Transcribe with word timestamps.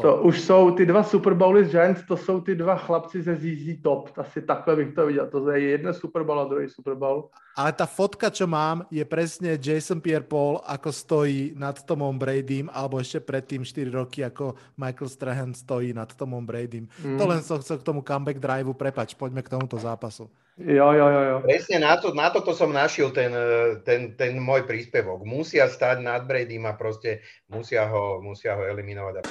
To 0.00 0.22
už 0.22 0.40
jsou 0.40 0.70
ty 0.70 0.86
dva 0.86 1.02
Super 1.02 1.34
Bowly 1.34 1.64
z 1.64 1.70
Giants, 1.70 2.02
to 2.08 2.16
jsou 2.16 2.40
ty 2.40 2.54
dva 2.54 2.76
chlapci 2.76 3.22
ze 3.22 3.36
ZZ 3.36 3.82
Top. 3.82 4.10
Asi 4.16 4.42
takhle 4.42 4.76
bych 4.76 4.94
to 4.94 5.06
viděl. 5.06 5.26
To 5.26 5.50
je 5.50 5.60
jeden 5.60 5.94
Super 5.94 6.22
Bowl 6.22 6.40
a 6.40 6.44
druhý 6.44 6.68
Super 6.68 6.94
Bowl. 6.94 7.30
Ale 7.58 7.74
tá 7.74 7.90
fotka, 7.90 8.30
čo 8.30 8.46
mám, 8.46 8.86
je 8.86 9.02
presne 9.02 9.58
Jason 9.58 9.98
Pierre-Paul, 9.98 10.62
ako 10.62 10.94
stojí 10.94 11.58
nad 11.58 11.74
Tomom 11.82 12.14
Bradym, 12.14 12.70
alebo 12.70 13.02
ešte 13.02 13.18
predtým 13.18 13.66
4 13.66 13.90
roky, 13.90 14.22
ako 14.22 14.54
Michael 14.78 15.10
Strahan 15.10 15.50
stojí 15.50 15.90
nad 15.90 16.06
Tomom 16.14 16.46
Bradym. 16.46 16.86
Mm. 17.02 17.18
To 17.18 17.24
len 17.26 17.42
som 17.42 17.58
chcel 17.58 17.82
k 17.82 17.86
tomu 17.90 18.06
comeback 18.06 18.38
drive 18.38 18.70
prepač, 18.78 19.18
poďme 19.18 19.42
k 19.42 19.50
tomuto 19.50 19.74
zápasu. 19.74 20.30
Jo, 20.54 20.94
jo, 20.94 21.06
jo, 21.10 21.22
jo. 21.22 21.36
Presne 21.42 21.82
na, 21.82 21.98
to, 21.98 22.14
na 22.14 22.30
toto 22.30 22.54
som 22.54 22.70
našiel 22.70 23.10
ten, 23.10 23.34
ten, 23.82 24.14
ten 24.14 24.38
môj 24.38 24.62
príspevok. 24.62 25.26
Musia 25.26 25.66
stať 25.66 25.98
nad 25.98 26.30
Bradym 26.30 26.62
a 26.62 26.78
proste 26.78 27.26
musia 27.50 27.90
ho, 27.90 28.22
musia 28.22 28.54
ho 28.54 28.62
eliminovať. 28.70 29.26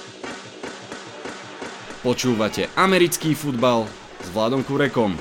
Počúvate 2.08 2.72
americký 2.80 3.36
futbal 3.36 3.84
s 4.24 4.32
Vladom 4.32 4.64
Kurekom. 4.64 5.12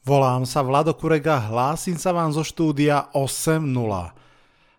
Volám 0.00 0.48
sa 0.48 0.64
Vlado 0.64 0.96
Kurega, 0.96 1.36
hlásim 1.36 2.00
sa 2.00 2.16
vám 2.16 2.32
zo 2.32 2.40
štúdia 2.40 3.12
8.0. 3.12 3.60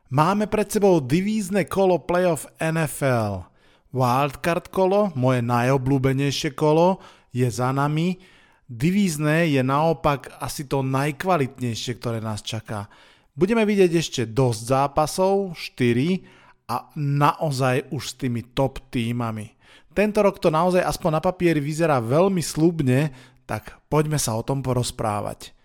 Máme 0.10 0.50
pred 0.50 0.74
sebou 0.74 0.98
divízne 0.98 1.70
kolo 1.70 2.02
playoff 2.02 2.50
NFL. 2.58 3.46
Wildcard 3.94 4.74
kolo, 4.74 5.14
moje 5.14 5.46
najobľúbenejšie 5.46 6.58
kolo, 6.58 6.98
je 7.30 7.46
za 7.46 7.70
nami. 7.70 8.18
Divízne 8.66 9.54
je 9.54 9.62
naopak 9.62 10.34
asi 10.42 10.66
to 10.66 10.82
najkvalitnejšie, 10.82 11.94
ktoré 12.02 12.26
nás 12.26 12.42
čaká. 12.42 12.90
Budeme 13.38 13.70
vidieť 13.70 13.92
ešte 13.94 14.22
dosť 14.26 14.62
zápasov, 14.66 15.54
4 15.54 16.37
a 16.68 16.92
naozaj 17.00 17.88
už 17.96 18.04
s 18.04 18.14
tými 18.20 18.44
top 18.52 18.84
týmami. 18.92 19.56
Tento 19.96 20.20
rok 20.22 20.38
to 20.38 20.52
naozaj 20.52 20.84
aspoň 20.84 21.18
na 21.18 21.22
papieri 21.24 21.64
vyzerá 21.64 21.98
veľmi 22.04 22.44
slubne, 22.44 23.16
tak 23.48 23.80
poďme 23.88 24.20
sa 24.20 24.36
o 24.36 24.44
tom 24.44 24.60
porozprávať. 24.60 25.56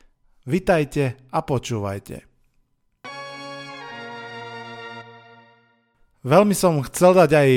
Vitajte 0.46 1.18
a 1.34 1.42
počúvajte. 1.42 2.24
Veľmi 6.22 6.54
som 6.54 6.78
chcel 6.86 7.18
dať 7.18 7.30
aj 7.34 7.50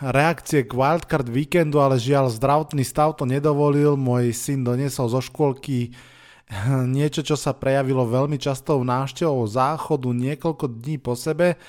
reakcie 0.00 0.64
k 0.64 0.72
Wildcard 0.72 1.28
víkendu, 1.28 1.84
ale 1.84 2.00
žiaľ 2.00 2.32
zdravotný 2.32 2.80
stav 2.80 3.12
to 3.12 3.28
nedovolil. 3.28 4.00
Môj 4.00 4.32
syn 4.32 4.64
doniesol 4.64 5.12
zo 5.12 5.20
škôlky 5.20 5.92
niečo, 6.96 7.20
čo 7.20 7.36
sa 7.36 7.52
prejavilo 7.52 8.08
veľmi 8.08 8.40
častou 8.40 8.80
návštevou 8.80 9.44
záchodu 9.44 10.08
niekoľko 10.16 10.64
dní 10.80 10.96
po 10.96 11.12
sebe 11.12 11.60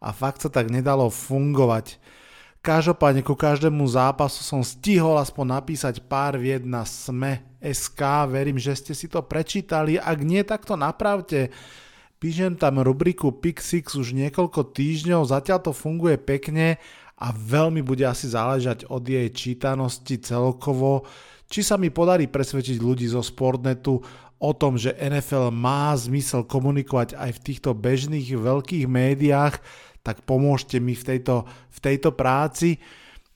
a 0.00 0.08
fakt 0.16 0.40
sa 0.40 0.48
tak 0.48 0.72
nedalo 0.72 1.12
fungovať. 1.12 2.00
Každopádne 2.60 3.24
ku 3.24 3.32
každému 3.32 3.84
zápasu 3.88 4.44
som 4.44 4.60
stihol 4.60 5.16
aspoň 5.16 5.60
napísať 5.60 6.04
pár 6.04 6.36
vied 6.36 6.64
na 6.64 6.84
SME 6.84 7.40
SK. 7.60 8.28
Verím, 8.28 8.60
že 8.60 8.76
ste 8.76 8.92
si 8.92 9.08
to 9.08 9.24
prečítali. 9.24 9.96
Ak 9.96 10.20
nie, 10.20 10.44
tak 10.44 10.68
to 10.68 10.76
napravte. 10.76 11.48
Píšem 12.20 12.60
tam 12.60 12.84
rubriku 12.84 13.32
Pick 13.32 13.64
6 13.64 13.96
už 13.96 14.12
niekoľko 14.12 14.76
týždňov, 14.76 15.24
zatiaľ 15.24 15.64
to 15.64 15.72
funguje 15.72 16.20
pekne 16.20 16.76
a 17.16 17.26
veľmi 17.32 17.80
bude 17.80 18.04
asi 18.04 18.28
záležať 18.28 18.84
od 18.92 19.08
jej 19.08 19.24
čítanosti 19.32 20.20
celkovo, 20.20 21.08
či 21.48 21.64
sa 21.64 21.80
mi 21.80 21.88
podarí 21.88 22.28
presvedčiť 22.28 22.76
ľudí 22.76 23.08
zo 23.08 23.24
Sportnetu 23.24 24.04
o 24.40 24.50
tom, 24.52 24.76
že 24.76 24.96
NFL 24.96 25.48
má 25.48 25.96
zmysel 25.96 26.44
komunikovať 26.44 27.16
aj 27.16 27.30
v 27.36 27.42
týchto 27.44 27.72
bežných 27.72 28.36
veľkých 28.36 28.84
médiách, 28.84 29.56
tak 30.00 30.24
pomôžte 30.24 30.80
mi 30.80 30.96
v 30.96 31.04
tejto, 31.04 31.44
v 31.46 31.78
tejto 31.78 32.12
práci. 32.16 32.80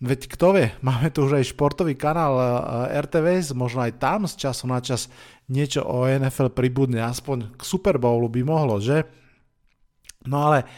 Veď 0.05 0.20
kto 0.37 0.47
vie, 0.59 0.67
máme 0.87 1.09
tu 1.09 1.25
už 1.25 1.41
aj 1.41 1.51
športový 1.55 1.97
kanál 1.97 2.34
eh, 2.37 3.01
RTVS, 3.05 3.57
možno 3.57 3.84
aj 3.84 4.01
tam 4.01 4.29
z 4.29 4.34
času 4.37 4.65
na 4.69 4.81
čas 4.85 5.09
niečo 5.48 5.85
o 5.85 6.08
NFL 6.08 6.57
pribudne, 6.57 7.05
aspoň 7.05 7.57
k 7.57 7.63
Super 7.64 8.01
Bowlu 8.01 8.33
by 8.33 8.41
mohlo, 8.45 8.80
že? 8.80 9.05
No 10.25 10.51
ale 10.51 10.64
eh, 10.64 10.69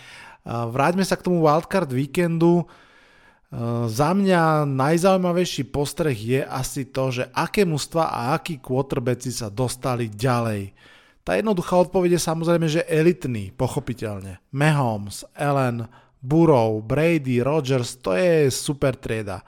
vráťme 0.50 1.02
sa 1.06 1.18
k 1.18 1.26
tomu 1.26 1.42
wildcard 1.42 1.90
víkendu. 1.90 2.66
Eh, 2.66 3.86
za 3.86 4.10
mňa 4.10 4.66
najzaujímavejší 4.66 5.70
postreh 5.70 6.18
je 6.18 6.40
asi 6.42 6.90
to, 6.90 7.14
že 7.14 7.24
aké 7.30 7.62
mužstva 7.62 8.10
a 8.10 8.20
akí 8.34 8.58
quarterbacki 8.58 9.30
sa 9.30 9.48
dostali 9.50 10.10
ďalej. 10.10 10.74
Tá 11.26 11.34
jednoduchá 11.34 11.74
odpoveď 11.82 12.22
je 12.22 12.22
samozrejme, 12.22 12.66
že 12.70 12.86
elitný, 12.86 13.50
pochopiteľne. 13.50 14.38
Mahomes, 14.54 15.26
Allen, 15.34 15.90
Burrow, 16.22 16.78
Brady, 16.78 17.42
Rodgers, 17.42 17.98
to 17.98 18.14
je 18.14 18.46
super 18.54 18.94
trieda. 18.94 19.42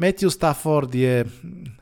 Matthew 0.00 0.32
Stafford 0.32 0.88
je 0.96 1.28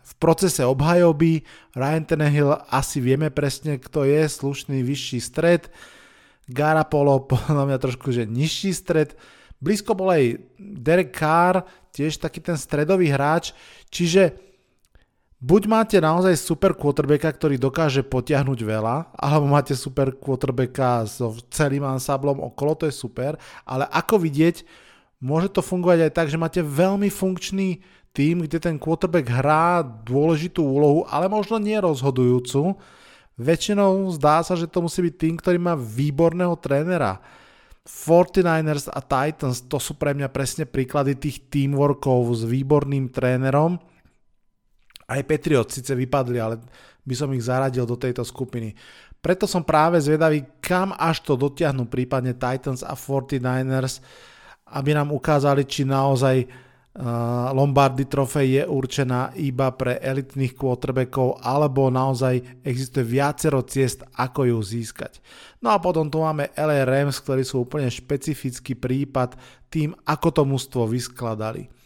v 0.03 0.13
procese 0.19 0.67
obhajoby, 0.67 1.47
Ryan 1.79 2.03
Tannehill 2.03 2.51
asi 2.67 2.99
vieme 2.99 3.31
presne, 3.31 3.79
kto 3.79 4.03
je, 4.03 4.27
slušný 4.27 4.83
vyšší 4.83 5.23
stred, 5.23 5.71
Garapolo 6.51 7.23
podľa 7.31 7.63
mňa 7.63 7.79
trošku, 7.79 8.11
že 8.11 8.27
nižší 8.27 8.75
stred, 8.75 9.15
blízko 9.63 9.95
bol 9.95 10.19
aj 10.19 10.35
Derek 10.59 11.15
Carr, 11.15 11.63
tiež 11.95 12.19
taký 12.19 12.43
ten 12.43 12.59
stredový 12.59 13.15
hráč, 13.15 13.55
čiže 13.87 14.48
buď 15.39 15.63
máte 15.71 15.97
naozaj 16.03 16.35
super 16.35 16.75
quarterbacka, 16.75 17.31
ktorý 17.31 17.57
dokáže 17.59 18.03
potiahnuť 18.03 18.59
veľa, 18.59 19.15
alebo 19.15 19.47
máte 19.47 19.79
super 19.79 20.11
quarterbacka 20.15 21.07
so 21.07 21.35
celým 21.51 21.87
ansáblom 21.87 22.43
okolo, 22.43 22.75
to 22.75 22.85
je 22.91 22.95
super, 22.95 23.39
ale 23.63 23.87
ako 23.91 24.19
vidieť, 24.19 24.67
môže 25.23 25.51
to 25.55 25.63
fungovať 25.63 26.11
aj 26.11 26.13
tak, 26.15 26.27
že 26.31 26.39
máte 26.39 26.61
veľmi 26.63 27.07
funkčný 27.11 27.83
tým, 28.11 28.43
kde 28.43 28.59
ten 28.59 28.77
quarterback 28.83 29.31
hrá 29.31 29.83
dôležitú 29.83 30.59
úlohu, 30.65 31.07
ale 31.07 31.31
možno 31.31 31.63
nie 31.63 31.79
rozhodujúcu. 31.79 32.75
Väčšinou 33.39 34.11
zdá 34.19 34.43
sa, 34.43 34.59
že 34.59 34.67
to 34.67 34.83
musí 34.83 34.99
byť 35.07 35.15
tým, 35.15 35.35
ktorý 35.39 35.59
má 35.63 35.79
výborného 35.79 36.59
trénera. 36.59 37.23
49ers 37.87 38.91
a 38.91 39.01
Titans, 39.01 39.65
to 39.65 39.79
sú 39.79 39.95
pre 39.97 40.13
mňa 40.13 40.29
presne 40.29 40.67
príklady 40.67 41.15
tých 41.17 41.47
teamworkov 41.49 42.35
s 42.37 42.43
výborným 42.45 43.09
trénerom, 43.09 43.79
aj 45.09 45.25
Patriots 45.25 45.73
síce 45.73 45.97
vypadli, 45.97 46.37
ale 46.37 46.61
by 47.01 47.15
som 47.17 47.33
ich 47.33 47.49
zaradil 47.49 47.89
do 47.89 47.97
tejto 47.97 48.21
skupiny. 48.21 48.77
Preto 49.19 49.49
som 49.49 49.65
práve 49.65 49.99
zvedavý, 49.99 50.45
kam 50.61 50.95
až 50.95 51.25
to 51.25 51.35
dotiahnu 51.35 51.89
prípadne 51.89 52.37
Titans 52.37 52.85
a 52.85 52.93
49ers, 52.95 54.05
aby 54.69 54.93
nám 54.93 55.11
ukázali, 55.11 55.65
či 55.65 55.89
naozaj 55.89 56.45
uh, 56.45 57.51
Lombardy 57.57 58.05
trofej 58.05 58.63
je 58.63 58.65
určená 58.69 59.33
iba 59.41 59.73
pre 59.73 59.97
elitných 59.99 60.53
quarterbackov, 60.55 61.41
alebo 61.41 61.89
naozaj 61.89 62.63
existuje 62.63 63.19
viacero 63.19 63.65
ciest, 63.65 64.05
ako 64.13 64.55
ju 64.55 64.59
získať. 64.61 65.25
No 65.65 65.73
a 65.73 65.81
potom 65.81 66.07
tu 66.13 66.21
máme 66.21 66.53
LA 66.55 66.85
Rams, 66.85 67.19
ktorí 67.19 67.43
sú 67.43 67.65
úplne 67.65 67.89
špecifický 67.89 68.77
prípad 68.77 69.35
tým, 69.73 69.97
ako 70.05 70.29
to 70.31 70.43
mužstvo 70.45 70.85
vyskladali. 70.87 71.78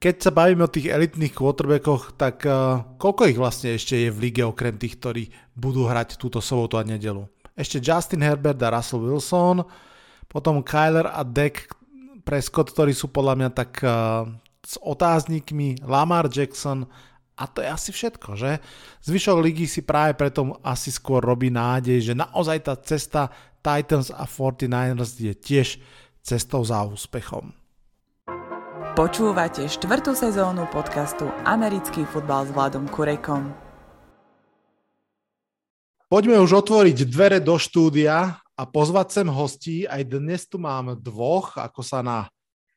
Keď 0.00 0.16
sa 0.16 0.32
bavíme 0.32 0.64
o 0.64 0.72
tých 0.72 0.88
elitných 0.88 1.36
quarterbackoch, 1.36 2.16
tak 2.16 2.48
uh, 2.48 2.96
koľko 2.96 3.28
ich 3.28 3.36
vlastne 3.36 3.76
ešte 3.76 4.00
je 4.00 4.08
v 4.08 4.32
lige 4.32 4.40
okrem 4.40 4.80
tých, 4.80 4.96
ktorí 4.96 5.28
budú 5.52 5.84
hrať 5.84 6.16
túto 6.16 6.40
sobotu 6.40 6.80
a 6.80 6.88
nedelu? 6.88 7.28
Ešte 7.52 7.84
Justin 7.84 8.24
Herbert 8.24 8.56
a 8.64 8.72
Russell 8.72 9.04
Wilson, 9.04 9.60
potom 10.24 10.64
Kyler 10.64 11.04
a 11.04 11.20
Dak 11.20 11.68
Prescott, 12.24 12.72
ktorí 12.72 12.96
sú 12.96 13.12
podľa 13.12 13.44
mňa 13.44 13.50
tak 13.52 13.84
uh, 13.84 14.24
s 14.64 14.80
otáznikmi, 14.80 15.84
Lamar 15.84 16.32
Jackson 16.32 16.88
a 17.36 17.44
to 17.44 17.60
je 17.60 17.68
asi 17.68 17.92
všetko, 17.92 18.40
že? 18.40 18.56
Zvyšok 19.04 19.36
ligy 19.36 19.68
si 19.68 19.84
práve 19.84 20.16
preto 20.16 20.56
asi 20.64 20.88
skôr 20.88 21.20
robí 21.20 21.52
nádej, 21.52 22.00
že 22.00 22.14
naozaj 22.16 22.64
tá 22.64 22.72
cesta 22.80 23.28
Titans 23.60 24.08
a 24.08 24.24
49ers 24.24 25.20
je 25.20 25.36
tiež 25.36 25.76
cestou 26.24 26.64
za 26.64 26.88
úspechom. 26.88 27.59
Počúvate 28.90 29.70
štvrtú 29.70 30.18
sezónu 30.18 30.66
podcastu 30.66 31.30
Americký 31.46 32.02
futbal 32.02 32.42
s 32.42 32.50
Vladom 32.50 32.90
Kurekom. 32.90 33.54
Poďme 36.10 36.42
už 36.42 36.66
otvoriť 36.66 37.06
dvere 37.06 37.38
do 37.38 37.54
štúdia 37.54 38.42
a 38.42 38.62
pozvať 38.66 39.22
sem 39.22 39.28
hostí. 39.30 39.76
Aj 39.86 40.02
dnes 40.02 40.42
tu 40.50 40.58
mám 40.58 40.98
dvoch, 40.98 41.54
ako 41.54 41.86
sa 41.86 42.02
na 42.02 42.26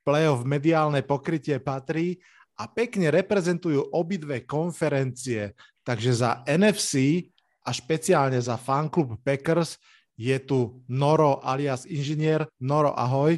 playoff 0.06 0.46
mediálne 0.46 1.02
pokrytie 1.02 1.58
patrí 1.58 2.22
a 2.62 2.70
pekne 2.70 3.10
reprezentujú 3.10 3.82
obidve 3.90 4.46
konferencie. 4.46 5.58
Takže 5.82 6.14
za 6.14 6.46
NFC 6.46 7.26
a 7.66 7.74
špeciálne 7.74 8.38
za 8.38 8.62
fanklub 8.62 9.18
Packers 9.26 9.82
je 10.14 10.38
tu 10.38 10.86
Noro 10.86 11.42
alias 11.42 11.90
inžinier. 11.90 12.46
Noro, 12.62 12.94
ahoj. 12.94 13.34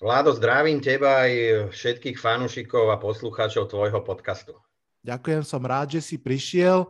Vládo, 0.00 0.32
zdravím 0.32 0.80
teba 0.80 1.28
aj 1.28 1.32
všetkých 1.76 2.16
fanúšikov 2.16 2.88
a 2.88 2.96
poslucháčov 2.96 3.68
tvojho 3.68 4.00
podcastu. 4.00 4.56
Ďakujem, 5.04 5.44
som 5.44 5.60
rád, 5.60 5.92
že 5.92 6.00
si 6.00 6.16
prišiel. 6.16 6.88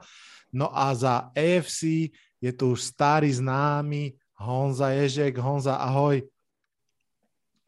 No 0.54 0.70
a 0.70 0.94
za 0.94 1.34
AFC 1.34 2.14
je 2.38 2.50
tu 2.54 2.78
už 2.78 2.94
starý 2.94 3.34
známy 3.34 4.14
Honza 4.38 4.94
Ježek. 4.94 5.42
Honza, 5.42 5.74
ahoj. 5.82 6.22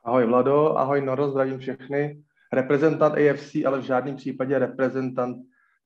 Ahoj 0.06 0.24
Vlado, 0.30 0.78
ahoj 0.78 1.02
Noro, 1.02 1.34
zdravím 1.34 1.58
všechny. 1.58 2.22
Reprezentant 2.54 3.18
AFC, 3.18 3.66
ale 3.66 3.82
v 3.82 3.86
žádném 3.90 4.16
případě 4.16 4.58
reprezentant 4.58 5.42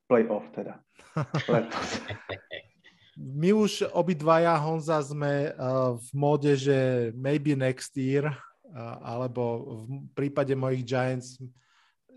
playoff 0.07 0.45
teda. 0.53 0.81
My 3.17 3.53
už 3.57 3.89
obidvaja, 3.97 4.53
Honza, 4.61 5.01
sme 5.01 5.57
uh, 5.57 5.97
v 5.97 6.11
móde, 6.13 6.53
že 6.53 6.77
maybe 7.17 7.57
next 7.57 7.97
year, 7.97 8.37
alebo 9.03 9.43
v 9.87 10.11
prípade 10.13 10.53
mojich 10.53 10.83
Giants 10.83 11.39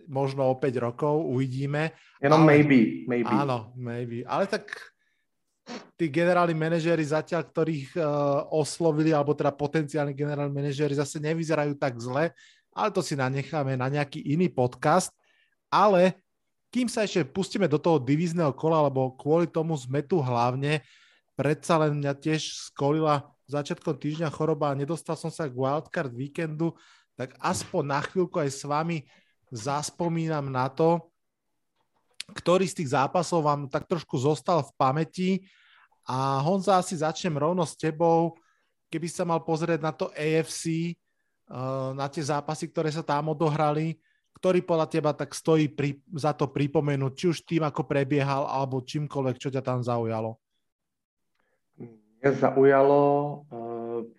možno 0.09 0.49
o 0.49 0.57
5 0.57 0.85
rokov, 0.89 1.21
uvidíme. 1.21 1.93
Jenom 2.17 2.41
ale, 2.41 2.49
maybe, 2.49 3.05
maybe. 3.05 3.29
Áno, 3.29 3.71
maybe. 3.77 4.25
Ale 4.25 4.49
tak 4.49 4.73
tí 5.93 6.09
generálni 6.09 6.57
manažéri 6.57 7.05
zatiaľ, 7.05 7.45
ktorých 7.45 7.93
uh, 7.93 8.49
oslovili, 8.49 9.13
alebo 9.13 9.37
teda 9.37 9.53
potenciálni 9.53 10.17
generálni 10.17 10.49
manažéri 10.49 10.97
zase 10.97 11.21
nevyzerajú 11.21 11.77
tak 11.77 12.01
zle, 12.01 12.33
ale 12.73 12.89
to 12.89 13.05
si 13.05 13.13
nanecháme 13.13 13.77
na 13.77 13.87
nejaký 13.87 14.25
iný 14.25 14.49
podcast. 14.49 15.13
Ale 15.69 16.17
kým 16.73 16.89
sa 16.89 17.05
ešte 17.05 17.21
pustíme 17.25 17.69
do 17.69 17.77
toho 17.77 18.01
divízneho 18.01 18.49
kola, 18.57 18.89
lebo 18.89 19.13
kvôli 19.13 19.45
tomu 19.45 19.77
sme 19.77 20.01
tu 20.01 20.17
hlavne, 20.17 20.81
predsa 21.37 21.77
len 21.77 22.01
mňa 22.01 22.13
tiež 22.17 22.73
skolila 22.73 23.29
začiatkom 23.49 23.97
týždňa 23.97 24.29
choroba 24.29 24.71
a 24.71 24.77
nedostal 24.77 25.17
som 25.17 25.33
sa 25.33 25.49
k 25.49 25.57
wildcard 25.57 26.13
víkendu, 26.13 26.77
tak 27.17 27.33
aspoň 27.41 27.83
na 27.83 27.99
chvíľku 27.99 28.37
aj 28.39 28.49
s 28.53 28.63
vami 28.63 29.03
zaspomínam 29.49 30.47
na 30.47 30.69
to, 30.69 31.09
ktorý 32.31 32.69
z 32.69 32.83
tých 32.83 32.93
zápasov 32.93 33.41
vám 33.41 33.65
tak 33.65 33.89
trošku 33.89 34.15
zostal 34.21 34.61
v 34.61 34.71
pamäti 34.77 35.29
a 36.09 36.41
Honza, 36.41 36.81
asi 36.81 36.97
začnem 36.97 37.37
rovno 37.37 37.61
s 37.65 37.77
tebou. 37.77 38.33
Keby 38.89 39.05
sa 39.05 39.25
mal 39.25 39.45
pozrieť 39.45 39.79
na 39.81 39.93
to 39.93 40.09
AFC, 40.17 40.93
eh, 40.93 41.89
na 41.93 42.09
tie 42.09 42.25
zápasy, 42.25 42.69
ktoré 42.69 42.89
sa 42.89 43.05
tam 43.05 43.29
odohrali, 43.29 43.97
ktorý 44.41 44.65
podľa 44.65 44.87
teba 44.89 45.11
tak 45.13 45.37
stojí 45.37 45.69
pri, 45.69 46.01
za 46.17 46.33
to 46.33 46.49
pripomenúť, 46.49 47.13
či 47.13 47.25
už 47.29 47.37
tým, 47.45 47.61
ako 47.61 47.85
prebiehal, 47.85 48.49
alebo 48.49 48.81
čímkoľvek, 48.81 49.37
čo 49.37 49.53
ťa 49.53 49.61
tam 49.61 49.85
zaujalo? 49.85 50.39
Mě 52.21 52.31
zaujalo 52.31 53.35
uh, 53.51 53.59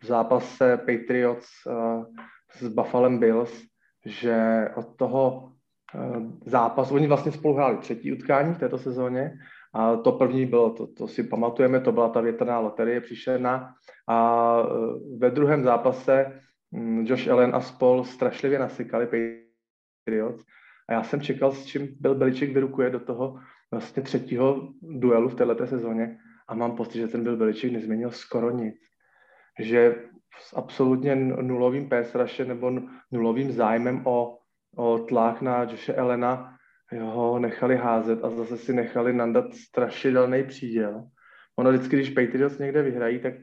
v 0.02 0.06
zápase 0.06 0.76
Patriots 0.76 1.48
uh, 1.66 2.04
s 2.52 2.68
Buffalo 2.68 3.10
Bills, 3.10 3.62
že 4.06 4.68
od 4.76 4.96
toho 4.96 5.52
uh, 5.94 6.32
zápasu, 6.46 6.94
oni 6.94 7.06
vlastně 7.06 7.32
spolu 7.32 7.54
hráli 7.54 7.76
třetí 7.76 8.12
utkání 8.12 8.54
v 8.54 8.58
této 8.58 8.78
sezóně 8.78 9.32
a 9.74 9.96
to 9.96 10.12
první 10.12 10.46
bylo, 10.46 10.70
to, 10.70 10.86
to 10.86 11.08
si 11.08 11.22
pamatujeme, 11.22 11.80
to 11.80 11.92
byla 11.92 12.08
ta 12.08 12.20
větrná 12.20 12.58
loterie 12.58 13.00
příšerná 13.00 13.74
a 14.08 14.56
ve 15.18 15.30
druhém 15.30 15.64
zápase 15.64 16.40
um, 16.70 17.06
Josh 17.06 17.28
Allen 17.28 17.54
a 17.54 17.60
spol 17.60 18.04
strašlivě 18.04 18.58
nasykali 18.58 19.06
Patriots 19.06 20.44
a 20.88 20.92
já 20.92 21.02
jsem 21.02 21.20
čekal, 21.20 21.52
s 21.52 21.66
čím 21.66 21.88
byl 22.00 22.14
Beliček 22.14 22.52
vyrukuje 22.52 22.90
do 22.90 23.00
toho 23.00 23.38
vlastně 23.70 24.02
třetího 24.02 24.68
duelu 24.82 25.28
v 25.28 25.34
této 25.34 25.66
sezóně 25.66 26.18
a 26.50 26.54
mám 26.54 26.76
pocit, 26.76 26.98
že 26.98 27.08
ten 27.08 27.22
byl 27.22 27.36
Beliček 27.36 27.72
nezměnil 27.72 28.10
skoro 28.10 28.50
nic. 28.50 28.74
Že 29.58 29.94
s 30.38 30.56
absolutně 30.56 31.16
nulovým 31.16 31.88
pésraše 31.88 32.44
nebo 32.44 32.72
nulovým 33.12 33.52
zájmem 33.52 34.06
o, 34.06 34.38
o 34.76 34.98
tlak 34.98 35.42
na 35.42 35.62
Joshe 35.62 35.94
Elena 35.94 36.56
ho 37.00 37.38
nechali 37.38 37.76
házet 37.76 38.24
a 38.24 38.30
zase 38.30 38.56
si 38.56 38.72
nechali 38.72 39.12
nandat 39.12 39.54
strašidelný 39.54 40.44
příděl. 40.44 41.04
Ono 41.56 41.70
vždycky, 41.70 41.96
když 41.96 42.10
Patriots 42.10 42.58
někde 42.58 42.82
vyhrají, 42.82 43.18
tak 43.18 43.34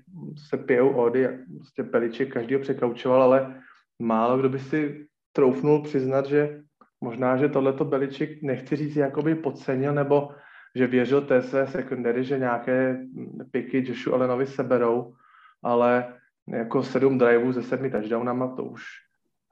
se 0.49 0.57
pijou 0.57 0.89
ody, 0.89 1.27
prostě 1.57 1.83
Peliček 1.83 2.33
každý 2.33 2.55
ho 2.55 2.61
překaučoval, 2.61 3.23
ale 3.23 3.61
málo 3.99 4.37
kdo 4.37 4.49
by 4.49 4.59
si 4.59 5.07
troufnul 5.33 5.83
přiznat, 5.83 6.25
že 6.25 6.61
možná, 7.01 7.37
že 7.37 7.49
tohleto 7.49 7.85
Beliček, 7.85 8.29
nechci 8.41 8.75
říct, 8.75 8.95
jakoby 8.95 9.35
podcenil, 9.35 9.93
nebo 9.93 10.29
že 10.77 10.87
věřil 10.87 11.21
té 11.21 11.41
své 11.41 11.67
secondary, 11.67 12.23
že 12.23 12.39
nějaké 12.39 13.05
piky 13.51 13.83
Joshu 13.87 14.13
Allenovi 14.13 14.45
seberou, 14.45 15.13
ale 15.63 16.13
jako 16.47 16.83
sedm 16.83 17.17
driveů 17.17 17.53
se 17.53 17.63
sedmi 17.63 17.89
touchdownama, 17.89 18.55
to 18.55 18.63
už 18.63 18.83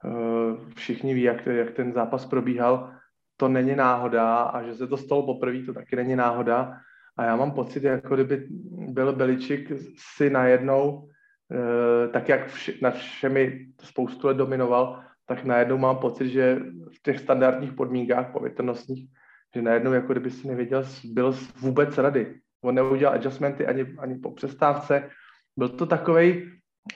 uh, 0.04 0.58
všichni 0.76 1.14
ví, 1.14 1.22
jak, 1.22 1.46
jak 1.46 1.70
ten 1.70 1.92
zápas 1.92 2.26
probíhal, 2.26 2.92
to 3.36 3.48
není 3.48 3.76
náhoda 3.76 4.36
a 4.36 4.62
že 4.62 4.74
se 4.74 4.86
to 4.86 4.96
stalo 4.96 5.26
poprvé, 5.26 5.62
to 5.62 5.74
taky 5.74 5.96
není 5.96 6.16
náhoda. 6.16 6.78
A 7.18 7.24
já 7.24 7.36
mám 7.36 7.50
pocit, 7.50 7.84
jako 7.84 8.14
kdyby 8.14 8.46
byl 8.88 9.12
Beličik 9.12 9.72
si 10.16 10.30
najednou, 10.30 10.92
uh, 10.98 12.12
tak 12.12 12.28
jak 12.28 12.46
vši, 12.46 12.78
nad 12.82 12.94
všemi 12.94 13.66
spoustu 13.82 14.26
let 14.26 14.36
dominoval, 14.36 15.02
tak 15.26 15.44
najednou 15.44 15.78
mám 15.78 15.96
pocit, 15.96 16.28
že 16.28 16.60
v 16.98 17.02
těch 17.02 17.20
standardních 17.20 17.72
podmínkách 17.72 18.32
povětrnostních 18.32 19.08
že 19.56 19.62
najednou 19.62 19.92
jako 19.92 20.12
kdyby 20.12 20.30
si 20.30 20.48
nevěděl, 20.48 20.84
byl 21.04 21.34
vůbec 21.60 21.98
rady. 21.98 22.34
On 22.64 22.74
neudělal 22.74 23.14
adjustmenty 23.14 23.66
ani, 23.66 23.96
ani 23.98 24.18
po 24.18 24.30
přestávce. 24.30 25.08
Byl 25.56 25.68
to 25.68 25.86
takový 25.86 26.52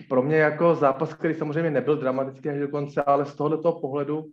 pro 0.09 0.23
mě 0.23 0.37
jako 0.37 0.75
zápas, 0.75 1.15
který 1.15 1.35
samozřejmě 1.35 1.71
nebyl 1.71 1.97
dramatický 1.97 2.49
až 2.49 2.59
do 2.59 2.69
konce, 2.69 3.03
ale 3.03 3.25
z 3.25 3.35
tohoto 3.35 3.73
pohledu 3.73 4.25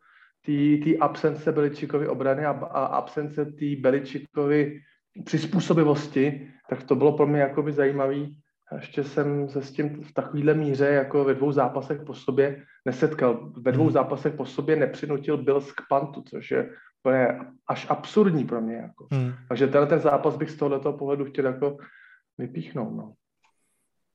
té 0.45 0.97
absence 0.99 1.51
Beličikovy 1.51 2.07
obrany 2.07 2.45
a, 2.45 2.51
a 2.51 2.85
absence 2.85 3.45
té 3.45 3.65
Beličikovy 3.79 4.79
přizpůsobivosti, 5.25 6.51
tak 6.69 6.83
to 6.83 6.95
bylo 6.95 7.11
pro 7.11 7.27
mě 7.27 7.41
jakoby 7.41 7.71
zajímavý. 7.71 8.37
Ještě 8.75 9.03
jsem 9.03 9.49
se 9.49 9.61
s 9.61 9.71
tím 9.71 10.03
v 10.03 10.13
takovýhle 10.13 10.53
míře 10.53 10.85
jako 10.85 11.23
ve 11.23 11.33
dvou 11.33 11.51
zápasech 11.51 12.01
po 12.01 12.13
sobě 12.13 12.63
nesetkal. 12.85 13.51
Ve 13.57 13.71
dvou 13.71 13.83
hmm. 13.83 13.93
zápasech 13.93 14.33
po 14.33 14.45
sobě 14.45 14.75
nepřinutil 14.75 15.37
Bills 15.37 15.71
k 15.71 15.81
pantu, 15.89 16.21
což 16.21 16.51
je 16.51 16.69
to 17.07 17.15
je 17.15 17.39
až 17.67 17.87
absurdní 17.89 18.43
pro 18.43 18.61
mě. 18.61 18.75
Jako. 18.75 19.07
Hmm. 19.11 19.33
Takže 19.47 19.67
tenhle 19.67 19.87
ten 19.87 19.99
zápas 19.99 20.35
bych 20.35 20.51
z 20.51 20.55
tohoto 20.55 20.93
pohledu 20.93 21.25
chtěl 21.25 21.45
jako 21.45 21.77
vypíchnout. 22.37 22.95
No. 22.95 23.13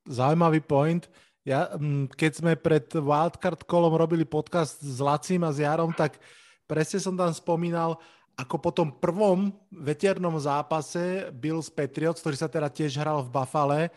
Zaujímavý 0.07 0.59
point. 0.59 1.09
Ja, 1.43 1.73
mm, 1.75 2.07
keď 2.15 2.31
sme 2.39 2.51
pred 2.55 2.87
Wildcard 2.93 3.67
kolom 3.67 3.97
robili 3.99 4.23
podcast 4.23 4.79
s 4.79 5.01
Lacím 5.03 5.43
a 5.43 5.51
s 5.51 5.59
Jarom, 5.59 5.91
tak 5.91 6.21
presne 6.69 7.03
som 7.03 7.17
tam 7.19 7.33
spomínal, 7.35 7.99
ako 8.39 8.55
po 8.61 8.71
tom 8.71 8.93
prvom 8.95 9.51
veternom 9.67 10.39
zápase 10.39 11.33
Bills 11.35 11.67
Patriots, 11.67 12.23
ktorý 12.23 12.37
sa 12.39 12.47
teda 12.47 12.71
tiež 12.71 12.95
hral 12.95 13.25
v 13.27 13.33
Buffale, 13.33 13.91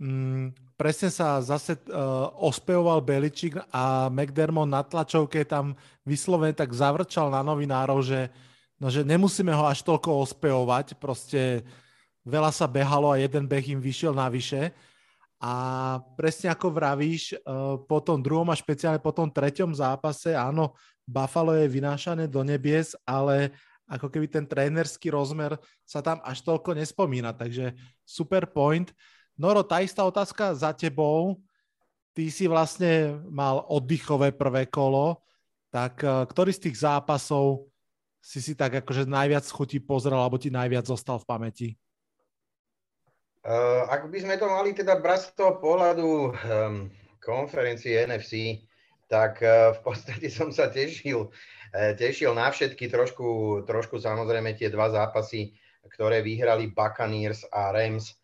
mm, 0.00 0.74
presne 0.80 1.12
sa 1.12 1.38
zase 1.44 1.76
uh, 1.76 2.32
ospevoval 2.40 3.04
Beličík 3.04 3.60
a 3.68 4.08
McDermott 4.08 4.72
na 4.72 4.80
tlačovke 4.80 5.44
tam 5.44 5.76
vyslovene 6.08 6.56
tak 6.56 6.72
zavrčal 6.72 7.28
na 7.28 7.44
novinárov, 7.44 8.00
že, 8.00 8.32
no, 8.80 8.88
že 8.88 9.04
nemusíme 9.04 9.52
ho 9.52 9.68
až 9.68 9.84
toľko 9.84 10.24
ospevovať, 10.24 10.96
proste 10.96 11.62
veľa 12.24 12.48
sa 12.50 12.64
behalo 12.64 13.12
a 13.12 13.20
jeden 13.20 13.44
beh 13.44 13.76
im 13.76 13.80
vyšiel 13.80 14.16
navyše. 14.16 14.72
A 15.40 15.96
presne 16.16 16.52
ako 16.52 16.72
vravíš, 16.72 17.36
uh, 17.36 17.80
po 17.84 18.00
tom 18.00 18.24
druhom 18.24 18.48
a 18.48 18.56
špeciálne 18.56 19.00
po 19.00 19.12
tom 19.12 19.28
treťom 19.28 19.76
zápase, 19.76 20.32
áno, 20.32 20.72
Buffalo 21.04 21.56
je 21.56 21.66
vynášané 21.66 22.28
do 22.30 22.44
nebies, 22.44 22.92
ale 23.02 23.50
ako 23.90 24.06
keby 24.06 24.30
ten 24.30 24.46
trénerský 24.46 25.10
rozmer 25.10 25.58
sa 25.82 25.98
tam 25.98 26.22
až 26.22 26.46
toľko 26.46 26.78
nespomína, 26.78 27.34
takže 27.34 27.74
super 28.06 28.46
point. 28.46 28.94
Noro, 29.40 29.64
tá 29.64 29.80
istá 29.80 30.04
otázka 30.04 30.52
za 30.52 30.76
tebou. 30.76 31.40
Ty 32.12 32.28
si 32.28 32.44
vlastne 32.44 33.16
mal 33.32 33.64
oddychové 33.72 34.36
prvé 34.36 34.68
kolo, 34.68 35.24
tak 35.72 36.04
eh, 36.04 36.28
ktorý 36.28 36.52
z 36.52 36.68
tých 36.68 36.84
zápasov 36.84 37.64
si 38.20 38.44
si 38.44 38.52
tak 38.52 38.84
akože 38.84 39.08
najviac 39.08 39.48
chutí 39.48 39.80
pozrel, 39.80 40.20
alebo 40.20 40.36
ti 40.36 40.52
najviac 40.52 40.84
zostal 40.84 41.16
v 41.16 41.24
pamäti? 41.24 41.68
Uh, 43.40 43.88
ak 43.88 44.12
by 44.12 44.20
sme 44.20 44.36
to 44.36 44.44
mali 44.44 44.76
teda 44.76 45.00
brať 45.00 45.32
z 45.32 45.40
toho 45.40 45.56
pohľadu 45.56 46.08
um, 46.28 46.92
konferencie 47.24 47.96
NFC, 48.04 48.60
tak 49.08 49.40
uh, 49.40 49.72
v 49.72 49.80
podstate 49.80 50.28
som 50.36 50.52
sa 50.52 50.68
tešil, 50.68 51.32
uh, 51.32 51.92
tešil 51.96 52.36
na 52.36 52.52
všetky, 52.52 52.92
trošku, 52.92 53.64
trošku 53.64 53.96
samozrejme 53.96 54.52
tie 54.52 54.68
dva 54.68 54.92
zápasy, 54.92 55.56
ktoré 55.88 56.20
vyhrali 56.20 56.68
Buccaneers 56.68 57.48
a 57.48 57.72
Rams 57.72 58.19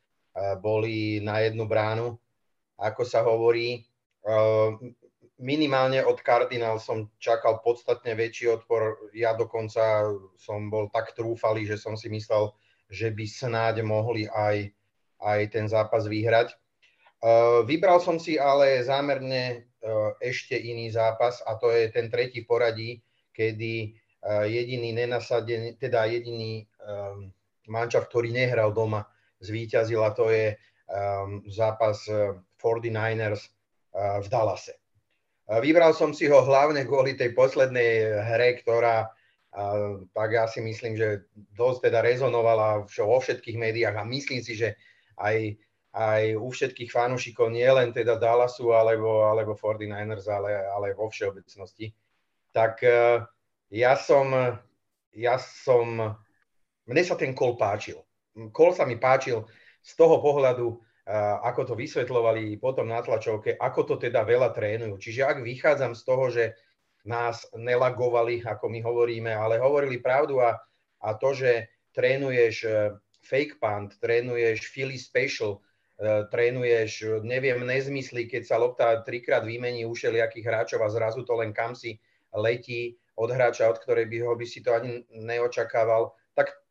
boli 0.61 1.25
na 1.25 1.41
jednu 1.41 1.65
bránu, 1.65 2.19
ako 2.77 3.03
sa 3.09 3.25
hovorí. 3.25 3.89
Minimálne 5.37 6.01
od 6.01 6.17
Cardinal 6.25 6.81
som 6.81 7.13
čakal 7.21 7.61
podstatne 7.61 8.17
väčší 8.17 8.57
odpor. 8.57 9.13
Ja 9.13 9.37
dokonca 9.37 10.09
som 10.41 10.73
bol 10.73 10.89
tak 10.89 11.13
trúfalý, 11.13 11.69
že 11.69 11.77
som 11.77 11.97
si 11.97 12.09
myslel, 12.09 12.53
že 12.89 13.13
by 13.13 13.25
snáď 13.29 13.85
mohli 13.85 14.25
aj, 14.29 14.73
aj 15.21 15.41
ten 15.53 15.69
zápas 15.69 16.09
vyhrať. 16.09 16.57
Vybral 17.65 18.01
som 18.01 18.21
si 18.21 18.37
ale 18.37 18.81
zámerne 18.85 19.73
ešte 20.21 20.57
iný 20.57 20.93
zápas 20.93 21.41
a 21.45 21.57
to 21.57 21.73
je 21.73 21.89
ten 21.93 22.13
tretí 22.13 22.45
poradí, 22.45 23.01
kedy 23.33 23.97
jediný 24.49 24.91
nenasadený, 25.05 25.77
teda 25.81 26.09
jediný 26.09 26.65
mančav, 27.69 28.09
ktorý 28.09 28.33
nehral 28.33 28.73
doma, 28.73 29.05
zvíťazila, 29.43 30.17
to 30.17 30.33
je 30.33 30.57
um, 30.89 31.45
zápas 31.51 32.01
49ers 32.57 33.43
uh, 33.43 33.51
uh, 33.97 34.19
v 34.23 34.27
Dallase. 34.33 34.75
Vybral 35.47 35.95
som 35.95 36.11
si 36.11 36.27
ho 36.27 36.43
hlavne 36.43 36.83
kvôli 36.83 37.15
tej 37.15 37.31
poslednej 37.31 38.19
hre, 38.19 38.59
ktorá 38.59 39.07
tak 40.13 40.29
ja 40.33 40.45
si 40.45 40.61
myslím, 40.61 41.01
že 41.01 41.25
dosť 41.57 41.89
teda 41.89 42.05
rezonovala 42.05 42.85
vo 42.85 43.17
všetkých 43.17 43.57
médiách 43.57 43.97
a 43.97 44.05
myslím 44.05 44.45
si, 44.45 44.53
že 44.53 44.77
aj, 45.17 45.57
aj 45.97 46.23
u 46.37 46.49
všetkých 46.53 46.93
fanúšikov, 46.93 47.49
nie 47.49 47.65
len 47.65 47.89
teda 47.89 48.21
Dallasu 48.21 48.77
alebo, 48.77 49.25
alebo 49.25 49.57
49ers, 49.57 50.29
ale, 50.29 50.61
ale 50.61 50.93
vo 50.93 51.09
všeobecnosti. 51.09 51.89
Tak 52.53 52.85
e, 52.85 53.25
ja 53.73 53.97
som, 53.97 54.29
ja 55.17 55.41
som, 55.41 55.87
mne 56.85 57.03
sa 57.03 57.17
ten 57.17 57.33
kol 57.33 57.57
páčil. 57.57 58.05
Kol 58.53 58.71
sa 58.77 58.85
mi 58.85 59.01
páčil 59.01 59.45
z 59.81 59.93
toho 59.97 60.21
pohľadu, 60.21 60.77
ako 61.43 61.73
to 61.73 61.75
vysvetľovali 61.79 62.59
potom 62.59 62.91
na 62.91 62.99
tlačovke, 62.99 63.55
ako 63.55 63.81
to 63.87 63.95
teda 64.11 64.27
veľa 64.27 64.51
trénujú. 64.51 64.99
Čiže 64.99 65.23
ak 65.23 65.39
vychádzam 65.47 65.95
z 65.95 66.03
toho, 66.03 66.25
že 66.29 66.45
nás 67.07 67.47
nelagovali, 67.55 68.43
ako 68.43 68.67
my 68.67 68.83
hovoríme, 68.83 69.31
ale 69.31 69.63
hovorili 69.63 70.03
pravdu 70.03 70.43
a, 70.43 70.59
a 71.07 71.15
to, 71.15 71.31
že 71.31 71.71
trénuješ 71.95 72.67
e, 72.67 72.99
fake 73.23 73.63
punt, 73.63 73.95
trénuješ 74.03 74.67
Philly 74.75 74.99
special, 74.99 75.63
e, 76.03 76.27
trénuješ, 76.27 77.23
neviem, 77.23 77.63
nezmysly, 77.63 78.27
keď 78.27 78.43
sa 78.43 78.59
lopta 78.59 79.07
trikrát 79.07 79.47
vymení 79.47 79.87
u 79.87 79.95
všelijakých 79.95 80.47
hráčov 80.51 80.83
a 80.83 80.91
zrazu 80.91 81.23
to 81.23 81.39
len 81.39 81.55
kam 81.55 81.79
si 81.79 82.03
letí 82.35 82.99
od 83.15 83.31
hráča, 83.31 83.71
od 83.71 83.79
ktorej 83.79 84.11
by 84.11 84.27
ho 84.27 84.35
by 84.35 84.45
si 84.45 84.61
to 84.61 84.75
ani 84.75 85.07
neočakával, 85.15 86.11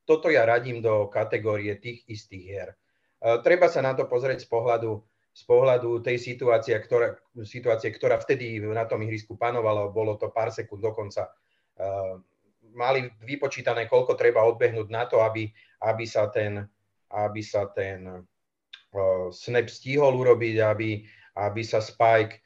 toto 0.05 0.29
ja 0.29 0.45
radím 0.45 0.79
do 0.79 1.09
kategórie 1.09 1.75
tých 1.81 2.05
istých 2.05 2.43
hier. 2.45 2.69
E, 2.71 3.41
treba 3.41 3.67
sa 3.67 3.81
na 3.81 3.97
to 3.97 4.05
pozrieť 4.05 4.45
z 4.45 4.47
pohľadu 4.49 5.01
z 5.35 5.43
pohľadu 5.43 5.99
tej 5.99 6.15
situácie, 6.15 6.79
ktorá, 6.79 7.19
situácie, 7.43 7.91
ktorá 7.91 8.15
vtedy 8.23 8.55
na 8.63 8.87
tom 8.87 9.03
ihrisku 9.03 9.35
panovala, 9.35 9.91
bolo 9.91 10.15
to 10.15 10.31
pár 10.31 10.47
sekúnd 10.47 10.79
dokonca, 10.79 11.27
uh, 11.27 12.23
mali 12.71 13.11
vypočítané, 13.19 13.91
koľko 13.91 14.15
treba 14.15 14.47
odbehnúť 14.47 14.87
na 14.87 15.03
to, 15.03 15.19
aby, 15.19 15.51
aby 15.83 16.05
sa 16.07 16.31
ten, 16.31 16.63
aby 17.11 17.43
sa 17.43 17.67
ten 17.67 18.07
uh, 18.07 19.27
snap 19.35 19.67
stihol 19.67 20.15
urobiť, 20.15 20.55
aby, 20.63 21.03
aby 21.35 21.61
sa 21.67 21.83
spike 21.83 22.39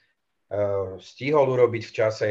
stihol 0.97 1.45
urobiť 1.45 1.83
v 1.85 1.93
čase. 1.93 2.29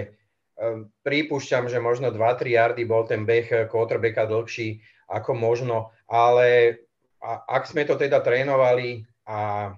Uh, 0.59 0.91
pripúšťam, 1.07 1.71
že 1.71 1.79
možno 1.79 2.11
2-3 2.11 2.59
yardy 2.59 2.83
bol 2.83 3.07
ten 3.07 3.23
beh 3.23 3.71
quarterbacka 3.71 4.27
dlhší 4.27 4.83
ako 5.07 5.33
možno, 5.33 5.95
ale 6.11 6.83
a, 7.23 7.47
ak 7.47 7.71
sme 7.71 7.87
to 7.89 7.97
teda 7.97 8.21
trénovali 8.21 9.07
a 9.25 9.73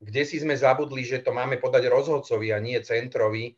kde 0.00 0.22
si 0.24 0.40
sme 0.40 0.56
zabudli, 0.56 1.04
že 1.04 1.20
to 1.20 1.30
máme 1.30 1.60
podať 1.60 1.86
rozhodcovi 1.92 2.50
a 2.50 2.58
nie 2.58 2.80
centrovi, 2.80 3.54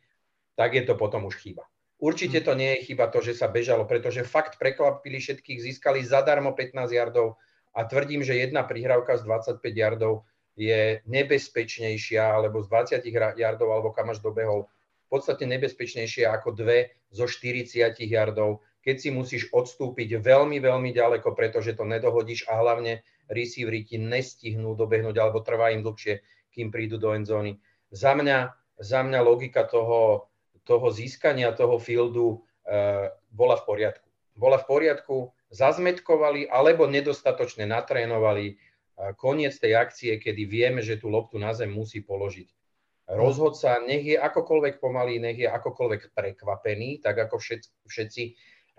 tak 0.53 0.75
je 0.75 0.83
to 0.83 0.99
potom 0.99 1.25
už 1.25 1.39
chyba. 1.39 1.63
Určite 2.03 2.43
hm. 2.43 2.45
to 2.45 2.53
nie 2.53 2.71
je 2.77 2.83
chyba 2.91 3.07
to, 3.07 3.23
že 3.23 3.39
sa 3.39 3.47
bežalo, 3.47 3.87
pretože 3.87 4.27
fakt 4.27 4.59
prekvapili 4.59 5.23
všetkých, 5.23 5.63
získali 5.63 6.03
zadarmo 6.03 6.51
15 6.51 6.91
yardov 6.91 7.39
a 7.73 7.87
tvrdím, 7.87 8.21
že 8.21 8.37
jedna 8.37 8.61
prihrávka 8.67 9.17
z 9.17 9.25
25 9.25 9.63
yardov 9.73 10.27
je 10.53 11.01
nebezpečnejšia, 11.09 12.21
alebo 12.21 12.61
z 12.61 12.69
20 13.01 13.39
yardov, 13.39 13.73
alebo 13.73 13.89
kam 13.89 14.13
až 14.13 14.21
dobehol, 14.21 14.69
v 15.13 15.21
podstate 15.21 15.45
nebezpečnejšia 15.45 16.33
ako 16.33 16.57
dve 16.57 16.97
zo 17.13 17.29
40 17.29 18.01
yardov, 18.01 18.65
keď 18.81 18.95
si 18.97 19.09
musíš 19.13 19.53
odstúpiť 19.53 20.17
veľmi, 20.17 20.57
veľmi 20.57 20.89
ďaleko, 20.89 21.37
pretože 21.37 21.77
to 21.77 21.85
nedohodíš 21.85 22.49
a 22.49 22.57
hlavne 22.57 23.05
receivery 23.29 23.85
ti 23.85 24.01
nestihnú 24.01 24.73
dobehnúť 24.73 25.13
alebo 25.21 25.45
trvá 25.45 25.69
im 25.69 25.85
dlhšie, 25.85 26.25
kým 26.49 26.73
prídu 26.73 26.97
do 26.97 27.13
endzóny. 27.13 27.61
Za 27.93 28.17
mňa, 28.17 28.57
za 28.81 29.05
mňa 29.05 29.21
logika 29.21 29.69
toho, 29.69 30.33
toho 30.65 30.89
získania 30.89 31.53
toho 31.53 31.77
fieldu 31.77 32.41
uh, 32.41 33.13
bola 33.29 33.61
v 33.61 33.69
poriadku. 33.69 34.09
Bola 34.33 34.57
v 34.57 34.65
poriadku, 34.65 35.29
zazmetkovali 35.53 36.49
alebo 36.49 36.89
nedostatočne 36.89 37.69
natrénovali 37.69 38.57
uh, 38.57 39.13
koniec 39.13 39.53
tej 39.61 39.77
akcie, 39.77 40.17
kedy 40.17 40.49
vieme, 40.49 40.81
že 40.81 40.97
tú 40.97 41.13
loptu 41.13 41.37
na 41.37 41.53
zem 41.53 41.69
musí 41.69 42.01
položiť. 42.01 42.62
Rozhodca, 43.07 43.83
nech 43.83 44.03
je 44.03 44.17
akokoľvek 44.17 44.79
pomalý, 44.79 45.19
nech 45.19 45.35
je 45.35 45.49
akokoľvek 45.49 46.15
prekvapený, 46.15 47.03
tak 47.03 47.19
ako 47.27 47.35
všetci, 47.35 47.69
všetci 47.83 48.23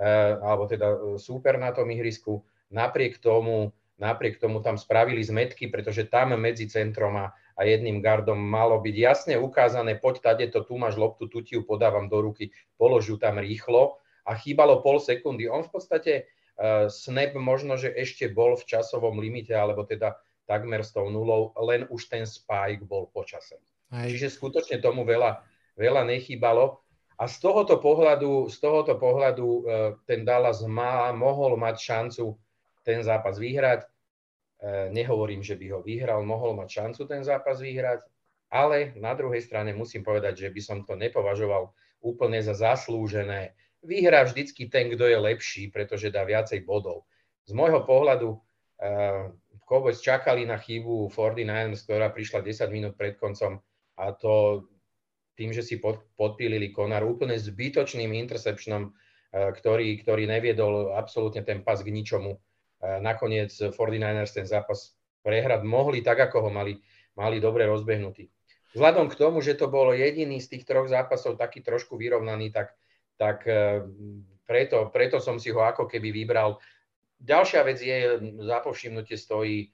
uh, 0.00 0.40
alebo 0.40 0.64
teda 0.64 1.18
súper 1.20 1.60
na 1.60 1.76
tom 1.76 1.92
ihrisku, 1.92 2.40
napriek 2.72 3.20
tomu 3.20 3.76
Napriek 3.94 4.42
tomu 4.42 4.58
tam 4.58 4.74
spravili 4.74 5.22
zmetky, 5.22 5.70
pretože 5.70 6.10
tam 6.10 6.34
medzi 6.34 6.66
centrom 6.66 7.14
a, 7.14 7.30
a 7.54 7.60
jedným 7.62 8.02
gardom 8.02 8.34
malo 8.34 8.82
byť 8.82 8.96
jasne 8.98 9.34
ukázané, 9.38 9.94
poď 10.02 10.14
tade 10.18 10.46
to, 10.50 10.66
tu 10.66 10.74
máš 10.74 10.98
loptu, 10.98 11.30
tu 11.30 11.46
ti 11.46 11.54
ju 11.54 11.62
podávam 11.62 12.10
do 12.10 12.18
ruky, 12.18 12.50
položu 12.74 13.14
tam 13.22 13.38
rýchlo 13.38 14.02
a 14.26 14.34
chýbalo 14.34 14.82
pol 14.82 14.98
sekundy. 14.98 15.46
On 15.46 15.62
v 15.62 15.70
podstate 15.70 16.12
uh, 16.58 16.90
snap 16.90 17.38
možno, 17.38 17.78
že 17.78 17.94
ešte 17.94 18.26
bol 18.26 18.58
v 18.58 18.66
časovom 18.66 19.22
limite, 19.22 19.54
alebo 19.54 19.86
teda 19.86 20.18
takmer 20.50 20.82
s 20.82 20.90
tou 20.90 21.06
nulou, 21.06 21.54
len 21.62 21.86
už 21.86 22.10
ten 22.10 22.26
spike 22.26 22.82
bol 22.82 23.06
počase. 23.14 23.62
Aj. 23.94 24.10
Čiže 24.10 24.34
skutočne 24.34 24.82
tomu 24.82 25.06
veľa, 25.06 25.46
veľa 25.78 26.02
nechýbalo. 26.10 26.82
A 27.14 27.30
z 27.30 27.38
tohoto 27.38 27.78
pohľadu, 27.78 28.50
z 28.50 28.56
tohoto 28.58 28.98
pohľadu 28.98 29.46
uh, 29.46 29.62
ten 30.02 30.26
Dallas 30.26 30.66
má, 30.66 31.14
mohol 31.14 31.54
mať 31.54 31.78
šancu 31.78 32.34
ten 32.82 33.00
zápas 33.06 33.40
vyhrať. 33.40 33.88
E, 34.64 34.88
nehovorím, 34.92 35.44
že 35.44 35.60
by 35.60 35.66
ho 35.76 35.80
vyhral, 35.84 36.24
mohol 36.24 36.56
mať 36.56 36.68
šancu 36.70 37.02
ten 37.04 37.24
zápas 37.24 37.60
vyhrať, 37.60 38.00
ale 38.48 38.96
na 38.96 39.12
druhej 39.12 39.44
strane 39.44 39.76
musím 39.76 40.00
povedať, 40.00 40.46
že 40.46 40.48
by 40.48 40.60
som 40.60 40.78
to 40.88 40.96
nepovažoval 40.96 41.72
úplne 42.00 42.40
za 42.40 42.56
zaslúžené. 42.56 43.56
Vyhrá 43.84 44.24
vždycky 44.24 44.68
ten, 44.72 44.88
kto 44.92 45.04
je 45.04 45.18
lepší, 45.20 45.68
pretože 45.68 46.08
dá 46.08 46.24
viacej 46.24 46.64
bodov. 46.64 47.04
Z 47.44 47.52
môjho 47.52 47.84
pohľadu 47.84 48.32
uh, 48.32 49.28
Cowboys 49.68 50.00
čakali 50.00 50.48
na 50.48 50.56
chybu 50.56 51.12
49ers, 51.12 51.84
ktorá 51.84 52.08
prišla 52.08 52.40
10 52.40 52.64
minút 52.72 52.94
pred 52.96 53.20
koncom 53.20 53.60
a 53.98 54.14
to 54.14 54.66
tým, 55.34 55.50
že 55.50 55.66
si 55.66 55.82
pod, 55.82 56.02
podpílili 56.14 56.70
Konar 56.70 57.02
úplne 57.02 57.34
zbytočným 57.34 58.14
interceptionom, 58.14 58.90
uh, 58.90 59.50
ktorý, 59.54 59.98
ktorý 60.02 60.30
neviedol 60.30 60.94
absolútne 60.94 61.42
ten 61.42 61.66
pas 61.66 61.82
k 61.82 61.90
ničomu 61.90 62.38
nakoniec 63.00 63.50
49ers 63.52 64.32
ten 64.34 64.46
zápas 64.46 64.92
prehrať 65.24 65.64
mohli 65.64 66.04
tak, 66.04 66.20
ako 66.20 66.48
ho 66.48 66.50
mali, 66.52 66.76
mali 67.16 67.40
dobre 67.40 67.64
rozbehnutý. 67.64 68.28
Vzhľadom 68.76 69.08
k 69.08 69.18
tomu, 69.18 69.40
že 69.40 69.56
to 69.56 69.70
bol 69.70 69.94
jediný 69.94 70.42
z 70.42 70.58
tých 70.58 70.64
troch 70.66 70.90
zápasov 70.90 71.38
taký 71.38 71.62
trošku 71.62 71.94
vyrovnaný, 71.94 72.50
tak, 72.50 72.74
tak 73.16 73.46
e, 73.46 73.86
preto, 74.44 74.90
preto 74.90 75.22
som 75.22 75.38
si 75.38 75.54
ho 75.54 75.62
ako 75.62 75.86
keby 75.86 76.10
vybral. 76.10 76.58
Ďalšia 77.22 77.60
vec 77.64 77.78
je, 77.80 77.98
za 78.42 78.58
povšimnutie 78.60 79.16
stojí 79.16 79.72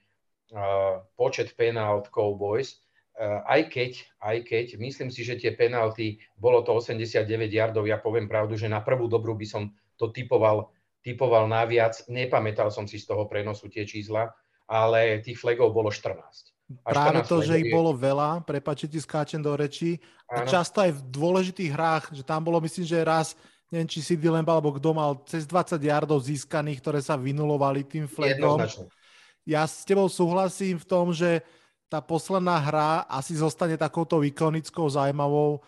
počet 1.15 1.55
penalt 1.55 2.11
Cowboys, 2.11 2.80
aj 3.19 3.61
keď, 3.67 3.91
aj 4.23 4.37
keď, 4.47 4.65
myslím 4.79 5.09
si, 5.11 5.21
že 5.25 5.37
tie 5.37 5.51
penalty, 5.53 6.21
bolo 6.39 6.63
to 6.63 6.77
89 6.77 7.27
yardov, 7.51 7.85
ja 7.85 7.99
poviem 7.99 8.25
pravdu, 8.25 8.55
že 8.55 8.71
na 8.71 8.79
prvú 8.79 9.11
dobrú 9.11 9.35
by 9.35 9.45
som 9.45 9.71
to 9.99 10.09
typoval 10.09 10.71
typoval 11.01 11.49
naviac. 11.49 11.97
Nepamätal 12.07 12.69
som 12.69 12.85
si 12.85 13.01
z 13.01 13.09
toho 13.09 13.25
prenosu 13.25 13.67
tie 13.67 13.83
čísla, 13.83 14.29
ale 14.69 15.19
tých 15.19 15.37
flagov 15.41 15.73
bolo 15.73 15.89
14. 15.89 16.21
A 16.87 16.95
Práve 16.95 17.19
14 17.25 17.27
to, 17.27 17.37
že 17.43 17.59
ich 17.59 17.67
je... 17.67 17.73
bolo 17.75 17.91
veľa, 17.91 18.47
prepáčte, 18.47 18.87
ti 18.87 18.99
skáčem 19.03 19.43
do 19.43 19.51
rečí, 19.59 19.99
a 20.31 20.47
často 20.47 20.79
aj 20.79 20.95
v 20.95 21.01
dôležitých 21.11 21.71
hrách, 21.75 22.05
že 22.15 22.23
tam 22.23 22.47
bolo, 22.47 22.63
myslím, 22.63 22.87
že 22.87 23.03
raz, 23.03 23.35
neviem, 23.67 23.89
či 23.91 23.99
si 23.99 24.15
Lamb 24.15 24.47
alebo 24.47 24.71
kto 24.71 24.95
mal 24.95 25.19
cez 25.27 25.43
20 25.43 25.75
yardov 25.75 26.23
získaných, 26.23 26.79
ktoré 26.79 27.03
sa 27.03 27.19
vynulovali 27.19 27.83
tým 27.83 28.07
flagom. 28.07 28.63
Ja 29.43 29.67
s 29.67 29.83
tebou 29.83 30.07
súhlasím 30.07 30.79
v 30.79 30.87
tom, 30.87 31.11
že 31.11 31.43
tá 31.91 31.99
posledná 31.99 32.55
hra 32.55 33.03
asi 33.11 33.35
zostane 33.35 33.75
takouto 33.75 34.23
ikonickou, 34.23 34.87
zaujímavou, 34.87 35.59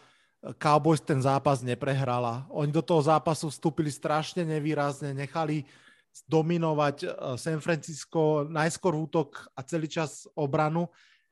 Cowboys 0.60 1.00
ten 1.00 1.20
zápas 1.24 1.64
neprehrala. 1.64 2.48
Oni 2.52 2.72
do 2.72 2.84
toho 2.84 3.00
zápasu 3.00 3.48
vstúpili 3.48 3.88
strašne 3.88 4.44
nevýrazne, 4.44 5.16
nechali 5.16 5.68
dominovať 6.28 6.96
eh, 7.04 7.10
San 7.36 7.60
Francisco 7.60 8.48
najskôr 8.48 8.96
útok 8.96 9.52
a 9.56 9.64
celý 9.64 9.92
čas 9.92 10.28
obranu. 10.36 10.88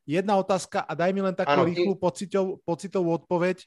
Jedna 0.08 0.36
otázka 0.40 0.84
a 0.84 0.92
daj 0.92 1.12
mi 1.16 1.24
len 1.24 1.36
takú 1.36 1.64
ano, 1.64 1.68
rýchlu 1.68 1.94
pocitov, 1.96 2.60
pocitovú 2.68 3.16
odpoveď. 3.16 3.64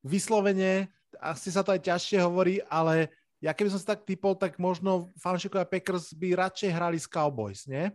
Vyslovene, 0.00 0.88
asi 1.20 1.52
sa 1.52 1.60
to 1.60 1.74
aj 1.76 1.84
ťažšie 1.84 2.18
hovorí, 2.24 2.64
ale 2.70 3.12
ja 3.40 3.52
keby 3.52 3.72
som 3.72 3.80
si 3.80 3.88
tak 3.88 4.04
typol, 4.08 4.36
tak 4.36 4.56
možno 4.60 5.12
fanšikovia 5.20 5.68
Packers 5.68 6.12
by 6.16 6.36
radšej 6.36 6.70
hrali 6.70 6.96
s 7.00 7.08
Cowboys, 7.08 7.64
nie? 7.64 7.92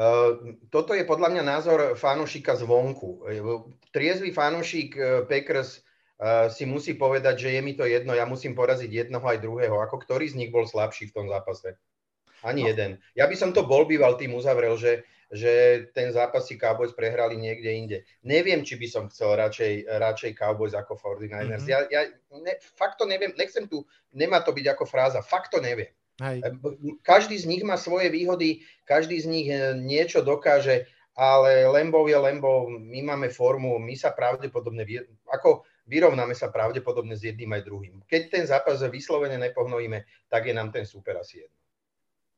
Uh, 0.00 0.56
toto 0.72 0.96
je 0.96 1.04
podľa 1.04 1.28
mňa 1.28 1.44
názor 1.44 1.78
fanúšika 1.92 2.56
zvonku. 2.56 3.20
Triezvy 3.92 4.32
fanúšik 4.32 4.96
uh, 4.96 5.28
Packers 5.28 5.84
uh, 6.16 6.48
si 6.48 6.64
musí 6.64 6.96
povedať, 6.96 7.44
že 7.44 7.48
je 7.52 7.60
mi 7.60 7.76
to 7.76 7.84
jedno, 7.84 8.16
ja 8.16 8.24
musím 8.24 8.56
poraziť 8.56 8.88
jednoho 8.88 9.28
aj 9.28 9.44
druhého. 9.44 9.76
Ako 9.84 10.00
ktorý 10.00 10.32
z 10.32 10.40
nich 10.40 10.48
bol 10.48 10.64
slabší 10.64 11.12
v 11.12 11.14
tom 11.20 11.26
zápase? 11.28 11.76
Ani 12.40 12.64
no. 12.64 12.72
jeden. 12.72 12.96
Ja 13.12 13.28
by 13.28 13.36
som 13.36 13.52
to 13.52 13.68
bol 13.68 13.84
býval 13.84 14.16
tým 14.16 14.32
uzavrel, 14.32 14.72
že, 14.80 15.04
že 15.28 15.84
ten 15.92 16.08
zápas 16.16 16.48
si 16.48 16.56
Cowboys 16.56 16.96
prehrali 16.96 17.36
niekde 17.36 17.68
inde. 17.68 17.98
Neviem, 18.24 18.64
či 18.64 18.80
by 18.80 18.88
som 18.88 19.04
chcel 19.12 19.36
radšej, 19.36 19.84
radšej 19.84 20.32
Cowboys 20.32 20.72
ako 20.72 20.96
49ers. 20.96 21.68
Mm-hmm. 21.68 21.68
Ja, 21.68 21.84
ja 21.92 22.08
ne, 22.40 22.56
fakt 22.72 22.96
to 22.96 23.04
neviem, 23.04 23.36
nechcem 23.36 23.68
tu, 23.68 23.84
nemá 24.16 24.40
to 24.40 24.56
byť 24.56 24.64
ako 24.72 24.88
fráza, 24.88 25.20
fakt 25.20 25.52
to 25.52 25.60
neviem. 25.60 25.92
Hej. 26.20 26.44
Každý 27.00 27.40
z 27.40 27.48
nich 27.48 27.64
má 27.64 27.80
svoje 27.80 28.12
výhody, 28.12 28.60
každý 28.84 29.16
z 29.20 29.26
nich 29.26 29.48
e, 29.48 29.72
niečo 29.80 30.20
dokáže, 30.20 30.84
ale 31.16 31.64
Lembo 31.68 32.04
je 32.04 32.16
Lembo, 32.16 32.68
my 32.68 33.00
máme 33.02 33.32
formu, 33.32 33.80
my 33.80 33.96
sa 33.96 34.12
pravdepodobne, 34.12 34.84
ako 35.32 35.64
vyrovnáme 35.88 36.36
sa 36.36 36.52
pravdepodobne 36.52 37.16
s 37.16 37.24
jedným 37.24 37.50
aj 37.56 37.62
druhým. 37.66 37.94
Keď 38.06 38.22
ten 38.30 38.44
zápas 38.46 38.78
vyslovene 38.86 39.40
nepohnojíme, 39.40 40.28
tak 40.28 40.46
je 40.46 40.54
nám 40.54 40.70
ten 40.70 40.86
super 40.86 41.18
asi 41.18 41.42
jedno. 41.44 41.56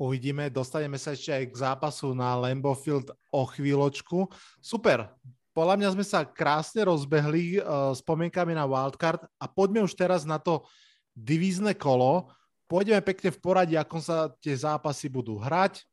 Uvidíme, 0.01 0.49
dostaneme 0.49 0.97
sa 0.97 1.13
ešte 1.13 1.31
aj 1.31 1.45
k 1.53 1.61
zápasu 1.63 2.11
na 2.17 2.35
Lambeau 2.35 2.75
Field 2.75 3.13
o 3.31 3.43
chvíľočku. 3.47 4.27
Super, 4.59 5.15
podľa 5.53 5.79
mňa 5.79 5.89
sme 5.93 6.03
sa 6.03 6.25
krásne 6.25 6.89
rozbehli 6.89 7.61
uh, 7.61 7.93
spomienkami 7.93 8.57
na 8.57 8.65
wildcard 8.65 9.21
a 9.37 9.45
poďme 9.47 9.85
už 9.85 9.93
teraz 9.95 10.25
na 10.25 10.41
to 10.41 10.65
divízne 11.13 11.77
kolo. 11.77 12.33
Pôjdeme 12.73 13.05
pekne 13.05 13.29
v 13.29 13.37
poradí, 13.37 13.77
ako 13.77 14.01
sa 14.01 14.33
tie 14.41 14.57
zápasy 14.57 15.13
budú 15.13 15.37
hrať. 15.37 15.85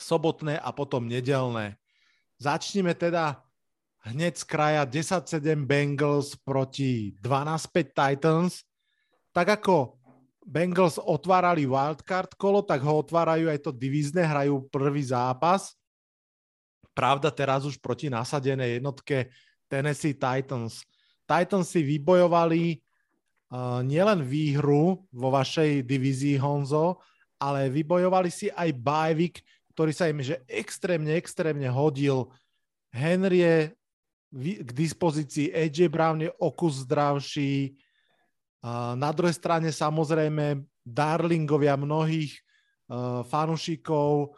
Sobotné 0.00 0.56
a 0.56 0.72
potom 0.72 1.04
nedelné. 1.04 1.76
Začneme 2.40 2.96
teda 2.96 3.44
hneď 4.08 4.40
z 4.40 4.44
kraja 4.48 4.88
10-7 4.88 5.68
Bengals 5.68 6.32
proti 6.40 7.12
12-5 7.20 7.92
Titans. 7.92 8.64
Tak 9.36 9.60
ako 9.60 10.00
Bengals 10.48 10.96
otvárali 10.96 11.68
wildcard 11.68 12.32
kolo, 12.40 12.64
tak 12.64 12.80
ho 12.80 12.96
otvárajú 12.96 13.52
aj 13.52 13.60
to 13.60 13.76
divízne, 13.76 14.24
hrajú 14.24 14.64
prvý 14.72 15.04
zápas. 15.04 15.76
Pravda 16.96 17.28
teraz 17.28 17.68
už 17.68 17.76
proti 17.76 18.08
nasadenej 18.08 18.80
jednotke 18.80 19.28
Tennessee 19.68 20.16
Titans. 20.16 20.88
Titans 21.28 21.68
si 21.68 21.84
vybojovali 21.84 22.80
nielen 23.82 24.22
výhru 24.22 25.02
vo 25.10 25.28
vašej 25.34 25.82
divízii 25.82 26.38
Honzo, 26.38 27.02
ale 27.42 27.66
vybojovali 27.66 28.30
si 28.30 28.46
aj 28.52 28.70
bajvik, 28.78 29.42
ktorý 29.74 29.92
sa 29.94 30.06
im 30.06 30.22
že 30.22 30.42
extrémne, 30.46 31.10
extrémne 31.18 31.66
hodil. 31.66 32.30
Henry 32.94 33.42
je 33.42 33.56
k 34.62 34.70
dispozícii, 34.70 35.50
AJ 35.50 35.90
Brown 35.90 36.22
je 36.22 36.30
okus 36.38 36.86
zdravší, 36.86 37.74
na 38.94 39.10
druhej 39.10 39.32
strane 39.32 39.72
samozrejme 39.72 40.60
darlingovia 40.84 41.80
mnohých 41.80 42.32
uh, 42.36 43.24
fanúšikov, 43.24 44.36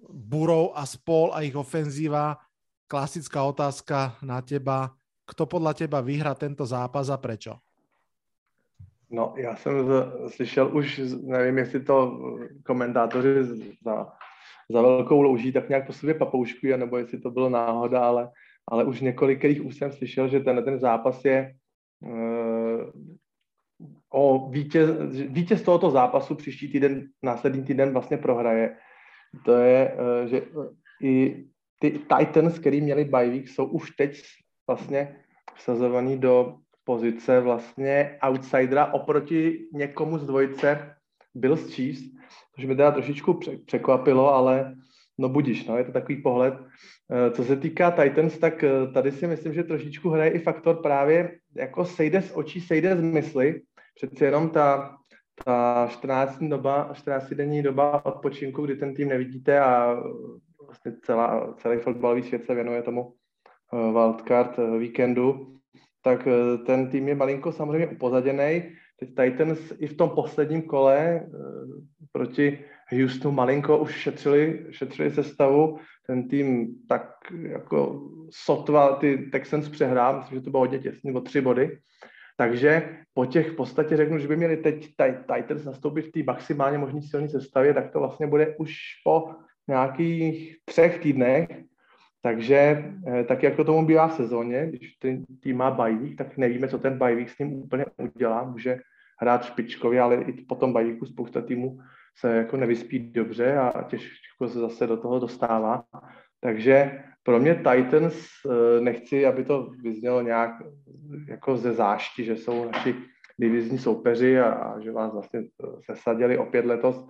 Burov 0.00 0.72
a 0.72 0.88
spol 0.88 1.28
a 1.36 1.44
ich 1.44 1.52
ofenzíva. 1.52 2.40
Klasická 2.88 3.44
otázka 3.44 4.16
na 4.24 4.40
teba. 4.40 4.96
Kto 5.28 5.44
podľa 5.44 5.76
teba 5.76 6.00
vyhrá 6.00 6.32
tento 6.32 6.64
zápas 6.64 7.12
a 7.12 7.20
prečo? 7.20 7.60
No, 9.10 9.34
já 9.36 9.56
jsem 9.56 9.72
slyšel 10.28 10.76
už, 10.76 11.00
nevím, 11.22 11.58
jestli 11.58 11.80
to 11.80 12.20
komentátoři 12.66 13.44
za, 13.84 14.12
za 14.70 14.82
velkou 14.82 15.22
louží 15.22 15.52
tak 15.52 15.68
nějak 15.68 15.86
po 15.86 15.92
sobě 15.92 16.14
papouškují, 16.14 16.76
nebo 16.76 16.96
jestli 16.96 17.18
to 17.18 17.30
bylo 17.30 17.48
náhoda, 17.48 18.00
ale, 18.00 18.30
ale 18.68 18.84
už 18.84 19.00
několikrých 19.00 19.64
už 19.64 19.76
jsem 19.76 19.92
slyšel, 19.92 20.28
že 20.28 20.40
ten, 20.40 20.64
ten 20.64 20.78
zápas 20.78 21.24
je 21.24 21.54
uh, 22.00 22.90
o 24.10 24.50
vítěz, 24.50 24.90
vítěz 25.28 25.62
tohoto 25.62 25.90
zápasu 25.90 26.34
příští 26.34 26.72
týden, 26.72 27.08
následný 27.22 27.64
týden 27.64 27.92
vlastně 27.92 28.16
prohraje. 28.16 28.76
To 29.44 29.52
je, 29.52 29.94
eh, 29.94 30.28
že 30.28 30.42
eh, 30.42 31.06
i 31.06 31.44
ty 31.78 31.90
Titans, 31.90 32.58
který 32.58 32.80
měli 32.80 33.04
bye 33.04 33.30
week, 33.30 33.48
jsou 33.48 33.64
už 33.66 33.90
teď 33.90 34.22
vlastně 34.66 35.16
vsazovaný 35.54 36.18
do 36.18 36.56
pozice 36.90 37.40
vlastně 37.40 38.18
outsidera 38.28 38.92
oproti 38.92 39.68
někomu 39.72 40.18
z 40.18 40.26
dvojice 40.26 40.94
Bills 41.34 41.74
Chiefs, 41.74 42.02
což 42.54 42.64
mi 42.64 42.76
teda 42.76 42.90
trošičku 42.90 43.40
překvapilo, 43.66 44.34
ale 44.34 44.74
no 45.18 45.28
budíš, 45.28 45.66
no, 45.66 45.78
je 45.78 45.84
to 45.84 45.92
takový 45.92 46.22
pohled. 46.22 46.54
Eh, 47.10 47.30
co 47.30 47.44
se 47.44 47.56
týká 47.56 47.90
Titans, 47.90 48.38
tak 48.38 48.64
tady 48.94 49.12
si 49.12 49.26
myslím, 49.26 49.54
že 49.54 49.64
trošičku 49.64 50.10
hraje 50.10 50.30
i 50.30 50.38
faktor 50.38 50.82
právě 50.82 51.38
jako 51.56 51.84
sejde 51.84 52.22
z 52.22 52.32
očí, 52.34 52.60
sejde 52.60 52.96
z 52.96 53.00
mysli, 53.00 53.62
přeci 53.94 54.24
jenom 54.24 54.50
ta, 54.50 54.96
ta 55.44 55.86
14 55.90 56.42
doba, 56.42 56.90
14 56.94 57.30
denní 57.30 57.62
doba 57.62 58.06
odpočinku, 58.06 58.66
kdy 58.66 58.76
ten 58.76 58.94
tým 58.94 59.08
nevidíte 59.08 59.60
a 59.60 60.02
vlastně 60.66 60.92
celá, 61.02 61.54
celý 61.54 61.78
fotbalový 61.78 62.22
svět 62.22 62.46
se 62.46 62.54
věnuje 62.54 62.82
tomu 62.82 63.14
eh, 63.72 63.92
wildcard 63.92 64.58
eh, 64.58 64.78
víkendu, 64.78 65.59
tak 66.02 66.26
eh, 66.26 66.58
ten 66.58 66.90
tým 66.90 67.08
je 67.08 67.14
malinko 67.14 67.52
samozřejmě 67.52 67.86
upozaděný. 67.86 68.62
Teď 69.00 69.08
Titans 69.14 69.72
i 69.78 69.86
v 69.86 69.96
tom 69.96 70.10
posledním 70.10 70.62
kole 70.62 71.26
proti 72.12 72.58
Houstonu 72.92 73.34
malinko 73.34 73.78
už 73.78 73.94
šetřili, 73.94 74.66
šetřili 74.70 75.10
sestavu. 75.10 75.78
Ten 76.06 76.28
tým 76.28 76.74
tak 76.88 77.10
jako 77.42 78.10
sotva 78.30 78.96
ty 78.96 79.18
Texans 79.18 79.68
přehrál, 79.68 80.18
myslím, 80.18 80.38
že 80.38 80.44
to 80.44 80.50
bylo 80.50 80.62
hodně 80.62 80.78
těsně, 80.78 81.12
o 81.12 81.20
tři 81.20 81.40
body. 81.40 81.78
Takže 82.36 82.96
po 83.14 83.26
těch 83.26 83.52
podstatě 83.52 83.96
řeknu, 83.96 84.18
že 84.18 84.28
by 84.28 84.36
měli 84.36 84.56
teď 84.56 84.88
Titans 85.34 85.64
nastoupit 85.64 86.02
v 86.02 86.12
té 86.12 86.22
maximálně 86.22 86.78
možné 86.78 87.02
silné 87.02 87.28
sestavě, 87.28 87.74
tak 87.74 87.92
to 87.92 87.98
vlastně 87.98 88.26
bude 88.26 88.56
už 88.56 88.72
po 89.04 89.34
nějakých 89.68 90.56
třech 90.64 90.98
týdnech. 90.98 91.48
Takže 92.22 92.84
eh, 93.06 93.24
tak 93.24 93.42
jako 93.42 93.64
tomu 93.64 93.86
bývá 93.86 94.08
v 94.08 94.14
sezóně, 94.14 94.66
když 94.66 94.96
ten 94.96 95.24
tým 95.40 95.56
má 95.56 95.70
bajvík, 95.70 96.18
tak 96.18 96.36
nevíme, 96.36 96.68
co 96.68 96.78
ten 96.78 96.98
bajvík 96.98 97.30
s 97.30 97.38
ním 97.38 97.52
úplně 97.52 97.84
udělá. 98.14 98.44
Může 98.44 98.80
hrát 99.20 99.44
špičkově, 99.44 100.00
ale 100.00 100.16
i 100.16 100.32
po 100.32 100.54
tom 100.54 100.72
bajvíku 100.72 101.06
spousta 101.06 101.40
týmů 101.42 101.78
se 102.16 102.36
jako 102.36 102.56
nevyspí 102.56 102.98
dobře 102.98 103.56
a 103.56 103.82
těžko 103.82 104.48
se 104.48 104.58
zase 104.58 104.86
do 104.86 104.96
toho 104.96 105.18
dostává. 105.18 105.84
Takže 106.40 107.02
pro 107.22 107.40
mě 107.40 107.54
Titans, 107.54 108.28
eh, 108.46 108.80
nechci, 108.80 109.26
aby 109.26 109.44
to 109.44 109.70
vyznělo 109.82 110.22
nějak 110.22 110.50
jako 111.28 111.56
ze 111.56 111.72
zášti, 111.72 112.24
že 112.24 112.36
jsou 112.36 112.70
naši 112.70 112.94
divizní 113.36 113.78
soupeři 113.78 114.40
a, 114.40 114.50
a 114.50 114.80
že 114.80 114.92
vás 114.92 115.12
vlastně 115.12 115.42
sesadili 115.84 116.38
opět 116.38 116.64
letos. 116.64 117.06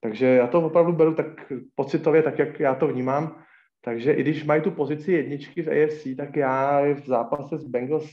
Takže 0.00 0.26
já 0.26 0.46
to 0.46 0.62
opravdu 0.62 0.92
beru 0.92 1.14
tak 1.14 1.52
pocitově, 1.74 2.22
tak 2.22 2.38
jak 2.38 2.60
já 2.60 2.74
to 2.74 2.86
vnímám. 2.86 3.42
Takže 3.86 4.12
i 4.12 4.22
když 4.22 4.44
mají 4.44 4.62
tu 4.62 4.70
pozici 4.70 5.12
jedničky 5.12 5.62
v 5.62 5.68
AFC, 5.68 6.06
tak 6.16 6.36
já 6.36 6.80
v 6.94 7.06
zápase 7.06 7.58
s 7.58 7.64
Bengals 7.64 8.10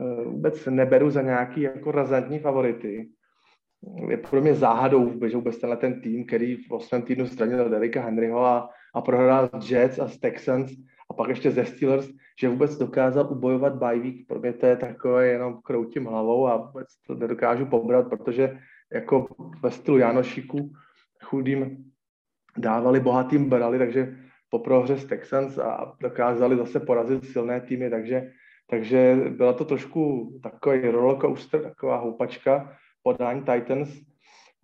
eh, 0.00 0.24
vůbec 0.24 0.66
neberu 0.66 1.10
za 1.10 1.22
nějaký 1.22 1.60
jako 1.60 1.92
razantní 1.92 2.38
favority. 2.38 3.08
Je 4.08 4.16
pro 4.16 4.40
mě 4.40 4.54
záhadou 4.54 5.28
že 5.28 5.36
vůbec 5.36 5.58
tenhle 5.58 5.76
ten 5.76 6.00
tým, 6.00 6.26
který 6.26 6.56
v 6.56 6.70
8. 6.70 7.02
týdnu 7.02 7.26
zranil 7.26 7.68
Derika 7.68 8.02
Henryho 8.02 8.44
a 8.44 8.70
a 8.94 9.00
prohrál 9.00 9.50
Jets 9.68 9.98
a 9.98 10.08
s 10.08 10.18
Texans 10.18 10.70
a 11.10 11.14
pak 11.14 11.28
ještě 11.28 11.50
ze 11.50 11.64
Steelers, 11.64 12.08
že 12.40 12.48
vůbec 12.48 12.78
dokázal 12.78 13.32
ubojovat 13.32 13.74
bye 13.74 14.00
week. 14.00 14.26
Pro 14.26 14.40
mě 14.40 14.52
to 14.52 14.66
je 14.66 14.76
takové 14.76 15.26
jenom 15.26 15.60
kroutím 15.64 16.04
hlavou 16.04 16.46
a 16.46 16.56
vůbec 16.56 16.88
to 17.06 17.14
nedokážu 17.14 17.66
pobrat, 17.66 18.08
protože 18.08 18.58
jako 18.92 19.26
ve 19.62 19.70
stylu 19.70 19.98
Janošíku 19.98 20.72
chudým 21.22 21.84
dávali, 22.56 23.00
bohatým 23.00 23.48
brali, 23.48 23.78
takže 23.78 24.16
po 24.50 24.58
prohře 24.58 24.96
s 24.96 25.04
Texans 25.04 25.58
a 25.58 25.96
dokázali 26.00 26.56
zase 26.56 26.80
porazit 26.80 27.24
silné 27.24 27.60
týmy, 27.60 27.90
takže, 27.90 28.30
takže 28.70 29.16
byla 29.30 29.52
to 29.52 29.64
trošku 29.64 30.32
takový 30.42 30.88
rollercoaster, 30.88 31.62
taková 31.62 31.96
houpačka 31.96 32.76
podání 33.02 33.42
Titans, 33.42 33.90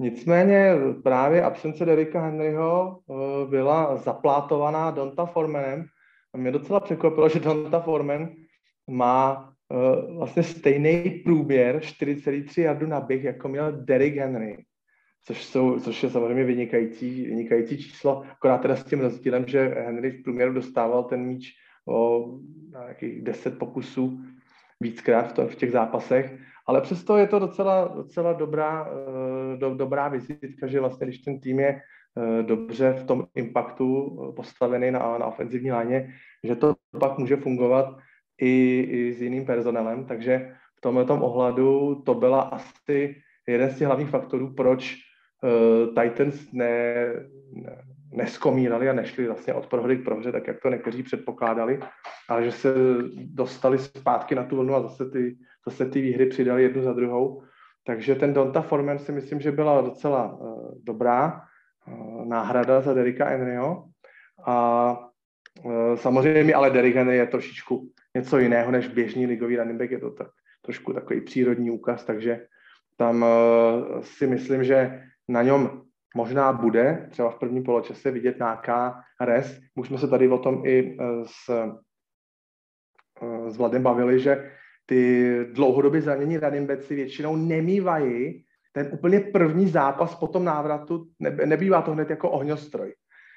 Nicméně 0.02 0.74
právě 1.02 1.42
absence 1.42 1.84
Derika 1.84 2.20
Henryho 2.20 2.98
eh, 2.98 3.14
byla 3.50 3.96
zaplátovaná 3.96 4.90
Donta 4.90 5.26
Formanem. 5.26 5.84
A 6.34 6.38
mě 6.38 6.50
docela 6.52 6.80
překvapilo, 6.80 7.28
že 7.28 7.40
Donta 7.40 7.80
Forman 7.80 8.28
má 8.90 9.52
eh, 9.72 10.12
vlastně 10.12 10.42
stejný 10.42 11.22
průběr 11.24 11.78
4,3 11.78 12.62
jardu 12.62 12.86
na 12.86 13.00
běh, 13.00 13.24
jako 13.24 13.48
měl 13.48 13.72
Derek 13.72 14.16
Henry. 14.16 14.64
Což, 15.24 15.44
jsou, 15.44 15.80
což 15.80 16.02
je 16.02 16.10
samozřejmě 16.10 16.44
vynikající, 16.44 17.26
vynikající 17.26 17.78
číslo, 17.78 18.22
akorát 18.30 18.58
teda 18.58 18.76
s 18.76 18.84
tím 18.84 19.00
rozdílem, 19.00 19.44
že 19.46 19.66
Henry 19.66 20.10
v 20.10 20.22
průměru 20.22 20.52
dostával 20.52 21.04
ten 21.04 21.20
míč 21.20 21.52
o 21.88 22.28
nějakých 22.70 23.22
10 23.22 23.58
pokusů 23.58 24.20
víckrát 24.80 25.30
v, 25.30 25.32
to, 25.32 25.48
v 25.48 25.54
těch 25.54 25.72
zápasech. 25.72 26.38
Ale 26.66 26.80
přesto 26.80 27.16
je 27.16 27.26
to 27.26 27.38
docela, 27.38 27.88
docela 27.88 28.32
dobrá, 28.32 28.88
eh, 28.88 29.56
do, 29.56 29.74
dobrá 29.74 30.08
vizitka, 30.08 30.66
že 30.66 30.80
vlastně, 30.80 31.06
když 31.06 31.18
ten 31.18 31.40
tým 31.40 31.60
je 31.60 31.80
eh, 31.80 32.42
dobře 32.42 32.92
v 32.92 33.04
tom 33.04 33.26
impactu 33.34 33.88
eh, 34.28 34.32
postavený 34.32 34.90
na, 34.90 35.18
na 35.18 35.26
ofenzivní 35.26 35.72
láně, 35.72 36.14
že 36.44 36.56
to 36.56 36.74
pak 37.00 37.18
může 37.18 37.36
fungovat 37.36 37.96
i, 38.40 38.80
i 38.80 39.12
s 39.12 39.22
jiným 39.22 39.46
personelem, 39.46 40.04
takže 40.04 40.54
v 40.78 40.80
tomhle 40.80 41.04
ohledu 41.04 42.02
to 42.06 42.14
byla 42.14 42.40
asi 42.40 43.16
jeden 43.48 43.70
z 43.70 43.78
těch 43.78 43.86
hlavních 43.86 44.08
faktorů, 44.08 44.54
proč 44.54 45.09
Titans 46.02 46.52
ne, 46.52 47.06
ne, 47.52 47.82
neskomírali 48.12 48.88
a 48.88 48.92
nešli 48.92 49.26
vlastně 49.26 49.54
od 49.54 49.66
prohry 49.66 49.96
k 49.96 50.04
prohře, 50.04 50.32
tak 50.32 50.46
jak 50.46 50.60
to 50.62 50.68
někteří 50.68 51.02
předpokládali, 51.02 51.80
ale 52.28 52.44
že 52.44 52.52
se 52.52 52.74
dostali 53.14 53.78
zpátky 53.78 54.34
na 54.34 54.44
tu 54.44 54.56
vlnu 54.56 54.74
a 54.74 54.82
zase 54.82 55.10
ty, 55.10 55.36
zase 55.68 55.86
ty 55.86 56.00
výhry 56.00 56.26
přidali 56.26 56.62
jednu 56.62 56.82
za 56.82 56.92
druhou. 56.92 57.42
Takže 57.86 58.14
ten 58.14 58.32
Donta 58.32 58.62
Forman 58.62 58.98
si 58.98 59.12
myslím, 59.12 59.40
že 59.40 59.52
byla 59.52 59.80
docela 59.80 60.32
uh, 60.32 60.70
dobrá 60.82 61.42
uh, 61.88 62.28
náhrada 62.28 62.80
za 62.80 62.94
Derika 62.94 63.28
Henryho. 63.28 63.84
A 64.46 64.96
uh, 65.64 65.94
samozřejmě 65.94 66.54
ale 66.54 66.70
Derek 66.70 66.94
Henry 66.94 67.16
je 67.16 67.26
trošičku 67.26 67.88
něco 68.16 68.38
jiného 68.38 68.70
než 68.70 68.88
běžný 68.88 69.26
ligový 69.26 69.56
running 69.56 69.78
back, 69.78 69.90
je 69.90 69.98
to 69.98 70.10
tak, 70.10 70.28
trošku 70.62 70.92
takový 70.92 71.20
přírodní 71.20 71.70
úkaz, 71.70 72.04
takže 72.04 72.46
tam 72.96 73.22
uh, 73.22 74.00
si 74.00 74.26
myslím, 74.26 74.64
že 74.64 75.02
na 75.30 75.42
něm 75.42 75.82
možná 76.16 76.52
bude 76.52 77.08
třeba 77.10 77.30
v 77.30 77.38
prvním 77.38 77.62
poločase 77.62 78.10
vidět 78.10 78.38
nějaká 78.38 79.00
res. 79.20 79.60
Už 79.74 79.88
jsme 79.88 79.98
se 79.98 80.08
tady 80.08 80.28
o 80.28 80.38
tom 80.38 80.66
i 80.66 80.96
s, 81.26 81.70
s 83.48 83.56
Vladem 83.56 83.82
bavili, 83.82 84.20
že 84.20 84.50
ty 84.86 85.30
dlouhodobě 85.52 86.02
zranění 86.02 86.38
running 86.38 86.70
většinou 86.90 87.36
nemývají 87.36 88.44
ten 88.72 88.90
úplně 88.92 89.20
první 89.20 89.68
zápas 89.68 90.14
po 90.14 90.26
tom 90.26 90.44
návratu, 90.44 91.06
ne, 91.18 91.30
nebývá 91.30 91.82
to 91.82 91.92
hned 91.92 92.10
jako 92.10 92.30
ohňostroj. 92.30 92.94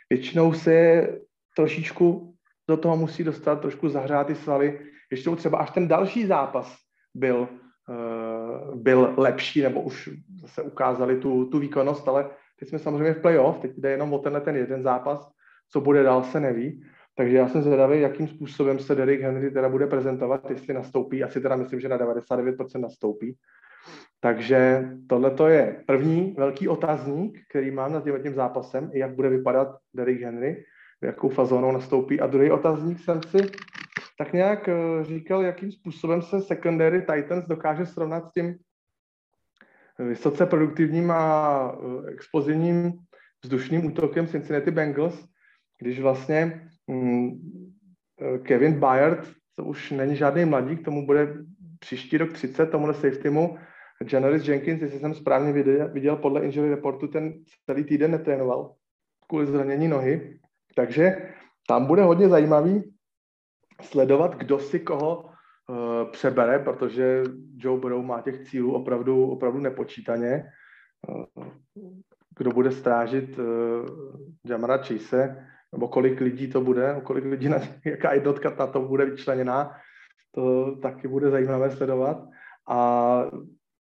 Většinou 0.09 0.53
se 0.53 1.07
trošičku 1.55 2.35
do 2.67 2.77
toho 2.77 2.97
musí 2.97 3.23
dostat, 3.23 3.61
trošku 3.61 3.89
zahřát 3.89 4.27
ty 4.27 4.35
svaly, 4.35 4.79
ještě 5.11 5.29
třeba 5.29 5.57
až 5.57 5.71
ten 5.71 5.87
další 5.87 6.25
zápas 6.25 6.77
byl, 7.13 7.49
byl 8.75 9.13
lepší, 9.17 9.61
nebo 9.61 9.81
už 9.81 10.09
se 10.45 10.61
ukázali 10.61 11.17
tu, 11.17 11.45
tu 11.45 11.59
výkonnost, 11.59 12.07
ale 12.07 12.29
teď 12.59 12.69
jsme 12.69 12.79
samozřejmě 12.79 13.13
v 13.13 13.21
playoff, 13.21 13.59
teď 13.59 13.71
jde 13.77 13.91
jenom 13.91 14.13
o 14.13 14.19
tenhle 14.19 14.41
ten 14.41 14.55
jeden 14.55 14.83
zápas, 14.83 15.31
co 15.69 15.81
bude 15.81 16.03
dál 16.03 16.23
se 16.23 16.39
neví. 16.39 16.83
Takže 17.15 17.37
já 17.37 17.47
jsem 17.47 17.61
zvědavý, 17.61 18.01
jakým 18.01 18.27
způsobem 18.27 18.79
se 18.79 18.95
Derrick 18.95 19.23
Henry 19.23 19.51
teda 19.51 19.69
bude 19.69 19.87
prezentovat, 19.87 20.49
jestli 20.49 20.73
nastoupí. 20.73 21.23
Asi 21.23 21.41
teda 21.41 21.55
myslím, 21.55 21.79
že 21.79 21.89
na 21.89 21.97
99% 21.97 22.79
nastoupí. 22.79 23.35
Takže 24.19 24.89
tohle 25.07 25.51
je 25.51 25.83
první 25.87 26.35
velký 26.37 26.67
otazník, 26.67 27.39
který 27.49 27.71
mám 27.71 27.93
nad 27.93 28.03
tím 28.03 28.33
zápasem, 28.33 28.91
jak 28.93 29.15
bude 29.15 29.29
vypadat 29.29 29.67
Derrick 29.93 30.21
Henry, 30.21 30.63
jakou 31.03 31.29
fazónou 31.29 31.71
nastoupí. 31.71 32.19
A 32.19 32.27
druhý 32.27 32.51
otazník 32.51 32.99
jsem 32.99 33.21
si 33.23 33.37
tak 34.17 34.33
nějak 34.33 34.69
eh, 34.69 35.03
říkal, 35.03 35.41
jakým 35.41 35.71
způsobem 35.71 36.21
se 36.21 36.41
secondary 36.41 37.01
Titans 37.01 37.45
dokáže 37.45 37.85
srovnat 37.85 38.29
s 38.29 38.31
tím 38.31 38.57
vysoce 39.99 40.45
produktivním 40.45 41.11
a 41.11 41.75
eh, 41.75 42.11
explozivním 42.11 42.93
vzdušným 43.43 43.85
útokem 43.85 44.27
Cincinnati 44.27 44.71
Bengals, 44.71 45.25
když 45.79 45.99
vlastně 45.99 46.69
Mm, 46.87 47.31
eh, 48.21 48.37
Kevin 48.39 48.79
Bayard, 48.79 49.31
to 49.55 49.65
už 49.65 49.91
není 49.91 50.15
žádný 50.15 50.45
mladík, 50.45 50.85
tomu 50.85 51.05
bude 51.05 51.37
příští 51.79 52.17
rok 52.17 52.33
30, 52.33 52.65
tomuhle 52.65 52.93
safetymu. 52.93 53.57
Janoris 54.11 54.47
Jenkins, 54.47 54.81
jestli 54.81 54.99
jsem 54.99 55.13
správně 55.13 55.53
viděl, 55.53 55.89
viděl 55.93 56.15
podle 56.15 56.41
injury 56.45 56.69
reportu, 56.69 57.07
ten 57.07 57.33
celý 57.65 57.83
týden 57.83 58.11
netrénoval 58.11 58.75
kvůli 59.27 59.45
zranění 59.45 59.87
nohy. 59.87 60.39
Takže 60.75 61.17
tam 61.67 61.85
bude 61.85 62.03
hodně 62.03 62.29
zajímavý 62.29 62.92
sledovat, 63.81 64.35
kdo 64.35 64.59
si 64.59 64.79
koho 64.79 65.23
uh, 65.23 66.11
přebere, 66.11 66.59
protože 66.59 67.23
Joe 67.57 67.79
Burrow 67.79 68.05
má 68.05 68.21
těch 68.21 68.39
cílů 68.39 68.73
opravdu, 68.73 69.29
opravdu 69.29 69.59
nepočítaně. 69.59 70.43
Uh, 71.07 71.45
kdo 72.37 72.51
bude 72.51 72.71
strážit 72.71 73.39
uh, 73.39 73.45
Jamara 74.45 74.77
Chase, 74.77 75.47
nebo 75.71 75.87
kolik 75.87 76.21
lidí 76.21 76.47
to 76.47 76.61
bude, 76.61 77.01
kolik 77.03 77.25
lidí, 77.25 77.49
na, 77.49 77.57
jaká 77.85 78.13
jednotka 78.13 78.55
na 78.59 78.67
to 78.67 78.81
bude 78.81 79.05
vyčleněná, 79.05 79.71
to 80.31 80.75
taky 80.75 81.07
bude 81.07 81.29
zajímavé 81.29 81.71
sledovat. 81.71 82.17
A 82.69 83.21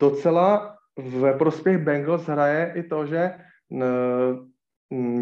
docela 0.02 0.78
ve 1.20 1.34
prospěch 1.34 1.78
Bengals 1.78 2.26
hraje 2.26 2.74
i 2.76 2.84
to, 2.84 3.06
že 3.06 3.32
n, 3.72 3.84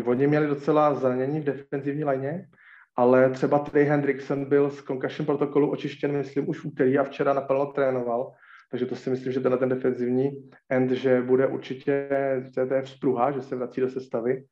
oni 0.05 0.27
měli 0.27 0.47
docela 0.47 0.93
zranění 0.93 1.39
v 1.39 1.43
defenzivní 1.43 2.03
lajně, 2.03 2.47
ale 2.95 3.29
třeba 3.29 3.59
Trey 3.59 3.85
Hendrickson 3.85 4.45
byl 4.45 4.69
z 4.69 4.81
concussion 4.83 5.25
protokolu 5.25 5.71
očištěn, 5.71 6.17
myslím, 6.17 6.49
už 6.49 6.59
v 6.59 6.65
úterý 6.65 6.97
a 6.97 7.03
včera 7.03 7.33
naplno 7.33 7.65
trénoval, 7.65 8.31
takže 8.71 8.85
to 8.85 8.95
si 8.95 9.09
myslím, 9.09 9.33
že 9.33 9.39
tenhle 9.39 9.57
ten 9.57 9.69
defenzivní 9.69 10.31
end, 10.69 10.91
že 10.91 11.21
bude 11.21 11.47
určitě, 11.47 12.09
to 12.53 12.73
je 12.73 12.81
vzpruha, 12.81 13.31
že 13.31 13.41
se 13.41 13.55
vrací 13.55 13.81
do 13.81 13.89
sestavy 13.89 14.43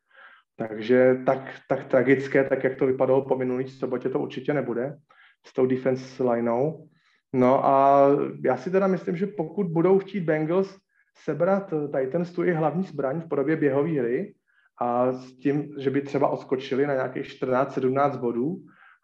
takže 0.59 1.17
tak, 1.25 1.39
tak 1.69 1.87
tragické, 1.87 2.43
tak 2.43 2.63
jak 2.63 2.75
to 2.75 2.85
vypadalo 2.85 3.25
po 3.25 3.37
minulý 3.37 3.67
sobotě, 3.67 4.09
to 4.09 4.19
určitě 4.19 4.53
nebude 4.53 4.97
s 5.45 5.53
tou 5.53 5.65
defense 5.65 6.23
lineou. 6.23 6.87
No 7.33 7.65
a 7.65 8.07
já 8.45 8.57
si 8.57 8.71
teda 8.71 8.87
myslím, 8.87 9.15
že 9.15 9.27
pokud 9.27 9.67
budou 9.67 9.99
chtít 9.99 10.21
Bengals 10.21 10.77
sebrat 11.23 11.73
Titans 11.97 12.31
tu 12.31 12.43
i 12.43 12.53
hlavní 12.53 12.83
zbraň 12.83 13.21
v 13.21 13.29
podobě 13.29 13.55
běhové 13.55 13.99
hry 13.99 14.33
a 14.81 15.13
s 15.13 15.33
tím, 15.33 15.73
že 15.77 15.89
by 15.89 16.01
třeba 16.01 16.27
odskočili 16.27 16.87
na 16.87 16.93
nějakých 16.93 17.25
14-17 17.25 18.19
bodů 18.19 18.57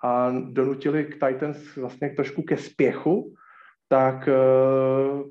a 0.04 0.32
donutili 0.32 1.06
k 1.06 1.28
Titans 1.28 1.76
vlastně 1.76 2.10
trošku 2.10 2.42
ke 2.42 2.58
spěchu, 2.58 3.34
tak 3.90 4.28
eh, 4.28 5.24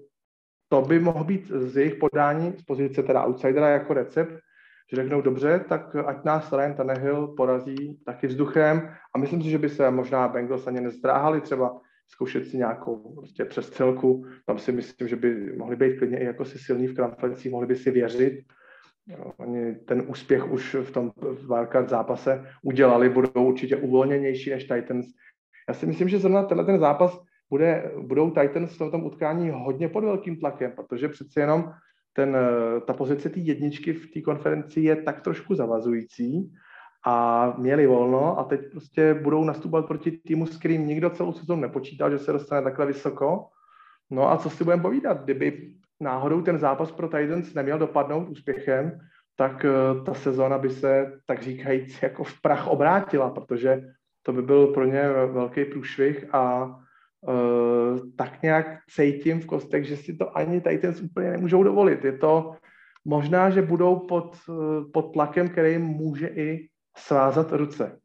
to 0.69 0.83
by 0.83 0.99
mohlo 0.99 1.25
být 1.25 1.47
z 1.47 1.77
jejich 1.77 1.95
podání 1.95 2.53
z 2.59 2.63
pozice 2.63 3.03
teda 3.03 3.27
outsidera 3.27 3.69
jako 3.69 3.95
recept 3.95 4.45
že 4.91 4.97
řeknou 4.97 5.21
dobře, 5.21 5.65
tak 5.69 5.97
ať 5.97 6.25
nás 6.25 6.53
Ryan 6.53 6.75
Tannehill 6.75 7.27
porazí 7.27 8.01
taky 8.07 8.27
vzduchem 8.27 8.91
a 9.15 9.19
myslím 9.19 9.43
si, 9.43 9.51
že 9.51 9.59
by 9.59 9.69
se 9.69 9.91
možná 9.91 10.29
Bengals 10.29 10.67
ani 10.67 10.81
nezdráhali 10.81 11.41
třeba 11.41 11.81
zkoušet 12.09 12.47
si 12.47 12.57
nějakou 12.57 13.15
prostě 13.15 13.45
přestřelku. 13.45 14.27
Tam 14.47 14.59
si 14.59 14.73
myslím, 14.73 15.09
že 15.09 15.17
by 15.17 15.57
mohli 15.57 15.77
být 15.77 15.99
klidně 15.99 16.19
i 16.19 16.25
jako 16.25 16.45
si 16.45 16.59
silní 16.59 16.87
v 16.87 16.95
kramflecích, 16.95 17.53
mohli 17.53 17.67
by 17.67 17.77
si 17.77 17.91
věřit. 17.91 18.45
Oni 19.37 19.75
ten 19.75 20.03
úspěch 20.07 20.51
už 20.51 20.75
v 20.75 20.91
tom 20.91 21.13
wildcard 21.49 21.89
zápase 21.89 22.47
udělali, 22.63 23.09
budou 23.09 23.49
určitě 23.49 23.77
uvolněnější 23.77 24.51
než 24.51 24.65
Titans. 24.65 25.07
Já 25.69 25.75
si 25.75 25.87
myslím, 25.87 26.09
že 26.09 26.19
zrovna 26.19 26.43
tenhle 26.43 26.67
ten 26.67 26.79
zápas 26.79 27.21
bude, 27.51 27.93
budou 28.01 28.31
Titans 28.31 28.75
v 28.75 28.91
tom 28.91 29.05
utkání 29.05 29.51
hodně 29.51 29.89
pod 29.89 30.05
velkým 30.05 30.37
tlakem, 30.37 30.73
protože 30.77 31.09
přeci 31.09 31.41
jenom 31.41 31.73
ten, 32.13 32.37
ta 32.87 32.93
pozice 32.93 33.29
té 33.29 33.41
jedničky 33.41 33.93
v 33.93 34.11
té 34.11 34.21
konferenci 34.21 34.81
je 34.81 34.97
tak 34.97 35.21
trošku 35.21 35.55
zavazující 35.55 36.53
a 37.07 37.47
měli 37.59 37.87
volno 37.87 38.39
a 38.39 38.45
teď 38.45 38.61
prostě 38.71 39.15
budou 39.15 39.45
nastupovat 39.45 39.87
proti 39.87 40.11
týmu, 40.11 40.47
s 40.47 40.57
kterým 40.57 40.87
nikdo 40.87 41.11
celou 41.11 41.33
sezónu 41.33 41.61
nepočítal, 41.61 42.11
že 42.11 42.19
se 42.19 42.33
dostane 42.33 42.63
takhle 42.63 42.87
vysoko. 42.87 43.47
No 44.11 44.31
a 44.31 44.37
co 44.37 44.51
si 44.51 44.65
budeme 44.65 44.83
povídat, 44.83 45.25
kdyby 45.25 45.75
náhodou 46.05 46.43
ten 46.43 46.59
zápas 46.59 46.93
pro 46.93 47.09
Titans 47.09 47.55
neměl 47.55 47.79
dopadnout 47.79 48.29
úspěchem, 48.29 48.99
tak 49.37 49.65
uh, 49.65 50.05
ta 50.05 50.15
sezóna 50.15 50.59
by 50.59 50.71
se, 50.71 51.13
tak 51.27 51.43
říkajíc, 51.43 51.99
jako 52.03 52.25
v 52.25 52.41
prach 52.41 52.67
obrátila, 52.67 53.31
protože 53.31 53.83
to 54.23 54.33
by 54.33 54.43
byl 54.43 54.67
pro 54.67 54.85
ně 54.85 55.09
velký 55.33 55.65
průšvih 55.65 56.35
a 56.35 56.65
uh, 56.65 57.99
tak 58.17 58.43
nějak 58.43 58.67
cítím 58.91 59.41
v 59.41 59.47
kostech, 59.47 59.85
že 59.85 59.97
si 59.97 60.17
to 60.17 60.37
ani 60.37 60.61
ten 60.61 60.95
úplně 61.03 61.31
nemůžou 61.31 61.63
dovolit. 61.63 62.05
Je 62.05 62.13
to 62.13 62.55
možná, 63.05 63.51
že 63.51 63.63
budou 63.63 63.97
pod, 63.97 64.37
uh, 64.49 64.91
pod 64.93 65.13
tlakem, 65.13 65.49
který 65.49 65.79
může 65.79 66.27
i 66.27 66.69
svázat 66.97 67.53
ruce. 67.53 67.99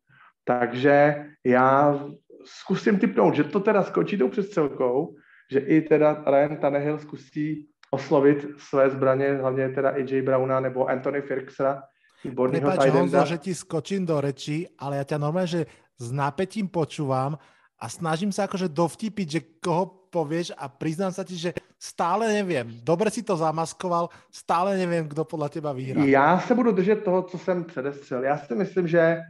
Takže 0.44 1.26
já 1.46 2.00
zkusím 2.46 3.00
typnout, 3.00 3.36
že 3.36 3.44
to 3.44 3.60
teda 3.60 3.84
skočí 3.84 4.18
tou 4.18 4.30
přestřelkou, 4.30 5.16
že 5.52 5.60
i 5.60 5.82
teda 5.82 6.24
Ryan 6.28 6.58
Tannehill 6.58 7.00
zkusí 7.00 7.70
oslovit 7.92 8.46
své 8.58 8.90
zbraně, 8.90 9.34
hlavně 9.42 9.70
teda 9.70 9.90
AJ 9.90 10.22
Browna 10.22 10.60
nebo 10.60 10.88
Anthony 10.88 11.22
Firksera, 11.22 11.84
Prepač, 12.20 12.92
Honzo, 12.92 13.24
že 13.24 13.40
ti 13.40 13.56
skočím 13.56 14.04
do 14.04 14.20
reči, 14.20 14.68
ale 14.76 15.00
ja 15.00 15.08
ťa 15.08 15.24
normálne, 15.24 15.48
že 15.48 15.62
s 15.96 16.12
nápetím 16.12 16.68
počúvam 16.68 17.40
a 17.80 17.86
snažím 17.88 18.36
sa 18.36 18.44
akože 18.44 18.68
dovtipiť, 18.68 19.28
že 19.32 19.42
koho 19.64 20.12
povieš 20.12 20.52
a 20.60 20.68
priznám 20.68 21.16
sa 21.16 21.24
ti, 21.24 21.40
že 21.40 21.56
stále 21.80 22.28
neviem. 22.28 22.68
Dobre 22.84 23.08
si 23.08 23.24
to 23.24 23.40
zamaskoval, 23.40 24.12
stále 24.28 24.76
neviem, 24.76 25.08
kdo 25.08 25.24
podľa 25.24 25.48
teba 25.48 25.72
vyhrá. 25.72 26.04
Já 26.04 26.40
se 26.40 26.56
budu 26.56 26.72
držet 26.72 27.04
toho, 27.04 27.24
co 27.24 27.38
jsem 27.38 27.64
předestřel. 27.64 28.24
Já 28.24 28.38
si 28.38 28.56
myslím, 28.56 28.88
že, 28.88 29.22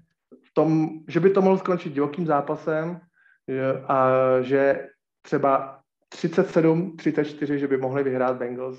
v 0.49 0.53
tom, 0.53 0.89
že 1.07 1.19
by 1.19 1.29
to 1.29 1.41
mohlo 1.41 1.57
skončit 1.57 1.93
divokým 1.93 2.25
zápasem 2.25 2.99
a 3.87 3.97
že 4.41 4.89
třeba 5.21 5.78
37, 6.09 6.97
34, 6.97 7.59
že 7.59 7.67
by 7.67 7.77
mohli 7.77 8.03
vyhrát 8.03 8.37
Bengals. 8.37 8.77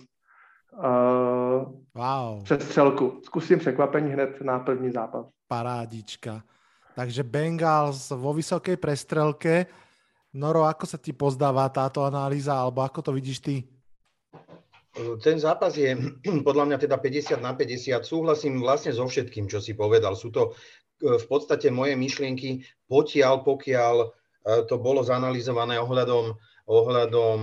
Uh, 0.73 1.73
wow. 1.95 2.43
Přes 2.45 2.62
střelku. 2.62 3.21
Zkusím 3.25 3.59
překvapení 3.59 4.12
hned 4.12 4.40
na 4.40 4.59
první 4.59 4.90
zápas. 4.90 5.27
Parádička. 5.49 6.43
Takže 6.95 7.23
Bengals 7.23 8.11
vo 8.11 8.35
vysokej 8.35 8.77
prestrelke. 8.77 9.66
Noro, 10.35 10.62
ako 10.62 10.87
sa 10.87 10.99
ti 10.99 11.11
pozdáva 11.11 11.66
táto 11.75 12.07
analýza, 12.07 12.55
alebo 12.55 12.87
ako 12.87 13.03
to 13.03 13.11
vidíš 13.11 13.38
ty? 13.43 13.57
ten 15.23 15.38
zápas 15.38 15.77
je 15.77 15.95
podľa 16.47 16.64
mňa 16.66 16.79
teda 16.87 16.97
50 16.99 17.38
na 17.43 17.55
50. 17.55 18.03
Súhlasím 18.03 18.59
vlastne 18.62 18.90
so 18.90 19.07
všetkým, 19.07 19.47
čo 19.47 19.62
si 19.62 19.75
povedal. 19.75 20.19
Sú 20.19 20.35
to 20.35 20.55
v 21.01 21.27
podstate 21.31 21.73
moje 21.73 21.97
myšlienky 21.97 22.61
potiaľ, 22.85 23.40
pokiaľ 23.40 23.95
to 24.69 24.77
bolo 24.81 25.01
zanalizované 25.01 25.81
ohľadom, 25.81 26.37
ohľadom 26.71 27.39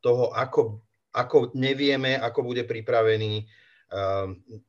toho, 0.00 0.32
ako, 0.32 0.80
ako 1.12 1.52
nevieme, 1.52 2.16
ako 2.16 2.48
bude 2.48 2.64
pripravený 2.64 3.44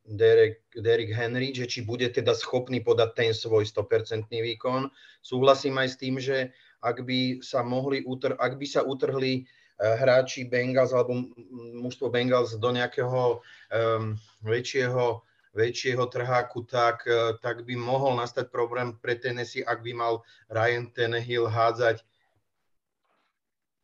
Derek, 0.03 0.67
Derek 0.75 1.15
Henry, 1.15 1.55
že 1.55 1.63
či 1.63 1.79
bude 1.87 2.11
teda 2.11 2.35
schopný 2.35 2.83
podať 2.83 3.09
ten 3.15 3.31
svoj 3.31 3.63
100% 3.63 4.27
výkon. 4.27 4.91
Súhlasím 5.23 5.79
aj 5.79 5.87
s 5.87 5.95
tým, 5.95 6.19
že 6.19 6.51
ak 6.83 7.07
by 7.07 7.39
sa 7.39 7.63
mohli 7.63 8.03
utr- 8.03 8.35
ak 8.35 8.59
by 8.59 8.67
sa 8.67 8.83
utrhli 8.83 9.47
Eh, 9.83 9.95
hráči 9.97 10.45
Bengals 10.45 10.93
alebo 10.93 11.33
mužstvo 11.81 12.07
Bengals 12.07 12.53
do 12.55 12.69
nejakého 12.69 13.41
um, 13.41 14.13
väčšieho, 14.45 15.25
väčšieho 15.57 16.07
trháku, 16.13 16.61
tak, 16.69 17.03
eh, 17.09 17.33
tak 17.41 17.65
by 17.65 17.73
mohol 17.73 18.13
nastať 18.15 18.53
problém 18.53 18.93
pre 19.01 19.17
Tennessee, 19.17 19.65
ak 19.65 19.81
by 19.81 19.91
mal 19.97 20.13
Ryan 20.53 20.93
Tannehill 20.93 21.49
hádzať 21.49 22.05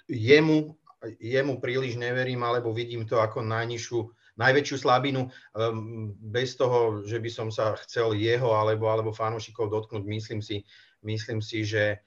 jemu, 0.10 0.76
jemu 1.22 1.54
príliš 1.62 1.96
neverím, 1.96 2.44
alebo 2.44 2.74
vidím 2.74 3.06
to 3.08 3.22
ako 3.22 3.46
najnižšiu, 3.46 4.00
najväčšiu 4.36 4.78
slabinu, 4.82 5.30
um, 5.30 6.12
bez 6.18 6.58
toho, 6.60 7.06
že 7.06 7.22
by 7.22 7.30
som 7.30 7.48
sa 7.54 7.78
chcel 7.86 8.18
jeho 8.18 8.52
alebo, 8.52 8.90
alebo 8.90 9.16
fanúšikov 9.16 9.70
dotknúť, 9.70 10.04
myslím 10.04 10.42
si, 10.42 10.66
myslím 11.06 11.40
si, 11.40 11.64
že 11.64 12.02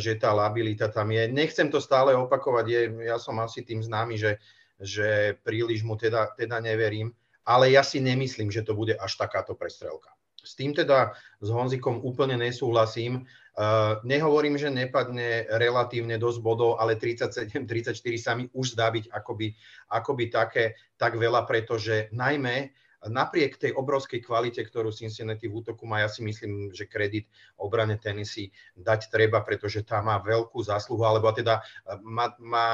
že 0.00 0.16
tá 0.16 0.32
labilita 0.32 0.88
tam 0.88 1.12
je. 1.12 1.28
Nechcem 1.28 1.68
to 1.68 1.76
stále 1.76 2.16
opakovať, 2.16 2.64
je, 2.72 2.80
ja 3.04 3.20
som 3.20 3.36
asi 3.44 3.60
tým 3.60 3.84
známy, 3.84 4.16
že, 4.16 4.32
že 4.80 5.36
príliš 5.44 5.84
mu 5.84 5.92
teda, 5.92 6.32
teda 6.40 6.56
neverím, 6.56 7.12
ale 7.44 7.76
ja 7.76 7.84
si 7.84 8.00
nemyslím, 8.00 8.48
že 8.48 8.64
to 8.64 8.72
bude 8.72 8.96
až 8.96 9.12
takáto 9.20 9.52
prestrelka. 9.52 10.13
S 10.44 10.54
tým 10.54 10.76
teda 10.76 11.16
s 11.40 11.48
Honzikom 11.48 12.04
úplne 12.04 12.36
nesúhlasím. 12.36 13.24
Uh, 13.54 14.02
nehovorím, 14.02 14.58
že 14.58 14.68
nepadne 14.68 15.46
relatívne 15.56 16.18
dosť 16.18 16.38
bodov, 16.42 16.76
ale 16.76 16.98
37-34 17.00 17.96
sa 18.18 18.34
mi 18.34 18.50
už 18.50 18.74
zdá 18.74 18.90
byť 18.90 19.08
akoby, 19.14 19.54
akoby 19.94 20.24
také, 20.28 20.64
tak 20.98 21.16
veľa, 21.16 21.46
pretože 21.48 22.10
najmä 22.10 22.74
napriek 23.08 23.60
tej 23.60 23.72
obrovskej 23.76 24.24
kvalite, 24.24 24.64
ktorú 24.64 24.88
Cincinnati 24.88 25.48
v 25.48 25.60
útoku 25.60 25.84
má, 25.84 26.00
ja 26.00 26.08
si 26.08 26.24
myslím, 26.24 26.72
že 26.72 26.88
kredit 26.88 27.28
obrane 27.60 28.00
Tennessee 28.00 28.52
dať 28.76 29.12
treba, 29.12 29.44
pretože 29.44 29.84
tá 29.84 30.00
má 30.00 30.16
veľkú 30.20 30.60
zásluhu, 30.64 31.04
alebo 31.04 31.28
teda 31.32 31.60
e, 31.60 32.00
má, 32.04 32.32
má 32.40 32.68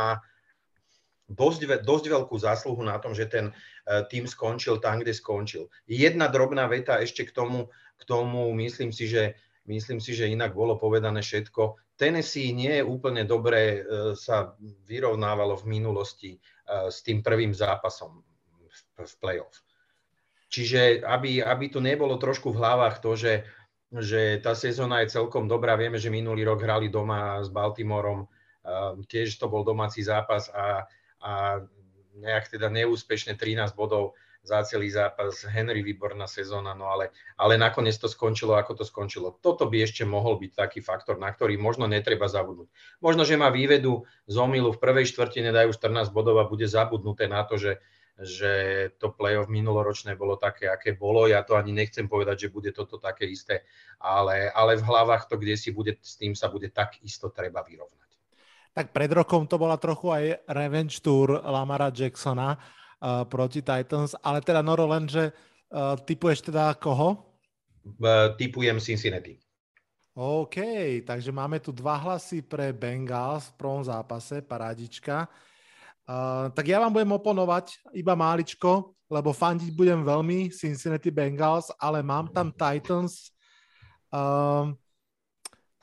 dosť, 1.26 1.82
dosť 1.82 2.04
veľkú 2.10 2.36
zásluhu 2.38 2.82
na 2.82 2.98
tom, 2.98 3.14
že 3.14 3.26
ten 3.26 3.54
tým 4.10 4.30
skončil 4.30 4.78
tam, 4.78 5.02
kde 5.02 5.10
skončil. 5.10 5.66
Jedna 5.90 6.30
drobná 6.30 6.70
veta 6.70 7.02
ešte 7.02 7.26
k 7.26 7.34
tomu, 7.34 7.66
k 7.98 8.02
tomu 8.06 8.54
myslím 8.54 8.94
si, 8.94 9.10
že 9.10 9.34
myslím 9.66 9.98
si, 9.98 10.14
že 10.14 10.30
inak 10.30 10.54
bolo 10.54 10.78
povedané 10.78 11.22
všetko. 11.22 11.78
Tennessee 11.98 12.54
nie 12.54 12.80
je 12.80 12.84
úplne 12.86 13.28
dobre 13.28 13.60
e, 13.60 13.78
sa 14.16 14.56
vyrovnávalo 14.88 15.58
v 15.60 15.68
minulosti 15.68 16.32
s 16.70 17.02
tým 17.02 17.18
prvým 17.18 17.50
zápasom 17.50 18.22
v 19.00 19.14
playoff. 19.18 19.58
Čiže 20.50 21.02
aby, 21.06 21.42
aby 21.42 21.66
tu 21.70 21.78
nebolo 21.78 22.18
trošku 22.18 22.50
v 22.50 22.58
hlavách 22.62 23.02
to, 23.02 23.14
že, 23.14 23.34
že 23.90 24.38
tá 24.42 24.54
sezóna 24.54 25.02
je 25.02 25.14
celkom 25.14 25.46
dobrá. 25.46 25.78
Vieme, 25.78 25.98
že 25.98 26.10
minulý 26.10 26.42
rok 26.46 26.62
hrali 26.62 26.90
doma 26.90 27.38
s 27.42 27.50
Baltimorom, 27.50 28.26
tiež 29.06 29.38
to 29.38 29.46
bol 29.46 29.62
domáci 29.62 30.02
zápas 30.02 30.50
a, 30.50 30.84
a 31.22 31.62
nejak 32.16 32.50
teda 32.50 32.72
neúspešne 32.72 33.38
13 33.38 33.76
bodov 33.76 34.18
za 34.40 34.64
celý 34.64 34.88
zápas. 34.88 35.44
Henry 35.44 35.84
výborná 35.84 36.24
sezóna, 36.24 36.72
no 36.72 36.88
ale, 36.88 37.12
ale 37.36 37.60
nakoniec 37.60 37.96
to 38.00 38.08
skončilo, 38.08 38.56
ako 38.56 38.80
to 38.80 38.84
skončilo. 38.88 39.36
Toto 39.44 39.68
by 39.68 39.84
ešte 39.84 40.08
mohol 40.08 40.40
byť 40.40 40.52
taký 40.56 40.80
faktor, 40.80 41.20
na 41.20 41.28
ktorý 41.28 41.60
možno 41.60 41.84
netreba 41.84 42.24
zabudnúť. 42.24 42.72
Možno, 43.04 43.28
že 43.28 43.36
má 43.36 43.52
vývedu 43.52 44.08
z 44.24 44.36
omilu 44.40 44.72
v 44.72 44.80
prvej 44.80 45.12
štvrtine, 45.12 45.52
dajú 45.52 45.76
14 45.76 46.08
bodov 46.10 46.40
a 46.40 46.48
bude 46.48 46.64
zabudnuté 46.64 47.28
na 47.28 47.44
to, 47.44 47.60
že 47.60 47.72
že 48.20 48.52
to 49.00 49.16
play-off 49.16 49.48
minuloročné 49.48 50.12
bolo 50.12 50.36
také, 50.36 50.68
aké 50.68 50.92
bolo. 50.92 51.24
Ja 51.24 51.40
to 51.40 51.56
ani 51.56 51.72
nechcem 51.72 52.04
povedať, 52.04 52.46
že 52.46 52.52
bude 52.52 52.68
toto 52.68 53.00
také 53.00 53.24
isté, 53.24 53.64
ale, 53.96 54.52
ale 54.52 54.76
v 54.76 54.84
hlavách 54.84 55.24
to, 55.24 55.40
kde 55.40 55.56
si 55.56 55.72
bude, 55.72 55.96
s 56.04 56.20
tým 56.20 56.36
sa 56.36 56.52
bude 56.52 56.68
tak 56.68 57.00
isto 57.00 57.32
treba 57.32 57.64
vyrovnať. 57.64 58.09
Tak 58.70 58.94
pred 58.94 59.10
rokom 59.10 59.50
to 59.50 59.58
bola 59.58 59.74
trochu 59.74 60.14
aj 60.14 60.24
revenge 60.54 61.02
tour 61.02 61.42
Lamara 61.42 61.90
Jacksona 61.90 62.54
uh, 62.54 63.26
proti 63.26 63.66
Titans, 63.66 64.14
ale 64.22 64.38
teda 64.40 64.62
Noro 64.62 64.86
len, 64.86 65.10
že 65.10 65.34
uh, 65.74 65.98
typuješ 65.98 66.46
teda 66.46 66.78
koho? 66.78 67.18
Uh, 67.98 68.30
typujem 68.38 68.78
Cincinnati. 68.78 69.40
OK, 70.14 70.58
takže 71.06 71.30
máme 71.30 71.62
tu 71.62 71.70
dva 71.70 71.96
hlasy 71.96 72.42
pre 72.42 72.74
Bengals 72.74 73.50
v 73.50 73.56
prvom 73.56 73.82
zápase, 73.82 74.42
parádička. 74.42 75.30
Uh, 76.06 76.50
tak 76.50 76.66
ja 76.66 76.82
vám 76.82 76.90
budem 76.90 77.14
oponovať 77.14 77.78
iba 77.94 78.18
máličko, 78.18 78.92
lebo 79.10 79.30
fandiť 79.30 79.70
budem 79.74 80.02
veľmi 80.02 80.50
Cincinnati 80.50 81.10
Bengals, 81.10 81.70
ale 81.78 82.02
mám 82.02 82.30
tam 82.30 82.50
Titans. 82.50 83.30
Uh, 84.10 84.74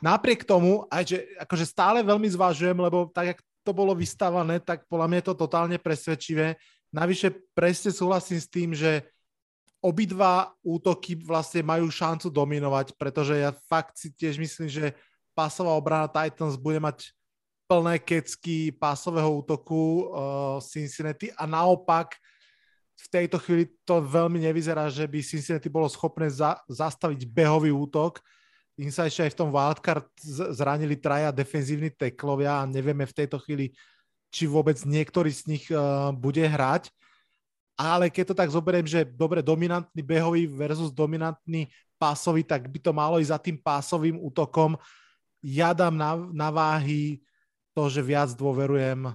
napriek 0.01 0.45
tomu, 0.45 0.85
aj 0.89 1.03
že 1.15 1.17
akože 1.41 1.65
stále 1.65 1.99
veľmi 2.05 2.29
zvažujem, 2.29 2.77
lebo 2.77 3.09
tak, 3.09 3.35
jak 3.35 3.39
to 3.65 3.71
bolo 3.75 3.91
vystavané, 3.91 4.63
tak 4.63 4.87
podľa 4.87 5.07
mňa 5.11 5.17
je 5.19 5.27
to 5.27 5.35
totálne 5.35 5.77
presvedčivé. 5.81 6.55
Navyše 6.93 7.35
presne 7.51 7.91
súhlasím 7.91 8.39
s 8.39 8.47
tým, 8.47 8.71
že 8.71 9.03
obidva 9.83 10.55
útoky 10.63 11.19
vlastne 11.19 11.61
majú 11.61 11.91
šancu 11.91 12.31
dominovať, 12.31 12.95
pretože 12.95 13.37
ja 13.37 13.51
fakt 13.67 13.99
si 13.99 14.09
tiež 14.15 14.39
myslím, 14.39 14.71
že 14.71 14.95
pasová 15.37 15.75
obrana 15.77 16.09
Titans 16.09 16.57
bude 16.57 16.81
mať 16.81 17.13
plné 17.67 17.99
kecky 17.99 18.71
pásového 18.71 19.43
útoku 19.43 20.07
uh, 20.07 20.57
Cincinnati 20.63 21.29
a 21.35 21.43
naopak 21.43 22.15
v 22.97 23.07
tejto 23.11 23.37
chvíli 23.37 23.69
to 23.85 24.01
veľmi 24.01 24.41
nevyzerá, 24.41 24.89
že 24.89 25.05
by 25.05 25.19
Cincinnati 25.21 25.69
bolo 25.69 25.85
schopné 25.85 26.31
za, 26.31 26.57
zastaviť 26.65 27.29
behový 27.29 27.69
útok. 27.69 28.17
Sa 28.93 29.09
ešte 29.09 29.25
aj 29.25 29.31
v 29.33 29.39
tom 29.41 29.49
wildcard 29.49 30.05
zranili 30.53 30.93
traja 30.93 31.33
defenzívni 31.33 31.89
teklovia 31.89 32.61
a 32.61 32.69
nevieme 32.69 33.09
v 33.09 33.17
tejto 33.17 33.41
chvíli, 33.41 33.73
či 34.29 34.45
vôbec 34.45 34.77
niektorý 34.85 35.33
z 35.33 35.43
nich 35.49 35.65
uh, 35.73 36.13
bude 36.13 36.45
hrať. 36.45 36.93
Ale 37.77 38.09
keď 38.13 38.33
to 38.33 38.35
tak 38.37 38.49
zoberiem, 38.53 38.85
že 38.85 39.05
dobre, 39.05 39.41
dominantný 39.41 40.01
behový 40.01 40.49
versus 40.49 40.89
dominantný 40.93 41.69
pásový, 41.97 42.45
tak 42.45 42.69
by 42.69 42.77
to 42.81 42.93
malo 42.93 43.17
ísť 43.17 43.33
za 43.33 43.39
tým 43.41 43.57
pásovým 43.57 44.17
útokom. 44.21 44.77
Ja 45.41 45.73
dám 45.73 45.97
na, 45.97 46.17
na 46.33 46.49
váhy 46.49 47.21
to, 47.73 47.89
že 47.89 48.01
viac 48.01 48.33
dôverujem 48.33 49.09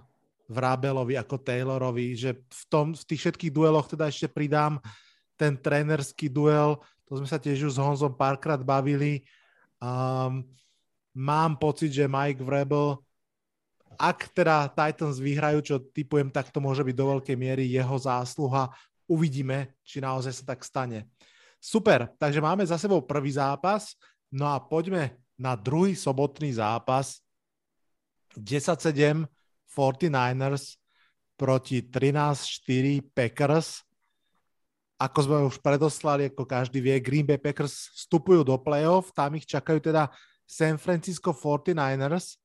Vrábelovi 0.47 1.19
ako 1.19 1.39
Taylorovi, 1.43 2.15
že 2.15 2.39
v, 2.39 2.65
tom, 2.71 2.95
v 2.95 3.03
tých 3.03 3.21
všetkých 3.27 3.55
dueloch 3.55 3.91
teda 3.91 4.07
ešte 4.07 4.31
pridám 4.31 4.79
ten 5.35 5.59
trénerský 5.59 6.31
duel, 6.31 6.79
to 7.09 7.19
sme 7.19 7.27
sa 7.27 7.43
tiež 7.43 7.67
už 7.67 7.75
s 7.75 7.83
Honzom 7.83 8.15
párkrát 8.15 8.63
bavili. 8.63 9.27
Um, 9.83 10.47
mám 11.19 11.59
pocit, 11.59 11.91
že 11.91 12.07
Mike 12.07 12.47
Vrabel, 12.47 13.03
ak 13.99 14.31
teda 14.31 14.71
Titans 14.71 15.19
vyhrajú, 15.19 15.59
čo 15.61 15.83
typujem, 15.83 16.31
tak 16.31 16.55
to 16.55 16.63
môže 16.63 16.87
byť 16.87 16.95
do 16.95 17.07
veľkej 17.19 17.37
miery 17.37 17.67
jeho 17.67 17.97
zásluha. 17.99 18.71
Uvidíme, 19.11 19.75
či 19.83 19.99
naozaj 19.99 20.33
sa 20.33 20.55
tak 20.55 20.63
stane. 20.63 21.11
Super, 21.59 22.11
takže 22.19 22.39
máme 22.39 22.63
za 22.63 22.79
sebou 22.79 23.03
prvý 23.03 23.35
zápas, 23.35 23.99
no 24.31 24.51
a 24.51 24.63
poďme 24.63 25.19
na 25.35 25.59
druhý 25.59 25.99
sobotný 25.99 26.55
zápas, 26.55 27.19
10-7 28.39 29.27
49ers 29.69 30.79
proti 31.37 31.83
13-4 31.83 33.03
Packers. 33.13 33.83
Ako 35.03 35.19
sme 35.27 35.37
už 35.51 35.59
predoslali, 35.59 36.31
ako 36.31 36.47
každý 36.47 36.79
vie, 36.79 37.03
Green 37.03 37.27
Bay 37.27 37.35
Packers 37.35 37.91
vstupujú 37.99 38.47
do 38.47 38.55
playoff, 38.55 39.11
tam 39.11 39.35
ich 39.35 39.43
čakajú 39.43 39.83
teda 39.83 40.07
San 40.47 40.79
Francisco 40.79 41.35
49ers. 41.35 42.39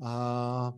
Uh, 0.00 0.72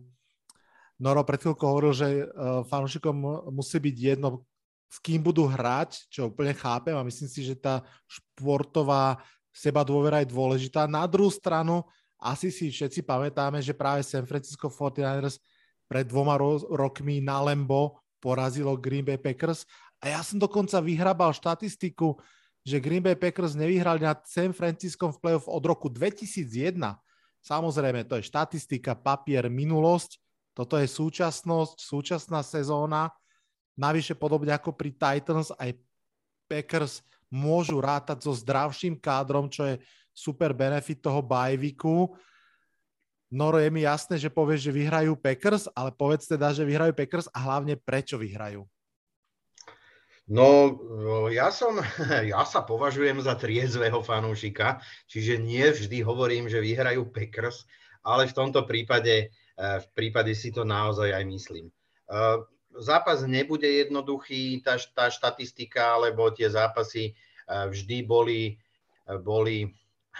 Noro 0.99 1.23
pred 1.23 1.39
chvíľkou 1.39 1.63
hovoril, 1.63 1.93
že 1.95 2.07
uh, 2.27 2.65
fanúšikom 2.67 3.15
musí 3.55 3.79
byť 3.79 3.95
jedno, 3.95 4.43
s 4.91 4.97
kým 4.99 5.23
budú 5.23 5.47
hrať, 5.47 6.11
čo 6.11 6.27
úplne 6.27 6.51
chápem 6.51 6.95
a 6.97 7.07
myslím 7.07 7.29
si, 7.31 7.47
že 7.47 7.55
tá 7.55 7.87
športová 8.09 9.23
seba 9.55 9.87
dôvera 9.87 10.19
je 10.25 10.33
dôležitá. 10.33 10.91
Na 10.91 11.07
druhú 11.07 11.31
stranu, 11.31 11.87
asi 12.19 12.49
si 12.49 12.67
všetci 12.73 13.05
pamätáme, 13.05 13.61
že 13.61 13.77
práve 13.77 14.01
San 14.03 14.25
Francisco 14.25 14.67
49ers 14.67 15.39
pred 15.87 16.03
dvoma 16.03 16.35
ro- 16.35 16.65
rokmi 16.67 17.21
na 17.23 17.39
Lembo 17.45 18.01
porazilo 18.17 18.73
Green 18.73 19.05
Bay 19.05 19.21
Packers 19.21 19.69
a 19.97 20.13
ja 20.13 20.21
som 20.21 20.37
dokonca 20.37 20.77
vyhrabal 20.77 21.33
štatistiku, 21.33 22.17
že 22.61 22.83
Green 22.83 23.01
Bay 23.01 23.15
Packers 23.15 23.55
nevyhrali 23.57 24.03
nad 24.03 24.21
San 24.27 24.51
Francisco 24.53 25.09
v 25.09 25.17
playoff 25.23 25.49
od 25.49 25.63
roku 25.63 25.87
2001. 25.89 26.77
Samozrejme, 27.41 28.03
to 28.05 28.19
je 28.19 28.27
štatistika, 28.27 28.93
papier, 28.93 29.47
minulosť. 29.47 30.19
Toto 30.51 30.75
je 30.75 30.85
súčasnosť, 30.85 31.79
súčasná 31.79 32.43
sezóna. 32.43 33.09
Navyše 33.79 34.19
podobne 34.19 34.51
ako 34.51 34.75
pri 34.75 34.91
Titans, 34.93 35.53
aj 35.55 35.79
Packers 36.49 37.05
môžu 37.31 37.79
rátať 37.79 38.25
so 38.25 38.33
zdravším 38.35 38.99
kádrom, 38.99 39.47
čo 39.47 39.63
je 39.63 39.75
super 40.11 40.51
benefit 40.51 40.99
toho 40.99 41.21
bajviku. 41.23 42.13
Noro, 43.31 43.59
je 43.59 43.69
mi 43.71 43.83
jasné, 43.83 44.19
že 44.19 44.31
povieš, 44.31 44.71
že 44.71 44.75
vyhrajú 44.75 45.15
Packers, 45.19 45.67
ale 45.71 45.91
povedz 45.91 46.27
teda, 46.27 46.51
že 46.51 46.63
vyhrajú 46.63 46.95
Packers 46.95 47.27
a 47.31 47.43
hlavne 47.43 47.75
prečo 47.79 48.15
vyhrajú. 48.15 48.67
No, 50.27 50.75
ja 51.31 51.47
som, 51.55 51.79
ja 52.31 52.43
sa 52.43 52.59
považujem 52.67 53.23
za 53.23 53.39
triezvého 53.39 54.03
fanúšika, 54.03 54.83
čiže 55.07 55.39
nie 55.39 55.63
vždy 55.63 56.03
hovorím, 56.03 56.51
že 56.51 56.59
vyhrajú 56.59 57.07
Packers, 57.07 57.63
ale 58.03 58.27
v 58.27 58.35
tomto 58.35 58.67
prípade, 58.67 59.31
eh, 59.31 59.77
v 59.79 59.87
prípade 59.95 60.35
si 60.35 60.51
to 60.51 60.67
naozaj 60.67 61.15
aj 61.15 61.23
myslím. 61.23 61.71
Eh, 62.11 62.37
zápas 62.75 63.23
nebude 63.23 63.71
jednoduchý, 63.71 64.59
tá, 64.59 64.75
tá 64.91 65.07
štatistika, 65.07 65.95
alebo 65.95 66.29
tie 66.29 66.51
zápasy 66.51 67.15
vždy 67.47 68.03
boli, 68.03 68.59
boli 69.23 69.71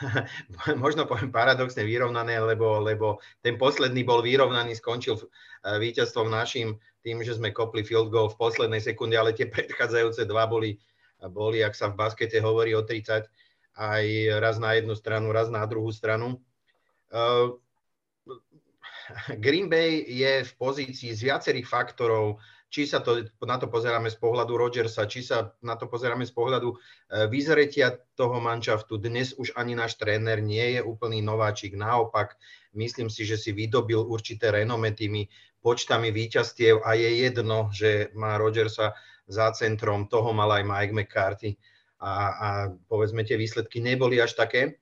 možno 0.83 1.09
poviem 1.09 1.33
paradoxne 1.33 1.81
vyrovnané, 1.81 2.37
lebo, 2.37 2.81
lebo 2.81 3.07
ten 3.41 3.57
posledný 3.57 4.05
bol 4.05 4.21
vyrovnaný, 4.21 4.77
skončil 4.77 5.17
víťazstvom 5.65 6.29
našim 6.29 6.77
tým, 7.01 7.23
že 7.25 7.35
sme 7.35 7.55
kopli 7.55 7.81
field 7.81 8.13
goal 8.13 8.29
v 8.29 8.39
poslednej 8.39 8.81
sekunde, 8.83 9.17
ale 9.17 9.33
tie 9.33 9.49
predchádzajúce 9.49 10.27
dva 10.29 10.45
boli, 10.45 10.77
boli, 11.31 11.65
ak 11.65 11.73
sa 11.73 11.89
v 11.89 11.97
baskete 11.97 12.37
hovorí 12.43 12.77
o 12.77 12.85
30, 12.85 13.25
aj 13.77 14.05
raz 14.41 14.57
na 14.57 14.73
jednu 14.77 14.97
stranu, 14.97 15.29
raz 15.29 15.49
na 15.53 15.65
druhú 15.69 15.93
stranu. 15.93 16.41
Green 19.39 19.71
Bay 19.71 20.03
je 20.03 20.43
v 20.43 20.51
pozícii 20.59 21.15
z 21.15 21.31
viacerých 21.31 21.67
faktorov, 21.69 22.43
či 22.67 22.83
sa 22.83 22.99
to, 22.99 23.23
na 23.47 23.55
to 23.55 23.71
pozeráme 23.71 24.11
z 24.11 24.17
pohľadu 24.19 24.59
Rodgersa, 24.59 25.07
či 25.07 25.23
sa 25.23 25.55
na 25.63 25.79
to 25.79 25.87
pozeráme 25.87 26.27
z 26.27 26.33
pohľadu 26.35 26.69
e, 26.71 26.75
vyzretia 27.31 27.95
toho 28.19 28.43
manšaftu. 28.43 28.99
Dnes 28.99 29.31
už 29.39 29.55
ani 29.55 29.71
náš 29.73 29.95
tréner 29.95 30.43
nie 30.43 30.75
je 30.75 30.81
úplný 30.83 31.23
nováčik, 31.23 31.79
naopak 31.79 32.35
myslím 32.75 33.07
si, 33.07 33.23
že 33.23 33.39
si 33.39 33.55
vydobil 33.55 34.03
určité 34.03 34.51
renome 34.51 34.91
tými 34.91 35.31
počtami 35.63 36.11
víťazstiev 36.11 36.83
a 36.83 36.93
je 36.95 37.27
jedno, 37.27 37.71
že 37.71 38.11
má 38.13 38.35
Rodgersa 38.35 38.93
za 39.27 39.51
centrom, 39.55 40.07
toho 40.07 40.31
mal 40.35 40.51
aj 40.51 40.63
Mike 40.63 40.95
McCarthy 40.95 41.51
a, 41.99 42.13
a 42.29 42.47
povedzme 42.87 43.23
tie 43.23 43.39
výsledky 43.39 43.81
neboli 43.81 44.21
až 44.21 44.35
také. 44.35 44.79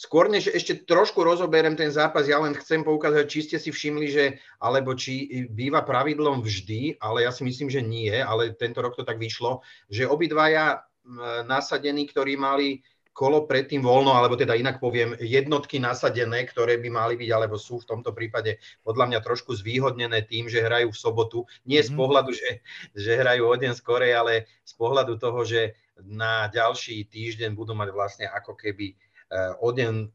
Skôr 0.00 0.32
než 0.32 0.48
ešte 0.48 0.88
trošku 0.88 1.20
rozoberiem 1.20 1.76
ten 1.76 1.92
zápas, 1.92 2.24
ja 2.24 2.40
len 2.40 2.56
chcem 2.56 2.80
poukázať, 2.80 3.24
či 3.28 3.40
ste 3.44 3.56
si 3.60 3.68
všimli, 3.68 4.08
že, 4.08 4.24
alebo 4.56 4.96
či 4.96 5.44
býva 5.52 5.84
pravidlom 5.84 6.40
vždy, 6.40 6.96
ale 7.04 7.28
ja 7.28 7.30
si 7.36 7.44
myslím, 7.44 7.68
že 7.68 7.84
nie, 7.84 8.08
ale 8.08 8.56
tento 8.56 8.80
rok 8.80 8.96
to 8.96 9.04
tak 9.04 9.20
vyšlo, 9.20 9.60
že 9.92 10.08
obidvaja 10.08 10.88
nasadení, 11.44 12.08
ktorí 12.08 12.40
mali 12.40 12.80
kolo 13.12 13.44
predtým 13.44 13.84
voľno, 13.84 14.16
alebo 14.16 14.40
teda 14.40 14.56
inak 14.56 14.80
poviem, 14.80 15.12
jednotky 15.20 15.76
nasadené, 15.76 16.48
ktoré 16.48 16.80
by 16.80 16.88
mali 16.88 17.14
byť, 17.20 17.30
alebo 17.36 17.60
sú 17.60 17.84
v 17.84 17.88
tomto 17.92 18.16
prípade 18.16 18.56
podľa 18.80 19.04
mňa 19.12 19.20
trošku 19.20 19.52
zvýhodnené 19.52 20.24
tým, 20.24 20.48
že 20.48 20.64
hrajú 20.64 20.88
v 20.88 20.96
sobotu. 20.96 21.44
Nie 21.68 21.84
z 21.84 21.92
mhm. 21.92 21.98
pohľadu, 22.00 22.30
že, 22.32 22.64
že 22.96 23.20
hrajú 23.20 23.44
o 23.44 23.52
deň 23.52 23.76
skorej, 23.76 24.16
ale 24.16 24.48
z 24.64 24.72
pohľadu 24.80 25.20
toho, 25.20 25.44
že 25.44 25.76
na 26.00 26.48
ďalší 26.48 27.04
týždeň 27.12 27.52
budú 27.52 27.76
mať 27.76 27.92
vlastne 27.92 28.26
ako 28.32 28.56
keby 28.56 28.96
o 29.62 29.68
deň 29.70 29.94
eh, 30.02 30.08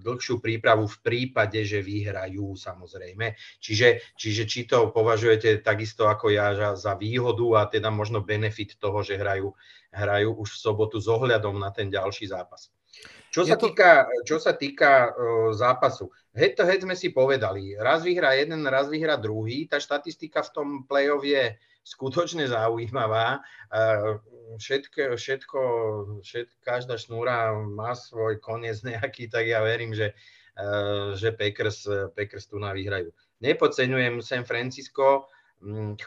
dlhšiu 0.00 0.40
prípravu 0.40 0.88
v 0.88 0.98
prípade, 1.04 1.60
že 1.62 1.84
vyhrajú 1.84 2.56
samozrejme. 2.56 3.36
Čiže, 3.60 4.16
čiže 4.16 4.42
či 4.48 4.64
to 4.64 4.90
považujete 4.90 5.60
takisto 5.60 6.08
ako 6.08 6.32
ja 6.32 6.74
za 6.74 6.92
výhodu 6.96 7.46
a 7.60 7.68
teda 7.68 7.92
možno 7.92 8.24
benefit 8.24 8.80
toho, 8.80 9.04
že 9.04 9.20
hrajú, 9.20 9.52
hrajú 9.92 10.34
už 10.40 10.48
v 10.56 10.62
sobotu 10.64 10.96
s 10.98 11.06
ohľadom 11.06 11.60
na 11.60 11.70
ten 11.70 11.92
ďalší 11.92 12.28
zápas. 12.28 12.72
Čo 13.28 13.44
sa, 13.44 13.60
to... 13.60 13.68
týka, 13.70 14.08
čo 14.24 14.40
sa 14.40 14.56
týka 14.56 15.12
uh, 15.12 15.52
zápasu, 15.52 16.08
head 16.32 16.56
to 16.56 16.64
head 16.64 16.80
sme 16.80 16.96
si 16.96 17.12
povedali, 17.12 17.76
raz 17.76 18.00
vyhrá 18.00 18.32
jeden, 18.34 18.64
raz 18.64 18.88
vyhrá 18.88 19.20
druhý, 19.20 19.68
tá 19.68 19.76
štatistika 19.76 20.40
v 20.40 20.50
tom 20.56 20.68
play-off 20.88 21.20
je 21.20 21.52
skutočne 21.88 22.44
zaujímavá. 22.44 23.40
Uh, 23.72 24.20
všetko, 24.56 25.16
všetko, 25.20 25.60
všetko, 26.24 26.56
každá 26.64 26.96
šnúra 26.96 27.52
má 27.52 27.92
svoj 27.92 28.40
koniec 28.40 28.80
nejaký, 28.80 29.28
tak 29.28 29.44
ja 29.44 29.60
verím, 29.60 29.92
že, 29.92 30.16
eh, 30.56 31.12
že 31.12 31.36
Packers, 31.36 31.84
Packers 32.16 32.48
tu 32.48 32.56
na 32.56 32.72
vyhrajú. 32.72 33.12
Nepodceňujem 33.44 34.24
San 34.24 34.48
Francisco, 34.48 35.28
mm, 35.60 36.00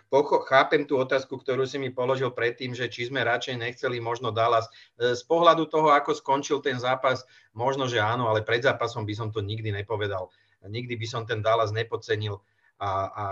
chápem 0.50 0.90
tú 0.90 0.98
otázku, 0.98 1.38
ktorú 1.38 1.70
si 1.70 1.78
mi 1.78 1.94
položil 1.94 2.34
predtým, 2.34 2.74
že 2.74 2.90
či 2.90 3.08
sme 3.08 3.22
radšej 3.22 3.62
nechceli 3.62 4.02
možno 4.02 4.34
Dallas. 4.34 4.66
Eh, 4.98 5.14
z 5.14 5.22
pohľadu 5.30 5.70
toho, 5.70 5.94
ako 5.94 6.18
skončil 6.18 6.66
ten 6.66 6.82
zápas, 6.82 7.22
možno, 7.54 7.86
že 7.86 8.02
áno, 8.02 8.26
ale 8.26 8.42
pred 8.42 8.66
zápasom 8.66 9.06
by 9.06 9.14
som 9.14 9.30
to 9.30 9.46
nikdy 9.46 9.70
nepovedal. 9.70 10.34
Nikdy 10.62 10.94
by 10.94 11.08
som 11.10 11.26
ten 11.26 11.42
Dallas 11.42 11.74
nepodcenil 11.74 12.38
a, 12.78 12.90
a 13.10 13.26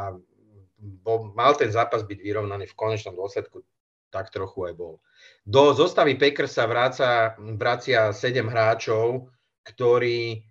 bo 0.80 1.32
mal 1.36 1.54
ten 1.60 1.70
zápas 1.70 2.08
byť 2.08 2.20
vyrovnaný 2.24 2.72
v 2.72 2.78
konečnom 2.80 3.16
dôsledku 3.16 3.62
tak 4.10 4.34
trochu 4.34 4.70
aj 4.70 4.74
bol. 4.74 4.98
Do 5.46 5.74
zostavy 5.74 6.18
Packers 6.18 6.58
sa 6.58 6.66
vráca, 6.66 7.38
vracia 7.38 8.10
7 8.10 8.50
hráčov, 8.50 9.30
ktorí, 9.66 10.42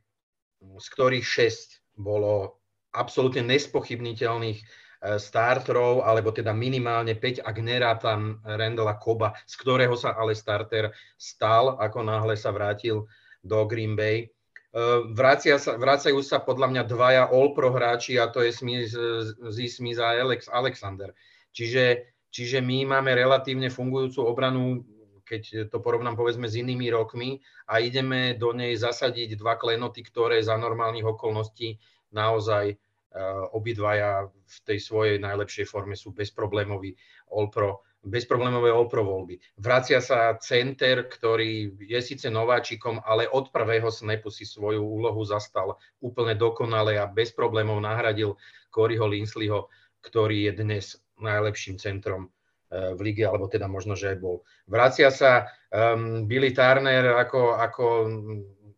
z 0.63 0.87
ktorých 0.95 1.27
6 1.27 1.99
bolo 1.99 2.63
absolútne 2.95 3.43
nespochybniteľných 3.47 4.59
eh, 4.63 5.19
starterov, 5.19 6.07
alebo 6.07 6.31
teda 6.31 6.55
minimálne 6.55 7.19
5, 7.19 7.43
ak 7.43 7.57
nerátam 7.59 8.39
Randalla 8.47 8.97
Koba, 8.97 9.35
z 9.45 9.55
ktorého 9.59 9.99
sa 9.99 10.15
ale 10.15 10.39
starter 10.39 10.95
stal, 11.19 11.77
ako 11.83 12.07
náhle 12.07 12.39
sa 12.39 12.55
vrátil 12.55 13.11
do 13.43 13.59
Green 13.67 13.99
Bay. 13.99 14.31
Eh, 14.69 15.01
vracia 15.17 15.57
sa, 15.57 15.81
vracajú 15.81 16.21
sa 16.21 16.45
podľa 16.45 16.69
mňa 16.69 16.83
dvaja 16.85 17.25
all-pro 17.33 17.73
hráči 17.73 18.21
a 18.21 18.29
to 18.29 18.45
je 18.45 18.53
Smith, 18.53 18.93
Z. 18.93 19.59
Smith 19.73 19.97
a 19.97 20.17
Alex 20.19 20.49
Alexander. 20.53 21.17
Čiže 21.57 22.05
Čiže 22.29 22.61
my 22.61 22.85
máme 22.85 23.17
relatívne 23.17 23.73
fungujúcu 23.73 24.21
obranu, 24.21 24.85
keď 25.25 25.73
to 25.73 25.81
porovnám 25.81 26.17
povedzme 26.17 26.45
s 26.49 26.61
inými 26.61 26.93
rokmi 26.93 27.41
a 27.69 27.81
ideme 27.81 28.37
do 28.37 28.53
nej 28.53 28.77
zasadiť 28.77 29.37
dva 29.37 29.57
klenoty, 29.57 30.05
ktoré 30.05 30.41
za 30.41 30.57
normálnych 30.57 31.05
okolností 31.05 31.81
naozaj 32.13 32.77
uh, 32.77 33.49
obidvaja 33.57 34.29
v 34.29 34.57
tej 34.65 34.79
svojej 34.81 35.17
najlepšej 35.21 35.69
forme 35.69 35.97
sú 35.97 36.13
bezproblémoví 36.13 36.97
All-Pro, 37.33 37.85
bezproblémové 38.09 38.73
All-Pro 38.73 39.05
voľby. 39.05 39.39
Vracia 39.61 40.01
sa 40.01 40.35
center, 40.41 41.07
ktorý 41.07 41.77
je 41.79 42.01
síce 42.01 42.27
nováčikom, 42.33 43.05
ale 43.05 43.29
od 43.29 43.53
prvého 43.53 43.93
snapu 43.93 44.33
si 44.33 44.49
svoju 44.49 44.81
úlohu 44.81 45.23
zastal 45.23 45.77
úplne 46.01 46.35
dokonale 46.35 46.97
a 46.97 47.07
bez 47.07 47.31
problémov 47.37 47.79
nahradil 47.85 48.35
Coryho 48.73 49.07
Linsleyho, 49.07 49.69
ktorý 50.01 50.51
je 50.51 50.53
dnes 50.65 50.85
najlepším 51.21 51.77
centrom 51.77 52.33
eh, 52.73 52.97
v 52.97 53.01
lige, 53.13 53.29
alebo 53.29 53.47
teda 53.47 53.69
možno, 53.69 53.95
že 53.95 54.17
aj 54.17 54.19
bol. 54.19 54.43
Vracia 54.65 55.13
sa 55.13 55.53
um, 55.69 56.25
Billy 56.25 56.57
Turner 56.57 57.15
ako, 57.21 57.61
ako 57.61 57.85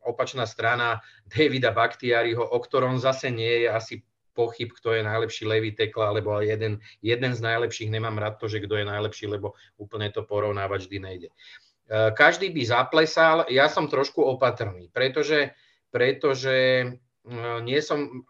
opačná 0.05 0.49
strana 0.49 0.99
Davida 1.29 1.71
Bakhtiariho, 1.71 2.41
o 2.41 2.59
ktorom 2.59 2.97
zase 2.97 3.29
nie 3.29 3.67
je 3.67 3.69
asi 3.69 3.95
pochyb, 4.33 4.71
kto 4.73 4.97
je 4.97 5.03
najlepší 5.03 5.45
levý 5.47 5.71
tekla, 5.73 6.15
alebo 6.15 6.41
jeden, 6.41 6.81
jeden 7.03 7.33
z 7.35 7.41
najlepších, 7.41 7.91
nemám 7.91 8.19
rád 8.19 8.39
to, 8.39 8.47
že 8.49 8.63
kto 8.63 8.81
je 8.81 8.87
najlepší, 8.87 9.27
lebo 9.27 9.55
úplne 9.77 10.11
to 10.11 10.23
porovnávať 10.23 10.87
vždy 10.87 10.99
nejde. 10.99 11.29
Eh, 11.31 12.11
každý 12.15 12.55
by 12.55 12.63
zaplesal, 12.65 13.37
ja 13.51 13.67
som 13.67 13.91
trošku 13.91 14.23
opatrný, 14.23 14.89
pretože, 14.95 15.55
pretože 15.91 16.57
eh, 16.87 17.59
nie 17.67 17.83
som, 17.83 18.25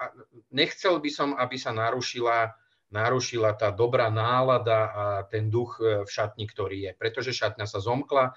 nechcel 0.49 0.97
by 0.99 1.11
som, 1.13 1.29
aby 1.37 1.61
sa 1.61 1.71
narušila 1.77 2.57
narušila 2.91 3.55
tá 3.55 3.71
dobrá 3.71 4.11
nálada 4.11 4.91
a 4.91 5.05
ten 5.31 5.47
duch 5.47 5.79
e, 5.79 6.03
v 6.03 6.11
šatni, 6.11 6.45
ktorý 6.51 6.91
je. 6.91 6.93
Pretože 6.99 7.31
šatňa 7.31 7.67
sa 7.71 7.79
zomkla, 7.79 8.25
e, 8.27 8.33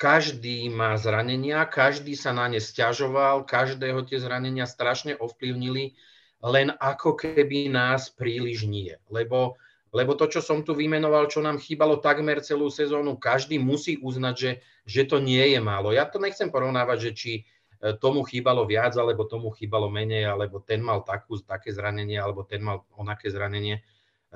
každý 0.00 0.72
má 0.72 0.96
zranenia, 0.96 1.68
každý 1.68 2.16
sa 2.16 2.32
na 2.32 2.48
ne 2.48 2.56
stiažoval, 2.56 3.44
každého 3.44 4.08
tie 4.08 4.16
zranenia 4.16 4.64
strašne 4.64 5.12
ovplyvnili, 5.20 6.00
len 6.44 6.72
ako 6.76 7.16
keby 7.16 7.68
nás 7.68 8.08
príliš 8.08 8.64
nie. 8.64 8.96
Lebo, 9.12 9.60
lebo 9.92 10.16
to, 10.16 10.28
čo 10.28 10.40
som 10.40 10.64
tu 10.64 10.72
vymenoval, 10.72 11.28
čo 11.28 11.44
nám 11.44 11.60
chýbalo 11.60 12.00
takmer 12.00 12.40
celú 12.40 12.72
sezónu, 12.72 13.20
každý 13.20 13.60
musí 13.60 14.00
uznať, 14.00 14.34
že, 14.36 14.50
že 14.88 15.02
to 15.04 15.20
nie 15.20 15.52
je 15.52 15.60
málo. 15.60 15.92
Ja 15.92 16.08
to 16.08 16.16
nechcem 16.16 16.48
porovnávať, 16.48 16.98
že 16.98 17.12
či, 17.12 17.32
E, 17.80 17.96
tomu 17.96 18.20
chýbalo 18.28 18.68
viac, 18.68 18.92
alebo 19.00 19.24
tomu 19.24 19.48
chýbalo 19.56 19.88
menej, 19.88 20.28
alebo 20.28 20.60
ten 20.60 20.84
mal 20.84 21.00
takú, 21.00 21.40
také 21.40 21.72
zranenie, 21.72 22.20
alebo 22.20 22.44
ten 22.44 22.60
mal 22.60 22.84
onaké 22.92 23.32
zranenie. 23.32 23.80
E, 23.80 23.82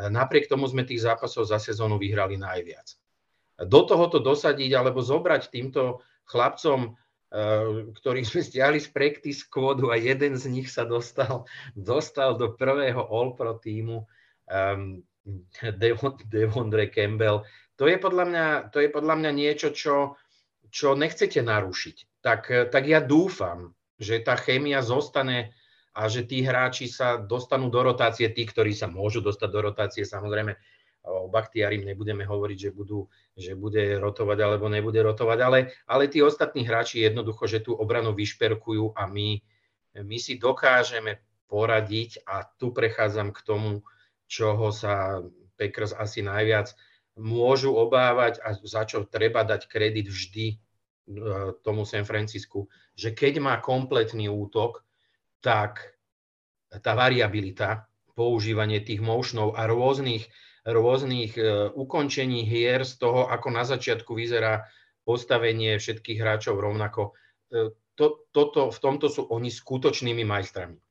napriek 0.09 0.49
tomu 0.49 0.65
sme 0.65 0.89
tých 0.89 1.05
zápasov 1.05 1.45
za 1.53 1.61
sezónu 1.61 2.01
vyhrali 2.01 2.41
najviac. 2.41 2.97
Do 3.69 3.85
tohoto 3.85 4.19
dosadiť 4.19 4.73
alebo 4.73 5.05
zobrať 5.05 5.53
týmto 5.53 6.01
chlapcom, 6.25 6.97
ktorých 7.99 8.31
sme 8.31 8.43
stiahli 8.47 8.79
z 8.79 8.89
practice 8.95 9.43
squadu 9.43 9.91
a 9.91 9.99
jeden 9.99 10.39
z 10.39 10.47
nich 10.47 10.71
sa 10.71 10.87
dostal, 10.87 11.51
dostal 11.75 12.39
do 12.39 12.55
prvého 12.55 13.03
All-Pro 13.03 13.59
týmu, 13.59 14.07
Devon, 15.75 16.15
Devondre 16.31 16.87
Campbell. 16.95 17.43
To 17.75 17.91
je 17.91 17.99
podľa 17.99 18.25
mňa, 18.31 18.47
to 18.71 18.79
je 18.79 18.89
podľa 18.93 19.15
mňa 19.19 19.31
niečo, 19.35 19.75
čo, 19.75 20.15
čo 20.71 20.95
nechcete 20.95 21.43
narušiť. 21.43 22.23
Tak, 22.23 22.71
tak 22.71 22.85
ja 22.87 23.03
dúfam, 23.03 23.75
že 23.99 24.23
tá 24.23 24.39
chémia 24.39 24.79
zostane 24.79 25.51
a 25.95 26.07
že 26.11 26.27
tí 26.27 26.43
hráči 26.43 26.87
sa 26.91 27.19
dostanú 27.19 27.71
do 27.71 27.83
rotácie, 27.83 28.31
tí, 28.31 28.47
ktorí 28.47 28.75
sa 28.75 28.87
môžu 28.91 29.23
dostať 29.23 29.49
do 29.51 29.61
rotácie, 29.63 30.03
samozrejme 30.03 30.55
o 31.05 31.29
Bachtiarim 31.29 31.85
nebudeme 31.85 32.25
hovoriť, 32.25 32.59
že, 32.59 32.71
budú, 32.73 33.05
že 33.37 33.53
bude 33.53 34.01
rotovať 34.01 34.39
alebo 34.41 34.73
nebude 34.73 35.05
rotovať, 35.05 35.39
ale, 35.45 35.59
ale 35.85 36.09
tí 36.09 36.25
ostatní 36.25 36.65
hráči 36.65 37.05
jednoducho, 37.05 37.45
že 37.45 37.61
tú 37.61 37.77
obranu 37.77 38.17
vyšperkujú 38.17 38.97
a 38.97 39.05
my, 39.05 39.37
my 40.01 40.17
si 40.17 40.41
dokážeme 40.41 41.21
poradiť 41.45 42.25
a 42.25 42.49
tu 42.57 42.73
prechádzam 42.73 43.37
k 43.37 43.41
tomu, 43.45 43.85
čoho 44.25 44.73
sa 44.73 45.21
Packers 45.61 45.93
asi 45.93 46.25
najviac 46.25 46.73
môžu 47.21 47.77
obávať 47.77 48.43
a 48.43 48.57
za 48.59 48.83
čo 48.89 49.07
treba 49.07 49.47
dať 49.47 49.71
kredit 49.71 50.11
vždy 50.11 50.47
e, 50.51 50.57
tomu 51.63 51.87
San 51.87 52.03
Francisku, 52.03 52.67
že 52.99 53.15
keď 53.15 53.39
má 53.39 53.55
kompletný 53.63 54.27
útok, 54.27 54.83
tak 55.39 55.95
tá 56.75 56.97
variabilita, 56.99 57.87
používanie 58.19 58.83
tých 58.83 59.03
motionov 59.03 59.55
a 59.55 59.67
rôznych 59.67 60.27
rôznych 60.65 61.37
e, 61.37 61.69
ukončení 61.77 62.49
hier 62.49 62.89
z 62.89 62.97
toho, 62.97 63.29
ako 63.29 63.49
na 63.53 63.65
začiatku 63.69 64.17
vyzerá 64.17 64.65
postavenie 65.05 65.77
všetkých 65.77 66.19
hráčov 66.19 66.57
rovnako. 66.57 67.13
E, 67.53 67.77
to, 67.95 68.27
toto, 68.33 68.73
v 68.73 68.79
tomto 68.81 69.07
sú 69.13 69.29
oni 69.29 69.53
skutočnými 69.53 70.25
majstrami. 70.25 70.81
E, 70.81 70.83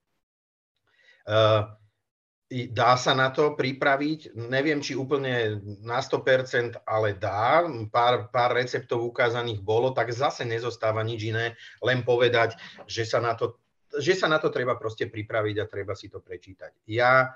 dá 2.69 2.93
sa 3.01 3.17
na 3.17 3.34
to 3.34 3.57
pripraviť, 3.57 4.38
neviem, 4.38 4.78
či 4.78 4.93
úplne 4.93 5.57
na 5.82 5.97
100%, 6.05 6.86
ale 6.86 7.17
dá. 7.17 7.65
Pár, 7.89 8.30
pár 8.30 8.53
receptov 8.53 9.01
ukázaných 9.09 9.65
bolo, 9.65 9.89
tak 9.89 10.13
zase 10.13 10.45
nezostáva 10.45 11.01
nič 11.01 11.34
iné, 11.34 11.57
len 11.82 12.05
povedať, 12.05 12.53
že 12.86 13.09
sa 13.09 13.17
na 13.17 13.34
to, 13.34 13.57
že 13.97 14.13
sa 14.13 14.30
na 14.30 14.38
to 14.38 14.53
treba 14.53 14.78
proste 14.78 15.09
pripraviť 15.09 15.55
a 15.61 15.69
treba 15.69 15.97
si 15.97 16.13
to 16.13 16.21
prečítať. 16.21 16.86
Ja 16.86 17.34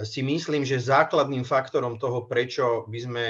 si 0.00 0.24
myslím, 0.24 0.64
že 0.64 0.80
základným 0.80 1.44
faktorom 1.44 2.00
toho, 2.00 2.24
prečo 2.24 2.88
by 2.88 2.98
sme, 2.98 3.24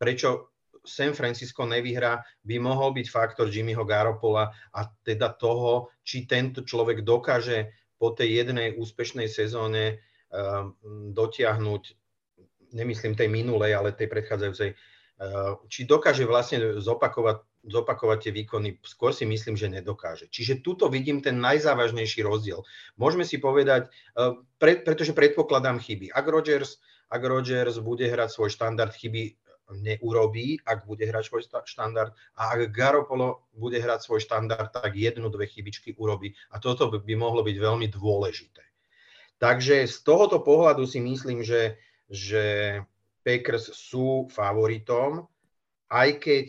prečo 0.00 0.56
San 0.86 1.12
Francisco 1.12 1.68
nevyhrá, 1.68 2.22
by 2.46 2.56
mohol 2.62 2.94
byť 2.96 3.06
faktor 3.10 3.50
Jimmyho 3.52 3.84
Garopola 3.84 4.48
a 4.72 4.80
teda 5.04 5.34
toho, 5.34 5.92
či 6.06 6.24
tento 6.24 6.62
človek 6.62 7.02
dokáže 7.02 7.74
po 8.00 8.14
tej 8.14 8.44
jednej 8.44 8.78
úspešnej 8.78 9.26
sezóne 9.26 9.98
uh, 9.98 10.70
dotiahnuť, 11.12 11.82
nemyslím 12.72 13.18
tej 13.18 13.28
minulej, 13.28 13.74
ale 13.74 13.98
tej 13.98 14.08
predchádzajúcej, 14.08 14.70
uh, 14.72 15.58
či 15.66 15.84
dokáže 15.84 16.24
vlastne 16.24 16.78
zopakovať 16.78 17.42
zopakovať 17.66 18.18
tie 18.28 18.32
výkony, 18.32 18.78
skôr 18.86 19.10
si 19.10 19.26
myslím, 19.26 19.58
že 19.58 19.66
nedokáže. 19.66 20.30
Čiže 20.30 20.62
tuto 20.62 20.86
vidím 20.86 21.18
ten 21.20 21.42
najzávažnejší 21.42 22.22
rozdiel. 22.22 22.62
Môžeme 22.94 23.26
si 23.26 23.42
povedať, 23.42 23.90
e, 24.16 24.38
pre, 24.56 24.80
pretože 24.80 25.12
predpokladám 25.12 25.82
chyby. 25.82 26.14
Ak 26.14 26.26
Rodgers, 26.30 26.78
ak 27.10 27.22
Rodgers 27.22 27.82
bude 27.82 28.06
hrať 28.06 28.30
svoj 28.30 28.50
štandard 28.54 28.94
chyby, 28.94 29.34
neurobí, 29.74 30.62
ak 30.62 30.86
bude 30.86 31.02
hrať 31.02 31.26
svoj 31.26 31.42
štandard 31.66 32.14
a 32.38 32.54
ak 32.54 32.70
Garopolo 32.70 33.50
bude 33.50 33.82
hrať 33.82 34.06
svoj 34.06 34.22
štandard, 34.22 34.70
tak 34.70 34.94
jednu, 34.94 35.26
dve 35.26 35.50
chybičky 35.50 35.98
urobí 35.98 36.38
a 36.54 36.62
toto 36.62 36.86
by 36.86 37.14
mohlo 37.18 37.42
byť 37.42 37.56
veľmi 37.58 37.90
dôležité. 37.90 38.62
Takže 39.36 39.84
z 39.90 39.96
tohoto 40.06 40.40
pohľadu 40.40 40.86
si 40.86 41.02
myslím, 41.02 41.42
že, 41.42 41.76
že 42.08 42.44
Packers 43.26 43.74
sú 43.74 44.30
favoritom, 44.30 45.26
aj 45.90 46.08
keď 46.22 46.44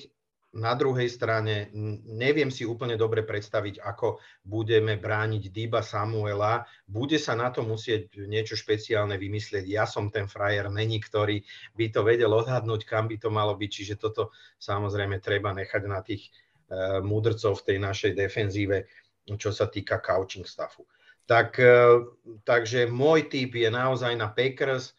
na 0.57 0.73
druhej 0.73 1.05
strane 1.05 1.69
neviem 2.09 2.49
si 2.49 2.65
úplne 2.65 2.97
dobre 2.97 3.21
predstaviť, 3.21 3.77
ako 3.77 4.17
budeme 4.41 4.97
brániť 4.97 5.53
Diba 5.53 5.85
Samuela. 5.85 6.65
Bude 6.89 7.21
sa 7.21 7.37
na 7.37 7.53
to 7.53 7.61
musieť 7.61 8.17
niečo 8.25 8.57
špeciálne 8.57 9.21
vymyslieť. 9.21 9.69
Ja 9.69 9.85
som 9.85 10.09
ten 10.09 10.25
frajer, 10.25 10.73
není, 10.73 10.97
ktorý 10.97 11.45
by 11.77 11.85
to 11.93 12.01
vedel 12.01 12.33
odhadnúť, 12.33 12.89
kam 12.89 13.05
by 13.05 13.21
to 13.21 13.29
malo 13.29 13.53
byť. 13.53 13.69
Čiže 13.69 13.95
toto 14.01 14.33
samozrejme 14.57 15.21
treba 15.21 15.53
nechať 15.53 15.81
na 15.85 16.01
tých 16.01 16.25
uh, 16.27 17.05
múdrcov 17.05 17.61
v 17.61 17.65
tej 17.73 17.77
našej 17.77 18.11
defenzíve, 18.17 18.89
čo 19.37 19.53
sa 19.53 19.69
týka 19.69 20.01
coaching 20.01 20.49
staffu. 20.49 20.89
Tak, 21.29 21.61
uh, 21.61 22.01
takže 22.41 22.89
môj 22.89 23.29
typ 23.29 23.53
je 23.53 23.69
naozaj 23.69 24.17
na 24.17 24.33
Packers 24.33 24.97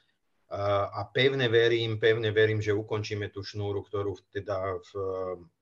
a 0.49 1.05
pevne 1.13 1.45
verím, 1.53 2.01
pevne 2.01 2.33
verím, 2.33 2.65
že 2.65 2.73
ukončíme 2.73 3.29
tú 3.29 3.45
šnúru, 3.45 3.85
ktorú 3.85 4.17
teda 4.33 4.81
v 4.81 4.93
eh, 4.97 5.11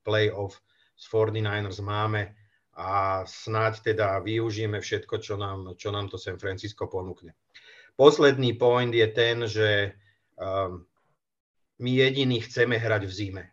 play-off 0.07 0.63
s 0.95 1.05
49ers 1.11 1.83
máme 1.83 2.39
a 2.77 3.23
snáď 3.27 3.93
teda 3.93 4.23
využijeme 4.23 4.79
všetko, 4.79 5.19
čo 5.19 5.35
nám, 5.35 5.75
čo 5.75 5.91
nám 5.91 6.07
to 6.07 6.21
San 6.21 6.39
Francisco 6.39 6.87
ponúkne. 6.87 7.35
Posledný 7.97 8.55
point 8.61 8.93
je 8.93 9.09
ten, 9.09 9.49
že 9.49 9.97
um, 10.37 10.85
my 11.81 11.91
jediní 11.97 12.45
chceme 12.45 12.77
hrať 12.77 13.09
v 13.09 13.13
zime. 13.13 13.45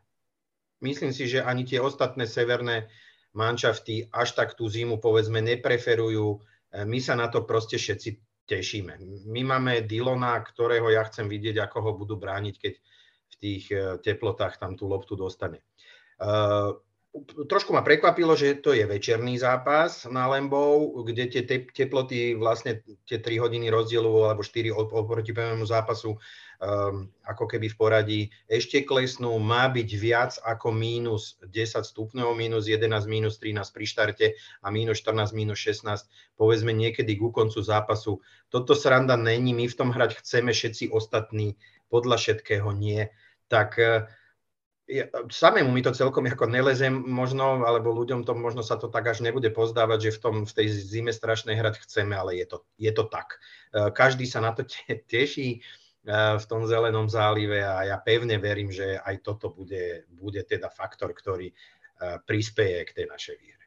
Myslím 0.83 1.15
si, 1.15 1.31
že 1.31 1.39
ani 1.39 1.63
tie 1.63 1.79
ostatné 1.79 2.27
severné 2.27 2.91
manšafty 3.31 4.11
až 4.11 4.35
tak 4.35 4.59
tú 4.59 4.67
zimu 4.67 4.99
povedzme 4.99 5.41
nepreferujú. 5.41 6.37
Eh, 6.69 6.85
my 6.85 6.99
sa 7.01 7.17
na 7.17 7.25
to 7.25 7.41
proste 7.41 7.81
všetci 7.81 8.32
tešíme. 8.45 8.99
My 9.27 9.41
máme 9.43 9.87
Dilona, 9.87 10.39
ktorého 10.43 10.91
ja 10.91 11.03
chcem 11.07 11.31
vidieť, 11.31 11.63
ako 11.63 11.77
ho 11.79 11.91
budú 11.95 12.15
brániť, 12.19 12.55
keď 12.59 12.73
v 13.31 13.35
tých 13.39 13.63
eh, 13.71 13.97
teplotách 13.99 14.59
tam 14.59 14.75
tú 14.77 14.87
loptu 14.87 15.15
dostane. 15.17 15.63
Uh, 16.21 16.77
trošku 17.49 17.73
ma 17.73 17.85
prekvapilo, 17.85 18.33
že 18.33 18.57
to 18.57 18.73
je 18.73 18.85
večerný 18.89 19.37
zápas 19.37 20.09
na 20.09 20.25
Lembou, 20.25 21.05
kde 21.05 21.29
tie 21.29 21.43
teploty, 21.45 22.33
vlastne 22.33 22.81
tie 23.05 23.21
3 23.21 23.37
hodiny 23.37 23.69
rozdielu 23.69 24.09
alebo 24.25 24.41
4 24.41 24.73
oproti 24.73 25.29
prvému 25.29 25.65
zápasu 25.65 26.17
um, 26.63 27.11
ako 27.27 27.51
keby 27.51 27.67
v 27.67 27.77
poradí 27.77 28.21
ešte 28.47 28.87
klesnú. 28.87 29.35
Má 29.43 29.67
byť 29.67 29.89
viac 29.99 30.31
ako 30.47 30.71
mínus 30.71 31.35
10 31.43 31.83
stupňov, 31.83 32.31
mínus 32.39 32.71
11, 32.71 33.03
mínus 33.11 33.35
13 33.43 33.67
pri 33.75 33.85
štarte 33.85 34.27
a 34.63 34.67
mínus 34.71 35.03
14, 35.03 35.35
mínus 35.35 35.59
16, 35.59 36.07
povedzme 36.39 36.71
niekedy 36.71 37.19
ku 37.19 37.35
koncu 37.35 37.59
zápasu. 37.59 38.23
Toto 38.47 38.71
sranda 38.73 39.19
není, 39.19 39.51
my 39.51 39.67
v 39.67 39.75
tom 39.75 39.91
hrať 39.91 40.23
chceme 40.23 40.55
všetci 40.55 40.95
ostatní, 40.95 41.59
podľa 41.91 42.15
všetkého 42.17 42.71
nie. 42.71 43.11
Tak 43.51 43.69
uh, 43.77 44.07
ja, 44.87 45.07
samému 45.31 45.71
mi 45.71 45.79
to 45.79 45.95
celkom 45.95 46.27
ako 46.27 46.51
nelezem 46.51 46.91
možno, 46.91 47.63
alebo 47.63 47.95
ľuďom 47.95 48.27
to 48.27 48.35
možno 48.35 48.59
sa 48.59 48.75
to 48.75 48.91
tak 48.91 49.07
až 49.07 49.23
nebude 49.23 49.47
pozdávať, 49.47 50.09
že 50.09 50.15
v, 50.15 50.19
tom, 50.19 50.35
v 50.43 50.51
tej 50.51 50.67
zime 50.69 51.15
strašnej 51.15 51.55
hrať 51.55 51.87
chceme, 51.87 52.11
ale 52.11 52.35
je 52.35 52.45
to, 52.51 52.57
je 52.75 52.91
to 52.91 53.07
tak. 53.07 53.39
E, 53.71 53.89
každý 53.95 54.27
sa 54.27 54.43
na 54.43 54.51
to 54.51 54.67
te, 54.71 54.99
teší 55.07 55.63
v 56.11 56.45
tom 56.51 56.67
zelenom 56.67 57.07
zálive 57.07 57.63
a 57.63 57.87
ja 57.87 57.95
pevne 57.95 58.35
verím, 58.35 58.67
že 58.67 58.99
aj 58.99 59.23
toto 59.23 59.47
bude, 59.55 60.03
bude 60.11 60.43
teda 60.43 60.67
faktor, 60.67 61.15
ktorý 61.15 61.47
e, 61.47 61.55
prispieje 62.27 62.83
k 62.83 62.91
tej 62.91 63.05
našej 63.07 63.35
výhre. 63.39 63.65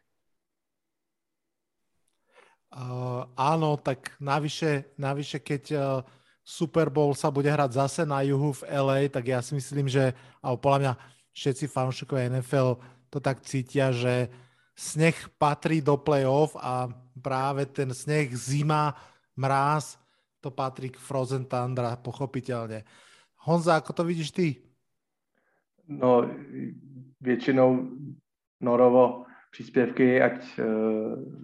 Uh, 2.76 3.24
áno, 3.41 3.80
tak 3.80 4.12
navyše, 4.20 4.93
navyše 5.01 5.41
keď 5.41 5.62
uh, 5.72 6.05
Super 6.45 6.93
Bowl 6.93 7.16
sa 7.16 7.32
bude 7.32 7.49
hrať 7.49 7.72
zase 7.72 8.03
na 8.05 8.20
juhu 8.20 8.53
v 8.53 8.68
LA, 8.68 9.09
tak 9.09 9.32
ja 9.32 9.41
si 9.41 9.57
myslím, 9.57 9.89
že, 9.89 10.12
alebo 10.45 10.61
podľa 10.61 10.80
mňa 10.84 10.93
všetci 11.32 11.72
fanúšikovia 11.72 12.28
NFL 12.37 12.76
to 13.09 13.16
tak 13.16 13.41
cítia, 13.49 13.97
že 13.97 14.28
sneh 14.76 15.16
patrí 15.41 15.80
do 15.80 15.97
play-off 15.97 16.53
a 16.61 16.93
práve 17.16 17.64
ten 17.64 17.89
sneh, 17.97 18.28
zima, 18.37 18.93
mráz, 19.32 19.97
to 20.47 20.55
patrí 20.55 20.94
k 20.94 21.03
Frozen 21.03 21.51
Tundra, 21.51 21.99
pochopiteľne. 21.99 22.86
Honza, 23.51 23.82
ako 23.82 23.90
to 23.90 24.03
vidíš 24.07 24.30
ty? 24.30 24.62
No, 25.90 26.30
většinou 27.20 27.90
Norovo 28.62 29.26
příspěvky, 29.51 30.22
ať 30.22 30.59
eh, 30.59 30.64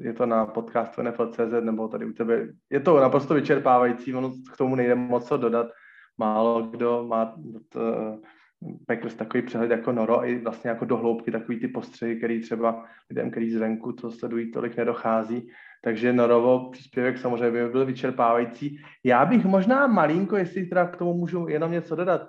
je 0.06 0.12
to 0.12 0.26
na 0.26 0.46
podcastu 0.46 1.02
NFL.cz 1.02 1.52
nebo 1.60 1.88
tady 1.88 2.06
u 2.06 2.12
tebe. 2.12 2.48
Je 2.70 2.80
to 2.80 3.00
naprosto 3.00 3.34
vyčerpávající, 3.34 4.14
ono 4.14 4.30
k 4.54 4.56
tomu 4.56 4.74
nejde 4.74 4.94
moc 4.94 5.28
co 5.28 5.36
dodat. 5.36 5.66
Málo 6.18 6.62
kdo 6.62 7.04
má 7.08 7.34
to, 7.68 7.80
eh, 7.80 8.18
Packers 8.86 9.14
takový 9.14 9.42
přehled 9.42 9.70
jako 9.70 9.92
Noro 9.92 10.26
i 10.26 10.38
vlastně 10.38 10.70
jako 10.70 10.84
dohloubky 10.84 11.30
takový 11.30 11.60
ty 11.60 11.68
postřehy, 11.68 12.16
který 12.16 12.40
třeba 12.40 12.84
lidem, 13.10 13.30
který 13.30 13.50
zvenku 13.50 13.92
to 13.92 14.10
sledují, 14.10 14.50
tolik 14.50 14.76
nedochází. 14.76 15.50
Takže 15.84 16.12
Norovo 16.12 16.70
příspěvek 16.70 17.18
samozřejmě 17.18 17.50
by 17.50 17.68
byl 17.68 17.86
vyčerpávající. 17.86 18.78
Já 19.04 19.26
bych 19.26 19.44
možná 19.44 19.86
malinko, 19.86 20.36
jestli 20.36 20.66
teda 20.66 20.86
k 20.86 20.96
tomu 20.96 21.14
můžu 21.14 21.48
jenom 21.48 21.72
něco 21.72 21.96
dodat, 21.96 22.22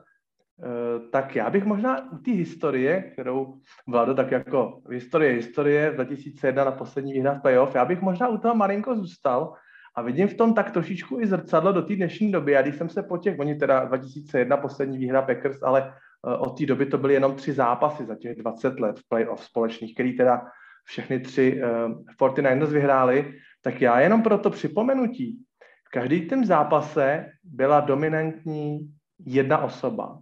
Eh, 0.62 1.00
tak 1.12 1.36
já 1.36 1.50
bych 1.50 1.66
možná 1.66 2.12
u 2.12 2.18
té 2.18 2.32
historie, 2.32 3.02
kterou 3.02 3.54
Vlado 3.88 4.14
tak 4.14 4.32
jako 4.32 4.82
historie, 4.90 5.32
historie 5.32 5.92
2001 5.92 6.64
na 6.66 6.72
poslední 6.72 7.14
výhra 7.14 7.34
v 7.34 7.42
playoff, 7.42 7.76
já 7.76 7.86
bych 7.86 8.02
možná 8.02 8.28
u 8.28 8.38
toho 8.38 8.56
malinko 8.56 8.96
zůstal 8.96 9.54
A 9.96 10.02
vidím 10.02 10.28
v 10.28 10.34
tom 10.34 10.54
tak 10.54 10.72
trošičku 10.72 11.22
i 11.22 11.28
zrcadlo 11.28 11.72
do 11.72 11.82
té 11.82 11.96
dnešní 11.96 12.32
doby. 12.32 12.58
A 12.58 12.62
když 12.62 12.76
jsem 12.76 12.90
se 12.90 13.04
po 13.04 13.18
těch, 13.18 13.40
oni 13.40 13.56
teda 13.56 13.86
2001 13.86 14.58
poslední 14.58 14.98
výhra 14.98 15.22
Packers, 15.22 15.64
ale 15.64 15.94
uh, 16.26 16.42
od 16.42 16.58
té 16.58 16.66
doby 16.66 16.86
to 16.86 16.98
byly 16.98 17.14
jenom 17.14 17.36
tři 17.36 17.54
zápasy 17.54 18.06
za 18.06 18.16
těch 18.16 18.38
20 18.38 18.80
let 18.80 19.00
v 19.00 19.10
playoff 19.10 19.44
společných, 19.44 19.94
který 19.94 20.18
teda 20.18 20.42
všechny 20.84 21.20
tři 21.20 21.62
uh, 21.64 22.30
49ers 22.30 22.68
vyhráli, 22.68 23.34
tak 23.62 23.82
já 23.82 24.00
jenom 24.00 24.24
pro 24.24 24.38
to 24.38 24.50
připomenutí, 24.50 25.40
v 25.88 25.90
každý 25.90 26.28
tým 26.28 26.46
zápase 26.46 27.26
byla 27.44 27.80
dominantní 27.80 28.80
jedna 29.26 29.58
osoba, 29.58 30.20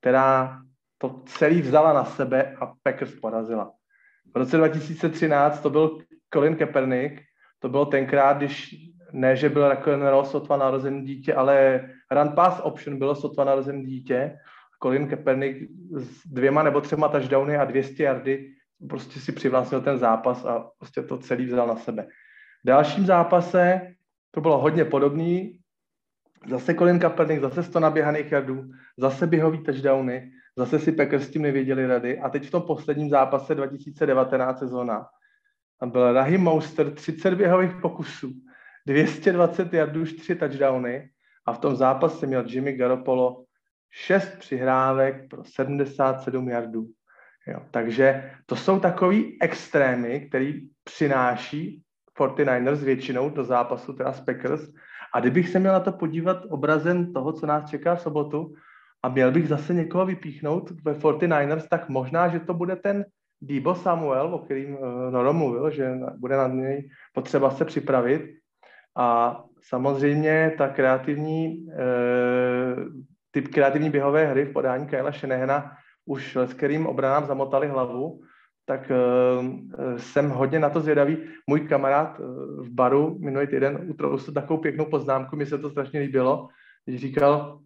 která 0.00 0.58
to 0.98 1.22
celý 1.26 1.62
vzala 1.62 1.92
na 1.92 2.04
sebe 2.04 2.56
a 2.60 2.72
Packers 2.82 3.14
porazila. 3.20 3.72
V 4.34 4.36
roce 4.36 4.56
2013 4.56 5.60
to 5.60 5.70
byl 5.70 5.98
Colin 6.34 6.56
Kaepernick, 6.56 7.20
to 7.58 7.68
bylo 7.68 7.86
tenkrát, 7.86 8.36
když 8.36 8.74
ne, 9.12 9.36
že 9.36 9.48
byl 9.48 9.68
Rockenroll 9.68 10.24
sotva 10.24 10.56
narozený 10.56 11.04
dítě, 11.04 11.34
ale 11.34 11.88
run 12.10 12.28
pass 12.28 12.60
option 12.60 12.98
bylo 12.98 13.14
sotva 13.14 13.44
narozený 13.44 13.84
dítě. 13.84 14.36
Colin 14.82 15.08
Kaepernick 15.08 15.70
s 15.96 16.26
dvěma 16.26 16.62
nebo 16.62 16.80
třema 16.80 17.08
touchdowny 17.08 17.56
a 17.56 17.64
200 17.64 18.02
yardy 18.02 18.50
prostě 18.88 19.20
si 19.20 19.32
přivlastnil 19.32 19.80
ten 19.80 19.98
zápas 19.98 20.44
a 20.44 20.70
prostě 20.78 21.02
to 21.02 21.18
celý 21.18 21.46
vzal 21.46 21.66
na 21.66 21.76
sebe. 21.76 22.06
V 22.64 22.66
dalším 22.66 23.06
zápase 23.06 23.80
to 24.30 24.40
bylo 24.40 24.58
hodně 24.58 24.84
podobný. 24.84 25.60
Zase 26.48 26.74
Colin 26.74 26.98
Kaepernick, 26.98 27.40
zase 27.40 27.62
100 27.62 27.80
naběhaných 27.80 28.32
jardů, 28.32 28.70
zase 28.98 29.26
běhový 29.26 29.62
touchdowny, 29.62 30.30
zase 30.58 30.78
si 30.78 30.92
Packers 30.92 31.24
s 31.24 31.30
tím 31.30 31.42
nevěděli 31.42 31.86
rady. 31.86 32.18
A 32.18 32.28
teď 32.28 32.46
v 32.46 32.50
tom 32.50 32.62
posledním 32.62 33.10
zápase 33.10 33.54
2019 33.54 34.58
sezóna 34.58 35.06
tam 35.80 35.90
byl 35.90 36.12
Rahim 36.12 36.40
Mouster, 36.40 36.90
30 36.90 37.34
běhových 37.34 37.76
pokusů, 37.82 38.32
220 38.86 39.72
jardů, 39.72 40.04
3 40.04 40.34
touchdowny 40.34 41.10
a 41.46 41.52
v 41.52 41.58
tom 41.58 41.76
zápase 41.76 42.26
měl 42.26 42.44
Jimmy 42.46 42.72
Garoppolo 42.72 43.44
6 43.90 44.38
přihrávek 44.38 45.28
pro 45.30 45.44
77 45.44 46.48
jardů. 46.48 46.86
Jo, 47.46 47.60
takže 47.70 48.30
to 48.46 48.56
jsou 48.56 48.80
takový 48.80 49.38
extrémy, 49.40 50.20
který 50.28 50.68
přináší 50.84 51.82
49ers 52.18 52.84
většinou 52.84 53.30
do 53.30 53.44
zápasu, 53.44 53.92
teda 53.92 54.12
z 54.12 54.20
Packers. 54.20 54.62
A 55.14 55.20
kdybych 55.20 55.48
se 55.48 55.58
měl 55.58 55.72
na 55.72 55.80
to 55.80 55.92
podívat 55.92 56.44
obrazem 56.48 57.12
toho, 57.12 57.32
co 57.32 57.46
nás 57.46 57.70
čeká 57.70 57.94
v 57.94 58.00
sobotu, 58.00 58.54
a 59.02 59.08
měl 59.08 59.32
bych 59.32 59.48
zase 59.48 59.74
někoho 59.74 60.06
vypíchnout 60.06 60.70
ve 60.84 60.92
49ers, 60.92 61.68
tak 61.68 61.88
možná, 61.88 62.28
že 62.28 62.40
to 62.40 62.54
bude 62.54 62.76
ten 62.76 63.04
Debo 63.40 63.74
Samuel, 63.74 64.34
o 64.34 64.38
kterým 64.38 64.74
uh, 64.74 65.10
Noro 65.10 65.32
mluvil, 65.32 65.70
že 65.70 65.92
bude 66.16 66.36
na 66.36 66.48
něj 66.48 66.88
potřeba 67.12 67.50
se 67.50 67.64
připravit. 67.64 68.22
A 68.96 69.40
samozřejmě 69.62 70.54
ta 70.58 70.68
kreativní, 70.68 71.66
uh, 71.66 72.84
typ 73.30 73.48
kreativní 73.48 73.90
běhové 73.90 74.26
hry 74.26 74.44
v 74.44 74.52
podání 74.52 74.86
Kyla 74.86 75.12
Shanahana 75.12 75.76
už 76.06 76.36
s 76.36 76.54
kterým 76.54 76.86
obranám 76.86 77.26
zamotali 77.26 77.68
hlavu, 77.68 78.20
tak 78.66 78.90
uh, 78.90 79.96
jsem 79.96 80.30
hodně 80.30 80.58
na 80.58 80.70
to 80.70 80.80
zvědavý. 80.80 81.16
Můj 81.46 81.60
kamarád 81.60 82.20
uh, 82.20 82.26
v 82.64 82.70
baru 82.70 83.18
minulý 83.18 83.46
týden 83.46 83.84
utrousl 83.90 84.32
takovou 84.32 84.60
pěknou 84.60 84.84
poznámku, 84.84 85.36
mi 85.36 85.46
se 85.46 85.58
to 85.58 85.70
strašně 85.70 86.00
líbilo, 86.00 86.48
když 86.84 87.00
říkal, 87.00 87.60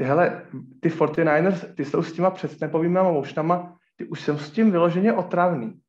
hele, 0.00 0.42
ty 0.80 0.88
49ers, 0.88 1.74
ty 1.74 1.84
jsou 1.84 2.02
s 2.02 2.12
těma 2.12 2.30
předsnepovými 2.30 2.98
mošnama, 3.02 3.76
ty 3.96 4.04
už 4.04 4.20
jsem 4.20 4.38
s 4.38 4.50
tím 4.50 4.70
vyloženě 4.70 5.12
otravný. 5.12 5.80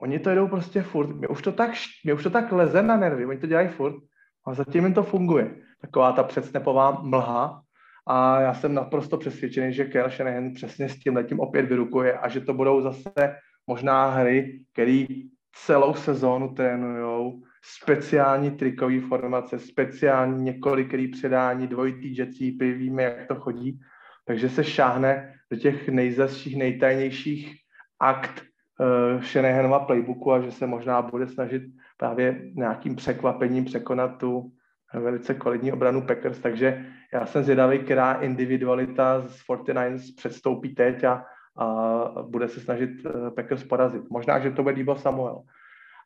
Oni 0.00 0.18
to 0.18 0.30
jedou 0.30 0.48
prostě 0.48 0.82
furt. 0.82 1.06
Mě 1.06 1.28
už 1.28 1.42
to 1.42 1.52
tak, 1.52 1.70
mě 2.04 2.14
už 2.14 2.22
to 2.22 2.30
tak 2.30 2.52
leze 2.52 2.82
na 2.82 2.96
nervy, 2.96 3.26
oni 3.26 3.38
to 3.38 3.46
dělají 3.46 3.68
furt 3.68 3.94
a 4.46 4.54
zatím 4.54 4.84
jim 4.84 4.94
to 4.94 5.02
funguje. 5.02 5.56
Taková 5.80 6.12
ta 6.12 6.22
předsnepová 6.22 6.90
mlha 7.02 7.62
a 8.06 8.40
já 8.40 8.54
jsem 8.54 8.74
naprosto 8.74 9.18
přesvědčený, 9.18 9.72
že 9.72 9.84
Kyle 9.84 10.10
Shanahan 10.10 10.52
přesně 10.52 10.88
s 10.88 10.98
tím 10.98 11.16
letím 11.16 11.40
opět 11.40 11.62
vyrukuje 11.62 12.18
a 12.18 12.28
že 12.28 12.40
to 12.40 12.54
budou 12.54 12.80
zase 12.80 13.36
možná 13.66 14.10
hry, 14.10 14.64
které 14.72 15.04
celou 15.52 15.94
sezónu 15.94 16.54
trénujou, 16.54 17.42
speciální 17.64 18.50
trikový 18.50 19.00
formace, 19.00 19.58
speciální 19.58 20.42
několikrý 20.42 21.08
předání, 21.08 21.66
dvojitý 21.66 22.16
jetcípy, 22.16 22.72
víme, 22.72 23.02
jak 23.02 23.26
to 23.28 23.34
chodí, 23.34 23.80
takže 24.24 24.48
se 24.48 24.64
šáhne 24.64 25.34
do 25.50 25.56
těch 25.56 25.88
nejzasších, 25.88 26.56
nejtajnějších 26.56 27.56
akt 28.00 28.42
uh, 28.42 29.22
Shanahanova 29.22 29.80
playbooku 29.80 30.32
a 30.32 30.40
že 30.40 30.52
se 30.52 30.66
možná 30.66 31.02
bude 31.02 31.28
snažit 31.28 31.62
právě 31.96 32.40
nějakým 32.54 32.96
překvapením 32.96 33.64
překonat 33.64 34.18
tu 34.18 34.52
velice 35.00 35.34
kvalitní 35.34 35.72
obranu 35.72 36.02
Packers, 36.02 36.38
takže 36.38 36.86
já 37.12 37.26
jsem 37.26 37.42
zvědavý, 37.42 37.78
která 37.78 38.12
individualita 38.12 39.20
z 39.20 39.40
49ers 39.48 40.16
předstoupí 40.16 40.74
teď 40.74 41.04
a, 41.04 41.24
a 41.56 42.08
bude 42.22 42.48
se 42.48 42.60
snažit 42.60 42.90
eh, 43.06 43.30
Packers 43.30 43.64
porazit. 43.64 44.10
Možná, 44.10 44.38
že 44.38 44.50
to 44.50 44.62
bude 44.62 44.74
Debo 44.74 44.96
Samuel, 44.96 45.42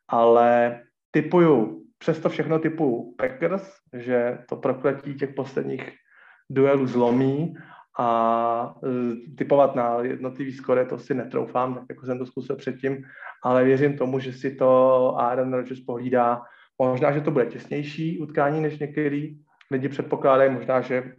ale 0.08 0.80
typuju, 1.10 1.82
přesto 1.98 2.28
všechno 2.28 2.58
typuju 2.58 3.14
Packers, 3.18 3.72
že 3.92 4.38
to 4.48 4.56
prokletí 4.56 5.14
těch 5.14 5.34
posledních 5.34 5.92
duelů 6.50 6.86
zlomí 6.86 7.56
a 7.98 8.74
e, 8.84 9.34
typovat 9.36 9.74
na 9.74 10.02
jednotlivý 10.02 10.52
skore, 10.52 10.84
to 10.84 10.98
si 10.98 11.14
netroufám, 11.14 11.74
tak 11.74 11.84
jako 11.90 12.06
jsem 12.06 12.18
to 12.18 12.26
zkusil 12.26 12.56
předtím, 12.56 13.04
ale 13.44 13.64
věřím 13.64 13.98
tomu, 13.98 14.20
že 14.20 14.32
si 14.32 14.54
to 14.54 14.68
Aaron 15.18 15.52
Rodgers 15.52 15.80
pohlídá. 15.80 16.42
Možná, 16.78 17.12
že 17.12 17.20
to 17.20 17.30
bude 17.30 17.46
těsnější 17.46 18.18
utkání, 18.18 18.60
než 18.60 18.78
některý 18.78 19.38
lidi 19.70 19.88
předpokládají, 19.88 20.50
možná, 20.52 20.80
že 20.80 21.12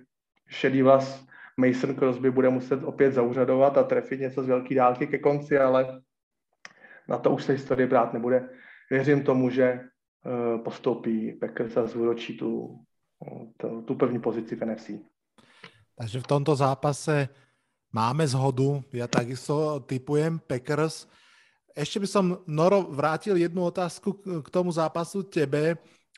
šedý 0.48 0.82
vlas 0.82 1.26
Mason 1.58 1.96
Crosby 1.96 2.32
bude 2.32 2.50
muset 2.50 2.84
opět 2.84 3.12
zauřadovat 3.12 3.78
a 3.78 3.84
trefit 3.84 4.20
něco 4.20 4.44
z 4.44 4.48
velké 4.48 4.76
dálky 4.76 5.08
ke 5.08 5.18
konci, 5.18 5.58
ale 5.58 6.02
na 7.10 7.18
to 7.18 7.32
už 7.32 7.44
se 7.44 7.52
historie 7.52 7.88
brát 7.88 8.14
nebude. 8.14 8.50
Věřím 8.92 9.24
tomu, 9.24 9.50
že 9.50 9.64
e, 9.64 9.82
postoupí 10.64 11.34
Packers 11.34 11.78
a 11.78 11.88
zúročí 11.88 12.38
tu, 12.38 12.80
tu, 13.58 13.82
tu 13.82 13.96
první 13.96 14.20
pozici 14.20 14.56
v 14.56 14.66
NFC. 14.66 14.92
Takže 15.98 16.20
v 16.20 16.28
tomto 16.28 16.56
zápase 16.56 17.30
máme 17.90 18.28
zhodu. 18.28 18.86
Ja 18.94 19.10
takisto 19.10 19.82
typujem 19.82 20.38
Packers. 20.38 21.10
Ešte 21.78 22.02
by 22.02 22.08
som, 22.10 22.26
Noro, 22.50 22.90
vrátil 22.90 23.38
jednu 23.38 23.70
otázku 23.70 24.18
k 24.42 24.48
tomu 24.50 24.74
zápasu 24.74 25.22
tebe. 25.22 25.78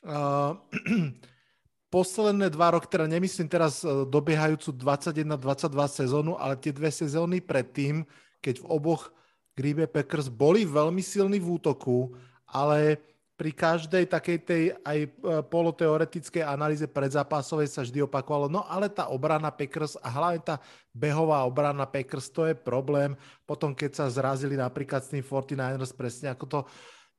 posledné 1.90 2.54
dva 2.54 2.78
roky, 2.78 2.86
teda 2.86 3.10
nemyslím 3.10 3.50
teraz 3.50 3.82
e, 3.82 4.06
dobiehajúcu 4.06 4.72
21-22 4.78 5.74
sezónu, 5.90 6.32
ale 6.38 6.54
tie 6.56 6.70
dve 6.70 6.88
sezóny 6.88 7.42
predtým, 7.42 8.06
keď 8.38 8.62
v 8.62 8.66
oboch 8.70 9.10
Green 9.58 9.74
Bay 9.76 9.90
Packers 9.90 10.30
boli 10.30 10.62
veľmi 10.62 11.02
silní 11.02 11.42
v 11.42 11.58
útoku, 11.58 12.14
ale 12.46 13.02
pri 13.40 13.56
každej 13.56 14.04
takej 14.04 14.38
tej 14.44 14.62
aj 14.84 14.98
e, 15.00 15.08
poloteoretickej 15.48 16.44
analýze 16.44 16.84
predzápasovej 16.84 17.72
sa 17.72 17.80
vždy 17.80 18.04
opakovalo, 18.04 18.52
no 18.52 18.68
ale 18.68 18.92
tá 18.92 19.08
obrana 19.08 19.48
Packers 19.48 19.96
a 19.96 20.12
hlavne 20.12 20.44
tá 20.44 20.60
behová 20.92 21.48
obrana 21.48 21.88
Packers, 21.88 22.28
to 22.28 22.44
je 22.44 22.52
problém. 22.52 23.16
Potom, 23.48 23.72
keď 23.72 23.96
sa 23.96 24.12
zrazili 24.12 24.60
napríklad 24.60 25.00
s 25.00 25.16
tým 25.16 25.24
49ers, 25.24 25.96
presne 25.96 26.36
ako 26.36 26.44
to 26.44 26.60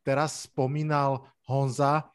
teraz 0.06 0.46
spomínal 0.46 1.26
Honza, 1.50 2.06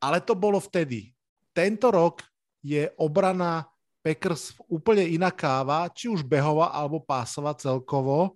ale 0.00 0.24
to 0.24 0.32
bolo 0.32 0.56
vtedy. 0.56 1.12
Tento 1.52 1.92
rok 1.92 2.24
je 2.64 2.88
obrana 2.96 3.68
Packers 4.00 4.56
úplne 4.64 5.04
iná 5.04 5.28
káva, 5.28 5.92
či 5.92 6.08
už 6.08 6.24
behová 6.24 6.72
alebo 6.72 7.04
pásová 7.04 7.52
celkovo. 7.52 8.32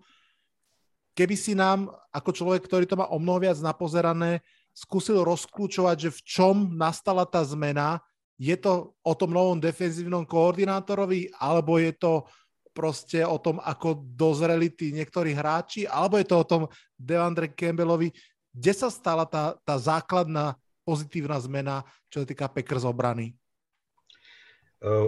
Keby 1.17 1.37
si 1.41 1.57
nám, 1.57 1.89
ako 2.13 2.37
človek, 2.37 2.69
ktorý 2.69 2.85
to 2.85 3.01
má 3.01 3.09
o 3.09 3.17
mnoho 3.17 3.41
viac 3.41 3.57
napozerané, 3.65 4.45
skúsil 4.77 5.25
rozklúčovať, 5.25 5.97
že 5.97 6.11
v 6.13 6.21
čom 6.21 6.57
nastala 6.77 7.25
tá 7.25 7.41
zmena. 7.41 8.05
Je 8.37 8.53
to 8.61 8.93
o 9.01 9.13
tom 9.17 9.33
novom 9.33 9.57
defenzívnom 9.57 10.29
koordinátorovi, 10.29 11.33
alebo 11.41 11.81
je 11.81 11.97
to 11.97 12.29
proste 12.77 13.25
o 13.25 13.41
tom, 13.41 13.57
ako 13.65 14.05
dozreli 14.05 14.69
tí 14.69 14.93
niektorí 14.93 15.33
hráči, 15.33 15.89
alebo 15.89 16.21
je 16.21 16.29
to 16.29 16.37
o 16.37 16.45
tom 16.45 16.63
Devandre 16.93 17.57
Campbellovi, 17.57 18.13
kde 18.53 18.73
sa 18.77 18.93
stala 18.93 19.25
tá, 19.25 19.57
tá 19.65 19.81
základná 19.81 20.61
pozitívna 20.85 21.41
zmena, 21.41 21.81
čo 22.13 22.21
sa 22.21 22.29
týka 22.29 22.53
Packers 22.53 22.85
obrany? 22.85 23.33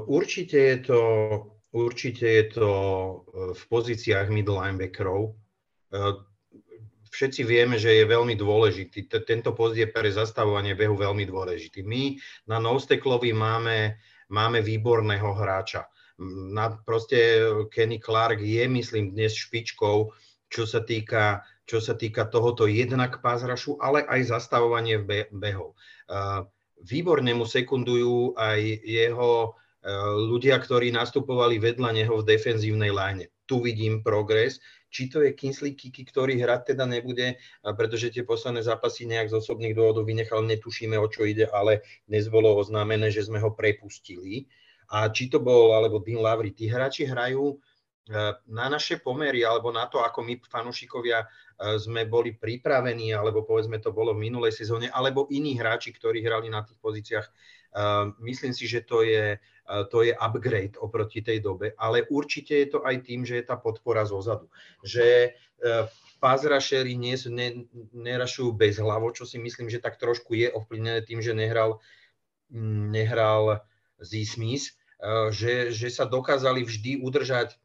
Určite 0.08 0.56
je 0.56 0.78
to, 0.88 1.00
určite 1.76 2.24
je 2.24 2.44
to 2.56 2.70
v 3.52 3.62
pozíciách 3.68 4.32
middle 4.32 4.56
linebackerov 4.56 5.36
všetci 7.10 7.42
vieme, 7.44 7.80
že 7.80 7.92
je 7.96 8.04
veľmi 8.04 8.38
dôležitý. 8.38 9.10
Tento 9.24 9.56
post 9.56 9.76
je 9.76 9.88
pre 9.88 10.08
zastavovanie 10.12 10.76
behu 10.76 10.94
veľmi 10.94 11.24
dôležitý. 11.26 11.82
My 11.82 12.16
na 12.46 12.62
Nosteklovi 12.62 13.32
máme, 13.32 13.98
máme 14.30 14.62
výborného 14.62 15.32
hráča. 15.34 15.88
Na, 16.52 16.74
proste 16.74 17.42
Kenny 17.70 18.02
Clark 18.02 18.42
je, 18.42 18.66
myslím, 18.66 19.14
dnes 19.14 19.38
špičkou, 19.38 20.10
čo 20.50 20.62
sa 20.66 20.82
týka, 20.82 21.44
čo 21.68 21.78
sa 21.78 21.94
týka 21.94 22.26
tohoto 22.26 22.66
jednak 22.66 23.22
pázrašu, 23.22 23.78
ale 23.78 24.02
aj 24.06 24.34
zastavovanie 24.34 24.98
behov. 25.30 25.78
Uh, 26.08 26.48
výborne 26.82 27.34
mu 27.34 27.46
sekundujú 27.46 28.34
aj 28.34 28.60
jeho 28.82 29.58
ľudia, 30.28 30.58
ktorí 30.58 30.90
nastupovali 30.90 31.62
vedľa 31.62 31.90
neho 32.02 32.20
v 32.20 32.26
defenzívnej 32.26 32.90
line. 32.90 33.30
Tu 33.48 33.62
vidím 33.62 34.02
progres. 34.04 34.60
Či 34.88 35.12
to 35.12 35.20
je 35.20 35.36
Kinsley 35.36 35.76
Kiki, 35.76 36.04
ktorý 36.08 36.40
hrať 36.40 36.72
teda 36.72 36.88
nebude, 36.88 37.36
pretože 37.60 38.08
tie 38.08 38.24
posledné 38.24 38.64
zápasy 38.64 39.04
nejak 39.04 39.28
z 39.28 39.38
osobných 39.38 39.76
dôvodov 39.76 40.08
vynechal, 40.08 40.40
netušíme, 40.44 40.96
o 40.96 41.06
čo 41.12 41.28
ide, 41.28 41.44
ale 41.48 41.84
dnes 42.08 42.26
bolo 42.32 42.56
oznámené, 42.56 43.12
že 43.12 43.28
sme 43.28 43.36
ho 43.38 43.52
prepustili. 43.52 44.48
A 44.88 45.12
či 45.12 45.28
to 45.28 45.36
bol, 45.44 45.76
alebo 45.76 46.00
Dean 46.00 46.24
Lavry, 46.24 46.56
tí 46.56 46.64
hráči 46.64 47.04
hrajú 47.04 47.60
na 48.48 48.72
naše 48.72 48.96
pomery, 49.04 49.44
alebo 49.44 49.68
na 49.68 49.84
to, 49.84 50.00
ako 50.00 50.24
my 50.24 50.40
fanúšikovia 50.40 51.28
sme 51.76 52.08
boli 52.08 52.32
pripravení, 52.32 53.12
alebo 53.12 53.44
povedzme 53.44 53.84
to 53.84 53.92
bolo 53.92 54.16
v 54.16 54.32
minulej 54.32 54.56
sezóne, 54.56 54.88
alebo 54.88 55.28
iní 55.28 55.60
hráči, 55.60 55.92
ktorí 55.92 56.24
hrali 56.24 56.48
na 56.48 56.64
tých 56.64 56.80
pozíciách. 56.80 57.28
Myslím 58.18 58.50
si, 58.56 58.66
že 58.66 58.82
to 58.82 59.06
je 59.06 59.38
to 59.92 60.02
je 60.02 60.16
upgrade 60.16 60.80
oproti 60.80 61.20
tej 61.20 61.44
dobe, 61.44 61.76
ale 61.76 62.08
určite 62.08 62.56
je 62.56 62.68
to 62.72 62.78
aj 62.88 63.04
tým, 63.04 63.28
že 63.28 63.36
je 63.36 63.44
tá 63.44 63.60
podpora 63.60 64.08
zozadu. 64.08 64.48
Že 64.80 65.04
e, 65.04 65.30
pázrašeri 66.24 66.96
nie, 66.96 67.20
ne, 67.28 67.68
nerašujú 67.92 68.56
bez 68.56 68.80
hlavo, 68.80 69.12
čo 69.12 69.28
si 69.28 69.36
myslím, 69.36 69.68
že 69.68 69.84
tak 69.84 70.00
trošku 70.00 70.32
je 70.32 70.48
ovplyvnené 70.48 71.04
tým, 71.04 71.20
že 71.20 71.36
nehral, 71.36 71.84
nehral 72.88 73.60
Z. 74.00 74.24
Smith, 74.24 74.72
e, 75.04 75.28
že, 75.36 75.68
že 75.76 75.92
sa 75.92 76.08
dokázali 76.08 76.64
vždy 76.64 77.04
udržať 77.04 77.52
e, 77.52 77.56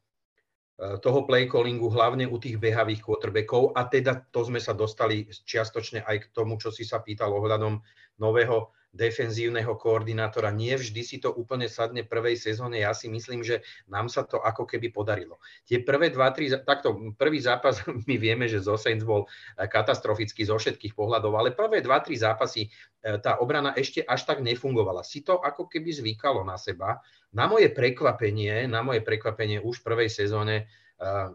toho 0.99 1.23
play 1.23 1.47
callingu, 1.47 1.87
hlavne 1.87 2.27
u 2.27 2.35
tých 2.35 2.59
behavých 2.59 2.99
quarterbackov 2.99 3.79
a 3.79 3.87
teda 3.87 4.27
to 4.27 4.43
sme 4.43 4.59
sa 4.59 4.75
dostali 4.75 5.31
čiastočne 5.31 6.03
aj 6.03 6.27
k 6.27 6.31
tomu, 6.35 6.59
čo 6.59 6.67
si 6.67 6.83
sa 6.83 6.99
pýtal 6.99 7.31
ohľadom 7.31 7.79
nového 8.19 8.75
defenzívneho 8.93 9.73
koordinátora. 9.73 10.53
Nie 10.53 10.77
vždy 10.77 11.01
si 11.01 11.17
to 11.17 11.33
úplne 11.33 11.65
sadne 11.65 12.05
prvej 12.05 12.37
sezóne. 12.37 12.85
Ja 12.85 12.93
si 12.93 13.09
myslím, 13.09 13.41
že 13.41 13.65
nám 13.89 14.05
sa 14.05 14.21
to 14.21 14.37
ako 14.37 14.69
keby 14.69 14.93
podarilo. 14.93 15.41
Tie 15.65 15.81
prvé 15.81 16.13
dva, 16.13 16.29
tri, 16.29 16.53
takto 16.53 17.17
prvý 17.17 17.41
zápas, 17.41 17.81
my 18.09 18.15
vieme, 18.21 18.45
že 18.45 18.61
zo 18.61 18.77
Saints 18.77 19.01
bol 19.01 19.25
eh, 19.25 19.65
katastrofický 19.65 20.45
zo 20.45 20.61
všetkých 20.61 20.93
pohľadov, 20.93 21.33
ale 21.33 21.57
prvé 21.57 21.81
dva, 21.81 22.05
tri 22.05 22.13
zápasy 22.13 22.69
eh, 22.69 23.17
tá 23.17 23.41
obrana 23.41 23.73
ešte 23.73 24.05
až 24.05 24.29
tak 24.29 24.45
nefungovala. 24.45 25.01
Si 25.01 25.25
to 25.25 25.41
ako 25.41 25.65
keby 25.65 25.89
zvykalo 25.89 26.45
na 26.45 26.55
seba. 26.55 27.01
Na 27.33 27.49
moje 27.49 27.73
prekvapenie, 27.73 28.69
na 28.69 28.85
moje 28.85 29.01
prekvapenie 29.01 29.57
už 29.57 29.81
v 29.81 29.85
prvej 29.89 30.09
sezóne 30.13 30.69
eh, 30.69 31.27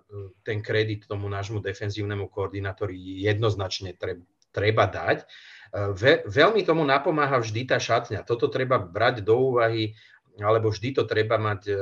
ten 0.47 0.63
kredit 0.63 1.11
tomu 1.11 1.27
nášmu 1.27 1.59
defenzívnemu 1.59 2.31
koordinátori 2.31 2.95
jednoznačne 3.27 3.99
treba 4.55 4.87
dať. 4.87 5.27
Ve, 5.73 6.25
veľmi 6.25 6.65
tomu 6.65 6.81
napomáha 6.85 7.37
vždy 7.37 7.69
tá 7.69 7.77
šatňa. 7.77 8.25
Toto 8.25 8.49
treba 8.49 8.81
brať 8.81 9.21
do 9.21 9.53
úvahy, 9.53 9.93
alebo 10.41 10.73
vždy 10.73 10.97
to 10.97 11.05
treba 11.05 11.37
mať, 11.37 11.63
e, 11.69 11.81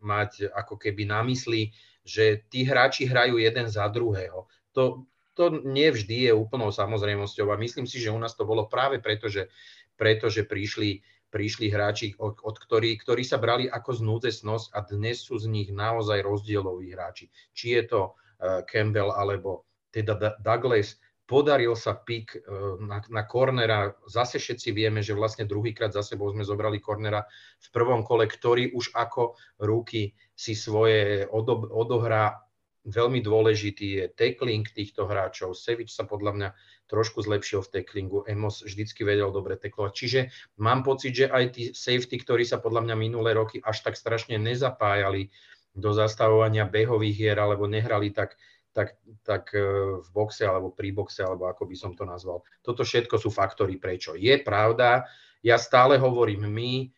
mať 0.00 0.48
ako 0.54 0.80
keby 0.80 1.04
na 1.04 1.20
mysli, 1.26 1.74
že 2.06 2.46
tí 2.48 2.64
hráči 2.64 3.04
hrajú 3.04 3.36
jeden 3.36 3.66
za 3.68 3.84
druhého. 3.92 4.48
To, 4.72 5.04
to 5.36 5.60
nie 5.68 5.92
vždy 5.92 6.30
je 6.30 6.32
úplnou 6.32 6.72
samozrejmosťou 6.72 7.52
a 7.52 7.60
myslím 7.60 7.84
si, 7.84 8.00
že 8.00 8.14
u 8.14 8.16
nás 8.16 8.32
to 8.38 8.48
bolo 8.48 8.70
práve 8.70 9.02
preto, 9.02 9.28
že, 9.28 9.52
preto, 9.98 10.32
že 10.32 10.48
prišli, 10.48 11.04
prišli 11.28 11.68
hráči, 11.68 12.16
od, 12.16 12.40
od 12.40 12.56
ktorí, 12.56 12.96
ktorí 12.96 13.20
sa 13.20 13.36
brali 13.36 13.68
ako 13.68 14.00
znúdzesnosť 14.00 14.72
a 14.72 14.78
dnes 14.86 15.26
sú 15.26 15.36
z 15.36 15.50
nich 15.52 15.68
naozaj 15.68 16.24
rozdieloví 16.24 16.94
hráči. 16.94 17.28
Či 17.52 17.66
je 17.76 17.82
to 17.84 18.00
uh, 18.14 18.64
Campbell 18.64 19.12
alebo 19.12 19.66
teda 19.92 20.40
Douglas, 20.40 20.96
Podaril 21.26 21.74
sa 21.74 21.98
pik 21.98 22.38
e, 22.38 22.40
na, 22.86 23.02
na 23.10 23.22
kornera. 23.26 23.98
Zase 24.06 24.38
všetci 24.38 24.70
vieme, 24.70 25.02
že 25.02 25.10
vlastne 25.10 25.42
druhýkrát 25.42 25.90
za 25.90 26.06
sebou 26.06 26.30
sme 26.30 26.46
zobrali 26.46 26.78
kornera 26.78 27.26
v 27.58 27.68
prvom 27.74 28.06
kole, 28.06 28.30
ktorý 28.30 28.70
už 28.70 28.94
ako 28.94 29.34
ruky 29.58 30.14
si 30.38 30.54
svoje 30.54 31.26
odo, 31.26 31.66
odohrá. 31.66 32.46
Veľmi 32.86 33.18
dôležitý 33.18 33.86
je 33.98 34.04
tackling 34.14 34.62
týchto 34.70 35.10
hráčov. 35.10 35.58
Sevič 35.58 35.90
sa 35.90 36.06
podľa 36.06 36.32
mňa 36.38 36.48
trošku 36.86 37.18
zlepšil 37.26 37.66
v 37.66 37.72
tacklingu. 37.74 38.22
Emos 38.30 38.62
vždycky 38.62 39.02
vedel 39.02 39.34
dobre 39.34 39.58
teklovať. 39.58 39.92
Čiže 39.98 40.20
mám 40.62 40.86
pocit, 40.86 41.10
že 41.10 41.26
aj 41.26 41.44
tí 41.50 41.62
safety, 41.74 42.22
ktorí 42.22 42.46
sa 42.46 42.62
podľa 42.62 42.86
mňa 42.86 42.94
minulé 42.94 43.34
roky 43.34 43.58
až 43.58 43.82
tak 43.82 43.98
strašne 43.98 44.38
nezapájali 44.38 45.34
do 45.76 45.90
zastavovania 45.92 46.64
behových 46.64 47.16
hier 47.18 47.36
alebo 47.36 47.68
nehrali 47.68 48.08
tak 48.14 48.38
tak, 48.76 49.00
tak 49.24 49.56
e, 49.56 49.64
v 50.04 50.08
boxe 50.12 50.44
alebo 50.44 50.68
pri 50.68 50.92
boxe, 50.92 51.24
alebo 51.24 51.48
ako 51.48 51.64
by 51.64 51.76
som 51.80 51.96
to 51.96 52.04
nazval. 52.04 52.44
Toto 52.60 52.84
všetko 52.84 53.16
sú 53.16 53.32
faktory 53.32 53.80
prečo. 53.80 54.12
Je 54.12 54.36
pravda, 54.44 55.08
ja 55.40 55.56
stále 55.56 55.96
hovorím 55.96 56.44
my, 56.44 56.72
e, 56.84 56.88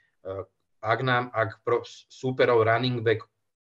ak 0.82 0.98
nám, 1.06 1.30
ak 1.30 1.62
superov 2.10 2.66
running 2.66 3.06
back 3.06 3.22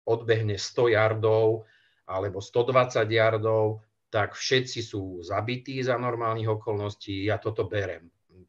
odbehne 0.07 0.55
100 0.55 0.95
yardov 0.95 1.67
alebo 2.07 2.39
120 2.39 3.03
yardov, 3.11 3.83
tak 4.07 4.39
všetci 4.39 4.79
sú 4.79 5.19
zabití 5.19 5.83
za 5.83 5.99
normálnych 5.99 6.47
okolností, 6.47 7.27
ja 7.27 7.35
toto 7.43 7.67
berem 7.67 8.07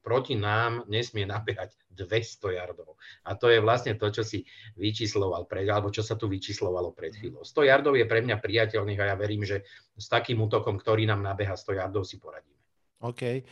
proti 0.09 0.41
nám 0.41 0.89
nesmie 0.89 1.29
nabehať 1.29 1.77
200 1.93 2.57
yardov. 2.57 2.97
A 3.29 3.37
to 3.37 3.53
je 3.53 3.61
vlastne 3.61 3.93
to, 4.01 4.09
čo 4.09 4.25
si 4.25 4.49
vyčísloval 4.81 5.45
pred, 5.45 5.69
alebo 5.69 5.93
čo 5.93 6.01
sa 6.01 6.17
tu 6.17 6.33
vyčíslovalo 6.33 6.97
pred 6.97 7.13
chvíľou. 7.13 7.45
100 7.45 7.69
yardov 7.69 7.93
je 8.01 8.09
pre 8.09 8.25
mňa 8.25 8.41
priateľných 8.41 9.01
a 9.05 9.09
ja 9.13 9.17
verím, 9.21 9.45
že 9.45 9.69
s 10.01 10.09
takým 10.09 10.41
útokom, 10.41 10.81
ktorý 10.81 11.05
nám 11.05 11.21
nabeha 11.21 11.53
100 11.53 11.77
yardov, 11.77 12.09
si 12.09 12.17
poradíme. 12.17 12.57
OK. 13.05 13.45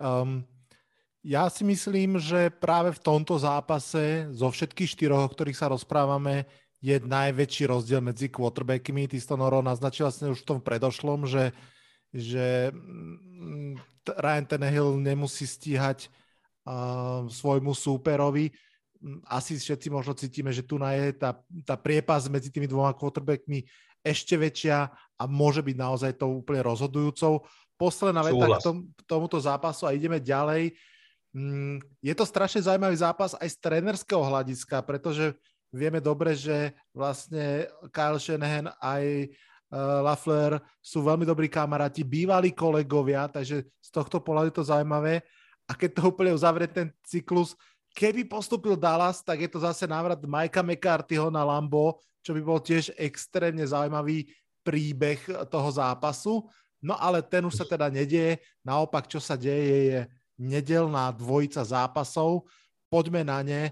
Um, 0.00 0.48
ja 1.20 1.52
si 1.52 1.68
myslím, 1.68 2.16
že 2.16 2.48
práve 2.48 2.96
v 2.96 3.04
tomto 3.04 3.36
zápase 3.36 4.32
zo 4.32 4.48
všetkých 4.48 4.88
štyroch, 4.96 5.28
o 5.28 5.32
ktorých 5.36 5.60
sa 5.60 5.68
rozprávame, 5.68 6.48
je 6.80 6.96
najväčší 6.96 7.68
rozdiel 7.68 8.00
medzi 8.00 8.32
quarterbackmi. 8.32 9.04
Ty 9.04 9.20
si 9.20 9.28
Noro 9.36 9.60
naznačil 9.60 10.08
vlastne 10.08 10.32
už 10.32 10.40
v 10.40 10.48
tom 10.48 10.58
predošlom, 10.64 11.28
že, 11.28 11.52
že 12.10 12.74
mm, 12.74 13.78
Ryan 14.18 14.46
Tannehill 14.46 14.98
nemusí 14.98 15.46
stíhať 15.46 16.10
uh, 16.66 17.26
svojmu 17.30 17.70
súperovi. 17.72 18.50
Mm, 18.98 19.22
asi 19.30 19.56
všetci 19.56 19.88
možno 19.88 20.12
cítime, 20.18 20.50
že 20.50 20.66
tu 20.66 20.76
na 20.76 20.94
je 20.98 21.14
tá, 21.14 21.38
tá 21.62 21.78
priepas 21.78 22.26
medzi 22.26 22.50
tými 22.50 22.66
dvoma 22.66 22.90
quarterbackmi 22.92 23.64
ešte 24.00 24.34
väčšia 24.34 24.88
a 24.90 25.22
môže 25.28 25.60
byť 25.60 25.76
naozaj 25.76 26.12
to 26.16 26.26
úplne 26.40 26.64
rozhodujúcou. 26.64 27.44
Posledná 27.76 28.20
veta 28.24 28.44
k 28.44 28.64
tom, 28.64 28.76
tomuto 29.08 29.40
zápasu 29.40 29.88
a 29.88 29.96
ideme 29.96 30.20
ďalej. 30.20 30.76
Mm, 31.30 31.78
je 32.02 32.14
to 32.16 32.24
strašne 32.26 32.64
zaujímavý 32.64 32.96
zápas 32.98 33.38
aj 33.38 33.48
z 33.48 33.56
trenerského 33.62 34.20
hľadiska, 34.20 34.82
pretože 34.82 35.36
vieme 35.70 36.02
dobre, 36.02 36.34
že 36.34 36.74
vlastne 36.90 37.70
Kyle 37.94 38.18
Shanahan 38.18 38.74
aj 38.82 39.30
uh, 39.70 40.04
Lafleur 40.04 40.60
sú 40.82 41.00
veľmi 41.02 41.24
dobrí 41.24 41.46
kamaráti, 41.46 42.02
bývalí 42.02 42.50
kolegovia, 42.52 43.30
takže 43.30 43.66
z 43.66 43.88
tohto 43.90 44.18
pohľadu 44.20 44.50
je 44.50 44.56
to 44.58 44.70
zaujímavé. 44.70 45.22
A 45.70 45.72
keď 45.78 45.90
to 45.96 46.02
úplne 46.10 46.34
uzavrie 46.34 46.66
ten 46.66 46.90
cyklus, 47.06 47.54
keby 47.94 48.26
postupil 48.26 48.74
Dallas, 48.74 49.22
tak 49.22 49.46
je 49.46 49.50
to 49.50 49.62
zase 49.62 49.86
návrat 49.86 50.18
Majka 50.22 50.62
McCarthyho 50.62 51.30
na 51.30 51.46
Lambo, 51.46 52.02
čo 52.20 52.34
by 52.34 52.42
bol 52.42 52.60
tiež 52.60 52.92
extrémne 52.98 53.62
zaujímavý 53.64 54.28
príbeh 54.60 55.48
toho 55.48 55.70
zápasu. 55.72 56.44
No 56.80 56.96
ale 56.96 57.20
ten 57.20 57.44
už 57.44 57.60
sa 57.60 57.66
teda 57.68 57.92
nedieje. 57.92 58.40
Naopak, 58.64 59.08
čo 59.08 59.20
sa 59.20 59.36
deje, 59.36 59.76
je 59.92 60.00
nedelná 60.40 61.12
dvojica 61.12 61.60
zápasov. 61.60 62.48
Poďme 62.88 63.24
na 63.24 63.44
ne. 63.44 63.62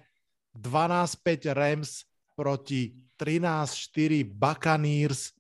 12-5 0.52 1.48
Rams 1.56 2.04
proti 2.36 2.92
13-4 3.16 4.28
Buccaneers. 4.28 5.32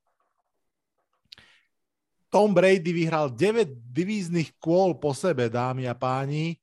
Tom 2.28 2.52
Brady 2.52 2.92
vyhral 2.92 3.32
9 3.32 3.72
divíznych 3.88 4.52
kôl 4.60 4.96
po 5.00 5.16
sebe, 5.16 5.48
dámy 5.48 5.88
a 5.88 5.96
páni. 5.96 6.60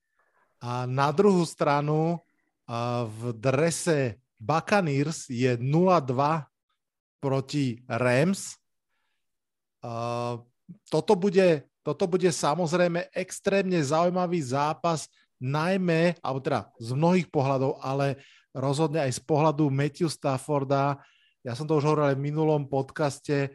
A 0.62 0.86
na 0.86 1.10
druhú 1.10 1.42
stranu 1.46 2.22
v 3.06 3.22
drese 3.34 4.22
Buccaneers 4.38 5.30
je 5.30 5.58
0-2 5.58 6.46
proti 7.18 7.82
Rams. 7.90 8.62
Toto 10.90 11.14
bude, 11.18 11.66
toto 11.82 12.06
bude 12.06 12.30
samozrejme 12.30 13.10
extrémne 13.14 13.78
zaujímavý 13.82 14.42
zápas, 14.42 15.10
najmä, 15.38 16.18
alebo 16.24 16.40
teda 16.42 16.70
z 16.78 16.90
mnohých 16.96 17.28
pohľadov, 17.30 17.82
ale 17.84 18.22
rozhodne 18.56 19.04
aj 19.04 19.20
z 19.20 19.22
pohľadu 19.26 19.68
Matthew 19.70 20.10
Stafforda. 20.10 20.98
Ja 21.46 21.54
som 21.54 21.70
to 21.70 21.78
už 21.78 21.86
hovoril 21.86 22.14
aj 22.14 22.18
v 22.18 22.26
minulom 22.26 22.66
podcaste 22.66 23.54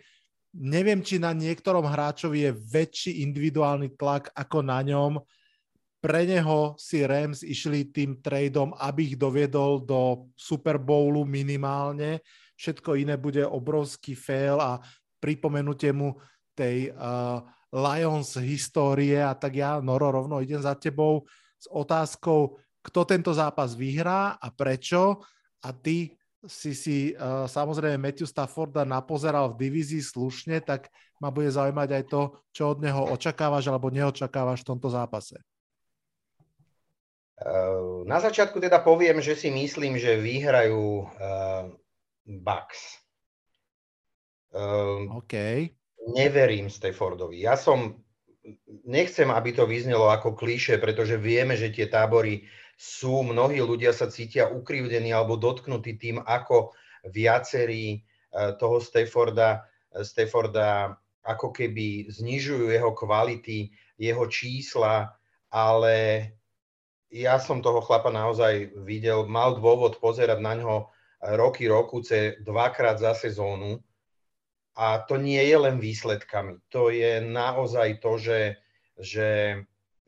neviem, 0.57 1.01
či 1.05 1.23
na 1.23 1.31
niektorom 1.31 1.87
hráčovi 1.87 2.51
je 2.51 2.53
väčší 2.55 3.23
individuálny 3.23 3.95
tlak 3.95 4.35
ako 4.35 4.59
na 4.65 4.83
ňom. 4.83 5.23
Pre 6.01 6.23
neho 6.25 6.75
si 6.81 7.05
Rams 7.05 7.45
išli 7.45 7.93
tým 7.93 8.25
tradeom, 8.25 8.73
aby 8.81 9.15
ich 9.15 9.17
doviedol 9.21 9.85
do 9.85 10.33
Super 10.33 10.81
Bowlu 10.81 11.29
minimálne. 11.29 12.25
Všetko 12.57 12.97
iné 12.97 13.21
bude 13.21 13.45
obrovský 13.45 14.17
fail 14.17 14.57
a 14.57 14.81
pripomenutie 15.21 15.93
mu 15.93 16.17
tej 16.57 16.93
uh, 16.93 17.45
Lions 17.71 18.35
histórie 18.41 19.21
a 19.21 19.37
tak 19.37 19.61
ja, 19.61 19.79
Noro, 19.79 20.11
rovno 20.11 20.41
idem 20.43 20.61
za 20.61 20.75
tebou 20.75 21.29
s 21.61 21.69
otázkou, 21.69 22.57
kto 22.81 23.01
tento 23.05 23.31
zápas 23.37 23.77
vyhrá 23.77 24.41
a 24.41 24.49
prečo 24.49 25.21
a 25.61 25.69
ty 25.77 26.17
si 26.49 26.73
si 26.73 27.13
uh, 27.13 27.45
samozrejme 27.45 28.01
Matthew 28.01 28.29
Stafforda 28.29 28.89
napozeral 28.89 29.53
v 29.53 29.69
divízii 29.69 30.01
slušne, 30.01 30.65
tak 30.65 30.89
ma 31.21 31.29
bude 31.29 31.53
zaujímať 31.53 31.89
aj 32.01 32.05
to, 32.09 32.23
čo 32.57 32.73
od 32.73 32.79
neho 32.81 33.13
očakávaš 33.13 33.69
alebo 33.69 33.93
neočakávaš 33.93 34.65
v 34.65 34.69
tomto 34.73 34.89
zápase. 34.89 35.37
Uh, 37.41 38.05
na 38.05 38.21
začiatku 38.21 38.61
teda 38.61 38.81
poviem, 38.85 39.21
že 39.21 39.37
si 39.37 39.49
myslím, 39.53 39.97
že 39.97 40.21
vyhrajú 40.21 41.09
uh, 41.09 41.69
Bucks. 42.25 43.01
Uh, 44.53 45.09
OK. 45.17 45.37
Neverím 46.17 46.73
Staffordovi. 46.73 47.41
Ja 47.45 47.57
som, 47.57 48.01
nechcem, 48.89 49.29
aby 49.29 49.53
to 49.53 49.69
vyznelo 49.69 50.09
ako 50.09 50.37
klíše, 50.37 50.81
pretože 50.81 51.21
vieme, 51.21 51.57
že 51.57 51.73
tie 51.73 51.89
tábory 51.89 52.49
sú, 52.81 53.21
mnohí 53.21 53.61
ľudia 53.61 53.93
sa 53.93 54.09
cítia 54.09 54.49
ukrivdení 54.49 55.13
alebo 55.13 55.37
dotknutí 55.37 56.01
tým, 56.01 56.17
ako 56.25 56.73
viacerí 57.13 57.85
e, 57.93 57.99
toho 58.57 58.81
Stafforda, 58.81 59.69
e, 59.93 60.01
Stafforda 60.01 60.97
ako 61.21 61.53
keby 61.53 62.09
znižujú 62.09 62.73
jeho 62.73 62.97
kvality, 62.97 63.69
jeho 64.01 64.25
čísla, 64.33 65.13
ale 65.53 66.25
ja 67.13 67.37
som 67.37 67.61
toho 67.61 67.85
chlapa 67.85 68.09
naozaj 68.09 68.73
videl, 68.81 69.29
mal 69.29 69.61
dôvod 69.61 70.01
pozerať 70.01 70.41
na 70.41 70.57
ňo 70.57 70.89
roky, 71.37 71.69
rokuce, 71.69 72.41
dvakrát 72.41 72.97
za 72.97 73.13
sezónu. 73.13 73.77
A 74.73 75.05
to 75.05 75.21
nie 75.21 75.43
je 75.45 75.57
len 75.61 75.77
výsledkami. 75.77 76.65
To 76.73 76.89
je 76.89 77.21
naozaj 77.21 78.01
to, 78.01 78.17
že, 78.17 78.41
že 78.97 79.29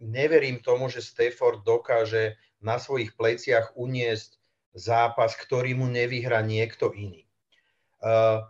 neverím 0.00 0.64
tomu, 0.64 0.88
že 0.88 1.04
Stafford 1.04 1.60
dokáže 1.60 2.40
na 2.62 2.78
svojich 2.78 3.18
pleciach 3.18 3.74
uniesť 3.74 4.38
zápas, 4.72 5.36
ktorý 5.36 5.76
mu 5.76 5.90
nevyhra 5.90 6.40
niekto 6.40 6.94
iný. 6.96 7.28
Uh, 8.02 8.46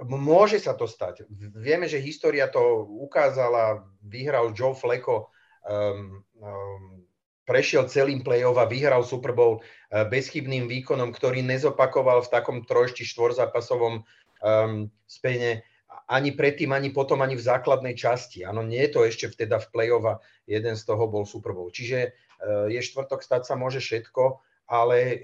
môže 0.00 0.58
sa 0.58 0.72
to 0.72 0.88
stať. 0.88 1.28
Vieme, 1.54 1.86
že 1.86 2.02
história 2.02 2.48
to 2.48 2.88
ukázala, 2.88 3.84
vyhral 4.00 4.56
Joe 4.56 4.72
Flacco, 4.72 5.28
um, 5.66 6.24
um, 6.40 7.04
prešiel 7.46 7.86
celým 7.86 8.26
play-off 8.26 8.58
a 8.58 8.66
vyhral 8.66 9.06
Super 9.06 9.36
Bowl 9.36 9.60
uh, 9.60 10.08
bezchybným 10.08 10.66
výkonom, 10.66 11.12
ktorý 11.12 11.44
nezopakoval 11.44 12.24
v 12.24 12.32
takom 12.32 12.58
troj 12.64 12.96
či 12.96 13.06
štvorzápasovom 13.06 14.02
um, 14.02 14.88
spene 15.06 15.62
ani 16.06 16.34
predtým, 16.34 16.70
ani 16.70 16.94
potom, 16.94 17.18
ani 17.22 17.34
v 17.34 17.46
základnej 17.46 17.98
časti. 17.98 18.46
Áno, 18.46 18.62
nie 18.62 18.78
je 18.86 18.92
to 18.94 19.00
ešte 19.02 19.26
vteda 19.26 19.58
v 19.58 19.70
play-off 19.74 20.04
a 20.06 20.14
jeden 20.46 20.78
z 20.78 20.82
toho 20.86 21.10
bol 21.10 21.26
Super 21.26 21.50
Bowl. 21.50 21.70
Čiže 21.74 22.14
je 22.44 22.80
štvrtok, 22.82 23.24
stať 23.24 23.42
sa 23.48 23.54
môže 23.56 23.80
všetko, 23.80 24.40
ale 24.68 24.96
eh, 24.98 25.18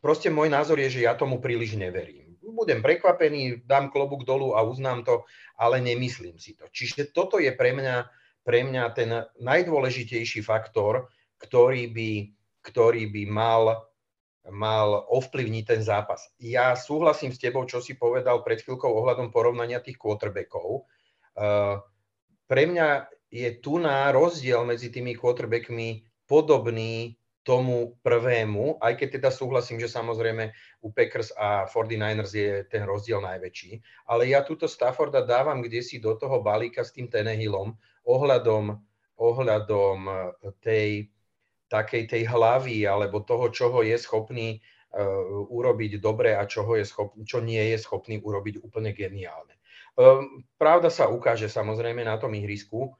proste 0.00 0.32
môj 0.32 0.48
názor 0.50 0.80
je, 0.80 1.00
že 1.00 1.06
ja 1.06 1.14
tomu 1.14 1.38
príliš 1.38 1.76
neverím. 1.76 2.36
Budem 2.40 2.82
prekvapený, 2.82 3.62
dám 3.62 3.94
klobúk 3.94 4.26
dolu 4.26 4.58
a 4.58 4.64
uznám 4.66 5.06
to, 5.06 5.22
ale 5.54 5.78
nemyslím 5.78 6.34
si 6.40 6.58
to. 6.58 6.66
Čiže 6.72 7.14
toto 7.14 7.38
je 7.38 7.52
pre 7.54 7.70
mňa, 7.70 8.10
pre 8.42 8.66
mňa 8.66 8.84
ten 8.90 9.10
najdôležitejší 9.38 10.42
faktor, 10.42 11.06
ktorý 11.38 11.94
by, 11.94 12.10
ktorý 12.66 13.06
by 13.06 13.22
mal, 13.30 13.86
mal 14.50 15.06
ovplyvniť 15.14 15.64
ten 15.64 15.80
zápas. 15.84 16.26
Ja 16.42 16.74
súhlasím 16.74 17.30
s 17.30 17.38
tebou, 17.38 17.62
čo 17.70 17.78
si 17.78 17.94
povedal 17.94 18.42
pred 18.42 18.66
chvíľkou 18.66 18.88
ohľadom 18.88 19.30
porovnania 19.30 19.78
tých 19.78 20.00
quarterbackov. 20.00 20.90
Eh, 21.38 21.76
pre 22.50 22.62
mňa 22.66 23.06
je 23.30 23.48
tu 23.62 23.78
na 23.78 24.10
rozdiel 24.10 24.66
medzi 24.66 24.90
tými 24.90 25.14
quarterbackmi 25.14 26.02
podobný 26.26 27.14
tomu 27.40 27.96
prvému, 28.04 28.78
aj 28.84 29.00
keď 29.00 29.08
teda 29.16 29.30
súhlasím, 29.32 29.80
že 29.80 29.88
samozrejme 29.88 30.52
u 30.84 30.92
Packers 30.92 31.32
a 31.34 31.64
49ers 31.64 32.32
je 32.36 32.50
ten 32.68 32.84
rozdiel 32.84 33.24
najväčší, 33.24 33.80
ale 34.12 34.28
ja 34.28 34.44
túto 34.44 34.68
Stafforda 34.68 35.24
dávam 35.24 35.64
kde 35.64 35.80
si 35.80 35.96
do 35.96 36.14
toho 36.20 36.44
balíka 36.44 36.84
s 36.84 36.92
tým 36.92 37.08
Tenehillom 37.08 37.72
ohľadom, 38.04 38.76
ohľadom 39.16 39.98
e, 40.04 40.12
tej 40.60 40.90
takej 41.70 42.10
tej 42.10 42.22
hlavy 42.26 42.84
alebo 42.84 43.22
toho, 43.22 43.48
čoho 43.54 43.86
je 43.86 43.94
schopný 43.94 44.58
uh, 44.58 45.46
urobiť 45.46 46.02
dobre 46.02 46.34
a 46.34 46.42
čoho 46.42 46.74
je 46.74 46.82
schopný, 46.82 47.22
čo 47.22 47.38
nie 47.38 47.62
je 47.70 47.78
schopný 47.78 48.18
urobiť 48.18 48.58
úplne 48.66 48.90
geniálne. 48.90 49.54
Um, 49.94 50.42
pravda 50.58 50.90
sa 50.90 51.06
ukáže 51.06 51.46
samozrejme 51.46 52.02
na 52.02 52.18
tom 52.18 52.34
ihrisku, 52.34 52.90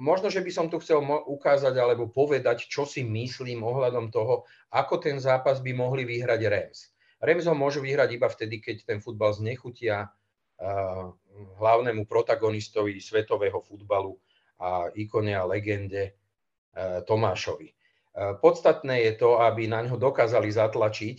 možno, 0.00 0.32
že 0.32 0.40
by 0.40 0.50
som 0.52 0.66
tu 0.72 0.80
chcel 0.80 1.04
ukázať 1.04 1.76
alebo 1.76 2.08
povedať, 2.08 2.64
čo 2.64 2.88
si 2.88 3.04
myslím 3.04 3.60
ohľadom 3.60 4.08
toho, 4.08 4.48
ako 4.72 4.96
ten 4.96 5.20
zápas 5.20 5.60
by 5.60 5.76
mohli 5.76 6.08
vyhrať 6.08 6.40
Rams. 6.48 6.78
Rams 7.20 7.44
ho 7.48 7.56
môžu 7.56 7.84
vyhrať 7.84 8.16
iba 8.16 8.28
vtedy, 8.28 8.60
keď 8.60 8.76
ten 8.88 8.98
futbal 9.04 9.36
znechutia 9.36 10.08
uh, 10.08 11.12
hlavnému 11.60 12.08
protagonistovi 12.08 13.00
svetového 13.00 13.60
futbalu 13.60 14.16
a 14.60 14.88
ikone 14.96 15.36
a 15.36 15.44
legende 15.44 16.12
uh, 16.12 17.04
Tomášovi. 17.04 17.72
Podstatné 18.14 19.10
je 19.10 19.12
to, 19.18 19.42
aby 19.42 19.66
na 19.66 19.82
ňo 19.82 19.98
dokázali 19.98 20.46
zatlačiť 20.46 21.16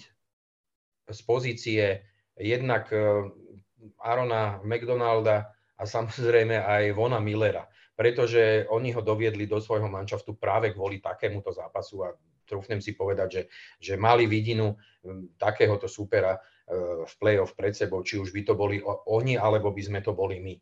z 1.12 1.20
pozície 1.28 2.08
jednak 2.40 2.88
Arona 4.00 4.64
McDonalda 4.64 5.52
a 5.76 5.84
samozrejme 5.84 6.56
aj 6.56 6.96
Vona 6.96 7.20
Millera 7.20 7.68
pretože 7.96 8.68
oni 8.68 8.92
ho 8.92 9.00
doviedli 9.00 9.48
do 9.48 9.64
svojho 9.64 9.88
manšaftu 9.88 10.36
práve 10.36 10.76
kvôli 10.76 11.00
takémuto 11.00 11.56
zápasu 11.56 12.04
a 12.04 12.14
trúfnem 12.46 12.84
si 12.84 12.94
povedať, 12.94 13.28
že, 13.32 13.42
že 13.82 13.94
mali 13.98 14.30
vidinu 14.30 14.78
takéhoto 15.40 15.90
supera 15.90 16.38
e, 16.38 16.40
v 17.08 17.14
play-off 17.18 17.58
pred 17.58 17.74
sebou, 17.74 18.06
či 18.06 18.22
už 18.22 18.30
by 18.36 18.42
to 18.46 18.54
boli 18.54 18.84
oni, 19.10 19.40
alebo 19.40 19.74
by 19.74 19.82
sme 19.82 20.00
to 20.04 20.14
boli 20.14 20.38
my. 20.38 20.56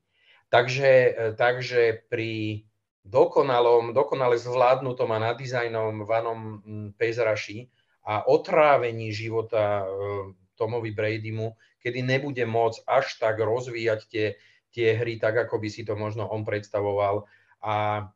Takže, 0.47 0.91
e, 0.91 1.11
takže 1.35 2.07
pri 2.07 2.63
dokonalom, 3.03 3.91
dokonale 3.91 4.39
zvládnutom 4.39 5.11
a 5.11 5.19
nadizajnom 5.19 6.07
vanom 6.07 6.39
Pezraši 6.95 7.67
a 8.07 8.23
otrávení 8.29 9.11
života 9.11 9.83
e, 9.83 9.85
Tomovi 10.55 10.95
Bradymu, 10.95 11.57
kedy 11.83 11.99
nebude 11.99 12.47
môcť 12.47 12.87
až 12.87 13.19
tak 13.19 13.43
rozvíjať 13.43 13.99
tie 14.07 14.25
tie 14.73 14.97
hry 14.97 15.21
tak, 15.21 15.37
ako 15.37 15.61
by 15.61 15.69
si 15.69 15.85
to 15.85 15.93
možno 15.93 16.25
on 16.25 16.41
predstavoval. 16.41 17.29
A 17.61 18.09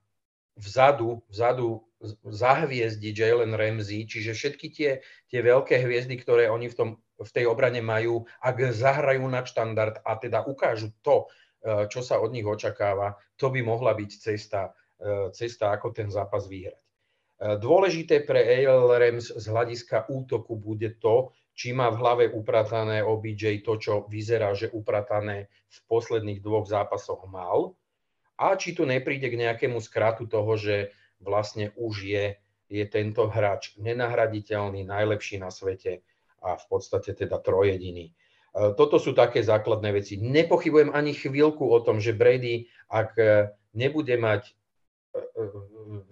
vzadu, 0.58 1.22
vzadu 1.30 1.86
zahviezdi 2.26 3.14
Jalen 3.14 3.58
Ramsey, 3.58 4.06
čiže 4.06 4.34
všetky 4.34 4.68
tie, 4.74 4.92
tie 5.30 5.40
veľké 5.42 5.82
hviezdy, 5.82 6.18
ktoré 6.18 6.50
oni 6.50 6.70
v, 6.70 6.76
tom, 6.76 6.90
v 7.18 7.30
tej 7.34 7.50
obrane 7.50 7.82
majú, 7.82 8.26
ak 8.42 8.74
zahrajú 8.74 9.26
na 9.26 9.42
štandard 9.42 9.98
a 10.06 10.18
teda 10.18 10.46
ukážu 10.46 10.94
to, 11.02 11.26
e, 11.62 11.90
čo 11.90 12.06
sa 12.06 12.22
od 12.22 12.34
nich 12.34 12.46
očakáva, 12.46 13.18
to 13.34 13.50
by 13.50 13.66
mohla 13.66 13.98
byť 13.98 14.12
cesta, 14.14 14.74
e, 15.02 15.34
cesta 15.34 15.74
ako 15.74 15.90
ten 15.90 16.14
zápas 16.14 16.46
vyhrať. 16.46 16.86
E, 16.86 16.88
dôležité 17.58 18.22
pre 18.22 18.46
AL 18.46 18.94
Rams 18.94 19.34
z 19.34 19.46
hľadiska 19.50 20.06
útoku 20.14 20.54
bude 20.54 21.02
to, 21.02 21.34
či 21.58 21.74
má 21.74 21.90
v 21.90 21.98
hlave 21.98 22.26
upratané 22.30 23.02
OBJ 23.02 23.66
to, 23.66 23.82
čo 23.82 23.94
vyzerá, 24.06 24.54
že 24.54 24.70
upratané 24.70 25.50
v 25.74 25.78
posledných 25.90 26.38
dvoch 26.46 26.70
zápasoch 26.70 27.26
mal, 27.26 27.74
a 28.38 28.54
či 28.54 28.78
tu 28.78 28.86
nepríde 28.86 29.34
k 29.34 29.42
nejakému 29.42 29.82
skratu 29.82 30.30
toho, 30.30 30.54
že 30.54 30.94
vlastne 31.18 31.74
už 31.74 32.06
je, 32.06 32.26
je 32.70 32.86
tento 32.86 33.26
hráč 33.26 33.74
nenahraditeľný, 33.82 34.86
najlepší 34.86 35.42
na 35.42 35.50
svete 35.50 36.06
a 36.46 36.54
v 36.54 36.66
podstate 36.70 37.18
teda 37.18 37.42
trojediný. 37.42 38.14
E, 38.14 38.78
toto 38.78 39.02
sú 39.02 39.18
také 39.18 39.42
základné 39.42 39.90
veci. 39.98 40.22
Nepochybujem 40.22 40.94
ani 40.94 41.18
chvíľku 41.18 41.66
o 41.66 41.82
tom, 41.82 41.98
že 41.98 42.14
Brady, 42.14 42.70
ak 42.94 43.18
e, 43.18 43.50
nebude 43.74 44.14
mať 44.22 44.46
e, 44.46 44.54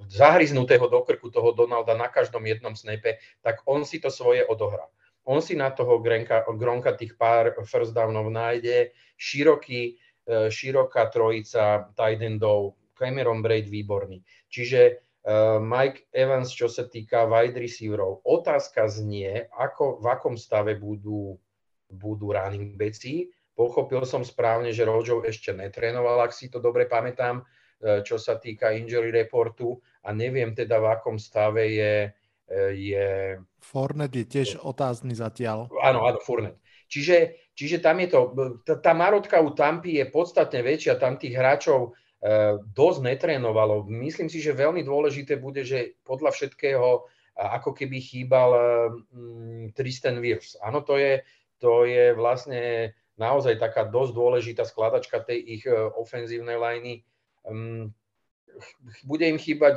zahryznutého 0.09 0.89
do 0.89 1.05
krku 1.05 1.29
toho 1.29 1.53
Donalda 1.53 1.93
na 1.93 2.09
každom 2.09 2.41
jednom 2.49 2.73
snape, 2.73 3.21
tak 3.45 3.61
on 3.69 3.85
si 3.85 4.01
to 4.01 4.09
svoje 4.09 4.41
odohrá 4.41 4.89
on 5.26 5.41
si 5.41 5.57
na 5.57 5.73
toho 5.73 5.99
Gronka, 5.99 6.45
Gronka 6.53 6.93
tých 6.93 7.17
pár 7.17 7.53
first 7.65 7.97
downov 7.97 8.30
nájde, 8.30 8.93
široký, 9.17 9.82
e, 9.91 10.49
široká 10.53 11.09
trojica 11.09 11.89
tight 11.97 12.21
endov, 12.21 12.78
Cameron 12.95 13.43
Braid 13.43 13.67
výborný. 13.67 14.23
Čiže 14.47 14.82
uh, 15.28 15.59
Mike 15.59 16.07
Evans, 16.15 16.55
čo 16.55 16.71
sa 16.71 16.88
týka 16.88 17.28
wide 17.28 17.59
receiverov, 17.59 18.23
otázka 18.23 18.88
znie, 18.88 19.51
ako, 19.51 19.99
v 19.99 20.05
akom 20.07 20.36
stave 20.39 20.80
budú, 20.80 21.36
budú 21.91 22.32
running 22.32 22.80
backi. 22.80 23.30
Pochopil 23.51 24.03
som 24.07 24.23
správne, 24.23 24.71
že 24.71 24.88
Rojo 24.88 25.23
ešte 25.28 25.51
netrénoval, 25.51 26.23
ak 26.23 26.32
si 26.32 26.47
to 26.47 26.63
dobre 26.63 26.88
pamätám, 26.88 27.43
uh, 27.43 27.99
čo 28.01 28.15
sa 28.15 28.39
týka 28.39 28.71
injury 28.71 29.11
reportu 29.11 29.76
a 30.07 30.15
neviem 30.15 30.55
teda, 30.55 30.80
v 30.80 30.88
akom 30.95 31.19
stave 31.19 31.67
je 31.67 31.93
je... 32.51 33.39
Fornet 33.61 34.13
je 34.13 34.25
tiež 34.25 34.61
otázny 34.61 35.17
zatiaľ. 35.17 35.69
Áno, 35.81 36.05
áno, 36.05 36.19
Fornet. 36.21 36.61
Čiže, 36.85 37.49
čiže 37.57 37.81
tam 37.81 37.97
je 37.97 38.07
to, 38.13 38.19
tá, 38.61 38.93
marotka 38.93 39.41
u 39.41 39.51
Tampy 39.57 39.97
je 39.97 40.05
podstatne 40.05 40.61
väčšia, 40.61 41.01
tam 41.01 41.17
tých 41.17 41.33
hráčov 41.33 41.97
dosť 42.73 42.99
netrénovalo. 43.05 43.85
Myslím 43.85 44.29
si, 44.29 44.41
že 44.41 44.57
veľmi 44.57 44.81
dôležité 44.81 45.37
bude, 45.37 45.61
že 45.61 45.97
podľa 46.01 46.33
všetkého 46.33 47.05
ako 47.35 47.75
keby 47.75 47.97
chýbal 47.99 48.49
Tristan 49.75 50.23
Wirfs. 50.23 50.55
Áno, 50.63 50.81
to 50.81 50.95
je, 50.95 51.21
to 51.59 51.83
je 51.83 52.15
vlastne 52.15 52.95
naozaj 53.19 53.59
taká 53.59 53.83
dosť 53.87 54.11
dôležitá 54.15 54.63
skladačka 54.63 55.19
tej 55.21 55.59
ich 55.59 55.63
ofenzívnej 55.99 56.55
liney. 56.55 56.95
Mm, 57.43 57.91
bude 59.03 59.25
im 59.27 59.37
chýbať, 59.37 59.75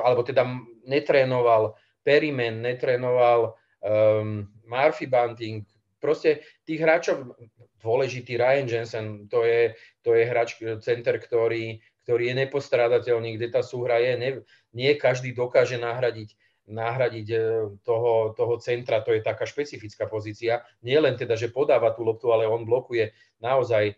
alebo 0.00 0.22
teda 0.22 0.46
netrénoval 0.86 1.74
Perryman, 2.06 2.62
netrénoval 2.62 3.58
um, 3.82 4.46
Murphy 4.66 5.10
Bunting, 5.10 5.66
proste 5.98 6.46
tých 6.62 6.78
hráčov, 6.78 7.34
dôležitý 7.82 8.38
Ryan 8.38 8.66
Jensen, 8.66 9.06
to 9.26 9.42
je, 9.42 9.74
to 10.06 10.14
je 10.14 10.22
hráč, 10.22 10.58
center, 10.82 11.18
ktorý, 11.18 11.82
ktorý 12.06 12.30
je 12.30 12.34
nepostrádateľný, 12.46 13.34
kde 13.34 13.48
tá 13.50 13.62
súhra 13.66 13.98
je. 13.98 14.14
Nie, 14.14 14.32
nie 14.70 14.92
každý 14.94 15.34
dokáže 15.34 15.78
nahradiť, 15.82 16.34
nahradiť 16.70 17.28
e, 17.30 17.38
toho, 17.82 18.34
toho 18.34 18.54
centra, 18.58 19.02
to 19.02 19.14
je 19.14 19.22
taká 19.22 19.46
špecifická 19.46 20.06
pozícia. 20.06 20.62
Nie 20.82 21.02
len 21.02 21.18
teda, 21.18 21.34
že 21.34 21.50
podáva 21.50 21.94
tú 21.94 22.06
loptu, 22.06 22.30
ale 22.30 22.46
on 22.46 22.66
blokuje 22.66 23.14
naozaj 23.42 23.90
e, 23.90 23.94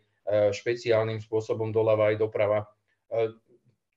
špeciálnym 0.52 1.20
spôsobom 1.20 1.72
doľava 1.72 2.12
aj 2.12 2.16
doprava. 2.20 2.68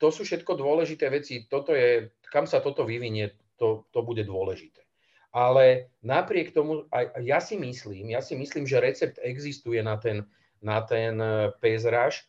To 0.01 0.09
sú 0.09 0.25
všetko 0.25 0.57
dôležité 0.57 1.13
veci. 1.13 1.45
Toto 1.45 1.77
je, 1.77 2.09
kam 2.33 2.49
sa 2.49 2.57
toto 2.57 2.81
vyvinie, 2.81 3.37
to, 3.61 3.85
to 3.93 4.01
bude 4.01 4.25
dôležité. 4.25 4.81
Ale 5.29 5.93
napriek 6.01 6.51
tomu, 6.51 6.89
aj 6.89 7.21
ja 7.21 7.37
si 7.39 7.55
myslím, 7.55 8.09
ja 8.09 8.19
si 8.19 8.33
myslím, 8.33 8.65
že 8.65 8.81
recept 8.81 9.21
existuje 9.21 9.79
na 9.79 10.01
ten, 10.01 10.25
na 10.59 10.81
ten 10.81 11.15
e, 11.21 11.53
pezraž. 11.61 12.25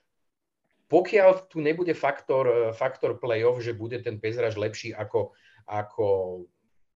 Pokiaľ 0.86 1.48
tu 1.48 1.64
nebude 1.64 1.96
faktor, 1.96 2.44
e, 2.46 2.56
faktor 2.76 3.16
play-off, 3.16 3.64
že 3.64 3.74
bude 3.74 3.98
ten 4.04 4.20
pezraž 4.20 4.54
lepší 4.60 4.92
ako, 4.92 5.32
ako, 5.66 6.44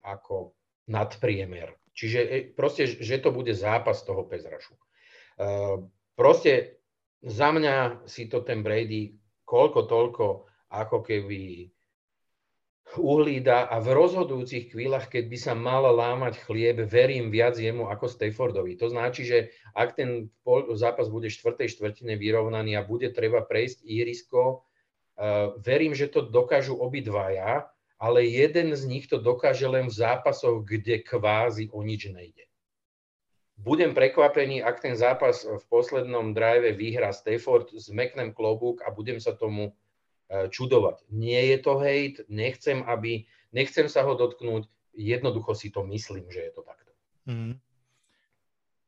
ako 0.03 0.59
nadpriemer. 0.91 1.72
Čiže 1.95 2.20
e, 2.20 2.39
proste, 2.53 2.91
že 2.91 3.22
to 3.22 3.31
bude 3.31 3.55
zápas 3.55 4.03
toho 4.03 4.27
pezražu. 4.27 4.75
Proste 6.14 6.79
za 7.27 7.51
mňa 7.51 8.07
si 8.07 8.31
to 8.31 8.47
ten 8.47 8.62
Brady 8.62 9.18
koľko 9.43 9.81
toľko 9.87 10.25
ako 10.83 11.07
keby 11.07 11.70
uhlída 12.95 13.66
a 13.66 13.81
v 13.83 13.91
rozhodujúcich 13.91 14.70
chvíľach, 14.70 15.11
keď 15.11 15.25
by 15.27 15.39
sa 15.41 15.53
mal 15.57 15.83
lámať 15.89 16.39
chlieb, 16.47 16.85
verím 16.87 17.33
viac 17.33 17.59
jemu 17.59 17.91
ako 17.91 18.07
Staffordovi. 18.07 18.79
To 18.79 18.87
značí, 18.93 19.27
že 19.27 19.51
ak 19.75 19.99
ten 19.99 20.31
zápas 20.77 21.11
bude 21.11 21.33
štvrtej 21.33 21.75
štvrtine 21.75 22.14
vyrovnaný 22.14 22.79
a 22.79 22.87
bude 22.87 23.11
treba 23.11 23.43
prejsť 23.43 23.83
irisko, 23.83 24.62
uh, 24.62 25.57
verím, 25.59 25.97
že 25.97 26.07
to 26.07 26.22
dokážu 26.22 26.79
obidvaja, 26.79 27.66
ale 27.99 28.27
jeden 28.29 28.77
z 28.77 28.83
nich 28.87 29.07
to 29.09 29.18
dokáže 29.18 29.66
len 29.66 29.89
v 29.89 29.97
zápasoch, 29.97 30.62
kde 30.62 31.03
kvázi 31.03 31.72
o 31.72 31.81
nič 31.83 32.12
nejde. 32.12 32.47
Budem 33.55 33.95
prekvapený, 33.95 34.66
ak 34.66 34.83
ten 34.83 34.99
zápas 34.99 35.47
v 35.47 35.64
poslednom 35.70 36.35
drive 36.35 36.75
vyhrá 36.75 37.14
Stafford, 37.14 37.70
zmeknem 37.70 38.35
klobúk 38.35 38.83
a 38.83 38.91
budem 38.91 39.22
sa 39.22 39.31
tomu 39.31 39.72
čudovať. 40.51 41.07
Nie 41.12 41.55
je 41.55 41.59
to 41.62 41.78
hejt, 41.78 42.24
nechcem, 42.26 42.82
aby, 42.87 43.26
nechcem 43.55 43.87
sa 43.87 44.03
ho 44.03 44.14
dotknúť, 44.18 44.66
jednoducho 44.95 45.55
si 45.55 45.70
to 45.70 45.82
myslím, 45.87 46.26
že 46.30 46.51
je 46.51 46.53
to 46.55 46.62
takto. 46.62 46.91
Mm. 47.26 47.55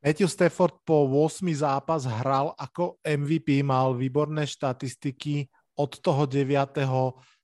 Matthew 0.06 0.30
Stafford 0.30 0.76
po 0.86 1.08
8 1.08 1.42
zápas 1.56 2.06
hral 2.06 2.54
ako 2.54 3.02
MVP, 3.02 3.66
mal 3.66 3.96
výborné 3.96 4.46
štatistiky, 4.46 5.50
od 5.76 6.00
toho 6.00 6.24
9. 6.24 6.80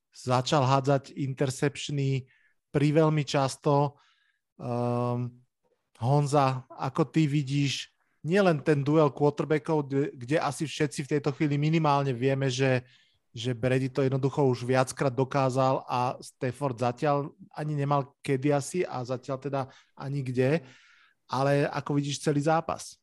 začal 0.09 0.63
hádzať 0.65 1.13
interceptiony 1.13 2.25
pri 2.73 2.87
veľmi 2.89 3.21
často. 3.21 3.93
Um, 4.57 5.29
Honza, 6.01 6.65
ako 6.73 7.13
ty 7.13 7.29
vidíš 7.29 7.93
nielen 8.25 8.65
ten 8.65 8.81
duel 8.81 9.13
quarterbackov, 9.13 9.85
kde 10.15 10.37
asi 10.41 10.65
všetci 10.65 11.05
v 11.05 11.11
tejto 11.17 11.29
chvíli 11.35 11.59
minimálne 11.59 12.15
vieme, 12.15 12.49
že 12.49 12.81
že 13.33 13.53
Brady 13.53 13.89
to 13.89 14.05
jednoducho 14.05 14.45
už 14.45 14.63
viackrát 14.63 15.13
dokázal 15.13 15.81
a 15.89 16.15
Stafford 16.21 16.77
zatiaľ 16.77 17.33
ani 17.57 17.73
nemal 17.73 18.13
kedy 18.21 18.53
asi 18.53 18.79
a 18.85 19.01
zatiaľ 19.01 19.37
teda 19.41 19.61
ani 19.97 20.21
kde. 20.21 20.61
Ale 21.33 21.65
ako 21.65 21.97
vidíš 21.97 22.21
celý 22.21 22.45
zápas? 22.45 23.01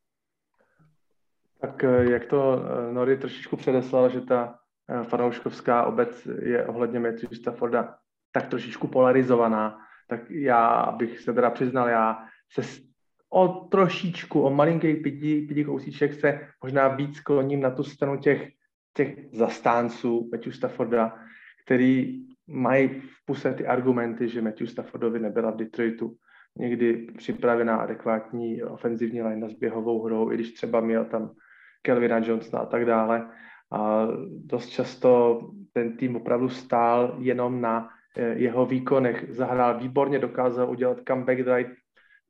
Tak 1.61 1.85
eh, 1.85 2.11
jak 2.11 2.25
to 2.27 2.41
eh, 2.63 2.93
Nori 2.93 3.17
trošičku 3.17 3.57
předeslal, 3.57 4.09
že 4.09 4.21
ta 4.21 4.59
eh, 4.89 5.05
fanouškovská 5.05 5.85
obec 5.85 6.27
je 6.43 6.67
ohledně 6.67 7.01
Matthew 7.01 7.35
Stafforda 7.35 7.99
tak 8.33 8.49
trošičku 8.49 8.87
polarizovaná, 8.87 9.79
tak 10.09 10.31
já 10.31 10.95
bych 10.99 11.21
se 11.21 11.33
teda 11.33 11.51
přiznal, 11.51 11.89
já 11.89 12.25
se 12.53 12.63
o 13.31 13.49
trošičku, 13.49 14.43
o 14.43 14.51
malinký 14.51 14.95
pidi, 14.95 15.47
pidi 15.47 15.65
kousíček 15.65 16.15
se 16.15 16.49
možná 16.63 16.89
víc 16.89 17.21
kloním 17.21 17.61
na 17.61 17.71
tu 17.71 17.85
stranu 17.85 18.17
těch 18.17 18.51
těch 18.97 19.17
zastánců 19.33 20.29
Matthew 20.33 20.53
Stafforda, 20.53 21.19
který 21.65 22.25
mají 22.47 22.89
v 22.89 23.25
puse 23.25 23.55
ty 23.55 23.67
argumenty, 23.67 24.29
že 24.29 24.43
Matthew 24.43 24.67
Staffordovi 24.67 25.19
nebyla 25.19 25.51
v 25.51 25.57
Detroitu 25.57 26.17
někdy 26.59 27.07
připravená 27.17 27.77
adekvátní 27.77 28.63
ofenzivní 28.63 29.23
line 29.23 29.49
s 29.49 29.53
běhovou 29.53 30.03
hrou, 30.03 30.33
i 30.33 30.35
když 30.35 30.53
třeba 30.53 30.81
měl 30.81 31.05
tam 31.05 31.31
Kelvina 31.83 32.19
Johnsona 32.19 32.63
a 32.63 32.67
tak 32.67 32.85
dále. 32.85 33.31
A 33.73 34.07
dost 34.45 34.69
často 34.69 35.41
ten 35.73 35.97
tým 35.97 36.17
opravdu 36.17 36.49
stál 36.49 37.17
jenom 37.19 37.61
na 37.61 37.89
eh, 38.17 38.35
jeho 38.35 38.67
výkonech. 38.67 39.25
Zahrál 39.29 39.79
výborně, 39.79 40.19
dokázal 40.19 40.71
udělat 40.71 40.99
comeback 41.09 41.43
drive 41.43 41.75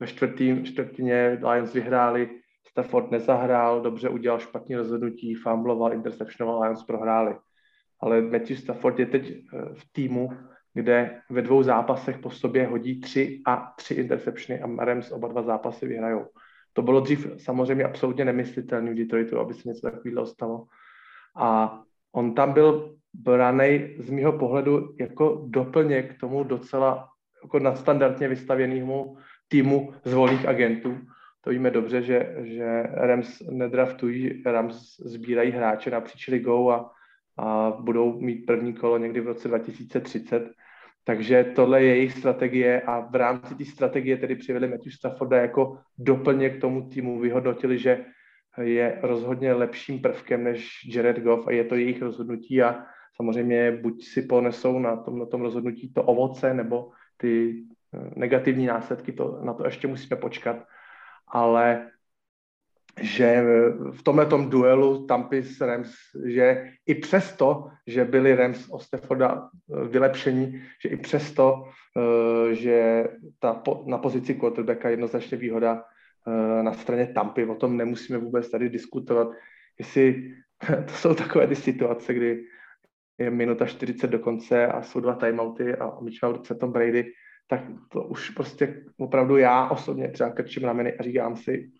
ve 0.00 0.06
čtvrtým, 0.06 0.64
čtvrtině 0.64 1.38
Lions 1.50 1.72
vyhráli 1.72 2.39
Stafford 2.70 3.10
nezahrál, 3.10 3.80
dobře 3.80 4.08
udělal 4.08 4.38
špatný 4.38 4.76
rozhodnutí, 4.76 5.34
fumbloval, 5.34 5.92
interceptionoval, 5.92 6.62
Lions 6.62 6.84
prohráli. 6.84 7.36
Ale 8.00 8.20
Matthew 8.22 8.56
Stafford 8.56 8.98
je 8.98 9.06
teď 9.06 9.30
eh, 9.30 9.74
v 9.74 9.92
týmu, 9.92 10.30
kde 10.74 11.20
ve 11.30 11.42
dvou 11.42 11.62
zápasech 11.62 12.18
po 12.18 12.30
sobě 12.30 12.66
hodí 12.66 13.00
tři 13.00 13.42
a 13.46 13.72
tři 13.76 13.94
interceptiony 13.94 14.62
a 14.62 14.84
Rams 14.84 15.12
oba 15.12 15.28
dva 15.28 15.42
zápasy 15.42 15.86
vyhrajou. 15.86 16.26
To 16.72 16.82
bylo 16.82 17.00
dřív 17.00 17.26
samozřejmě 17.38 17.84
absolutně 17.84 18.24
nemyslitelné 18.24 18.90
v 18.90 18.94
Detroitu, 18.94 19.38
aby 19.38 19.54
se 19.54 19.68
něco 19.68 19.90
takového 19.90 20.26
stalo. 20.26 20.66
A 21.36 21.80
on 22.12 22.34
tam 22.34 22.52
byl 22.52 22.96
branej 23.14 23.96
z 23.98 24.10
mého 24.10 24.32
pohledu 24.32 24.94
jako 25.00 25.44
doplněk 25.48 26.14
k 26.14 26.20
tomu 26.20 26.44
docela 26.44 27.08
jako 27.42 27.58
nadstandardně 27.58 28.28
vystavěnému 28.28 29.16
týmu 29.48 29.94
zvolných 30.04 30.48
agentů, 30.48 30.98
to 31.40 31.50
víme 31.50 31.70
dobře, 31.70 32.02
že, 32.02 32.34
že 32.42 32.82
Rams 32.82 33.42
nedraftují, 33.50 34.42
Rams 34.42 34.96
sbírají 35.00 35.50
hráče 35.50 35.90
napříč 35.90 36.28
ligou 36.28 36.70
a, 36.70 36.90
a 37.36 37.70
budou 37.80 38.20
mít 38.20 38.46
první 38.46 38.74
kolo 38.74 38.98
někdy 38.98 39.20
v 39.20 39.26
roce 39.26 39.48
2030. 39.48 40.50
Takže 41.04 41.52
tohle 41.56 41.82
je 41.82 41.96
jejich 41.96 42.12
strategie 42.12 42.80
a 42.80 43.00
v 43.00 43.14
rámci 43.14 43.54
té 43.54 43.64
strategie 43.64 44.16
tedy 44.16 44.36
přivedli 44.36 44.68
Matthew 44.68 44.92
Stafforda 44.92 45.36
jako 45.36 45.78
doplně 45.98 46.50
k 46.50 46.60
tomu 46.60 46.88
týmu. 46.88 47.20
Vyhodnotili, 47.20 47.78
že 47.78 48.04
je 48.62 48.98
rozhodně 49.02 49.52
lepším 49.52 50.00
prvkem 50.00 50.44
než 50.44 50.70
Jared 50.94 51.18
Goff 51.18 51.48
a 51.48 51.52
je 51.52 51.64
to 51.64 51.74
jejich 51.74 52.02
rozhodnutí 52.02 52.62
a 52.62 52.84
samozřejmě 53.16 53.72
buď 53.72 54.04
si 54.04 54.22
ponesou 54.22 54.78
na 54.78 54.96
tom, 54.96 55.18
na 55.18 55.26
tom 55.26 55.40
rozhodnutí 55.40 55.92
to 55.92 56.02
ovoce 56.02 56.54
nebo 56.54 56.90
ty 57.16 57.62
eh, 57.94 58.10
negativní 58.16 58.66
následky, 58.66 59.12
to, 59.12 59.40
na 59.44 59.54
to 59.54 59.64
ještě 59.64 59.88
musíme 59.88 60.16
počkat 60.16 60.56
ale 61.32 61.90
že 63.00 63.44
v 63.90 64.02
tomhle 64.02 64.26
duelu 64.48 65.06
Tampy 65.06 65.42
s 65.42 65.60
Rams, 65.60 65.92
že 66.24 66.72
i 66.86 66.94
přesto, 66.94 67.70
že 67.86 68.04
byli 68.04 68.34
Rams 68.34 68.68
o 68.70 68.78
Stafforda 68.78 69.48
eh, 69.48 69.88
vylepšení, 69.88 70.62
že 70.82 70.88
i 70.88 70.96
přesto, 70.96 71.64
eh, 71.96 72.54
že 72.54 73.04
ta 73.38 73.62
na 73.86 73.98
pozici 73.98 74.34
quarterbacka 74.34 74.88
jednoznačně 74.88 75.36
výhoda 75.36 75.84
eh, 76.26 76.62
na 76.62 76.72
straně 76.72 77.06
Tampy, 77.06 77.46
o 77.46 77.54
tom 77.54 77.76
nemusíme 77.76 78.18
vůbec 78.18 78.50
tady 78.50 78.68
diskutovat, 78.68 79.28
jestli 79.78 80.34
to 80.86 80.92
jsou 80.92 81.14
takové 81.14 81.46
ty 81.46 81.56
situace, 81.56 82.14
kdy 82.14 82.44
je 83.18 83.30
minuta 83.30 83.66
40 83.66 84.06
do 84.06 84.18
konce 84.18 84.66
a 84.66 84.82
jsou 84.82 85.00
dva 85.00 85.14
timeouty 85.14 85.74
a 85.74 85.86
má 85.86 86.28
v 86.28 86.32
ruce 86.32 86.54
Tom 86.54 86.72
Brady, 86.72 87.12
tak 87.50 87.60
to 87.88 88.02
už 88.02 88.30
prostě 88.30 88.84
opravdu 88.98 89.36
já 89.36 89.68
osobně 89.70 90.08
třeba 90.08 90.30
krčím 90.30 90.64
rameny 90.64 90.92
a 90.92 91.02
říkám 91.02 91.36
si, 91.36 91.70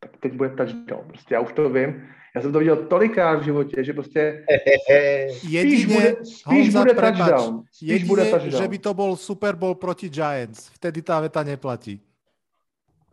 tak 0.00 0.16
teď 0.20 0.32
bude 0.32 0.48
touchdown. 0.48 1.04
Prostě 1.08 1.34
já 1.34 1.40
už 1.40 1.52
to 1.52 1.70
vím. 1.70 2.08
Já 2.36 2.42
jsem 2.42 2.52
to 2.52 2.58
viděl 2.58 2.76
tolikrát 2.76 3.40
v 3.40 3.44
životě, 3.44 3.84
že 3.84 3.92
prostě 3.92 4.44
spíš 5.30 5.52
jedine, 5.52 5.94
bude, 5.94 6.16
spíš 6.24 6.74
bude 6.74 6.94
touchdown. 6.94 7.62
Spíš 7.72 7.88
jedine, 7.88 8.08
bude 8.08 8.24
touchdown. 8.24 8.62
že 8.62 8.68
by 8.68 8.78
to 8.78 8.94
bol 8.94 9.16
Super 9.16 9.56
Bowl 9.56 9.74
proti 9.74 10.08
Giants. 10.08 10.68
Vtedy 10.68 11.02
tá 11.02 11.20
veta 11.20 11.42
neplatí. 11.42 12.00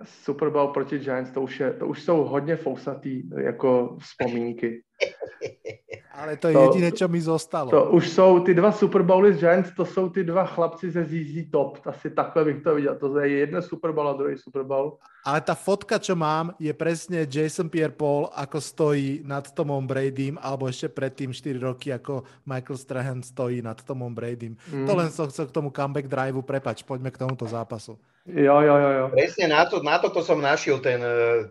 Super 0.04 0.50
Bowl 0.50 0.68
proti 0.68 1.00
Giants, 1.00 1.32
to 1.32 1.42
už, 1.42 1.60
je, 1.60 1.74
to 1.74 1.88
už 1.88 2.04
jsou 2.04 2.24
hodně 2.24 2.56
fousatý 2.56 3.24
jako 3.38 3.98
vzpomínky. 4.00 4.84
Ale 6.16 6.40
to 6.40 6.48
je 6.48 6.56
to, 6.56 6.62
jediné, 6.64 6.90
čo 6.96 7.08
mi 7.12 7.20
zostalo. 7.20 7.72
To 7.72 7.92
už 7.92 8.10
jsou 8.10 8.40
ty 8.40 8.54
dva 8.54 8.72
Super 8.72 9.04
Bowly 9.04 9.34
z 9.34 9.40
Giants, 9.40 9.72
to 9.76 9.86
jsou 9.86 10.10
ty 10.10 10.24
dva 10.24 10.46
chlapci 10.46 10.92
ze 10.92 11.04
ZZ 11.04 11.52
Top. 11.52 11.80
Asi 11.86 12.10
takhle 12.10 12.46
bych 12.46 12.64
to 12.64 12.76
viděl. 12.76 12.96
To 12.96 13.20
je 13.20 13.30
jeden 13.30 13.62
Super 13.62 13.92
Bowl 13.92 14.10
a 14.10 14.14
druhý 14.14 14.38
Super 14.38 14.64
Bowl. 14.64 14.98
Ale 15.26 15.42
tá 15.42 15.58
fotka, 15.58 15.98
čo 15.98 16.14
mám, 16.14 16.54
je 16.62 16.70
presne 16.70 17.26
Jason 17.26 17.66
Pierre-Paul, 17.66 18.30
ako 18.30 18.62
stojí 18.62 19.26
nad 19.26 19.50
Tomom 19.50 19.82
Bradym, 19.82 20.38
alebo 20.38 20.70
ešte 20.70 20.86
predtým 20.86 21.34
4 21.34 21.66
roky, 21.66 21.90
ako 21.90 22.22
Michael 22.46 22.78
Strahan 22.78 23.20
stojí 23.26 23.58
nad 23.66 23.82
Tomom 23.82 24.14
Bradym. 24.14 24.54
Mm. 24.70 24.86
To 24.86 24.94
len 24.94 25.10
som 25.10 25.26
chcel 25.26 25.50
k 25.50 25.56
tomu 25.58 25.74
comeback 25.74 26.06
driveu, 26.06 26.46
prepač, 26.46 26.86
poďme 26.86 27.10
k 27.10 27.18
tomuto 27.18 27.50
zápasu. 27.50 27.98
Jo, 28.30 28.62
jo, 28.62 28.76
jo, 28.78 28.90
jo. 28.90 29.06
Presne 29.14 29.50
na, 29.50 29.66
to, 29.66 29.82
na 29.82 29.98
toto 29.98 30.22
som 30.22 30.38
našiel 30.38 30.78
ten, 30.78 31.02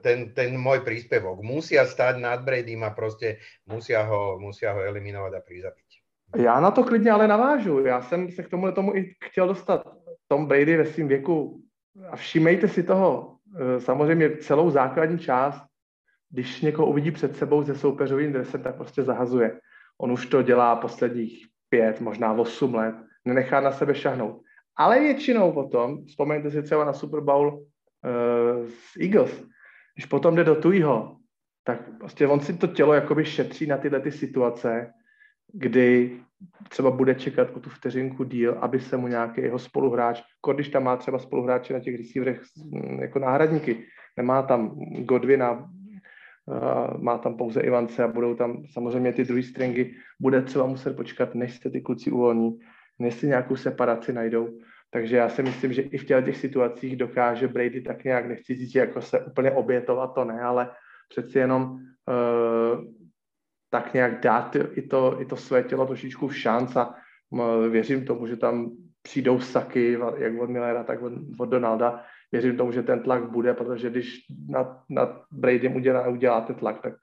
ten, 0.06 0.30
ten 0.30 0.54
môj 0.54 0.86
príspevok. 0.86 1.42
Musia 1.42 1.82
stať 1.82 2.22
nad 2.22 2.46
Bradym 2.46 2.86
a 2.86 2.94
proste 2.94 3.33
musia 3.66 4.02
ho, 4.02 4.38
musia 4.38 4.72
ho 4.72 4.80
eliminovať 4.80 5.34
a 5.34 5.40
prizabiť. 5.40 5.88
Já 6.36 6.60
na 6.60 6.70
to 6.70 6.84
klidně 6.84 7.10
ale 7.10 7.28
navážu. 7.28 7.86
Já 7.86 8.02
jsem 8.02 8.30
se 8.30 8.42
k 8.42 8.48
tomu 8.48 8.72
tomu 8.72 8.94
i 8.96 9.14
chtěl 9.24 9.48
dostat. 9.48 9.86
Tom 10.28 10.46
Brady 10.46 10.76
ve 10.76 10.84
svém 10.84 11.08
věku. 11.08 11.60
A 12.10 12.16
všímejte 12.16 12.68
si 12.68 12.82
toho, 12.82 13.34
Eh, 13.54 13.80
samozřejmě 13.80 14.36
celou 14.36 14.70
základní 14.70 15.18
část, 15.18 15.62
když 16.30 16.60
někoho 16.60 16.88
uvidí 16.88 17.10
před 17.10 17.36
sebou 17.36 17.64
se 17.64 17.74
soupeřovým 17.74 18.32
dresem, 18.32 18.62
tak 18.62 18.76
prostě 18.76 19.02
zahazuje. 19.02 19.60
On 20.00 20.12
už 20.12 20.26
to 20.26 20.42
dělá 20.42 20.76
posledních 20.76 21.46
pět, 21.68 22.00
možná 22.00 22.32
osm 22.32 22.74
let, 22.74 22.94
nenechá 23.24 23.60
na 23.60 23.72
sebe 23.72 23.94
šahnout. 23.94 24.42
Ale 24.76 25.00
většinou 25.00 25.52
potom, 25.52 26.04
vzpomeňte 26.04 26.50
si 26.50 26.62
třeba 26.62 26.84
na 26.84 26.92
Super 26.92 27.20
Bowl 27.20 27.48
uh, 27.48 28.68
s 28.68 28.96
Eagles, 29.00 29.44
když 29.94 30.06
potom 30.06 30.34
jde 30.34 30.44
do 30.44 30.54
tujího, 30.54 31.16
tak 31.64 31.98
prostě 31.98 32.26
on 32.26 32.40
si 32.40 32.56
to 32.56 32.66
tělo 32.66 32.94
jakoby 32.94 33.24
šetří 33.24 33.66
na 33.66 33.76
tyhle 33.76 34.00
ty 34.00 34.12
situace, 34.12 34.92
kdy 35.52 36.18
třeba 36.68 36.90
bude 36.90 37.14
čekat 37.14 37.50
o 37.56 37.60
tu 37.60 37.70
vteřinku 37.70 38.24
díl, 38.24 38.58
aby 38.60 38.80
se 38.80 38.96
mu 38.96 39.08
nějaký 39.08 39.40
jeho 39.40 39.58
spoluhráč, 39.58 40.22
když 40.54 40.68
tam 40.68 40.84
má 40.84 40.96
třeba 40.96 41.18
spoluhráče 41.18 41.74
na 41.74 41.80
těch 41.80 41.96
receiverech 41.96 42.42
mm, 42.56 43.00
jako 43.00 43.18
náhradníky, 43.18 43.84
nemá 44.16 44.42
tam 44.42 44.68
Godwina, 45.04 45.70
má 46.98 47.18
tam 47.18 47.36
pouze 47.36 47.60
Ivance 47.60 48.04
a 48.04 48.08
budou 48.08 48.34
tam 48.34 48.64
samozřejmě 48.72 49.12
ty 49.12 49.24
druhé 49.24 49.42
stringy, 49.42 49.94
bude 50.20 50.42
třeba 50.42 50.66
muset 50.66 50.96
počkat, 50.96 51.34
než 51.34 51.58
se 51.58 51.70
ty 51.70 51.80
kluci 51.80 52.10
uvolní, 52.10 52.58
než 52.98 53.14
si 53.14 53.26
nějakou 53.26 53.56
separaci 53.56 54.12
najdou. 54.12 54.58
Takže 54.90 55.16
já 55.16 55.28
si 55.28 55.42
myslím, 55.42 55.72
že 55.72 55.82
i 55.82 55.98
v 55.98 56.04
těch 56.04 56.36
situacích 56.36 56.96
dokáže 56.96 57.48
Brady 57.48 57.80
tak 57.80 58.04
nějak, 58.04 58.26
nechci 58.26 58.54
říct, 58.54 58.74
jako 58.74 59.00
se 59.00 59.20
úplně 59.20 59.50
obětovat, 59.50 60.14
to 60.14 60.24
ne, 60.24 60.40
ale 60.40 60.70
přeci 61.08 61.38
jenom 61.38 61.62
uh, 61.72 62.84
tak 63.70 63.94
nějak 63.94 64.20
dát 64.20 64.56
i 64.56 64.82
to, 64.82 65.20
i 65.20 65.24
to 65.24 65.36
své 65.36 65.62
tělo 65.62 65.86
trošičku 65.86 66.28
v 66.28 66.36
šanc 66.36 66.76
a 66.76 66.94
věřím 67.70 68.04
tomu, 68.04 68.26
že 68.26 68.36
tam 68.36 68.70
přijdou 69.02 69.40
saky, 69.40 69.98
jak 70.16 70.40
od 70.40 70.50
Millera, 70.50 70.84
tak 70.84 71.02
od, 71.02 71.12
od 71.38 71.48
Donalda. 71.48 72.04
Věřím 72.32 72.56
tomu, 72.56 72.72
že 72.72 72.82
ten 72.82 73.02
tlak 73.02 73.30
bude, 73.30 73.54
protože 73.54 73.90
když 73.90 74.18
nad, 74.48 74.82
nad 74.90 75.22
Bradym 75.32 75.76
udělá, 75.76 76.08
uděláte 76.08 76.54
tlak, 76.54 76.82
tak 76.82 76.94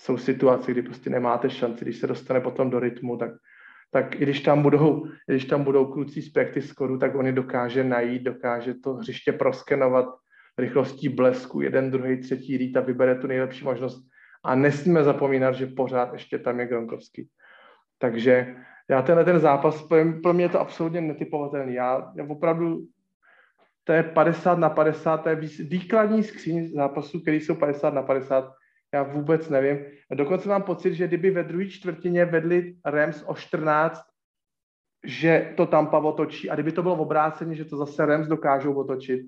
jsou 0.00 0.18
situace, 0.18 0.70
kdy 0.70 0.82
prostě 0.82 1.10
nemáte 1.10 1.50
šanci, 1.50 1.84
když 1.84 1.96
se 1.96 2.06
dostane 2.06 2.40
potom 2.40 2.70
do 2.70 2.80
rytmu, 2.80 3.16
tak, 3.16 3.30
tak 3.90 4.14
i 4.14 4.18
když 4.18 4.40
tam 4.40 4.62
budou, 4.62 5.06
když 5.26 5.44
tam 5.44 5.64
budou 5.64 5.86
kluci 5.86 6.22
z 6.22 6.32
scoru, 6.60 6.98
tak 6.98 7.14
oni 7.14 7.32
dokáže 7.32 7.84
najít, 7.84 8.22
dokáže 8.22 8.74
to 8.74 8.94
hřiště 8.94 9.32
proskenovat 9.32 10.06
rychlostí 10.58 11.08
blesku, 11.08 11.60
jeden, 11.60 11.90
druhý, 11.90 12.20
třetí 12.20 12.56
rýt 12.56 12.76
a 12.76 12.80
vybere 12.80 13.14
tu 13.14 13.26
nejlepší 13.26 13.64
možnost 13.64 14.08
a 14.44 14.54
nesmíme 14.54 15.04
zapomínat, 15.04 15.54
že 15.54 15.66
pořád 15.66 16.12
ještě 16.12 16.38
tam 16.38 16.60
je 16.60 16.66
Gronkovský. 16.66 17.28
Takže 17.98 18.56
já 18.90 19.02
tenhle 19.02 19.24
ten 19.24 19.38
zápas, 19.38 19.88
pro 20.22 20.32
mě 20.32 20.44
je 20.44 20.48
to 20.48 20.60
absolutně 20.60 21.00
netypovatelný. 21.00 21.74
Já, 21.74 22.12
já 22.16 22.24
opravdu, 22.24 22.86
to 23.84 23.92
je 23.92 24.02
50 24.02 24.58
na 24.58 24.70
50, 24.70 25.16
to 25.16 25.28
je 25.28 25.36
výkladní 25.60 26.22
skříň 26.22 26.68
zápasů, 26.74 27.20
které 27.20 27.36
jsou 27.36 27.54
50 27.54 27.94
na 27.94 28.02
50. 28.02 28.52
Já 28.94 29.02
vůbec 29.02 29.48
nevím. 29.48 29.78
Dokonce 30.14 30.48
mám 30.48 30.62
pocit, 30.62 30.94
že 30.94 31.08
kdyby 31.08 31.30
ve 31.30 31.44
druhé 31.44 31.68
čtvrtině 31.68 32.24
vedli 32.24 32.76
Rams 32.84 33.24
o 33.26 33.34
14, 33.34 34.00
že 35.04 35.52
to 35.56 35.66
Tampa 35.66 35.98
otočí. 35.98 36.50
A 36.50 36.54
kdyby 36.54 36.72
to 36.72 36.82
bylo 36.82 36.94
obráceně, 36.94 37.54
že 37.54 37.64
to 37.64 37.76
zase 37.76 38.06
Rams 38.06 38.28
dokážou 38.28 38.74
otočit, 38.74 39.20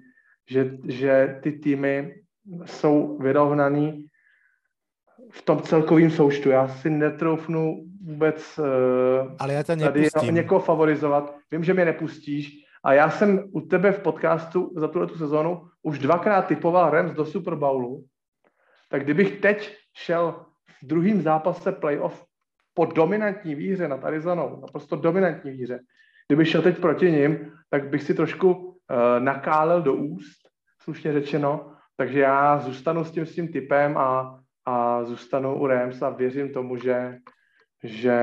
že, 0.51 0.79
že 0.89 1.41
ty 1.43 1.53
týmy 1.53 2.15
jsou 2.65 3.19
vyrovnaný 3.19 4.07
v 5.31 5.43
tom 5.43 5.63
celkovém 5.63 6.11
součtu. 6.11 6.51
Já 6.51 6.69
si 6.69 6.91
netroufnu 6.91 7.85
vůbec 8.05 8.59
uh, 8.59 9.35
Ale 9.39 9.55
já 9.55 9.63
tady 9.65 10.11
někoho 10.31 10.61
favorizovat. 10.61 11.37
Vím, 11.51 11.65
že 11.65 11.75
mě 11.75 11.85
nepustíš. 11.85 12.65
A 12.85 12.93
já 12.93 13.11
jsem 13.11 13.45
u 13.53 13.61
tebe 13.61 13.93
v 13.93 13.99
podcastu 13.99 14.73
za 14.77 14.89
tuhle 14.89 15.07
tu 15.07 15.19
sezónu 15.19 15.69
už 15.83 15.99
dvakrát 15.99 16.43
typoval 16.43 16.91
Rams 16.91 17.13
do 17.13 17.27
Super 17.27 17.55
Bowlu. 17.55 18.05
Tak 18.91 19.05
kdybych 19.05 19.41
teď 19.41 19.77
šel 19.95 20.45
v 20.83 20.87
druhém 20.87 21.23
zápase 21.23 21.73
playoff 21.73 22.25
po 22.75 22.85
dominantní 22.85 23.55
výhře 23.55 23.89
nad 23.89 24.05
Arizonou, 24.05 24.61
naprosto 24.61 24.97
dominantní 24.97 25.51
výhře, 25.51 25.81
kdybych 26.29 26.49
šel 26.49 26.63
teď 26.63 26.79
proti 26.79 27.13
ním, 27.13 27.53
tak 27.71 27.89
bych 27.89 28.03
si 28.03 28.15
trošku 28.15 28.53
uh, 28.53 28.75
nakálel 29.19 29.83
do 29.83 29.95
úst, 29.95 30.39
slušně 30.83 31.13
řečeno, 31.13 31.73
takže 31.97 32.21
já 32.21 32.59
zůstanu 32.59 33.05
s 33.05 33.11
tím, 33.11 33.27
s 33.27 33.35
tím 33.35 33.49
typem 33.49 33.99
a 33.99 34.39
a 34.67 35.05
zůstanu 35.05 35.59
u 35.59 35.67
Rams 35.67 36.03
a 36.03 36.11
věřím 36.11 36.53
tomu, 36.53 36.77
že, 36.77 37.19
že 37.83 38.21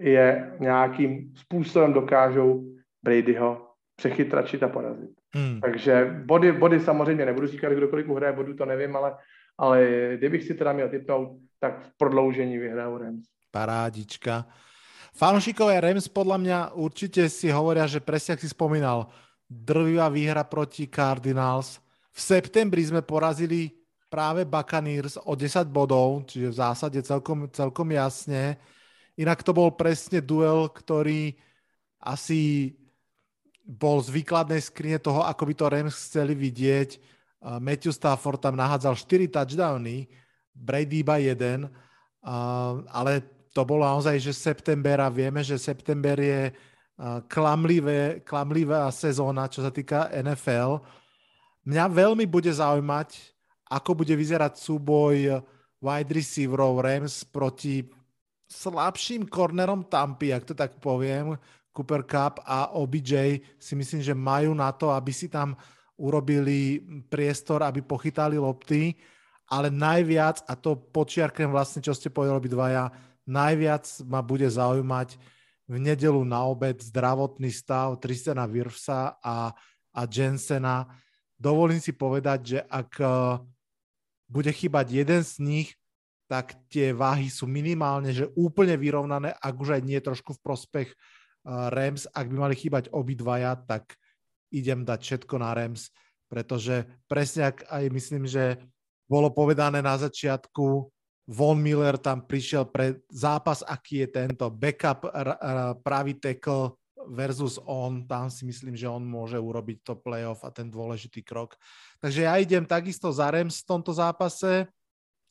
je 0.00 0.56
nějakým 0.60 1.34
způsobem 1.36 1.92
dokážou 1.92 2.64
Bradyho 3.02 3.70
přechytračit 3.96 4.62
a 4.62 4.68
porazit. 4.68 5.10
Hmm. 5.34 5.60
Takže 5.60 6.22
body, 6.24 6.52
body 6.52 6.80
samozřejmě 6.80 7.26
nebudu 7.26 7.46
říkat, 7.46 7.72
kdokoliv 7.72 8.08
uhraje 8.08 8.32
bodu, 8.32 8.54
to 8.54 8.64
nevím, 8.64 8.96
ale, 8.96 9.16
ale 9.58 9.88
kdybych 10.16 10.44
si 10.44 10.54
teda 10.54 10.72
měl 10.72 10.88
typnout, 10.88 11.38
tak 11.60 11.80
v 11.80 11.96
prodloužení 11.96 12.58
vyhrajou 12.58 12.98
Rams. 12.98 13.24
Parádička. 13.50 14.46
Fanúšikové 15.16 15.80
Rams 15.80 16.12
podľa 16.12 16.36
mňa 16.36 16.58
určite 16.76 17.24
si 17.32 17.48
hovoria, 17.48 17.88
že 17.88 18.04
presne 18.04 18.36
ak 18.36 18.44
si 18.44 18.52
spomínal, 18.52 19.08
drvivá 19.48 20.12
výhra 20.12 20.44
proti 20.44 20.84
Cardinals. 20.92 21.80
V 22.12 22.20
septembri 22.20 22.84
sme 22.84 23.00
porazili 23.00 23.72
práve 24.12 24.44
Buccaneers 24.44 25.16
o 25.24 25.32
10 25.32 25.72
bodov, 25.72 26.28
čiže 26.28 26.52
v 26.52 26.58
zásade 26.60 27.00
celkom, 27.00 27.48
celkom 27.48 27.88
jasne. 27.96 28.60
Inak 29.16 29.40
to 29.40 29.56
bol 29.56 29.72
presne 29.72 30.20
duel, 30.20 30.68
ktorý 30.68 31.32
asi 31.96 32.76
bol 33.64 34.04
z 34.04 34.12
výkladnej 34.12 34.60
skrine 34.60 35.00
toho, 35.00 35.24
ako 35.24 35.42
by 35.48 35.54
to 35.56 35.64
Rams 35.72 35.96
chceli 35.96 36.36
vidieť. 36.36 37.00
Matthew 37.56 37.96
Stafford 37.96 38.36
tam 38.36 38.52
nahádzal 38.52 38.92
4 39.00 39.32
touchdowny, 39.32 40.12
Brady 40.52 41.00
iba 41.00 41.16
jeden, 41.16 41.72
ale 42.92 43.35
to 43.56 43.64
bolo 43.64 43.88
naozaj, 43.88 44.20
že 44.20 44.36
september 44.36 45.00
a 45.00 45.08
vieme, 45.08 45.40
že 45.40 45.56
september 45.56 46.20
je 46.20 46.52
klamlivé, 47.24 48.20
klamlivá 48.20 48.92
sezóna, 48.92 49.48
čo 49.48 49.64
sa 49.64 49.72
týka 49.72 50.12
NFL. 50.12 50.84
Mňa 51.64 51.84
veľmi 51.88 52.28
bude 52.28 52.52
zaujímať, 52.52 53.08
ako 53.72 54.04
bude 54.04 54.12
vyzerať 54.12 54.60
súboj 54.60 55.40
wide 55.80 56.12
receiverov 56.12 56.84
Rams 56.84 57.24
proti 57.24 57.88
slabším 58.46 59.26
cornerom 59.26 59.88
Tampy, 59.88 60.36
ak 60.36 60.52
to 60.52 60.54
tak 60.54 60.76
poviem, 60.76 61.40
Cooper 61.72 62.04
Cup 62.04 62.44
a 62.44 62.72
OBJ 62.76 63.40
si 63.56 63.72
myslím, 63.76 64.00
že 64.04 64.12
majú 64.16 64.52
na 64.52 64.68
to, 64.72 64.92
aby 64.92 65.12
si 65.12 65.32
tam 65.32 65.56
urobili 65.96 66.80
priestor, 67.08 67.64
aby 67.64 67.80
pochytali 67.80 68.36
lopty, 68.36 68.96
ale 69.48 69.72
najviac, 69.72 70.44
a 70.44 70.56
to 70.56 70.76
počiarknem 70.76 71.52
vlastne, 71.52 71.80
čo 71.80 71.92
ste 71.92 72.12
povedali 72.12 72.36
obidvaja, 72.36 72.88
najviac 73.26 73.84
ma 74.06 74.22
bude 74.22 74.46
zaujímať 74.46 75.18
v 75.66 75.76
nedelu 75.82 76.22
na 76.22 76.46
obed 76.46 76.78
zdravotný 76.78 77.50
stav 77.50 77.98
Tristana 77.98 78.46
Wirfsa 78.46 79.18
a, 79.18 79.50
a 79.90 80.00
Jensena. 80.06 80.86
Dovolím 81.34 81.82
si 81.82 81.90
povedať, 81.90 82.40
že 82.56 82.58
ak 82.62 83.02
bude 84.30 84.50
chýbať 84.50 84.86
jeden 84.90 85.22
z 85.26 85.34
nich, 85.42 85.68
tak 86.26 86.58
tie 86.66 86.90
váhy 86.90 87.30
sú 87.30 87.46
minimálne, 87.46 88.10
že 88.10 88.30
úplne 88.34 88.74
vyrovnané, 88.74 89.30
ak 89.38 89.54
už 89.54 89.78
aj 89.78 89.82
nie 89.86 89.98
trošku 90.02 90.34
v 90.34 90.42
prospech 90.42 90.88
uh, 90.90 91.70
Rams. 91.70 92.10
Ak 92.10 92.26
by 92.26 92.36
mali 92.50 92.54
chýbať 92.58 92.90
obidvaja, 92.90 93.54
tak 93.62 93.94
idem 94.50 94.82
dať 94.82 95.00
všetko 95.02 95.34
na 95.38 95.54
Rams, 95.54 95.94
pretože 96.26 96.82
presne 97.06 97.54
ak 97.54 97.70
aj 97.70 97.84
myslím, 97.94 98.26
že 98.26 98.58
bolo 99.06 99.30
povedané 99.30 99.78
na 99.78 99.94
začiatku, 99.94 100.90
Von 101.26 101.58
Miller 101.58 101.98
tam 101.98 102.22
prišiel 102.22 102.70
pre 102.70 103.02
zápas, 103.10 103.66
aký 103.66 104.06
je 104.06 104.08
tento 104.14 104.46
backup 104.46 105.10
pravý 105.82 106.14
tackle 106.22 106.78
versus 107.10 107.58
on, 107.66 108.06
tam 108.06 108.30
si 108.30 108.46
myslím, 108.46 108.74
že 108.74 108.90
on 108.90 109.02
môže 109.02 109.38
urobiť 109.38 109.82
to 109.82 109.94
playoff 109.98 110.42
a 110.42 110.50
ten 110.50 110.70
dôležitý 110.70 111.22
krok. 111.22 111.54
Takže 112.02 112.26
ja 112.26 112.34
idem 112.38 112.66
takisto 112.66 113.10
za 113.14 113.30
Rams 113.30 113.62
v 113.62 113.68
tomto 113.74 113.94
zápase. 113.94 114.66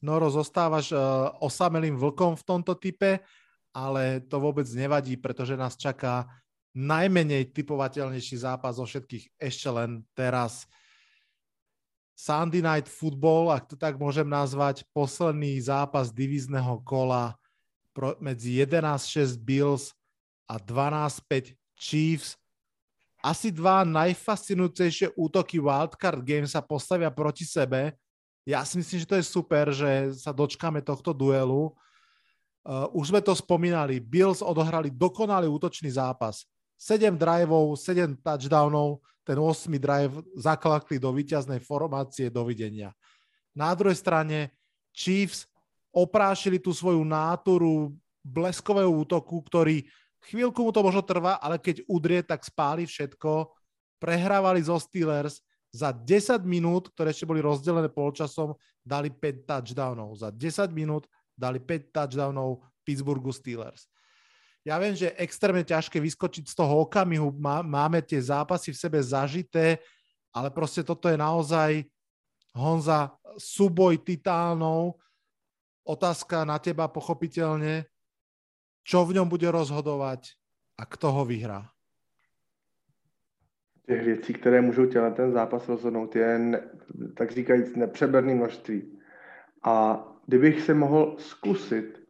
Noro, 0.03 0.27
zostávaš 0.31 0.91
uh, 0.91 1.31
osamelým 1.39 1.95
vlkom 1.95 2.35
v 2.35 2.43
tomto 2.43 2.75
type, 2.75 3.23
ale 3.75 4.23
to 4.27 4.39
vôbec 4.39 4.67
nevadí, 4.71 5.19
pretože 5.19 5.55
nás 5.59 5.75
čaká 5.75 6.27
najmenej 6.75 7.55
typovateľnejší 7.55 8.43
zápas 8.43 8.75
zo 8.79 8.83
všetkých 8.83 9.39
ešte 9.39 9.67
len 9.71 10.03
teraz. 10.11 10.67
Sunday 12.15 12.63
Night 12.63 12.87
Football, 12.87 13.51
ak 13.51 13.69
to 13.69 13.75
tak 13.75 13.99
môžem 13.99 14.25
nazvať, 14.25 14.87
posledný 14.95 15.59
zápas 15.59 16.09
divízneho 16.15 16.79
kola 16.81 17.35
medzi 18.23 18.55
11-6 18.63 19.35
Bills 19.39 19.91
a 20.47 20.55
12-5 20.55 21.53
Chiefs. 21.75 22.39
Asi 23.19 23.51
dva 23.51 23.83
najfascinujúcejšie 23.83 25.13
útoky 25.19 25.59
Wildcard 25.59 26.23
Games 26.23 26.55
sa 26.55 26.63
postavia 26.63 27.11
proti 27.11 27.43
sebe 27.43 27.97
ja 28.45 28.61
si 28.61 28.77
myslím, 28.77 29.01
že 29.01 29.09
to 29.09 29.17
je 29.17 29.25
super, 29.25 29.73
že 29.73 30.13
sa 30.21 30.29
dočkáme 30.29 30.77
tohto 30.85 31.17
duelu. 31.17 31.73
Uh, 32.61 32.85
už 32.93 33.09
sme 33.09 33.21
to 33.21 33.33
spomínali, 33.33 33.97
Bills 33.97 34.45
odohrali 34.45 34.93
dokonalý 34.93 35.49
útočný 35.49 35.89
zápas. 35.89 36.45
7 36.77 37.15
driveov, 37.15 37.75
7 37.79 38.19
touchdownov, 38.19 38.99
ten 39.25 39.37
8 39.41 39.71
drive 39.81 40.21
zaklakli 40.37 41.01
do 41.01 41.09
víťaznej 41.09 41.63
formácie, 41.63 42.29
dovidenia. 42.29 42.93
Na 43.55 43.73
druhej 43.73 43.97
strane 43.97 44.53
Chiefs 44.93 45.49
oprášili 45.95 46.59
tú 46.59 46.75
svoju 46.75 47.01
náturu 47.01 47.95
bleskového 48.21 48.91
útoku, 48.91 49.39
ktorý 49.47 49.87
chvíľku 50.27 50.65
mu 50.65 50.71
to 50.75 50.83
možno 50.83 51.01
trvá, 51.05 51.39
ale 51.39 51.61
keď 51.61 51.85
udrie, 51.87 52.19
tak 52.25 52.43
spáli 52.43 52.83
všetko. 52.83 53.49
Prehrávali 54.01 54.59
zo 54.59 54.75
Steelers, 54.75 55.39
za 55.75 55.91
10 55.91 56.43
minút, 56.47 56.91
ktoré 56.91 57.11
ešte 57.11 57.27
boli 57.27 57.43
rozdelené 57.43 57.91
polčasom, 57.91 58.55
dali 58.79 59.11
5 59.11 59.43
touchdownov. 59.43 60.15
Za 60.19 60.29
10 60.31 60.71
minút 60.71 61.07
dali 61.35 61.59
5 61.59 61.91
touchdownov 61.91 62.63
Pittsburghu 62.87 63.31
Steelers. 63.35 63.87
Ja 64.65 64.81
viem, 64.81 64.97
že 64.97 65.13
extrémne 65.21 65.61
ťažké 65.61 66.01
vyskočiť 66.01 66.49
z 66.49 66.57
toho 66.57 66.89
okamihu, 66.89 67.29
máme 67.63 68.01
tie 68.01 68.17
zápasy 68.17 68.73
v 68.73 68.81
sebe 68.81 68.97
zažité, 68.97 69.77
ale 70.33 70.49
proste 70.49 70.81
toto 70.81 71.05
je 71.05 71.15
naozaj 71.15 71.85
Honza, 72.57 73.13
súboj 73.37 74.01
titánov. 74.01 74.97
Otázka 75.85 76.41
na 76.49 76.57
teba 76.57 76.89
pochopiteľne, 76.89 77.85
čo 78.81 79.05
v 79.05 79.21
ňom 79.21 79.29
bude 79.29 79.45
rozhodovať 79.45 80.33
a 80.81 80.83
kto 80.89 81.13
ho 81.13 81.23
vyhrá 81.29 81.75
těch 83.85 84.05
věcí, 84.05 84.33
které 84.33 84.61
můžou 84.61 84.85
těle 84.85 85.11
ten 85.11 85.31
zápas 85.31 85.67
rozhodnout, 85.67 86.15
je, 86.15 86.61
tak 87.17 87.31
říkajíc, 87.31 87.75
nepřeberné 87.75 88.35
množství. 88.35 88.99
A 89.63 90.05
kdybych 90.25 90.61
se 90.61 90.73
mohl 90.73 91.15
zkusit 91.19 92.04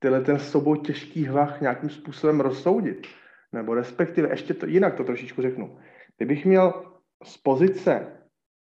tyhle 0.00 0.20
ten 0.20 0.38
sobou 0.38 0.76
těžký 0.76 1.26
hlach 1.26 1.60
nějakým 1.60 1.90
způsobem 1.90 2.40
rozsoudit, 2.40 3.06
nebo 3.52 3.74
respektive, 3.74 4.28
ještě 4.28 4.54
to, 4.54 4.66
jinak 4.66 4.94
to 4.94 5.04
trošičku 5.04 5.42
řeknu, 5.42 5.78
kdybych 6.16 6.46
měl 6.46 6.92
z 7.24 7.36
pozice 7.36 8.06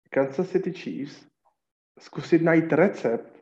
Kansas 0.09 0.49
City 0.49 0.73
Chiefs 0.73 1.25
zkusit 1.99 2.41
najít 2.41 2.73
recept 2.73 3.39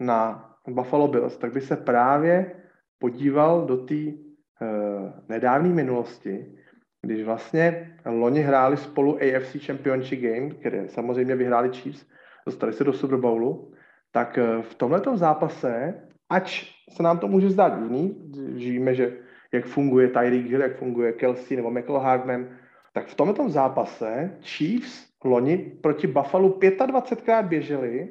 na 0.00 0.50
Buffalo 0.68 1.08
Bills, 1.08 1.36
tak 1.36 1.52
by 1.52 1.60
se 1.60 1.76
právě 1.76 2.62
podíval 2.98 3.66
do 3.66 3.76
té 3.76 3.94
uh, 3.94 5.10
nedávné 5.28 5.68
minulosti, 5.68 6.56
když 7.02 7.24
vlastně 7.24 7.98
loni 8.04 8.40
hráli 8.40 8.76
spolu 8.76 9.16
AFC 9.16 9.56
Championship 9.66 10.20
Game, 10.20 10.50
které 10.50 10.88
samozřejmě 10.88 11.36
vyhráli 11.36 11.68
Chiefs, 11.72 12.06
dostali 12.46 12.72
se 12.72 12.84
do 12.84 12.92
Super 12.92 13.18
Bowlu, 13.18 13.72
tak 14.10 14.38
eh, 14.38 14.62
v 14.62 14.74
tomto 14.74 15.16
zápase, 15.16 15.94
ač 16.30 16.72
se 16.90 17.02
nám 17.02 17.18
to 17.18 17.28
může 17.28 17.50
zdát 17.50 17.78
jiný, 17.82 18.32
víme, 18.54 18.94
že 18.94 19.16
jak 19.52 19.66
funguje 19.66 20.08
Tyreek 20.08 20.46
Hill, 20.46 20.60
jak 20.60 20.76
funguje 20.76 21.12
Kelsey 21.12 21.56
nebo 21.56 21.70
Michael 21.70 21.98
Hardman, 21.98 22.48
tak 22.92 23.06
v 23.06 23.14
tomto 23.14 23.48
zápase 23.48 24.38
Chiefs 24.42 25.06
loni 25.24 25.58
proti 25.82 26.06
Buffalo 26.06 26.48
25krát 26.48 27.48
běželi 27.48 28.08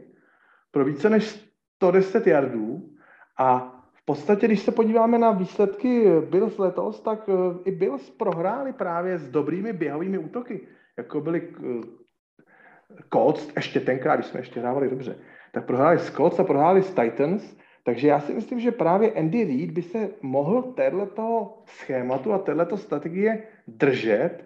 pro 0.72 0.86
více 0.86 1.09
než 1.09 1.49
110 1.80 2.28
yardů 2.28 2.89
a 3.38 3.76
podstatě, 4.05 4.47
když 4.47 4.59
se 4.59 4.72
podíváme 4.72 5.18
na 5.18 5.32
výsledky 5.32 6.05
Bills 6.30 6.57
letos, 6.57 7.01
tak 7.01 7.30
eh, 7.30 7.59
i 7.66 7.72
Bills 7.72 8.09
prohráli 8.09 8.74
právě 8.74 9.18
s 9.18 9.30
dobrými 9.30 9.74
běhovými 9.74 10.18
útoky, 10.18 10.68
jako 10.97 11.22
byli 11.22 11.47
eh, 11.57 11.82
Colts, 13.13 13.49
ještě 13.55 13.80
tenkrát, 13.80 14.16
když 14.16 14.26
jsme 14.26 14.39
ještě 14.39 14.59
hrávali 14.59 14.89
dobře, 14.89 15.16
tak 15.51 15.66
prohráli 15.66 15.99
s 15.99 16.11
Colts 16.11 16.39
a 16.39 16.43
prohráli 16.43 16.84
s 16.84 16.93
Titans, 16.93 17.57
takže 17.86 18.07
já 18.07 18.19
si 18.19 18.33
myslím, 18.33 18.59
že 18.59 18.71
právě 18.71 19.11
Andy 19.11 19.43
Reid 19.43 19.71
by 19.71 19.81
se 19.81 20.09
mohl 20.21 20.61
této 20.61 21.53
schématu 21.65 22.33
a 22.33 22.38
této 22.38 22.77
strategie 22.77 23.43
držet 23.67 24.45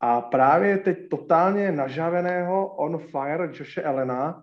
a 0.00 0.20
právě 0.20 0.78
teď 0.78 1.08
totálně 1.08 1.72
nažaveného 1.72 2.66
on 2.66 2.98
fire 2.98 3.50
Joshe 3.52 3.82
Elena 3.82 4.42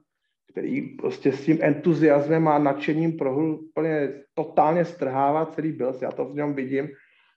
který 0.53 0.81
prostě 0.81 1.31
s 1.31 1.45
tím 1.45 1.57
entuziasmem 1.61 2.47
a 2.47 2.59
nadšením 2.59 3.17
prohl 3.17 3.59
úplně 3.69 4.13
totálně 4.33 4.85
strhává 4.85 5.45
celý 5.45 5.71
Bills. 5.71 6.01
Já 6.01 6.11
to 6.11 6.25
v 6.25 6.35
něm 6.35 6.53
vidím, 6.53 6.89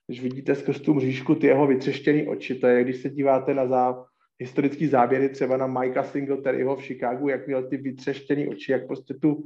když 0.07 0.21
vidíte 0.21 0.55
skrz 0.55 0.81
tu 0.81 0.93
mřížku 0.93 1.35
ty 1.35 1.47
jeho 1.47 1.67
vytřeštěný 1.67 2.27
oči. 2.27 2.55
To 2.55 2.67
je, 2.67 2.83
když 2.83 2.97
se 2.97 3.09
díváte 3.09 3.53
na 3.53 3.67
zá, 3.67 4.05
historický 4.39 4.87
záběry 4.87 5.29
třeba 5.29 5.57
na 5.57 5.67
Mikea 5.67 6.03
Singletaryho 6.03 6.75
v 6.75 6.83
Chicagu, 6.83 7.29
jak 7.29 7.47
měl 7.47 7.69
ty 7.69 7.77
vytřeštěný 7.77 8.47
oči, 8.47 8.71
jak 8.71 8.87
prostě 8.87 9.13
tu, 9.13 9.43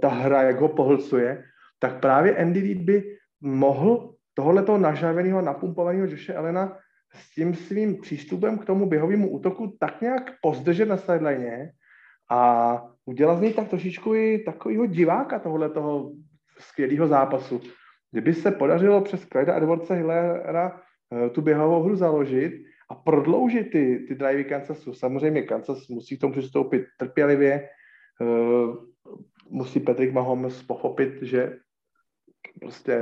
ta 0.00 0.08
hra, 0.08 0.42
jak 0.42 0.60
ho 0.60 0.68
pohlcuje, 0.68 1.44
tak 1.78 2.00
právě 2.00 2.36
Andy 2.36 2.60
Reid 2.60 2.78
by 2.78 3.16
mohl 3.40 4.14
tohoto 4.34 4.78
nažaveného, 4.78 5.42
napumpovaného 5.42 6.06
Joshe 6.06 6.34
Elena 6.34 6.78
s 7.14 7.34
tím 7.34 7.54
svým 7.54 8.00
přístupem 8.00 8.58
k 8.58 8.64
tomu 8.64 8.86
běhovému 8.86 9.30
útoku 9.30 9.76
tak 9.80 10.00
nějak 10.00 10.32
pozdržet 10.42 10.88
na 10.88 10.96
sideline 10.96 11.70
a 12.30 12.82
udělat 13.04 13.38
z 13.38 13.40
něj 13.40 13.52
tak 13.52 13.68
trošičku 13.68 14.14
i 14.14 14.38
takového 14.38 14.86
diváka 14.86 15.38
tohle 15.38 15.70
toho 15.70 16.12
skvělého 16.58 17.06
zápasu. 17.06 17.60
Kdyby 18.10 18.34
se 18.34 18.50
podařilo 18.50 19.00
přes 19.00 19.26
Clyda 19.26 19.56
Edwardsa 19.56 19.94
Hillera 19.94 20.80
eh, 21.12 21.30
tu 21.30 21.42
běhovou 21.42 21.82
hru 21.82 21.96
založit 21.96 22.52
a 22.90 22.94
prodloužit 22.94 23.70
ty, 23.70 24.04
ty 24.08 24.14
drivey 24.14 24.44
Kansasu. 24.44 24.94
Samozřejmě 24.94 25.42
Kansas 25.42 25.88
musí 25.88 26.16
k 26.16 26.20
tomu 26.20 26.32
přistoupit 26.32 26.84
trpělivě, 26.98 27.68
eh, 28.22 28.96
musí 29.50 29.80
Patrick 29.80 30.12
Mahomes 30.12 30.62
pochopit, 30.62 31.22
že 31.22 31.56
prostě 32.60 33.00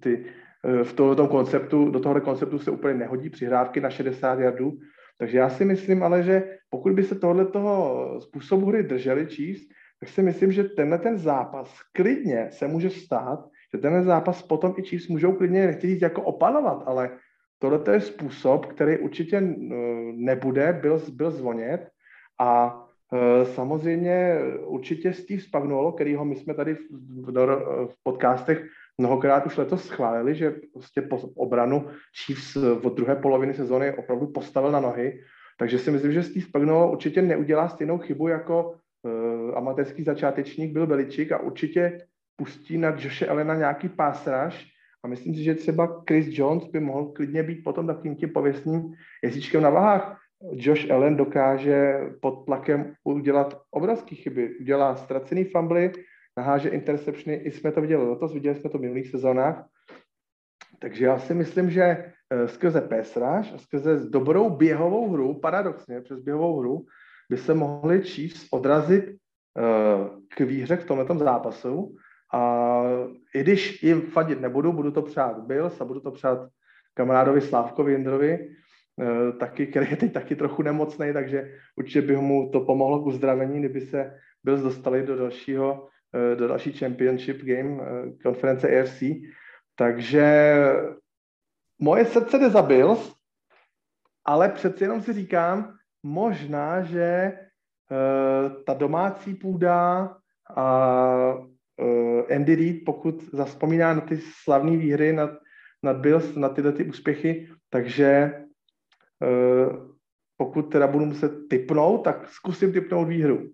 ty 0.00 0.24
eh, 0.64 0.84
v 0.84 0.92
tomto 0.92 1.28
konceptu, 1.28 1.90
do 1.90 2.00
tohoto 2.00 2.20
konceptu 2.20 2.58
se 2.58 2.70
úplně 2.70 2.94
nehodí 2.94 3.30
přihrávky 3.30 3.80
na 3.80 3.90
60 3.90 4.38
jardů, 4.38 4.78
takže 5.18 5.38
já 5.38 5.50
si 5.50 5.64
myslím 5.64 6.02
ale, 6.02 6.22
že 6.22 6.56
pokud 6.70 6.92
by 6.92 7.02
se 7.02 7.14
tohle 7.14 7.46
toho 7.46 8.20
způsobu 8.20 8.66
hry 8.66 8.82
drželi 8.82 9.26
Chiefs, 9.26 9.68
tak 10.00 10.08
si 10.08 10.22
myslím, 10.22 10.52
že 10.52 10.64
tenhle 10.64 10.98
ten 10.98 11.18
zápas 11.18 11.80
klidně 11.92 12.48
se 12.50 12.68
může 12.68 12.90
stát, 12.90 13.48
že 13.74 13.78
tenhle 13.78 14.02
zápas 14.02 14.42
potom 14.42 14.74
i 14.78 14.82
Chiefs 14.82 15.08
můžou 15.08 15.32
klidně, 15.32 15.66
nechci 15.66 15.86
říct 15.86 16.02
jako 16.02 16.22
opalovat, 16.22 16.82
ale 16.86 17.10
tohle 17.58 17.80
je 17.92 18.00
způsob, 18.00 18.66
který 18.66 18.98
určitě 18.98 19.36
eh, 19.36 19.44
nebude, 20.12 20.78
byl, 20.82 21.02
byl 21.12 21.30
zvonět 21.30 21.88
a 22.38 22.80
eh, 22.84 22.87
samozřejmě 23.42 24.38
určitě 24.64 25.12
Steve 25.12 25.42
Spagnuolo, 25.42 25.92
kterýho 25.92 26.24
my 26.24 26.36
jsme 26.36 26.54
tady 26.54 26.74
v, 26.74 26.78
v, 27.86 27.94
podcastech 28.02 28.66
mnohokrát 28.98 29.46
už 29.46 29.56
letos 29.56 29.84
schválili, 29.84 30.34
že 30.34 30.54
prostě 30.72 31.02
po 31.02 31.16
obranu 31.16 31.86
Chiefs 32.24 32.56
od 32.56 32.96
druhé 32.96 33.16
poloviny 33.16 33.54
sezóny 33.54 33.92
opravdu 33.96 34.26
postavil 34.26 34.70
na 34.70 34.80
nohy, 34.80 35.20
takže 35.58 35.78
si 35.78 35.90
myslím, 35.90 36.12
že 36.12 36.22
Steve 36.22 36.46
Spagnuolo 36.46 36.92
určitě 36.92 37.22
neudělá 37.22 37.68
stejnou 37.68 37.98
chybu 37.98 38.28
jako 38.28 38.74
uh, 39.02 39.56
amatérský 39.56 40.02
začátečník 40.02 40.72
byl 40.72 40.86
Beličík 40.86 41.32
a 41.32 41.38
určitě 41.38 42.00
pustí 42.36 42.78
na 42.78 42.88
Joshe 42.88 43.26
Elena 43.26 43.54
nějaký 43.54 43.88
pásraž 43.88 44.66
a 45.04 45.08
myslím 45.08 45.34
si, 45.34 45.42
že 45.42 45.54
třeba 45.54 46.02
Chris 46.08 46.26
Jones 46.28 46.64
by 46.64 46.80
mohl 46.80 47.04
klidně 47.04 47.42
být 47.42 47.64
potom 47.64 47.86
takovým 47.86 48.16
tím 48.16 48.30
pověstným 48.30 48.94
jezdíčkem 49.24 49.62
na 49.62 49.70
váhách. 49.70 50.18
Josh 50.52 50.90
Allen 50.90 51.16
dokáže 51.16 52.00
pod 52.20 52.44
tlakem 52.44 52.94
udělat 53.04 53.60
obrovské 53.70 54.14
chyby. 54.14 54.58
Udělá 54.60 54.96
ztracený 54.96 55.44
fumbly, 55.44 55.92
naháže 56.36 56.68
interceptiony, 56.68 57.36
i 57.36 57.50
jsme 57.50 57.72
to 57.72 57.80
viděli 57.80 58.08
letos, 58.08 58.32
viděli 58.32 58.56
jsme 58.56 58.70
to 58.70 58.78
v 58.78 58.80
minulých 58.80 59.10
sezónách. 59.10 59.66
Takže 60.78 61.04
já 61.04 61.18
si 61.18 61.34
myslím, 61.34 61.70
že 61.70 61.82
eh, 61.82 62.48
skrze 62.48 62.80
pesraž 62.80 63.52
a 63.52 63.58
skrze 63.58 64.00
dobrou 64.10 64.50
běhovou 64.50 65.10
hru, 65.10 65.40
paradoxně 65.40 66.00
přes 66.00 66.20
běhovou 66.20 66.60
hru, 66.60 66.86
by 67.30 67.36
se 67.36 67.54
mohli 67.54 68.02
Chiefs 68.02 68.46
odrazit 68.50 69.04
eh, 69.08 69.14
k 70.36 70.40
výhře 70.40 70.76
v 70.76 70.84
tomto 70.84 71.18
zápasu. 71.18 71.94
A 72.34 72.82
i 73.34 73.40
když 73.40 73.82
jim 73.82 74.00
fadit 74.00 74.40
nebudu, 74.40 74.72
budu 74.72 74.90
to 74.90 75.02
přát 75.02 75.38
Bills 75.38 75.80
a 75.80 75.84
budu 75.84 76.00
to 76.00 76.10
přát 76.10 76.48
kamarádovi 76.94 77.40
Slávkovi 77.40 77.92
Jindrovi, 77.92 78.48
taky, 79.38 79.66
který 79.66 79.90
je 79.90 79.96
teď 79.96 80.12
taky 80.12 80.36
trochu 80.36 80.62
nemocný, 80.62 81.12
takže 81.12 81.54
určitě 81.76 82.02
by 82.02 82.16
mu 82.16 82.50
to 82.50 82.60
pomohlo 82.60 83.02
k 83.02 83.06
uzdravení, 83.06 83.58
kdyby 83.58 83.80
se 83.80 84.14
Bills 84.44 84.62
dostali 84.62 85.02
do 85.02 85.16
dalšího 85.16 85.88
do 86.38 86.48
další 86.48 86.72
championship 86.72 87.42
game 87.42 87.78
konference 88.22 88.80
AFC. 88.80 89.02
Takže 89.76 90.56
moje 91.78 92.04
srdce 92.04 92.38
jde 92.38 92.50
za 92.50 92.62
Bills, 92.62 93.14
ale 94.24 94.48
přeci 94.48 94.84
jenom 94.84 95.02
si 95.02 95.12
říkám, 95.12 95.74
možná, 96.02 96.82
že 96.82 97.32
ta 98.66 98.74
domácí 98.74 99.34
půda 99.34 100.16
a 100.56 100.66
Andy 102.34 102.54
Reid, 102.54 102.82
pokud 102.86 103.22
zaspomíná 103.32 103.94
na 103.94 104.00
ty 104.00 104.16
slavné 104.16 104.76
výhry 104.76 105.12
nad, 105.12 105.30
nad 105.82 105.96
Bills, 105.96 106.34
na 106.36 106.48
tyhle 106.48 106.72
ty 106.72 106.84
úspěchy, 106.84 107.48
takže 107.70 108.32
pokud 110.36 110.62
teda 110.62 110.86
budu 110.86 111.06
muset 111.06 111.48
typnout, 111.48 112.04
tak 112.04 112.28
zkusím 112.28 112.72
typnout 112.72 113.08
výhru 113.08 113.50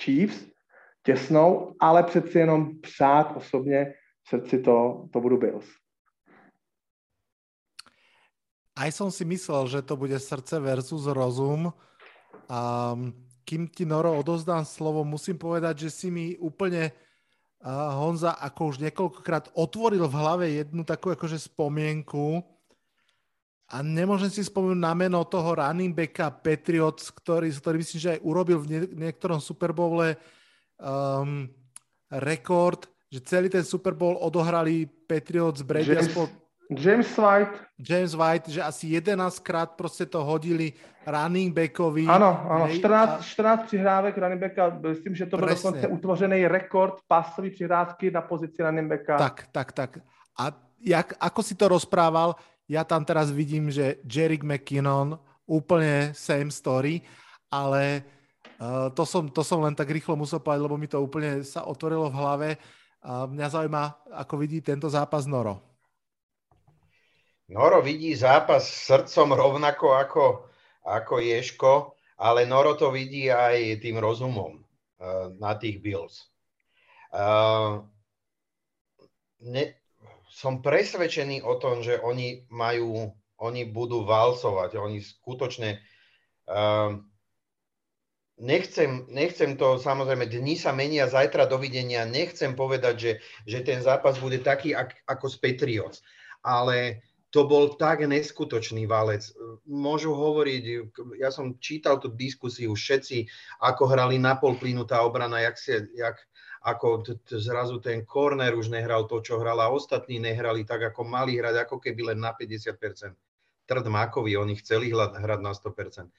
Chiefs, 0.00 0.46
těsnou, 1.02 1.74
ale 1.80 2.02
přeci 2.02 2.38
jenom 2.38 2.80
přát 2.80 3.36
osobně 3.36 3.94
v 4.24 4.28
srdci 4.28 4.58
to, 4.58 5.08
to 5.12 5.20
budu 5.20 5.36
Bills. 5.38 5.66
Aj 8.74 8.90
som 8.90 9.06
si 9.06 9.22
myslel, 9.22 9.70
že 9.70 9.86
to 9.86 9.94
bude 9.94 10.18
srdce 10.18 10.58
versus 10.58 11.06
rozum. 11.06 11.70
Um, 12.50 13.14
kým 13.46 13.70
ti 13.70 13.86
Noro 13.86 14.18
odozdám 14.18 14.66
slovo, 14.66 15.06
musím 15.06 15.38
povedať, 15.38 15.86
že 15.86 15.90
si 15.94 16.08
mi 16.10 16.34
úplne 16.42 16.90
uh, 16.90 17.94
Honza 18.02 18.34
ako 18.34 18.74
už 18.74 18.82
niekoľkokrát 18.82 19.54
otvoril 19.54 20.10
v 20.10 20.18
hlave 20.18 20.46
jednu 20.58 20.82
takú 20.82 21.14
akože 21.14 21.38
spomienku 21.38 22.42
a 23.74 23.82
nemôžem 23.82 24.30
si 24.30 24.46
spomenúť 24.46 24.78
na 24.78 24.94
meno 24.94 25.18
toho 25.26 25.58
running 25.58 25.90
backa 25.90 26.30
Patriots, 26.30 27.10
ktorý, 27.10 27.50
ktorý 27.50 27.82
myslím, 27.82 27.98
že 27.98 28.12
aj 28.14 28.20
urobil 28.22 28.62
v 28.62 28.66
nie, 28.70 28.80
niektorom 29.10 29.42
Super 29.42 29.74
Bowle 29.74 30.14
um, 30.78 31.50
rekord, 32.06 32.86
že 33.10 33.18
celý 33.26 33.50
ten 33.50 33.66
Super 33.66 33.98
Bowl 33.98 34.14
odohrali 34.22 34.86
Patriots 34.86 35.66
Brady 35.66 35.90
James, 35.90 36.06
spol- 36.06 36.30
James 36.70 37.10
White. 37.18 37.54
James 37.74 38.14
White, 38.14 38.46
že 38.46 38.62
asi 38.62 38.94
11 38.94 39.42
krát 39.42 39.74
proste 39.74 40.06
to 40.06 40.22
hodili 40.22 40.70
running 41.02 41.50
backovi. 41.50 42.06
Áno, 42.06 42.30
áno, 42.30 42.70
14, 42.70 43.26
14 43.26 43.66
přihrávek 43.66 44.14
running 44.14 44.38
backa, 44.38 44.70
myslím, 44.86 45.14
že 45.18 45.26
to 45.26 45.34
byl 45.36 45.50
dokonce 45.50 45.88
utvořený 45.90 46.46
rekord 46.46 47.02
pasový 47.10 47.50
přihrávky 47.50 48.10
na 48.14 48.22
pozici 48.22 48.62
running 48.62 48.86
backa. 48.86 49.18
Tak, 49.18 49.36
tak, 49.50 49.68
tak. 49.72 49.90
A 50.38 50.54
jak, 50.78 51.18
ako 51.18 51.42
si 51.42 51.54
to 51.58 51.68
rozprával, 51.68 52.38
ja 52.68 52.82
tam 52.84 53.04
teraz 53.04 53.28
vidím, 53.28 53.68
že 53.68 54.00
Jerick 54.08 54.44
McKinnon, 54.44 55.20
úplne 55.44 56.16
same 56.16 56.48
story, 56.48 57.04
ale 57.52 58.00
uh, 58.56 58.88
to, 58.96 59.04
som, 59.04 59.28
to 59.28 59.44
som 59.44 59.60
len 59.60 59.76
tak 59.76 59.92
rýchlo 59.92 60.16
musel 60.16 60.40
povedať, 60.40 60.64
lebo 60.64 60.76
mi 60.80 60.88
to 60.88 61.00
úplne 61.00 61.44
sa 61.44 61.68
otvorilo 61.68 62.08
v 62.08 62.18
hlave. 62.18 62.48
Uh, 63.04 63.28
mňa 63.28 63.46
zaujíma, 63.52 63.82
ako 64.24 64.34
vidí 64.40 64.64
tento 64.64 64.88
zápas 64.88 65.28
Noro. 65.28 65.60
Noro 67.52 67.84
vidí 67.84 68.16
zápas 68.16 68.64
srdcom 68.88 69.36
rovnako 69.36 69.86
ako, 69.92 70.24
ako 70.80 71.20
Ješko, 71.20 71.72
ale 72.16 72.48
Noro 72.48 72.72
to 72.72 72.88
vidí 72.88 73.28
aj 73.28 73.84
tým 73.84 74.00
rozumom 74.00 74.64
uh, 74.64 75.28
na 75.36 75.52
tých 75.60 75.84
Bills. 75.84 76.32
Uh, 77.12 77.84
ne, 79.44 79.83
som 80.34 80.58
presvedčený 80.58 81.46
o 81.46 81.54
tom, 81.62 81.86
že 81.86 82.02
oni 82.02 82.50
majú, 82.50 83.14
oni 83.38 83.62
budú 83.70 84.02
valcovať, 84.02 84.74
oni 84.74 84.98
skutočne 84.98 85.78
uh, 86.50 86.98
nechcem, 88.42 89.06
nechcem 89.14 89.54
to, 89.54 89.78
samozrejme, 89.78 90.26
dni 90.26 90.58
sa 90.58 90.74
menia, 90.74 91.06
zajtra 91.06 91.46
dovidenia, 91.46 92.02
nechcem 92.02 92.58
povedať, 92.58 92.94
že, 92.98 93.12
že 93.46 93.58
ten 93.62 93.78
zápas 93.78 94.18
bude 94.18 94.42
taký 94.42 94.74
ak, 94.74 95.06
ako 95.06 95.30
z 95.30 95.36
Patriots, 95.38 95.98
ale 96.42 97.06
to 97.34 97.42
bol 97.50 97.74
tak 97.74 98.06
neskutočný 98.06 98.86
valec. 98.86 99.26
Môžu 99.66 100.14
hovoriť, 100.14 100.62
ja 101.18 101.34
som 101.34 101.58
čítal 101.58 101.98
tú 101.98 102.14
diskusiu, 102.14 102.78
všetci, 102.78 103.26
ako 103.58 103.90
hrali 103.90 104.22
na 104.22 104.38
pol 104.38 104.54
plynu 104.54 104.86
tá 104.86 105.02
obrana, 105.02 105.42
jak, 105.42 105.58
si, 105.58 105.74
jak 105.98 106.14
ako 106.62 107.02
t- 107.02 107.18
t- 107.26 107.42
zrazu 107.42 107.82
ten 107.82 108.06
corner 108.06 108.54
už 108.54 108.70
nehral 108.70 109.10
to, 109.10 109.18
čo 109.18 109.42
hral 109.42 109.58
a 109.58 109.66
ostatní 109.66 110.22
nehrali 110.22 110.62
tak, 110.62 110.94
ako 110.94 111.02
mali 111.02 111.34
hrať, 111.34 111.66
ako 111.66 111.82
keby 111.82 112.14
len 112.14 112.22
na 112.22 112.30
50%. 112.38 113.18
Trd 113.66 113.86
Mákovi, 113.90 114.38
oni 114.38 114.54
chceli 114.62 114.94
hrať 114.94 115.40
na 115.42 115.50
100%. 115.50 116.14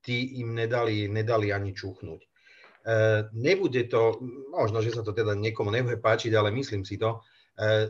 Tí 0.00 0.40
im 0.40 0.56
nedali, 0.56 1.12
nedali 1.12 1.52
ani 1.52 1.76
čuchnúť. 1.76 2.20
E, 2.24 2.28
nebude 3.36 3.84
to, 3.84 4.16
možno, 4.48 4.80
že 4.80 4.96
sa 4.96 5.04
to 5.04 5.12
teda 5.12 5.36
niekomu 5.36 5.68
nebude 5.68 6.00
páčiť, 6.00 6.32
ale 6.32 6.48
myslím 6.56 6.88
si 6.88 6.96
to, 6.96 7.20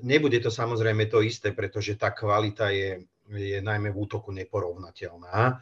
nebude 0.04 0.40
to 0.44 0.52
samozrejme 0.52 1.08
to 1.08 1.24
isté, 1.24 1.52
pretože 1.56 1.96
tá 1.96 2.12
kvalita 2.12 2.68
je, 2.68 3.08
je 3.32 3.58
najmä 3.64 3.88
v 3.88 4.00
útoku 4.04 4.28
neporovnateľná. 4.36 5.36
E, 5.40 5.54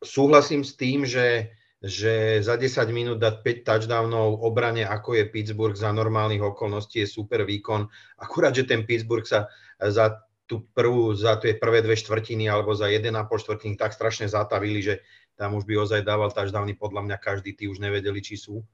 súhlasím 0.00 0.64
s 0.64 0.72
tým, 0.72 1.04
že, 1.04 1.52
že 1.84 2.40
za 2.40 2.56
10 2.56 2.80
minút 2.96 3.18
dať 3.20 3.44
5 3.44 3.68
touchdownov 3.68 4.40
obrane, 4.40 4.88
ako 4.88 5.20
je 5.20 5.28
Pittsburgh 5.28 5.76
za 5.76 5.92
normálnych 5.92 6.40
okolností, 6.40 7.04
je 7.04 7.08
super 7.12 7.44
výkon. 7.44 7.84
Akurát, 8.16 8.56
že 8.56 8.64
ten 8.64 8.88
Pittsburgh 8.88 9.28
sa 9.28 9.52
za 9.76 10.24
tú 10.46 10.64
prvú, 10.72 11.10
za 11.12 11.36
tie 11.42 11.58
prvé 11.58 11.82
dve 11.82 11.98
štvrtiny 11.98 12.46
alebo 12.46 12.72
za 12.72 12.86
1,5 12.86 13.10
štvrtiny 13.26 13.74
tak 13.74 13.92
strašne 13.92 14.30
zatavili, 14.30 14.78
že 14.80 14.94
tam 15.36 15.58
už 15.58 15.68
by 15.68 15.74
ozaj 15.76 16.00
dával 16.06 16.32
touchdowny, 16.32 16.72
podľa 16.78 17.04
mňa 17.04 17.16
každý, 17.20 17.52
tí 17.52 17.68
už 17.68 17.82
nevedeli, 17.82 18.24
či 18.24 18.40
sú. 18.40 18.64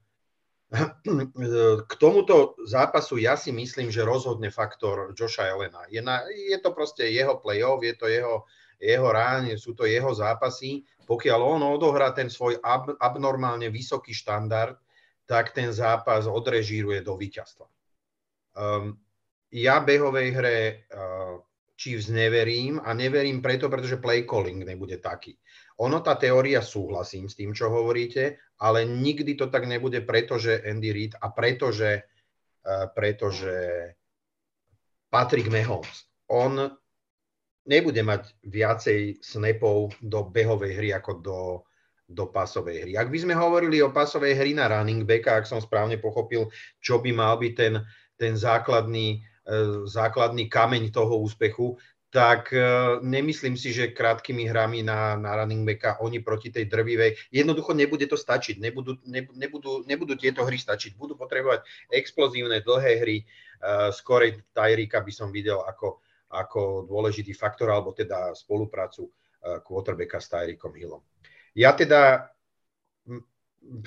K 1.85 1.93
tomuto 2.01 2.57
zápasu 2.65 3.21
ja 3.21 3.37
si 3.37 3.53
myslím, 3.53 3.93
že 3.93 4.01
rozhodne 4.01 4.49
faktor 4.49 5.13
Joša 5.13 5.53
Elena. 5.53 5.85
Je, 5.85 6.01
na, 6.01 6.25
je 6.25 6.57
to 6.57 6.73
proste 6.73 7.05
jeho 7.05 7.37
play-off, 7.37 7.85
je 7.85 7.93
to 7.93 8.09
jeho, 8.09 8.49
jeho 8.81 9.07
ráň, 9.13 9.53
sú 9.61 9.77
to 9.77 9.85
jeho 9.85 10.09
zápasy. 10.17 10.81
Pokiaľ 11.05 11.39
on 11.39 11.61
odohrá 11.77 12.09
ten 12.09 12.25
svoj 12.25 12.57
ab, 12.65 12.89
abnormálne 12.97 13.69
vysoký 13.69 14.17
štandard, 14.17 14.79
tak 15.29 15.53
ten 15.53 15.69
zápas 15.69 16.25
odrežíruje 16.25 17.05
do 17.05 17.15
víťazstva. 17.21 17.69
Um, 18.57 18.97
ja 19.53 19.77
behovej 19.77 20.29
hre 20.33 20.57
uh, 20.89 21.37
Chiefs 21.77 22.09
neverím 22.09 22.81
a 22.81 22.97
neverím 22.97 23.45
preto, 23.45 23.69
pretože 23.69 24.01
play 24.01 24.25
calling 24.25 24.65
nebude 24.65 24.97
taký. 24.97 25.37
Ono, 25.81 26.05
tá 26.05 26.13
teória, 26.13 26.61
súhlasím 26.61 27.25
s 27.25 27.33
tým, 27.33 27.49
čo 27.55 27.73
hovoríte, 27.73 28.37
ale 28.61 28.85
nikdy 28.85 29.33
to 29.33 29.49
tak 29.49 29.65
nebude, 29.65 30.05
pretože 30.05 30.61
Andy 30.61 30.93
Reid 30.93 31.13
a 31.17 31.33
pretože, 31.33 32.05
uh, 32.65 32.85
pretože 32.93 33.53
Patrick 35.09 35.49
Mahomes, 35.49 36.09
on 36.29 36.73
nebude 37.65 38.01
mať 38.05 38.37
viacej 38.45 39.23
snapov 39.23 39.95
do 40.03 40.25
behovej 40.29 40.73
hry 40.77 40.89
ako 40.93 41.11
do, 41.21 41.41
do 42.05 42.29
pasovej 42.29 42.77
hry. 42.85 42.93
Ak 42.99 43.09
by 43.09 43.17
sme 43.23 43.33
hovorili 43.33 43.81
o 43.81 43.93
pasovej 43.93 44.35
hry 44.37 44.51
na 44.53 44.69
running 44.69 45.07
backa, 45.07 45.41
ak 45.41 45.49
som 45.49 45.63
správne 45.63 45.97
pochopil, 45.97 46.53
čo 46.83 47.01
by 47.01 47.09
mal 47.15 47.39
byť 47.41 47.53
ten, 47.57 47.73
ten 48.17 48.33
základný, 48.37 49.25
uh, 49.49 49.89
základný 49.89 50.49
kameň 50.49 50.93
toho 50.93 51.17
úspechu, 51.17 51.73
tak 52.13 52.53
uh, 52.53 53.01
nemyslím 53.01 53.57
si, 53.57 53.73
že 53.73 53.89
krátkými 53.89 54.45
hrami 54.45 54.85
na, 54.85 55.17
na 55.17 55.33
running 55.41 55.65
backa 55.65 55.97
oni 55.97 56.21
proti 56.21 56.53
tej 56.53 56.69
drvivej, 56.69 57.33
jednoducho 57.33 57.73
nebude 57.73 58.05
to 58.05 58.13
stačiť, 58.13 58.61
nebudú, 58.61 59.01
ne, 59.09 59.25
nebudú, 59.33 59.81
nebudú 59.89 60.13
tieto 60.13 60.45
hry 60.45 60.61
stačiť, 60.61 60.93
budú 60.93 61.17
potrebovať 61.17 61.65
explozívne 61.89 62.61
dlhé 62.61 63.01
hry, 63.01 63.17
uh, 63.25 63.89
skorej 63.89 64.45
Tyrika 64.53 65.01
by 65.01 65.09
som 65.09 65.33
videl 65.33 65.57
ako, 65.65 66.05
ako 66.29 66.85
dôležitý 66.85 67.33
faktor, 67.33 67.73
alebo 67.73 67.97
teda 67.97 68.37
spoluprácu 68.37 69.09
uh, 69.09 69.57
quarterbacka 69.65 70.21
s 70.21 70.29
Tyrikom 70.29 70.77
Hillom. 70.77 71.01
Ja 71.57 71.73
teda 71.73 72.29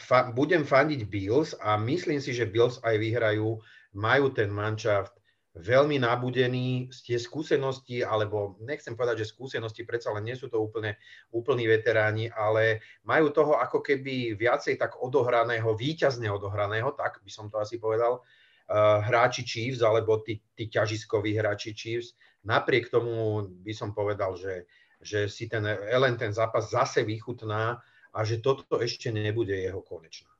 fa- 0.02 0.34
budem 0.34 0.66
fandiť 0.66 1.06
Bills 1.06 1.54
a 1.62 1.78
myslím 1.78 2.18
si, 2.18 2.34
že 2.34 2.50
Bills 2.50 2.82
aj 2.82 2.98
vyhrajú, 2.98 3.62
majú 3.96 4.26
ten 4.34 4.52
manšaft, 4.52 5.15
veľmi 5.56 5.96
nabudený, 5.96 6.92
tie 6.92 7.16
skúsenosti, 7.16 8.04
alebo 8.04 8.60
nechcem 8.60 8.92
povedať, 8.92 9.24
že 9.24 9.32
skúsenosti, 9.32 9.88
predsa 9.88 10.12
len 10.12 10.28
nie 10.28 10.36
sú 10.36 10.52
to 10.52 10.60
úplne 10.60 11.00
úplní 11.32 11.64
veteráni, 11.64 12.28
ale 12.28 12.84
majú 13.08 13.32
toho 13.32 13.56
ako 13.56 13.80
keby 13.80 14.36
viacej 14.36 14.76
tak 14.76 15.00
odohraného, 15.00 15.72
výťazne 15.72 16.28
odohraného, 16.28 16.92
tak 16.92 17.24
by 17.24 17.30
som 17.32 17.48
to 17.48 17.56
asi 17.56 17.80
povedal, 17.80 18.20
uh, 18.20 19.00
hráči 19.00 19.48
Chiefs, 19.48 19.80
alebo 19.80 20.20
tí, 20.20 20.44
tí 20.52 20.68
ťažiskoví 20.68 21.32
hráči 21.40 21.72
Chiefs. 21.72 22.12
Napriek 22.44 22.92
tomu 22.92 23.48
by 23.64 23.72
som 23.72 23.96
povedal, 23.96 24.36
že, 24.36 24.68
že 25.00 25.24
si 25.26 25.48
ten 25.48 25.64
Ellen 25.66 26.20
ten 26.20 26.36
zápas 26.36 26.68
zase 26.68 27.00
vychutná 27.00 27.80
a 28.12 28.20
že 28.28 28.44
toto 28.44 28.76
ešte 28.76 29.08
nebude 29.08 29.56
jeho 29.56 29.80
konečná 29.80 30.35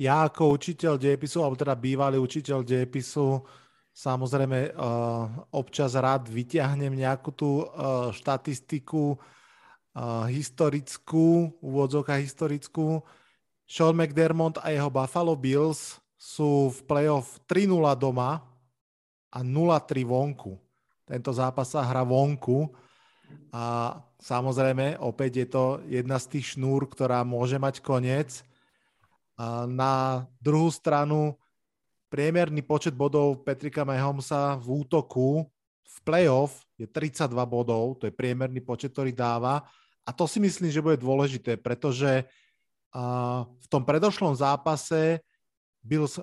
ja 0.00 0.24
ako 0.24 0.56
učiteľ 0.56 0.96
dejepisu, 0.96 1.44
alebo 1.44 1.60
teda 1.60 1.76
bývalý 1.76 2.16
učiteľ 2.16 2.64
dejepisu, 2.64 3.44
samozrejme 3.92 4.72
uh, 4.72 5.28
občas 5.52 5.92
rád 5.92 6.24
vyťahnem 6.24 6.96
nejakú 6.96 7.28
tú 7.36 7.68
uh, 7.68 8.08
štatistiku 8.08 9.20
uh, 9.20 10.24
historickú, 10.24 11.52
úvodzovka 11.60 12.16
historickú, 12.16 13.04
Sean 13.68 13.94
McDermott 13.94 14.58
a 14.64 14.72
jeho 14.74 14.90
Buffalo 14.90 15.36
Bills 15.38 16.00
sú 16.18 16.74
v 16.74 16.78
playoff 16.90 17.38
3-0 17.46 17.70
doma 17.94 18.42
a 19.30 19.38
0-3 19.46 20.02
vonku. 20.02 20.58
Tento 21.06 21.30
zápas 21.30 21.70
sa 21.70 21.86
hrá 21.86 22.02
vonku 22.02 22.66
a 23.54 23.94
samozrejme 24.18 24.98
opäť 24.98 25.32
je 25.44 25.46
to 25.46 25.64
jedna 25.86 26.18
z 26.18 26.26
tých 26.34 26.58
šnúr, 26.58 26.90
ktorá 26.90 27.22
môže 27.22 27.62
mať 27.62 27.78
koniec. 27.78 28.42
Na 29.70 30.26
druhú 30.36 30.68
stranu 30.68 31.40
priemerný 32.12 32.60
počet 32.60 32.92
bodov 32.92 33.40
Petrika 33.40 33.88
Mahomesa 33.88 34.60
v 34.60 34.84
útoku 34.84 35.48
v 35.86 35.96
playoff 36.04 36.66
je 36.76 36.84
32 36.84 37.32
bodov, 37.48 37.96
to 37.96 38.04
je 38.06 38.14
priemerný 38.14 38.60
počet, 38.60 38.92
ktorý 38.92 39.16
dáva. 39.16 39.64
A 40.04 40.10
to 40.12 40.28
si 40.28 40.42
myslím, 40.42 40.68
že 40.68 40.84
bude 40.84 41.00
dôležité, 41.00 41.56
pretože 41.56 42.28
v 42.90 43.66
tom 43.70 43.86
predošlom 43.86 44.34
zápase 44.34 45.22
Bills 45.80 46.18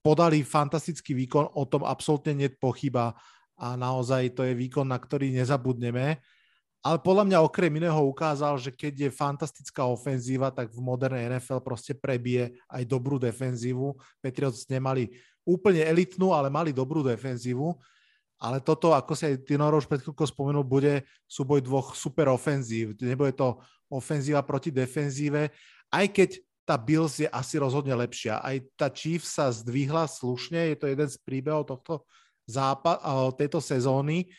podali 0.00 0.46
fantastický 0.46 1.12
výkon, 1.16 1.52
o 1.56 1.64
tom 1.66 1.82
absolútne 1.84 2.32
nie 2.36 2.48
pochyba 2.52 3.16
a 3.58 3.74
naozaj 3.74 4.36
to 4.36 4.46
je 4.46 4.54
výkon, 4.54 4.86
na 4.86 5.00
ktorý 5.00 5.32
nezabudneme. 5.32 6.22
Ale 6.84 7.00
podľa 7.00 7.24
mňa 7.24 7.38
okrem 7.40 7.72
iného 7.80 7.96
ukázal, 8.04 8.60
že 8.60 8.68
keď 8.68 9.08
je 9.08 9.16
fantastická 9.16 9.88
ofenzíva, 9.88 10.52
tak 10.52 10.68
v 10.68 10.84
modernej 10.84 11.32
NFL 11.32 11.64
proste 11.64 11.96
prebije 11.96 12.60
aj 12.68 12.84
dobrú 12.84 13.16
defenzívu. 13.16 13.96
Patriots 14.20 14.68
nemali 14.68 15.08
úplne 15.48 15.80
elitnú, 15.80 16.36
ale 16.36 16.52
mali 16.52 16.76
dobrú 16.76 17.00
defenzívu. 17.00 17.72
Ale 18.36 18.60
toto, 18.60 18.92
ako 18.92 19.16
si 19.16 19.32
aj 19.32 19.48
Tinoro 19.48 19.80
už 19.80 19.88
pred 19.88 20.04
chvíľkou 20.04 20.28
spomenul, 20.28 20.60
bude 20.60 21.08
súboj 21.24 21.64
dvoch 21.64 21.96
super 21.96 22.28
ofenzív. 22.28 22.92
Nebude 23.00 23.32
to 23.32 23.56
ofenzíva 23.88 24.44
proti 24.44 24.68
defenzíve, 24.68 25.48
aj 25.88 26.06
keď 26.12 26.30
tá 26.64 26.76
Bills 26.80 27.20
je 27.20 27.28
asi 27.28 27.60
rozhodne 27.60 27.92
lepšia. 27.92 28.40
Aj 28.40 28.56
tá 28.76 28.88
Chiefs 28.88 29.36
sa 29.36 29.52
zdvihla 29.52 30.08
slušne, 30.08 30.72
je 30.72 30.76
to 30.80 30.88
jeden 30.88 31.08
z 31.08 31.16
príbehov 31.20 31.68
tohto 31.68 32.04
zápa- 32.48 33.00
tejto 33.36 33.60
sezóny, 33.60 34.32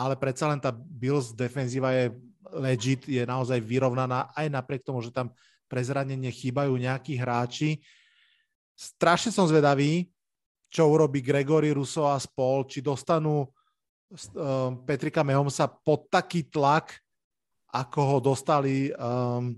ale 0.00 0.16
predsa 0.16 0.48
len 0.48 0.56
tá 0.56 0.72
Bills 0.72 1.36
defenzíva 1.36 1.92
je 1.92 2.16
legit, 2.56 3.04
je 3.04 3.20
naozaj 3.20 3.60
vyrovnaná, 3.60 4.32
aj 4.32 4.48
napriek 4.48 4.80
tomu, 4.80 5.04
že 5.04 5.12
tam 5.12 5.28
pre 5.68 5.84
zranenie 5.84 6.32
chýbajú 6.32 6.72
nejakí 6.74 7.20
hráči. 7.20 7.78
Strašne 8.74 9.28
som 9.30 9.44
zvedavý, 9.44 10.08
čo 10.72 10.88
urobí 10.88 11.20
Gregory 11.20 11.76
Russo 11.76 12.08
a 12.08 12.16
spol, 12.16 12.64
či 12.64 12.80
dostanú 12.80 13.44
um, 13.44 13.50
Petrika 14.88 15.20
Mehomsa 15.20 15.68
pod 15.68 16.08
taký 16.08 16.48
tlak, 16.48 16.96
ako 17.70 18.00
ho 18.02 18.16
dostali 18.18 18.90
um, 18.96 19.54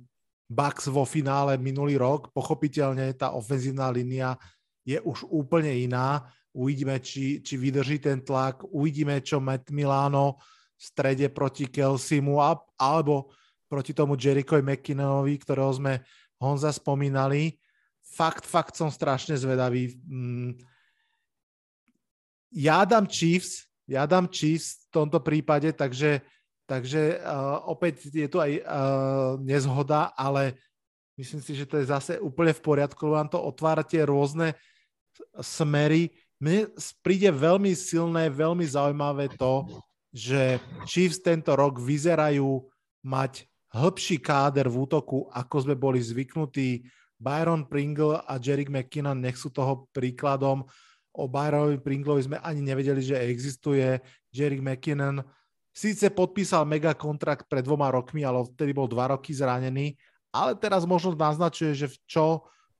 Bucks 0.53 0.91
vo 0.93 1.09
finále 1.09 1.57
minulý 1.57 1.97
rok. 1.97 2.29
Pochopiteľne 2.35 3.15
tá 3.17 3.33
ofenzívna 3.33 3.89
línia 3.89 4.37
je 4.85 5.01
už 5.01 5.25
úplne 5.33 5.73
iná. 5.73 6.29
Uvidíme, 6.53 7.01
či, 7.01 7.41
či 7.41 7.57
vydrží 7.57 7.97
ten 7.97 8.21
tlak. 8.21 8.65
Uvidíme, 8.69 9.25
čo 9.25 9.41
Matt 9.41 9.73
Milano 9.73 10.37
v 10.77 10.83
strede 10.85 11.33
proti 11.33 11.65
Kelsimu 11.69 12.37
alebo 12.77 13.33
proti 13.73 13.97
tomu 13.97 14.21
Jericho 14.21 14.61
McKinnonovi, 14.61 15.41
ktorého 15.41 15.73
sme 15.73 16.05
Honza 16.37 16.69
spomínali. 16.77 17.57
Fakt, 18.05 18.45
fakt 18.45 18.77
som 18.77 18.93
strašne 18.93 19.33
zvedavý. 19.41 19.97
Mm, 20.05 20.61
ja 22.53 22.85
dám 22.85 23.09
Chiefs, 23.09 23.65
ja 23.89 24.05
dám 24.05 24.29
Chiefs 24.29 24.85
v 24.93 25.01
tomto 25.01 25.25
prípade, 25.25 25.73
takže, 25.73 26.21
takže 26.69 27.17
uh, 27.25 27.65
opäť 27.73 28.13
je 28.13 28.29
tu 28.29 28.37
aj 28.37 28.53
uh, 28.61 29.41
nezhoda, 29.41 30.13
ale 30.13 30.61
myslím 31.17 31.41
si, 31.41 31.57
že 31.57 31.65
to 31.65 31.81
je 31.81 31.89
zase 31.89 32.21
úplne 32.21 32.53
v 32.53 32.61
poriadku, 32.61 33.09
lebo 33.09 33.17
vám 33.17 33.31
to 33.33 33.41
otvára 33.41 33.81
tie 33.81 34.05
rôzne 34.05 34.53
smery. 35.41 36.13
Mne 36.43 36.75
príde 37.07 37.31
veľmi 37.31 37.71
silné, 37.79 38.27
veľmi 38.27 38.67
zaujímavé 38.67 39.31
to, 39.39 39.63
že 40.11 40.59
Chiefs 40.91 41.23
tento 41.23 41.55
rok 41.55 41.79
vyzerajú 41.79 42.67
mať 43.07 43.47
hĺbší 43.71 44.19
káder 44.19 44.67
v 44.67 44.83
útoku, 44.83 45.31
ako 45.31 45.57
sme 45.63 45.79
boli 45.79 46.03
zvyknutí. 46.03 46.83
Byron 47.23 47.71
Pringle 47.71 48.19
a 48.27 48.43
Jerick 48.43 48.67
McKinnon 48.67 49.23
nech 49.23 49.39
sú 49.39 49.55
toho 49.55 49.87
príkladom 49.95 50.67
o 51.13 51.29
Byronovi 51.29 51.79
Pringlovi 51.79 52.25
sme 52.25 52.41
ani 52.41 52.65
nevedeli, 52.65 53.05
že 53.05 53.21
existuje. 53.29 54.01
Jerry 54.33 54.65
McKinnon 54.65 55.21
síce 55.69 56.09
podpísal 56.09 56.65
mega 56.65 56.97
kontrakt 56.97 57.47
pred 57.49 57.61
dvoma 57.61 57.93
rokmi, 57.93 58.25
ale 58.25 58.49
vtedy 58.49 58.73
bol 58.73 58.89
dva 58.89 59.13
roky 59.13 59.37
zranený, 59.37 59.93
ale 60.33 60.57
teraz 60.57 60.89
možno 60.89 61.13
naznačuje, 61.13 61.77
že 61.77 61.87
v 61.93 61.97
čo 62.09 62.27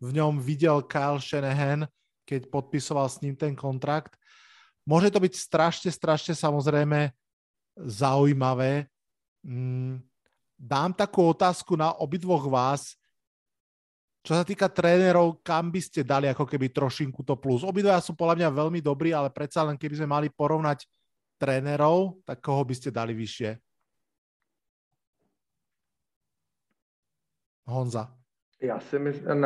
v 0.01 0.17
ňom 0.17 0.41
videl 0.41 0.81
Kyle 0.89 1.21
Shanahan, 1.21 1.85
keď 2.27 2.49
podpisoval 2.49 3.07
s 3.11 3.21
ním 3.21 3.35
ten 3.35 3.53
kontrakt. 3.55 4.15
Môže 4.83 5.15
to 5.15 5.23
byť 5.23 5.35
strašne, 5.35 5.91
strašne 5.91 6.35
samozrejme 6.35 7.15
zaujímavé. 7.79 8.91
Mm, 9.47 10.03
dám 10.59 10.91
takú 10.95 11.27
otázku 11.31 11.79
na 11.79 11.95
obidvoch 11.99 12.47
vás. 12.51 12.99
Čo 14.23 14.39
sa 14.39 14.47
týka 14.47 14.71
trénerov, 14.71 15.43
kam 15.43 15.75
by 15.75 15.83
ste 15.83 16.07
dali 16.07 16.31
ako 16.31 16.47
keby 16.47 16.71
trošinku 16.71 17.27
to 17.27 17.35
plus? 17.35 17.67
Obidva 17.67 17.99
sú 17.99 18.15
podľa 18.15 18.39
mňa 18.39 18.49
veľmi 18.55 18.79
dobrí, 18.79 19.11
ale 19.11 19.35
predsa 19.35 19.67
len 19.67 19.75
keby 19.75 19.99
sme 19.99 20.09
mali 20.15 20.29
porovnať 20.31 20.87
trénerov, 21.43 22.23
tak 22.23 22.39
koho 22.39 22.63
by 22.63 22.75
ste 22.79 22.95
dali 22.95 23.19
vyššie? 23.19 23.59
Honza. 27.67 28.22
Já 28.63 28.81
si 28.81 28.99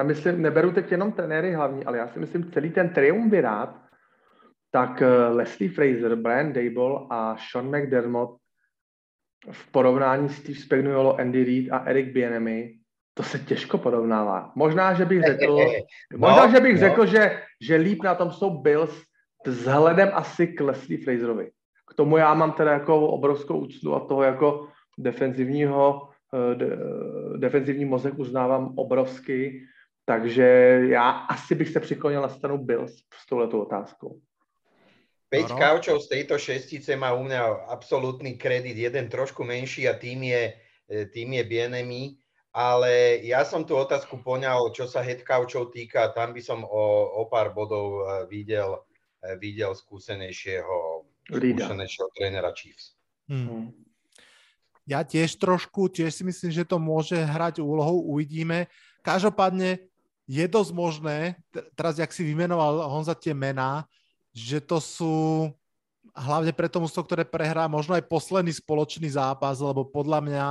myslím, 0.02 0.42
neberu 0.42 0.72
teď 0.72 0.92
jenom 0.92 1.12
trenéry 1.12 1.52
hlavní, 1.52 1.84
ale 1.84 1.98
já 1.98 2.08
si 2.08 2.18
myslím 2.18 2.50
celý 2.50 2.70
ten 2.70 2.88
triumvirát, 2.88 3.80
tak 4.70 5.02
eh, 5.02 5.28
Leslie 5.28 5.70
Fraser, 5.70 6.16
Brian 6.16 6.52
Dable 6.52 7.06
a 7.10 7.36
Sean 7.50 7.76
McDermott 7.76 8.36
v 9.50 9.72
porovnání 9.72 10.28
s 10.28 10.36
Steve 10.36 10.58
Spagnuolo, 10.58 11.20
Andy 11.20 11.44
Reid 11.44 11.72
a 11.72 11.78
Eric 11.78 12.12
Bienemy 12.12 12.78
to 13.14 13.22
se 13.22 13.38
těžko 13.38 13.78
porovnává. 13.78 14.52
Možná, 14.54 14.94
že 14.94 15.04
bych 15.04 15.22
řekl, 15.22 15.56
no, 16.12 16.18
možná, 16.18 16.50
že 16.50 16.60
bych 16.60 16.74
no. 16.74 16.80
řekl, 16.80 17.06
že, 17.06 17.42
že 17.60 17.76
líp 17.76 18.02
na 18.02 18.14
tom 18.14 18.30
jsou 18.30 18.50
Bills 18.58 19.02
vzhledem 19.46 20.10
asi 20.12 20.46
k 20.46 20.60
Leslie 20.60 21.04
Fraserovi. 21.04 21.50
K 21.90 21.94
tomu 21.94 22.16
já 22.16 22.34
mám 22.34 22.52
teda 22.52 22.72
jako 22.72 23.08
obrovskou 23.08 23.58
úctu 23.58 23.94
a 23.94 24.00
toho 24.00 24.22
jako 24.22 24.68
defenzivního, 24.98 26.08
eh, 26.10 26.15
de, 26.32 26.76
defenzivní 27.36 27.84
mozek 27.84 28.18
uznávám 28.18 28.78
obrovsky, 28.78 29.62
takže 30.04 30.46
já 30.90 31.10
asi 31.10 31.54
bych 31.54 31.68
se 31.68 31.80
přiklonil 31.80 32.22
na 32.22 32.28
stranu 32.28 32.58
Bills 32.58 32.92
s 32.96 33.26
touhletou 33.26 33.60
otázkou. 33.60 34.20
5 35.28 35.50
no. 35.50 35.58
kaučov 35.58 36.02
z 36.02 36.08
tejto 36.08 36.38
šestice 36.38 36.96
má 36.96 37.10
u 37.10 37.26
mňa 37.26 37.66
absolútny 37.74 38.38
kredit, 38.38 38.78
jeden 38.78 39.10
trošku 39.10 39.44
menší 39.44 39.88
a 39.88 39.98
tým 39.98 40.22
je, 40.22 40.54
eh, 40.90 41.06
tým 41.10 41.32
je 41.32 41.44
Bienemy 41.44 42.14
ale 42.56 43.20
ja 43.20 43.44
som 43.44 43.68
tú 43.68 43.76
otázku 43.76 44.24
poňal, 44.24 44.72
čo 44.72 44.88
sa 44.88 45.04
headcouchov 45.04 45.76
týka, 45.76 46.08
tam 46.16 46.32
by 46.32 46.40
som 46.40 46.64
o, 46.64 46.84
o 47.20 47.28
pár 47.28 47.52
bodov 47.52 48.00
eh, 48.00 48.24
videl, 48.32 48.80
eh, 49.20 49.36
videl 49.36 49.76
skúsenejšieho, 49.76 51.04
skúsenejšieho 51.28 52.08
trénera 52.16 52.56
Chiefs. 52.56 52.96
Hmm. 53.28 53.76
Ja 54.86 55.02
tiež 55.02 55.42
trošku, 55.42 55.90
tiež 55.90 56.14
si 56.14 56.22
myslím, 56.22 56.54
že 56.54 56.62
to 56.62 56.78
môže 56.78 57.18
hrať 57.18 57.58
úlohu, 57.58 58.06
uvidíme. 58.06 58.70
Každopádne 59.02 59.82
je 60.30 60.44
dosť 60.46 60.72
možné, 60.74 61.18
teraz 61.74 61.98
jak 61.98 62.10
si 62.14 62.22
vymenoval 62.22 62.86
Honza 62.86 63.18
tie 63.18 63.34
mená, 63.34 63.86
že 64.30 64.62
to 64.62 64.78
sú 64.78 65.50
hlavne 66.14 66.54
pre 66.54 66.70
tomu, 66.70 66.86
ktoré 66.86 67.26
prehrá 67.26 67.66
možno 67.66 67.98
aj 67.98 68.06
posledný 68.06 68.54
spoločný 68.54 69.10
zápas, 69.10 69.58
lebo 69.58 69.82
podľa 69.86 70.20
mňa 70.22 70.46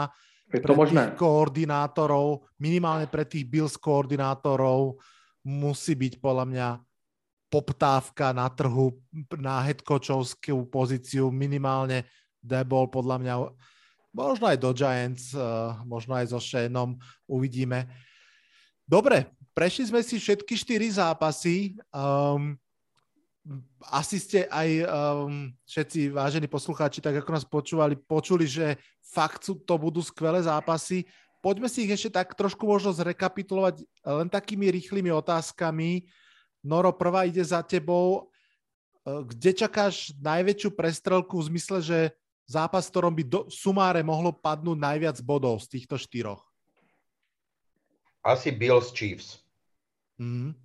je 0.51 0.59
to 0.61 0.67
pre 0.67 0.75
možné. 0.77 0.99
tých 1.09 1.17
koordinátorov, 1.17 2.45
minimálne 2.59 3.07
pre 3.07 3.23
tých 3.25 3.47
Bills 3.47 3.75
koordinátorov 3.79 4.99
musí 5.47 5.95
byť 5.95 6.13
podľa 6.19 6.45
mňa 6.45 6.67
poptávka 7.49 8.35
na 8.35 8.51
trhu 8.51 8.99
na 9.37 9.63
headcoachovskú 9.63 10.67
pozíciu 10.67 11.31
minimálne 11.31 12.03
Debol 12.41 12.89
podľa 12.91 13.17
mňa 13.21 13.33
možno 14.15 14.47
aj 14.47 14.57
do 14.57 14.71
Giants, 14.71 15.35
eh, 15.35 15.43
možno 15.83 16.15
aj 16.15 16.31
so 16.31 16.39
Shaneom 16.39 16.95
uvidíme. 17.27 17.91
Dobre, 18.87 19.27
prešli 19.51 19.91
sme 19.91 19.99
si 19.99 20.15
všetky 20.15 20.55
štyri 20.55 20.87
zápasy. 20.87 21.75
Um, 21.91 22.55
asi 23.93 24.17
ste 24.17 24.49
aj 24.49 24.69
um, 24.89 25.53
všetci 25.69 26.09
vážení 26.09 26.49
poslucháči, 26.49 26.97
tak 27.01 27.21
ako 27.21 27.29
nás 27.29 27.45
počúvali, 27.45 27.93
počuli, 27.93 28.49
že 28.49 28.77
fakt 29.05 29.45
sú, 29.45 29.61
to 29.61 29.77
budú 29.77 30.01
skvelé 30.01 30.41
zápasy. 30.41 31.05
Poďme 31.45 31.69
si 31.69 31.85
ich 31.85 31.93
ešte 31.93 32.17
tak 32.17 32.33
trošku 32.33 32.65
možno 32.65 32.89
zrekapitulovať 32.89 33.85
len 34.01 34.29
takými 34.33 34.73
rýchlymi 34.73 35.13
otázkami. 35.13 36.09
Noro, 36.65 36.89
prvá 36.89 37.29
ide 37.29 37.45
za 37.45 37.61
tebou. 37.61 38.33
E, 39.05 39.21
kde 39.29 39.53
čakáš 39.53 40.09
najväčšiu 40.17 40.73
prestrelku 40.73 41.37
v 41.37 41.47
zmysle, 41.53 41.77
že 41.85 41.99
zápas, 42.45 42.87
v 42.87 42.91
ktorom 42.93 43.13
by 43.13 43.23
do, 43.25 43.39
sumáre 43.49 44.01
mohlo 44.05 44.31
padnúť 44.33 44.77
najviac 44.77 45.17
bodov 45.21 45.61
z 45.65 45.77
týchto 45.77 45.97
štyroch? 45.97 46.41
Asi 48.25 48.49
Bills 48.49 48.89
Chiefs. 48.93 49.41
Mm. 50.17 50.57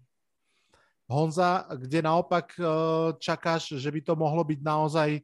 Honza, 1.11 1.67
kde 1.75 2.07
naopak 2.07 2.55
e, 2.55 2.63
čakáš, 3.19 3.75
že 3.77 3.91
by 3.91 4.01
to 4.01 4.15
mohlo 4.15 4.47
byť 4.47 4.61
naozaj 4.63 5.19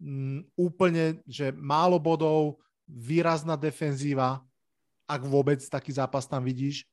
mm, 0.00 0.56
úplne, 0.56 1.20
že 1.28 1.52
málo 1.52 2.00
bodov, 2.00 2.56
výrazná 2.88 3.52
defenzíva, 3.52 4.40
ak 5.04 5.20
vůbec 5.20 5.60
taký 5.68 5.92
zápas 5.92 6.26
tam 6.26 6.44
vidíš? 6.44 6.88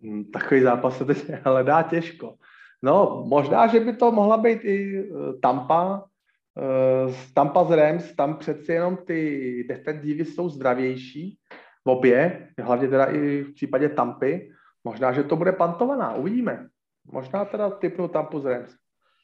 Mm, 0.00 0.24
takový 0.24 0.60
zápas 0.62 0.98
se 0.98 1.04
teď 1.04 1.18
hledá 1.44 1.82
těžko. 1.82 2.36
No, 2.82 3.24
možná, 3.26 3.66
že 3.66 3.80
by 3.80 3.96
to 3.96 4.12
mohla 4.12 4.36
být 4.36 4.60
i 4.62 4.76
e, 4.98 5.04
Tampa, 5.42 6.04
Tampa 7.34 7.64
z 7.64 7.70
Rams, 7.70 8.12
tam 8.12 8.36
přeci 8.36 8.72
jenom 8.72 8.96
ty 8.96 9.64
defenzívy 9.68 10.24
jsou 10.24 10.48
zdravější, 10.48 11.38
v 11.84 11.90
obě, 11.90 12.48
hlavně 12.60 12.88
teda 12.88 13.04
i 13.04 13.42
v 13.42 13.54
případě 13.54 13.88
Tampy. 13.88 14.50
Možná, 14.84 15.12
že 15.12 15.22
to 15.22 15.36
bude 15.36 15.52
pantovaná, 15.52 16.14
uvidíme. 16.14 16.68
Možná 17.12 17.44
teda 17.44 17.70
typnu 17.70 18.08
Tampu 18.08 18.40
z 18.40 18.44
Rams. 18.44 18.72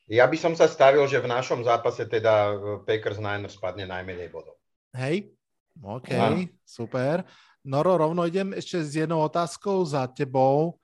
Ja 0.05 0.29
by 0.29 0.37
som 0.37 0.53
sa 0.53 0.69
stavil, 0.69 1.09
že 1.09 1.17
v 1.17 1.33
našom 1.33 1.65
zápase 1.65 2.05
teda 2.05 2.53
e, 2.53 2.57
Packers 2.85 3.17
Niners 3.17 3.57
spadne 3.57 3.89
najmenej 3.89 4.29
bodov. 4.29 4.61
Hej, 4.93 5.33
OK, 5.81 6.13
Áno. 6.13 6.45
super. 6.61 7.25
Noro, 7.65 7.97
rovno 7.97 8.29
idem 8.29 8.53
ešte 8.53 8.85
s 8.85 8.93
jednou 9.01 9.25
otázkou 9.25 9.81
za 9.89 10.05
tebou. 10.05 10.77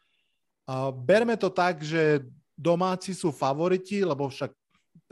Uh, 0.64 0.88
berme 0.88 1.36
to 1.36 1.52
tak, 1.52 1.84
že 1.84 2.24
domáci 2.56 3.12
sú 3.12 3.28
favoriti, 3.28 4.00
lebo 4.00 4.32
však 4.32 4.56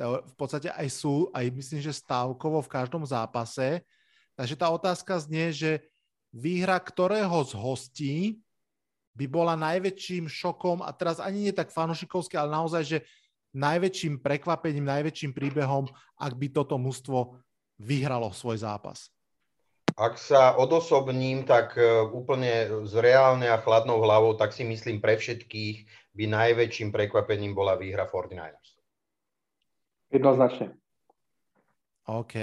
v 0.06 0.34
podstate 0.38 0.70
aj 0.70 0.88
sú, 0.94 1.26
aj 1.34 1.50
myslím, 1.50 1.82
že 1.82 1.90
stávkovo 1.90 2.62
v 2.62 2.70
každom 2.70 3.02
zápase. 3.02 3.82
Takže 4.38 4.54
tá 4.54 4.70
otázka 4.70 5.18
znie, 5.18 5.50
že 5.50 5.70
výhra 6.30 6.78
ktorého 6.78 7.42
z 7.42 7.52
hostí 7.58 8.16
by 9.18 9.26
bola 9.26 9.58
najväčším 9.58 10.30
šokom, 10.30 10.86
a 10.86 10.94
teraz 10.94 11.18
ani 11.18 11.50
nie 11.50 11.54
tak 11.54 11.74
fanušikovské, 11.74 12.38
ale 12.38 12.54
naozaj, 12.54 12.82
že 12.86 12.98
najväčším 13.50 14.22
prekvapením, 14.22 14.86
najväčším 14.86 15.34
príbehom, 15.34 15.90
ak 16.14 16.32
by 16.38 16.46
toto 16.54 16.78
mužstvo 16.78 17.34
vyhralo 17.82 18.30
svoj 18.30 18.62
zápas? 18.62 19.10
Ak 19.98 20.14
sa 20.14 20.54
odosobním, 20.54 21.42
tak 21.42 21.74
e, 21.74 21.82
úplne 22.14 22.86
z 22.86 22.94
reálne 23.02 23.50
a 23.50 23.58
chladnou 23.58 23.98
hlavou, 23.98 24.38
tak 24.38 24.54
si 24.54 24.62
myslím 24.62 25.02
pre 25.02 25.18
všetkých 25.18 25.90
by 26.14 26.24
najväčším 26.30 26.94
prekvapením 26.94 27.50
bola 27.50 27.74
výhra 27.74 28.06
49ers. 28.06 28.77
Jednoznačne. 30.08 30.72
OK. 32.08 32.34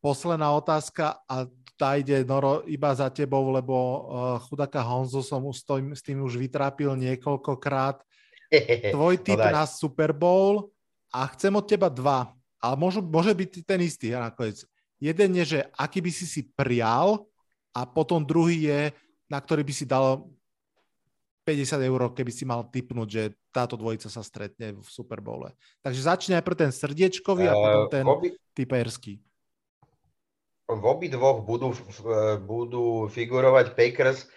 Posledná 0.00 0.56
otázka 0.56 1.20
a 1.28 1.44
tá 1.76 1.96
ide 1.96 2.24
Noro 2.28 2.60
iba 2.68 2.92
za 2.92 3.08
tebou, 3.08 3.48
lebo 3.52 3.72
uh, 3.72 4.00
chudaka 4.48 4.84
Honzo 4.84 5.24
som 5.24 5.44
s 5.48 5.64
tým, 5.64 5.96
s 5.96 6.04
tým 6.04 6.20
už 6.20 6.36
vytrápil 6.36 6.92
niekoľkokrát. 6.96 8.04
Tvoj 8.96 9.16
typ 9.24 9.40
no 9.40 9.48
na 9.48 9.64
Super 9.64 10.12
Bowl 10.12 10.68
a 11.08 11.24
chcem 11.32 11.52
od 11.56 11.64
teba 11.64 11.88
dva, 11.88 12.32
ale 12.60 12.74
môžu, 12.76 13.00
môže 13.00 13.32
byť 13.32 13.64
ten 13.64 13.80
istý 13.80 14.12
ja 14.12 14.20
nakoniec. 14.28 14.64
Jeden 15.00 15.32
je, 15.40 15.56
že 15.56 15.60
aký 15.80 16.04
by 16.04 16.12
si 16.12 16.28
si 16.28 16.44
prial 16.52 17.24
a 17.72 17.88
potom 17.88 18.20
druhý 18.20 18.68
je, 18.68 18.80
na 19.32 19.40
ktorý 19.40 19.64
by 19.64 19.72
si 19.72 19.88
dal 19.88 20.28
50 21.50 21.82
eur, 21.82 22.00
keby 22.14 22.30
si 22.30 22.46
mal 22.46 22.62
typnúť, 22.70 23.08
že 23.10 23.22
táto 23.50 23.74
dvojica 23.74 24.06
sa 24.06 24.22
stretne 24.22 24.78
v 24.78 24.86
Super 24.86 25.18
Bowle. 25.18 25.50
Takže 25.82 26.06
začne 26.06 26.38
najprv 26.38 26.56
ten 26.56 26.70
srdiečkový 26.70 27.50
a 27.50 27.54
potom 27.58 27.84
ten 27.90 28.04
uh, 28.06 28.22
typerský 28.54 29.18
v 30.76 30.84
obidvoch 30.86 31.42
budú, 31.42 31.74
budú 32.46 33.10
figurovať 33.10 33.74
Packers. 33.74 34.30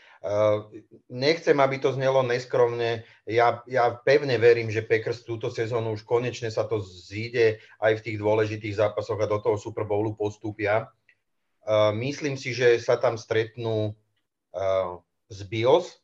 Nechcem, 1.12 1.58
aby 1.60 1.78
to 1.78 1.94
znelo 1.94 2.24
neskromne. 2.24 3.04
Ja, 3.28 3.62
ja 3.68 3.92
pevne 4.02 4.40
verím, 4.40 4.72
že 4.72 4.86
Packers 4.86 5.28
túto 5.28 5.52
sezónu 5.52 5.94
už 5.94 6.08
konečne 6.08 6.48
sa 6.50 6.64
to 6.64 6.80
zíde 6.82 7.60
aj 7.84 8.00
v 8.00 8.04
tých 8.10 8.18
dôležitých 8.18 8.80
zápasoch 8.80 9.20
a 9.20 9.30
do 9.30 9.38
toho 9.44 9.60
Super 9.60 9.84
Bowlu 9.84 10.16
postúpia. 10.16 10.90
Myslím 11.94 12.40
si, 12.40 12.56
že 12.56 12.80
sa 12.80 12.96
tam 12.96 13.20
stretnú 13.20 13.94
z 15.28 15.40
Bills 15.48 16.03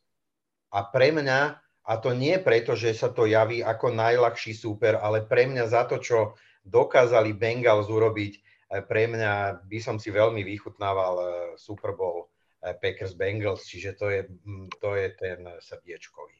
a 0.70 0.78
pre 0.86 1.10
mňa, 1.10 1.40
a 1.86 1.92
to 1.98 2.14
nie 2.14 2.38
preto, 2.38 2.78
že 2.78 2.94
sa 2.94 3.10
to 3.10 3.26
javí 3.26 3.62
ako 3.62 3.90
najľahší 3.90 4.54
super, 4.54 4.98
ale 5.02 5.26
pre 5.26 5.50
mňa 5.50 5.64
za 5.66 5.86
to, 5.90 5.98
čo 5.98 6.38
dokázali 6.62 7.34
Bengals 7.34 7.90
urobiť 7.90 8.50
pre 8.70 9.10
mňa 9.10 9.66
by 9.66 9.78
som 9.82 9.98
si 9.98 10.14
veľmi 10.14 10.46
vychutnával 10.46 11.14
eh, 11.18 11.28
Super 11.58 11.98
Bowl 11.98 12.30
eh, 12.62 12.70
Packers 12.78 13.18
Bengals, 13.18 13.66
čiže 13.66 13.98
to 13.98 14.06
je, 14.14 14.22
mm, 14.30 14.70
to 14.78 14.94
je 14.94 15.06
ten 15.18 15.42
srdiečkový. 15.58 16.38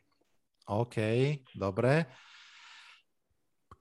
OK, 0.70 0.96
dobre. 1.58 2.06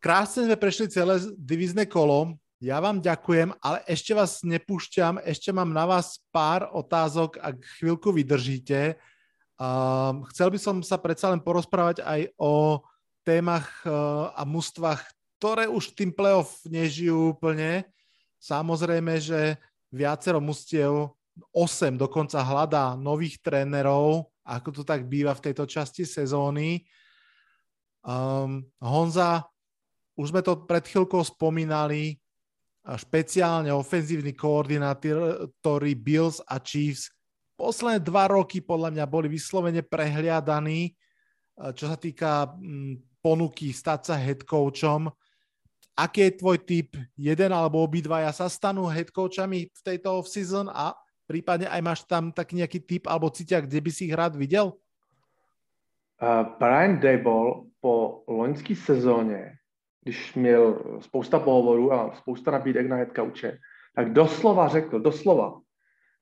Krásne 0.01 0.49
sme 0.49 0.57
prešli 0.57 0.89
celé 0.89 1.21
divizné 1.37 1.85
kolo. 1.85 2.41
Ja 2.57 2.81
vám 2.81 2.99
ďakujem, 2.99 3.53
ale 3.61 3.85
ešte 3.85 4.17
vás 4.17 4.41
nepúšťam, 4.41 5.21
ešte 5.21 5.53
mám 5.53 5.69
na 5.69 5.85
vás 5.85 6.19
pár 6.33 6.67
otázok, 6.73 7.37
ak 7.39 7.55
chvíľku 7.77 8.09
vydržíte. 8.11 8.97
Um, 9.59 10.23
chcel 10.31 10.55
by 10.55 10.59
som 10.59 10.75
sa 10.79 10.95
predsa 10.95 11.27
len 11.35 11.43
porozprávať 11.43 11.99
aj 11.99 12.31
o 12.39 12.79
témach 13.27 13.67
uh, 13.83 14.31
a 14.31 14.47
mústvach, 14.47 15.03
ktoré 15.35 15.67
už 15.67 15.91
tým 15.99 16.15
playoff 16.15 16.63
nežijú 16.63 17.35
úplne. 17.35 17.83
Samozrejme, 18.39 19.19
že 19.19 19.59
viacero 19.91 20.39
mustiev, 20.39 21.11
8 21.51 21.99
dokonca 21.99 22.39
hľadá 22.39 22.95
nových 22.95 23.39
trénerov, 23.43 24.31
ako 24.47 24.69
to 24.79 24.83
tak 24.87 25.07
býva 25.07 25.35
v 25.35 25.51
tejto 25.51 25.67
časti 25.67 26.07
sezóny. 26.07 26.87
Um, 27.99 28.63
Honza, 28.79 29.43
už 30.15 30.31
sme 30.31 30.39
to 30.39 30.63
pred 30.63 30.87
chvíľkou 30.87 31.19
spomínali, 31.23 32.15
špeciálne 32.83 33.75
ofenzívni 33.75 34.31
koordinátori 34.33 35.93
Bills 35.99 36.39
a 36.47 36.63
Chiefs 36.63 37.11
posledné 37.59 37.99
dva 37.99 38.31
roky 38.31 38.63
podľa 38.63 38.95
mňa 38.95 39.05
boli 39.11 39.27
vyslovene 39.27 39.83
prehliadaní, 39.83 40.95
čo 41.75 41.91
sa 41.91 41.99
týka 41.99 42.55
mm, 42.55 43.19
ponuky 43.19 43.75
stať 43.75 43.99
sa 44.07 44.15
head 44.15 44.47
coachom 44.47 45.11
aký 45.99 46.19
je 46.21 46.31
tvoj 46.39 46.57
typ? 46.63 46.95
Jeden 47.19 47.51
alebo 47.51 47.83
obidvaja 47.83 48.31
sa 48.31 48.47
stanú 48.47 48.87
head 48.87 49.11
coachami 49.11 49.67
v 49.67 49.81
tejto 49.83 50.23
off-season 50.23 50.71
a 50.71 50.95
prípadne 51.27 51.67
aj 51.67 51.81
máš 51.83 51.99
tam 52.07 52.31
tak 52.31 52.55
nejaký 52.55 52.79
typ 52.79 53.03
alebo 53.11 53.27
cítia, 53.27 53.59
kde 53.59 53.83
by 53.83 53.91
si 53.91 54.07
ich 54.07 54.15
rád 54.15 54.39
viděl? 54.39 54.71
Uh, 56.19 56.43
Brian 56.59 56.99
Dable 56.99 57.67
po 57.79 58.23
loňské 58.27 58.75
sezóně, 58.75 59.55
když 60.03 60.35
měl 60.35 60.83
spousta 60.99 61.39
pohovorů 61.39 61.93
a 61.93 62.15
spousta 62.15 62.51
nabídek 62.51 62.87
na 62.87 62.95
head 62.95 63.15
coache, 63.15 63.59
tak 63.95 64.13
doslova 64.13 64.67
řekl, 64.67 64.99
doslova, 64.99 65.59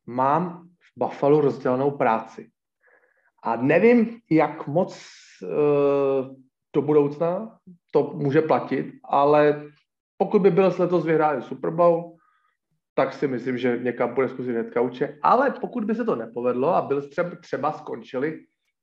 mám 0.06 0.70
Buffalo 0.98 1.42
rozdělenou 1.42 1.92
práci. 1.92 2.50
A 3.44 3.56
nevím, 3.56 4.20
jak 4.30 4.68
moc 4.68 5.08
uh, 5.44 6.36
do 6.76 6.82
budoucna 6.82 7.58
to 7.92 8.14
může 8.16 8.42
platit, 8.42 8.94
ale 9.06 9.64
pokud 10.18 10.42
by 10.42 10.52
byl 10.52 10.74
letos 10.80 11.06
vyhráli 11.06 11.42
Super 11.42 11.70
Bowl, 11.70 12.18
tak 12.96 13.14
si 13.14 13.28
myslím, 13.28 13.58
že 13.58 13.80
někam 13.82 14.14
bude 14.14 14.30
zkusit 14.30 14.52
hned 14.52 14.74
kauče. 14.74 15.18
Ale 15.24 15.54
pokud 15.62 15.86
by 15.86 15.96
se 15.96 16.06
to 16.06 16.16
nepovedlo 16.16 16.76
a 16.76 16.82
byl 16.82 17.10
třeba, 17.10 17.30
třeba 17.42 17.72
skončili 17.72 18.40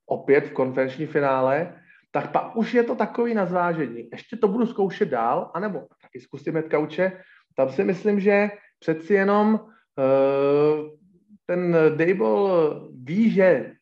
opět 0.07 0.41
v 0.41 0.53
konferenční 0.53 1.07
finále, 1.07 1.81
tak 2.13 2.33
pak 2.33 2.57
už 2.57 2.75
je 2.75 2.83
to 2.83 2.95
takový 2.95 3.35
na 3.35 3.47
zvážení. 3.47 4.09
Ještě 4.13 4.37
to 4.37 4.49
budu 4.49 4.67
zkoušet 4.67 5.09
dál, 5.09 5.51
anebo 5.55 5.79
taky 6.03 6.21
zkusím 6.21 6.53
hned 6.53 6.69
kauče. 6.69 7.13
Tam 7.57 7.71
si 7.71 7.85
myslím, 7.85 8.21
že 8.21 8.51
přeci 8.79 9.15
jenom 9.15 9.55
uh, 9.55 10.91
ten 11.47 11.77
Dable 11.97 12.81
ví, 13.03 13.31
že 13.31 13.73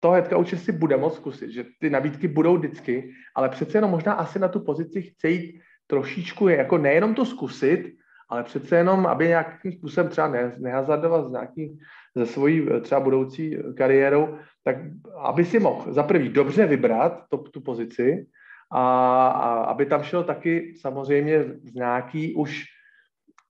toho 0.00 0.14
head 0.14 0.28
coache 0.28 0.56
si 0.56 0.72
bude 0.72 0.96
moct 0.96 1.16
zkusit, 1.16 1.50
že 1.50 1.64
ty 1.78 1.90
nabídky 1.90 2.28
budou 2.28 2.56
vždycky, 2.56 3.12
ale 3.34 3.48
přece 3.48 3.78
jenom 3.78 3.90
možná 3.90 4.12
asi 4.12 4.38
na 4.38 4.48
tu 4.48 4.60
pozici 4.60 5.02
chce 5.02 5.28
jít 5.28 5.60
trošičku, 5.86 6.48
jako 6.48 6.78
nejenom 6.78 7.14
to 7.14 7.24
zkusit, 7.24 7.96
ale 8.28 8.44
přece 8.44 8.76
jenom, 8.76 9.06
aby 9.06 9.28
nějakým 9.28 9.72
způsobem 9.72 10.10
třeba 10.10 10.28
ne, 10.28 10.54
nehazardovat 10.58 11.28
s 11.28 11.30
nějaký, 11.30 11.78
ze 12.16 12.26
svojí 12.26 12.68
třeba 12.80 13.00
budoucí 13.00 13.58
kariérou, 13.76 14.38
tak 14.64 14.76
aby 15.22 15.44
si 15.44 15.58
mohl 15.58 15.92
za 15.92 16.02
prvý 16.02 16.28
dobře 16.28 16.66
vybrat 16.66 17.24
to, 17.28 17.38
tu 17.38 17.60
pozici 17.60 18.26
a, 18.72 19.28
a 19.28 19.64
aby 19.64 19.86
tam 19.86 20.02
šel 20.02 20.24
taky 20.24 20.74
samozřejmě 20.80 21.44
z 21.44 21.74
nějaký 21.74 22.34
už, 22.34 22.64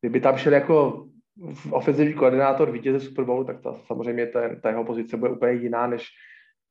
kdyby 0.01 0.21
tam 0.21 0.37
šel 0.37 0.53
jako 0.53 1.07
ofenzivní 1.71 2.15
koordinátor 2.15 2.71
vítěze 2.71 3.01
Super 3.01 3.25
Bowlu, 3.25 3.45
tak 3.45 3.61
ta, 3.61 3.75
samozřejmě 3.87 4.27
ta, 4.27 4.41
ta 4.63 4.69
jeho 4.69 4.85
pozice 4.85 5.17
bude 5.17 5.31
úplně 5.31 5.53
jiná, 5.53 5.87
než 5.87 6.09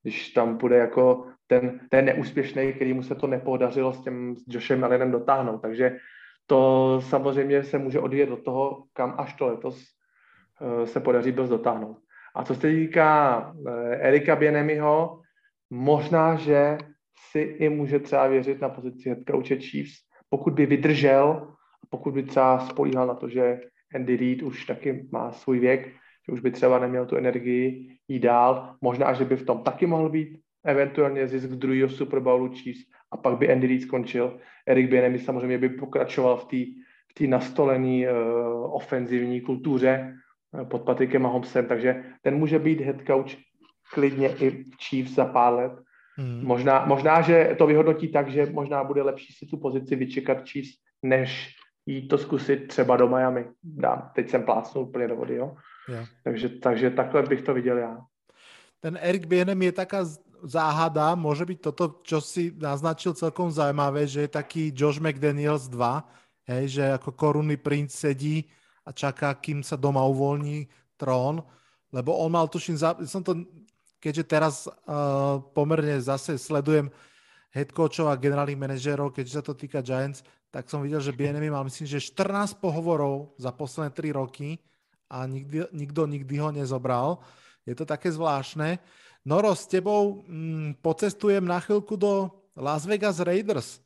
když 0.04 0.30
tam 0.30 0.58
bude 0.58 0.78
jako 0.78 1.26
ten, 1.48 1.80
ten 1.90 2.06
neúspěšný, 2.06 2.74
který 2.74 2.94
mu 2.94 3.04
se 3.04 3.16
to 3.16 3.28
nepodařilo 3.28 3.94
s 3.94 4.04
tím 4.04 4.36
s 4.36 4.44
Joshem 4.48 4.84
Allenem 4.84 5.12
dotáhnout. 5.12 5.62
Takže 5.62 5.98
to 6.48 7.02
samozřejmě 7.02 7.64
se 7.64 7.78
může 7.78 8.00
odvíjet 8.00 8.30
od 8.30 8.44
toho, 8.44 8.84
kam 8.94 9.16
až 9.18 9.34
to 9.34 9.48
letos 9.48 9.84
uh, 10.62 10.84
se 10.84 11.00
podaří 11.00 11.32
dost 11.32 11.50
dotáhnout. 11.50 11.98
A 12.36 12.44
co 12.44 12.56
se 12.56 12.62
týká 12.62 13.40
uh, 13.52 13.70
Erika 13.92 14.36
Bienemiho, 14.36 15.22
Možná, 15.70 16.36
že 16.36 16.78
si 17.32 17.40
i 17.40 17.70
může 17.70 18.00
třeba 18.00 18.28
věřit 18.28 18.62
na 18.62 18.70
pozici 18.70 19.10
head 19.10 19.20
coache 19.32 19.60
Chiefs, 19.60 19.94
pokud 20.30 20.54
by 20.54 20.66
vydržel, 20.66 21.54
pokud 21.90 22.14
by 22.14 22.24
třeba 22.24 22.60
spolíhal 22.60 23.08
na 23.08 23.14
to, 23.14 23.30
že 23.30 23.60
Andy 23.96 24.18
Reid 24.18 24.42
už 24.42 24.66
taky 24.66 25.08
má 25.12 25.32
svůj 25.32 25.60
věk, 25.60 25.88
že 26.28 26.34
už 26.34 26.40
by 26.40 26.52
třeba 26.52 26.80
neměl 26.80 27.06
tu 27.06 27.16
energii 27.16 27.98
jít 28.08 28.20
dál. 28.20 28.76
Možná, 28.82 29.14
že 29.14 29.26
by 29.26 29.36
v 29.36 29.46
tom 29.46 29.64
taky 29.64 29.86
mohl 29.86 30.10
být 30.10 30.40
eventuálně 30.66 31.28
zisk 31.28 31.50
druhého 31.50 31.90
Super 31.90 32.20
Bowlu 32.20 32.54
Chiefs 32.56 32.82
a 33.12 33.18
pak 33.18 33.38
by 33.38 33.52
Andy 33.52 33.68
Reid 33.68 33.82
skončil. 33.82 34.40
Eric 34.68 34.90
Bienemy 34.90 35.20
samozřejmě 35.20 35.58
by 35.58 35.70
pokračoval 35.70 36.38
v 36.38 36.46
té 36.46 36.80
v 37.10 37.14
té 37.14 37.28
nastolené 37.28 38.12
uh, 38.12 38.76
ofenzivní 38.76 39.42
kultuře 39.42 40.14
uh, 40.52 40.70
pod 40.70 40.82
Patrikem 40.82 41.22
Mahomesem, 41.22 41.66
takže 41.66 42.04
ten 42.22 42.36
může 42.36 42.60
být 42.60 42.82
head 42.82 43.02
coach 43.08 43.36
klidně 43.94 44.30
i 44.30 44.50
v 44.50 44.76
Chiefs 44.90 45.12
za 45.12 45.26
pár 45.26 45.54
let. 45.54 45.72
Hmm. 46.18 46.46
Možná, 46.46 46.86
možná, 46.86 47.22
že 47.22 47.56
to 47.58 47.68
vyhodnotí 47.68 48.08
tak, 48.08 48.30
že 48.30 48.46
možná 48.46 48.84
bude 48.84 49.02
lepší 49.02 49.34
si 49.34 49.46
tu 49.46 49.58
pozici 49.58 49.96
vyčekat 49.96 50.50
Chiefs, 50.50 50.72
než 51.04 51.56
jít 51.90 52.08
to 52.08 52.18
zkusit 52.18 52.68
třeba 52.68 52.98
do 52.98 53.08
Miami. 53.08 53.46
Dám, 53.64 54.12
teď 54.16 54.30
jsem 54.30 54.44
plácnul 54.44 54.84
úplně 54.84 55.08
do 55.08 55.16
vody, 55.16 55.36
jo. 55.36 55.56
Yeah. 55.90 56.08
Takže, 56.24 56.50
takže 56.50 56.90
takhle 56.90 57.24
bych 57.24 57.42
to 57.42 57.54
viděl 57.54 57.78
já. 57.78 57.98
Ten 58.80 59.00
Erik 59.02 59.26
Bienem 59.26 59.62
je 59.62 59.72
taká 59.72 60.06
záhada, 60.44 61.20
môže 61.20 61.44
byť 61.44 61.60
toto, 61.60 62.00
čo 62.00 62.24
si 62.24 62.56
naznačil 62.56 63.12
celkom 63.12 63.52
zaujímavé, 63.52 64.08
že 64.08 64.24
je 64.24 64.32
taký 64.32 64.72
Josh 64.72 65.04
McDaniels 65.04 65.68
2, 65.68 65.76
hej, 66.48 66.80
že 66.80 66.84
ako 66.96 67.12
korunný 67.12 67.60
princ 67.60 67.92
sedí 67.92 68.48
a 68.88 68.96
čaká, 68.96 69.36
kým 69.36 69.60
sa 69.60 69.76
doma 69.76 70.00
uvoľní 70.08 70.72
trón, 70.96 71.44
lebo 71.92 72.16
on 72.16 72.32
mal, 72.32 72.48
tuším, 72.48 72.80
za, 72.80 72.96
som 73.04 73.20
to, 73.20 73.44
keďže 74.00 74.24
teraz 74.24 74.56
uh, 74.64 75.44
pomerne 75.52 76.00
zase 76.00 76.40
sledujem 76.40 76.88
head 77.50 77.74
coachov 77.74 78.10
a 78.10 78.20
generálnych 78.20 78.60
manažérov, 78.60 79.14
keďže 79.14 79.34
sa 79.34 79.44
to 79.44 79.58
týka 79.58 79.82
Giants, 79.82 80.22
tak 80.50 80.70
som 80.70 80.82
videl, 80.82 81.02
že 81.02 81.14
BNM 81.14 81.54
mal 81.54 81.66
myslím, 81.66 81.86
že 81.86 82.02
14 82.02 82.58
pohovorov 82.58 83.38
za 83.38 83.54
posledné 83.54 83.94
3 83.94 84.18
roky 84.18 84.58
a 85.10 85.26
nikdy, 85.26 85.70
nikto 85.74 86.06
nikdy 86.06 86.36
ho 86.42 86.50
nezobral. 86.50 87.22
Je 87.66 87.78
to 87.78 87.86
také 87.86 88.10
zvláštne. 88.10 88.82
Noro, 89.26 89.54
s 89.54 89.70
tebou 89.70 90.26
mm, 90.26 90.82
pocestujem 90.82 91.46
na 91.46 91.62
chvíľku 91.62 91.94
do 91.94 92.34
Las 92.58 92.90
Vegas 92.90 93.22
Raiders. 93.22 93.78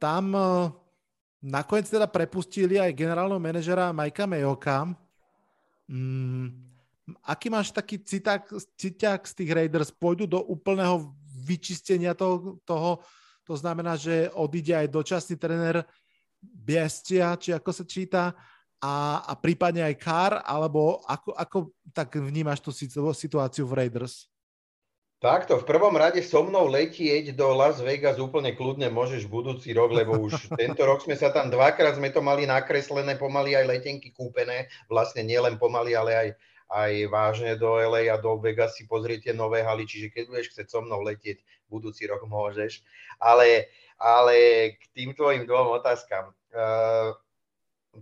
Tam 0.00 0.32
uh, 0.32 0.72
nakoniec 1.44 1.88
teda 1.88 2.08
prepustili 2.08 2.80
aj 2.80 2.96
generálneho 2.96 3.40
manažera 3.40 3.92
Majka 3.92 4.24
Mayoka. 4.24 4.96
Mm, 5.88 6.56
aký 7.20 7.52
máš 7.52 7.68
taký 7.68 8.00
citák, 8.00 8.48
citák 8.80 9.28
z 9.28 9.32
tých 9.36 9.50
Raiders? 9.52 9.92
Pôjdu 9.92 10.24
do 10.24 10.40
úplného 10.40 11.12
vyčistenia 11.46 12.18
toho, 12.18 12.58
toho 12.66 13.06
to 13.46 13.54
znamená, 13.54 13.94
že 13.94 14.26
odíde 14.34 14.74
aj 14.74 14.90
dočasný 14.90 15.38
tréner 15.38 15.86
Biestia, 16.42 17.38
či 17.38 17.54
ako 17.54 17.70
sa 17.70 17.84
číta, 17.86 18.34
a, 18.82 19.24
a 19.24 19.32
prípadne 19.38 19.86
aj 19.86 19.94
Kár, 19.96 20.32
alebo 20.44 21.00
ako, 21.06 21.30
ako 21.32 21.58
tak 21.94 22.18
vnímaš 22.18 22.60
tú 22.60 22.74
situáciu 23.14 23.64
v 23.64 23.86
Raiders? 23.86 24.28
Takto, 25.16 25.56
v 25.56 25.64
prvom 25.64 25.96
rade 25.96 26.20
so 26.20 26.44
mnou 26.44 26.68
letieť 26.68 27.32
do 27.32 27.48
Las 27.56 27.80
Vegas 27.80 28.20
úplne 28.20 28.52
kľudne 28.52 28.92
môžeš 28.92 29.24
budúci 29.24 29.72
rok, 29.72 29.96
lebo 29.96 30.20
už 30.20 30.36
tento 30.60 30.84
rok 30.84 31.00
sme 31.00 31.16
sa 31.16 31.32
tam 31.32 31.48
dvakrát 31.48 31.96
sme 31.96 32.12
to 32.12 32.20
mali 32.20 32.44
nakreslené, 32.44 33.16
pomaly 33.16 33.56
aj 33.56 33.64
letenky 33.64 34.12
kúpené, 34.12 34.68
vlastne 34.92 35.24
nielen 35.24 35.56
pomaly, 35.56 35.96
ale 35.96 36.12
aj, 36.12 36.28
aj 36.66 36.92
vážne 37.08 37.54
do 37.54 37.78
LA 37.78 38.10
a 38.10 38.18
do 38.18 38.36
Vegas 38.42 38.74
si 38.74 38.90
pozriete 38.90 39.30
nové 39.30 39.62
haly, 39.62 39.86
čiže 39.86 40.10
keď 40.10 40.24
budeš 40.26 40.50
chcieť 40.50 40.66
so 40.66 40.82
mnou 40.82 41.02
letieť, 41.02 41.38
budúci 41.70 42.10
rok 42.10 42.26
môžeš. 42.26 42.82
Ale, 43.22 43.70
ale 43.98 44.36
k 44.78 44.82
tým 44.90 45.10
tvojim 45.14 45.46
dvom 45.46 45.78
otázkam. 45.78 46.34
Uh, 46.50 47.14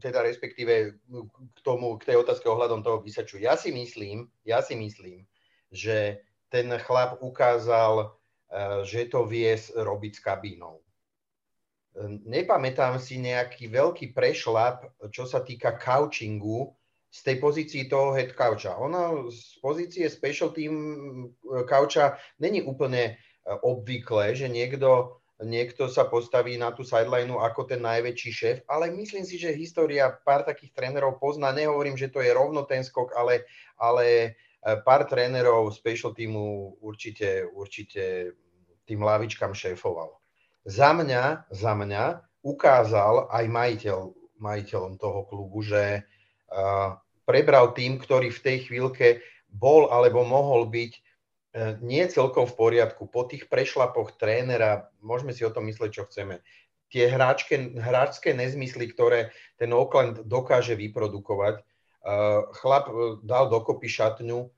teda 0.01 0.23
respektíve 0.23 0.99
k 1.55 1.59
tomu, 1.63 1.99
k 1.99 2.11
tej 2.11 2.17
otázke 2.23 2.51
ohľadom 2.51 2.83
toho 2.83 2.99
vysaču. 2.99 3.39
Ja 3.39 3.55
si 3.55 3.71
myslím, 3.71 4.27
ja 4.43 4.59
si 4.59 4.75
myslím, 4.75 5.23
že 5.71 6.23
ten 6.51 6.71
chlap 6.83 7.19
ukázal, 7.23 8.11
eh, 8.11 8.83
že 8.87 9.11
to 9.11 9.27
vie 9.27 9.55
robiť 9.75 10.13
s 10.19 10.25
kabínou. 10.25 10.85
Nepamätám 12.27 12.99
si 12.99 13.23
nejaký 13.23 13.71
veľký 13.71 14.19
prešlap, 14.19 14.83
čo 15.15 15.31
sa 15.31 15.47
týka 15.47 15.79
couchingu 15.79 16.75
z 17.15 17.21
tej 17.23 17.37
pozícii 17.39 17.83
toho 17.87 18.11
head 18.19 18.35
coucha. 18.35 18.75
Ono 18.75 19.31
z 19.31 19.63
pozície 19.63 20.11
special 20.11 20.51
team 20.51 20.75
coucha 21.71 22.19
není 22.43 22.59
úplne 22.67 23.15
eh, 23.15 23.59
obvyklé, 23.63 24.35
že 24.35 24.51
niekto 24.51 25.23
niekto 25.43 25.91
sa 25.91 26.07
postaví 26.07 26.55
na 26.55 26.71
tú 26.71 26.87
sideline 26.87 27.35
ako 27.35 27.67
ten 27.67 27.83
najväčší 27.83 28.31
šéf, 28.31 28.57
ale 28.71 28.95
myslím 28.95 29.27
si, 29.27 29.35
že 29.35 29.51
história 29.51 30.07
pár 30.07 30.47
takých 30.47 30.71
trénerov 30.71 31.19
pozná. 31.19 31.51
Nehovorím, 31.51 31.99
že 31.99 32.07
to 32.07 32.23
je 32.23 32.31
rovno 32.31 32.63
ten 32.63 32.87
skok, 32.87 33.19
ale, 33.19 33.43
ale 33.75 34.07
e, 34.07 34.31
pár 34.87 35.11
trénerov 35.11 35.75
special 35.75 36.15
týmu 36.15 36.79
určite, 36.79 37.43
určite 37.51 38.35
tým 38.87 39.03
lavičkám 39.03 39.51
šéfoval. 39.51 40.15
Za 40.65 40.95
mňa, 40.95 41.51
za 41.51 41.73
mňa 41.75 42.05
ukázal 42.47 43.29
aj 43.29 43.45
majiteľ, 43.51 43.99
majiteľom 44.39 44.95
toho 44.97 45.21
klubu, 45.27 45.67
že 45.67 46.07
prebral 47.25 47.73
tým, 47.73 47.97
ktorý 47.99 48.31
v 48.31 48.41
tej 48.45 48.57
chvíľke 48.71 49.25
bol 49.49 49.89
alebo 49.91 50.23
mohol 50.23 50.69
byť 50.69 50.93
E, 51.55 51.79
nie 51.87 52.03
celkom 52.11 52.51
v 52.51 52.59
poriadku. 52.59 53.07
Po 53.07 53.31
tých 53.31 53.47
prešlapoch 53.47 54.19
trénera, 54.19 54.91
môžeme 54.99 55.31
si 55.31 55.47
o 55.47 55.55
tom 55.55 55.71
mysleť, 55.71 55.91
čo 55.95 56.03
chceme. 56.11 56.43
Tie 56.91 57.07
hráčke, 57.07 57.79
hráčské 57.79 58.35
nezmysly, 58.35 58.91
ktoré 58.91 59.31
ten 59.55 59.71
Oakland 59.71 60.27
dokáže 60.27 60.75
vyprodukovať, 60.75 61.63
e, 61.63 61.65
chlap 62.59 62.91
e, 62.91 62.95
dal 63.23 63.47
dokopy 63.55 63.87
šatňu. 63.87 64.51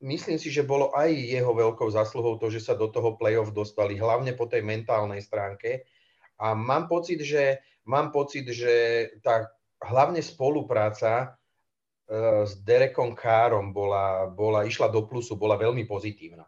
Myslím 0.00 0.38
si, 0.38 0.48
že 0.54 0.62
bolo 0.62 0.94
aj 0.94 1.10
jeho 1.10 1.50
veľkou 1.50 1.90
zasluhou 1.90 2.38
to, 2.38 2.54
že 2.54 2.62
sa 2.62 2.78
do 2.78 2.86
toho 2.86 3.18
playoff 3.18 3.50
dostali, 3.50 3.98
hlavne 3.98 4.32
po 4.38 4.46
tej 4.46 4.62
mentálnej 4.62 5.20
stránke. 5.20 5.84
A 6.38 6.54
mám 6.54 6.86
pocit, 6.86 7.18
že, 7.20 7.60
mám 7.84 8.14
pocit, 8.14 8.46
že 8.48 8.72
tá 9.20 9.50
hlavne 9.82 10.22
spolupráca 10.22 11.36
s 12.46 12.58
Derekom 12.66 13.14
Károm 13.14 13.70
bola, 13.70 14.26
bola, 14.26 14.66
išla 14.66 14.90
do 14.90 15.06
plusu, 15.06 15.38
bola 15.38 15.54
veľmi 15.54 15.86
pozitívna. 15.86 16.42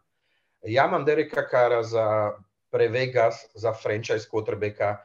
Ja 0.66 0.90
mám 0.90 1.06
Dereka 1.06 1.46
Kára 1.46 1.86
za, 1.86 2.34
pre 2.70 2.90
Vegas 2.90 3.46
za 3.54 3.70
franchise 3.70 4.26
quarterbacka 4.26 5.02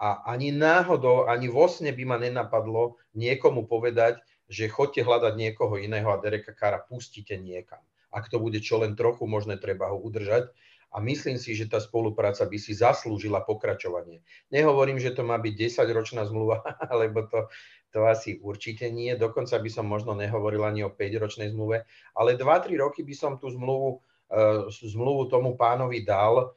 a 0.00 0.08
ani 0.28 0.48
náhodou, 0.52 1.28
ani 1.28 1.52
vo 1.52 1.68
sne 1.68 1.92
by 1.92 2.04
ma 2.08 2.16
nenapadlo 2.16 2.96
niekomu 3.12 3.68
povedať, 3.68 4.20
že 4.48 4.72
chodte 4.72 5.04
hľadať 5.04 5.36
niekoho 5.36 5.76
iného 5.76 6.08
a 6.08 6.20
Dereka 6.20 6.56
Kára 6.56 6.80
pustíte 6.80 7.36
niekam. 7.36 7.84
Ak 8.08 8.32
to 8.32 8.40
bude 8.40 8.56
čo 8.64 8.80
len 8.80 8.96
trochu 8.96 9.28
možné, 9.28 9.60
treba 9.60 9.92
ho 9.92 10.00
udržať. 10.00 10.48
A 10.88 11.04
myslím 11.04 11.36
si, 11.36 11.52
že 11.52 11.68
tá 11.68 11.84
spolupráca 11.84 12.48
by 12.48 12.56
si 12.56 12.72
zaslúžila 12.72 13.44
pokračovanie. 13.44 14.24
Nehovorím, 14.48 14.96
že 14.96 15.12
to 15.12 15.20
má 15.20 15.36
byť 15.36 15.52
10-ročná 15.52 16.24
zmluva, 16.24 16.64
lebo 17.04 17.28
to, 17.28 17.52
to 17.88 18.04
asi 18.04 18.36
určite 18.44 18.92
nie. 18.92 19.16
Dokonca 19.16 19.56
by 19.56 19.70
som 19.72 19.88
možno 19.88 20.12
nehovoril 20.12 20.60
ani 20.64 20.84
o 20.84 20.92
5-ročnej 20.92 21.52
zmluve, 21.52 21.88
ale 22.12 22.36
2-3 22.36 22.76
roky 22.76 23.00
by 23.00 23.14
som 23.16 23.40
tú 23.40 23.48
zmluvu, 23.48 24.00
uh, 24.32 24.68
zmluvu 24.68 25.32
tomu 25.32 25.56
pánovi 25.56 26.04
dal 26.04 26.52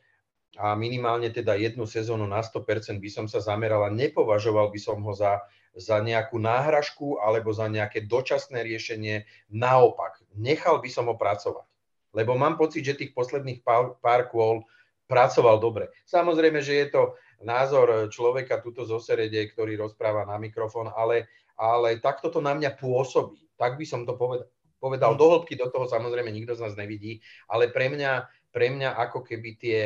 a 0.60 0.76
minimálne 0.76 1.32
teda 1.32 1.56
jednu 1.56 1.88
sezónu 1.88 2.28
na 2.28 2.44
100% 2.44 3.00
by 3.00 3.10
som 3.10 3.26
sa 3.32 3.40
zameral 3.40 3.88
a 3.88 3.96
nepovažoval 3.96 4.68
by 4.68 4.80
som 4.84 5.00
ho 5.00 5.16
za, 5.16 5.40
za 5.72 6.04
nejakú 6.04 6.36
náhražku 6.36 7.24
alebo 7.24 7.56
za 7.56 7.72
nejaké 7.72 8.04
dočasné 8.04 8.60
riešenie. 8.60 9.24
Naopak, 9.48 10.20
nechal 10.36 10.84
by 10.84 10.90
som 10.92 11.08
ho 11.08 11.16
pracovať. 11.16 11.64
Lebo 12.12 12.36
mám 12.36 12.60
pocit, 12.60 12.84
že 12.84 13.00
tých 13.00 13.16
posledných 13.16 13.64
pár, 13.64 13.96
pár 14.04 14.28
kôl 14.28 14.68
pracoval 15.08 15.64
dobre. 15.64 15.88
Samozrejme, 16.04 16.60
že 16.60 16.84
je 16.84 16.88
to 16.92 17.02
názor 17.44 18.10
človeka 18.10 18.62
tuto 18.62 18.86
zo 18.88 18.98
Serede, 18.98 19.50
ktorý 19.50 19.78
rozpráva 19.78 20.26
na 20.26 20.38
mikrofón, 20.42 20.90
ale, 20.94 21.30
ale 21.58 21.98
takto 22.02 22.30
to 22.30 22.40
na 22.40 22.54
mňa 22.58 22.78
pôsobí. 22.78 23.38
Tak 23.58 23.78
by 23.78 23.86
som 23.86 24.06
to 24.06 24.18
povedal. 24.18 24.50
Povedal 24.82 25.14
do 25.14 25.30
hĺbky, 25.30 25.54
do 25.62 25.70
toho 25.70 25.86
samozrejme 25.86 26.34
nikto 26.34 26.58
z 26.58 26.66
nás 26.66 26.74
nevidí, 26.74 27.22
ale 27.46 27.70
pre 27.70 27.86
mňa, 27.94 28.26
pre 28.50 28.74
mňa 28.74 28.98
ako 28.98 29.22
keby 29.22 29.50
tie, 29.54 29.82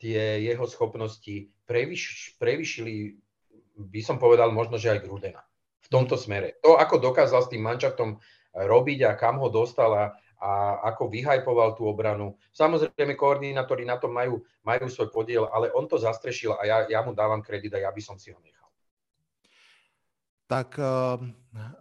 tie 0.00 0.40
jeho 0.40 0.64
schopnosti 0.64 1.52
prevyš, 1.68 2.32
prevyšili, 2.40 3.20
by 3.76 4.00
som 4.00 4.16
povedal 4.16 4.48
možno, 4.56 4.80
že 4.80 4.96
aj 4.96 5.04
Grudena 5.04 5.44
v 5.84 5.88
tomto 5.92 6.16
smere. 6.16 6.56
To, 6.64 6.80
ako 6.80 6.96
dokázal 6.96 7.44
s 7.44 7.52
tým 7.52 7.60
mančaftom 7.60 8.16
robiť 8.56 9.04
a 9.04 9.20
kam 9.20 9.36
ho 9.36 9.52
dostal 9.52 9.92
a, 9.92 10.16
a 10.36 10.84
ako 10.92 11.08
vyhajpoval 11.08 11.72
tú 11.72 11.88
obranu. 11.88 12.36
Samozrejme, 12.52 13.16
koordinátori 13.16 13.88
na 13.88 13.96
tom 13.96 14.12
majú, 14.12 14.44
majú 14.60 14.86
svoj 14.88 15.08
podiel, 15.08 15.48
ale 15.48 15.72
on 15.72 15.88
to 15.88 15.96
zastrešil 15.96 16.56
a 16.60 16.62
ja, 16.68 16.76
ja 16.88 17.00
mu 17.00 17.16
dávam 17.16 17.40
kredit 17.40 17.72
a 17.76 17.80
ja 17.80 17.90
by 17.90 18.02
som 18.04 18.20
si 18.20 18.32
ho 18.32 18.40
nechal. 18.44 18.68
tak 20.46 20.78
uh, 20.78 21.18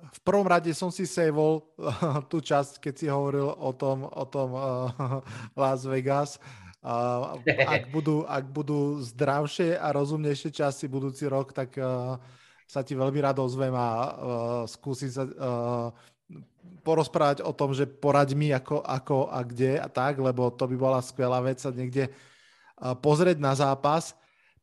v 0.10 0.20
prvom 0.26 0.48
rade 0.50 0.74
som 0.74 0.90
si 0.90 1.06
saveol 1.06 1.62
uh, 1.78 2.24
tú 2.26 2.42
časť, 2.42 2.82
keď 2.82 2.94
si 2.98 3.06
hovoril 3.06 3.46
o 3.46 3.72
tom, 3.76 4.08
o 4.08 4.26
tom 4.26 4.50
uh, 4.56 4.90
Las 5.60 5.84
Vegas. 5.86 6.40
Ak, 6.86 7.90
budú, 7.90 8.30
ak 8.30 8.46
budú 8.54 9.02
zdravšie 9.02 9.74
a 9.74 9.90
rozumnejšie 9.90 10.54
časy 10.54 10.86
budúci 10.86 11.26
rok, 11.26 11.50
tak 11.50 11.74
sa 12.70 12.86
ti 12.86 12.94
veľmi 12.94 13.26
rád 13.26 13.42
ozvem 13.42 13.74
a 13.74 13.90
skúsim 14.70 15.10
sa 15.10 15.26
porozprávať 16.86 17.42
o 17.42 17.54
tom, 17.54 17.74
že 17.74 17.90
poraď 17.90 18.38
mi 18.38 18.54
ako, 18.54 18.82
ako 18.82 19.30
a 19.30 19.42
kde 19.42 19.82
a 19.82 19.90
tak, 19.90 20.22
lebo 20.22 20.54
to 20.54 20.70
by 20.70 20.76
bola 20.78 21.00
skvelá 21.02 21.42
vec 21.42 21.58
sa 21.62 21.74
niekde 21.74 22.14
pozrieť 22.78 23.38
na 23.42 23.54
zápas. 23.58 24.14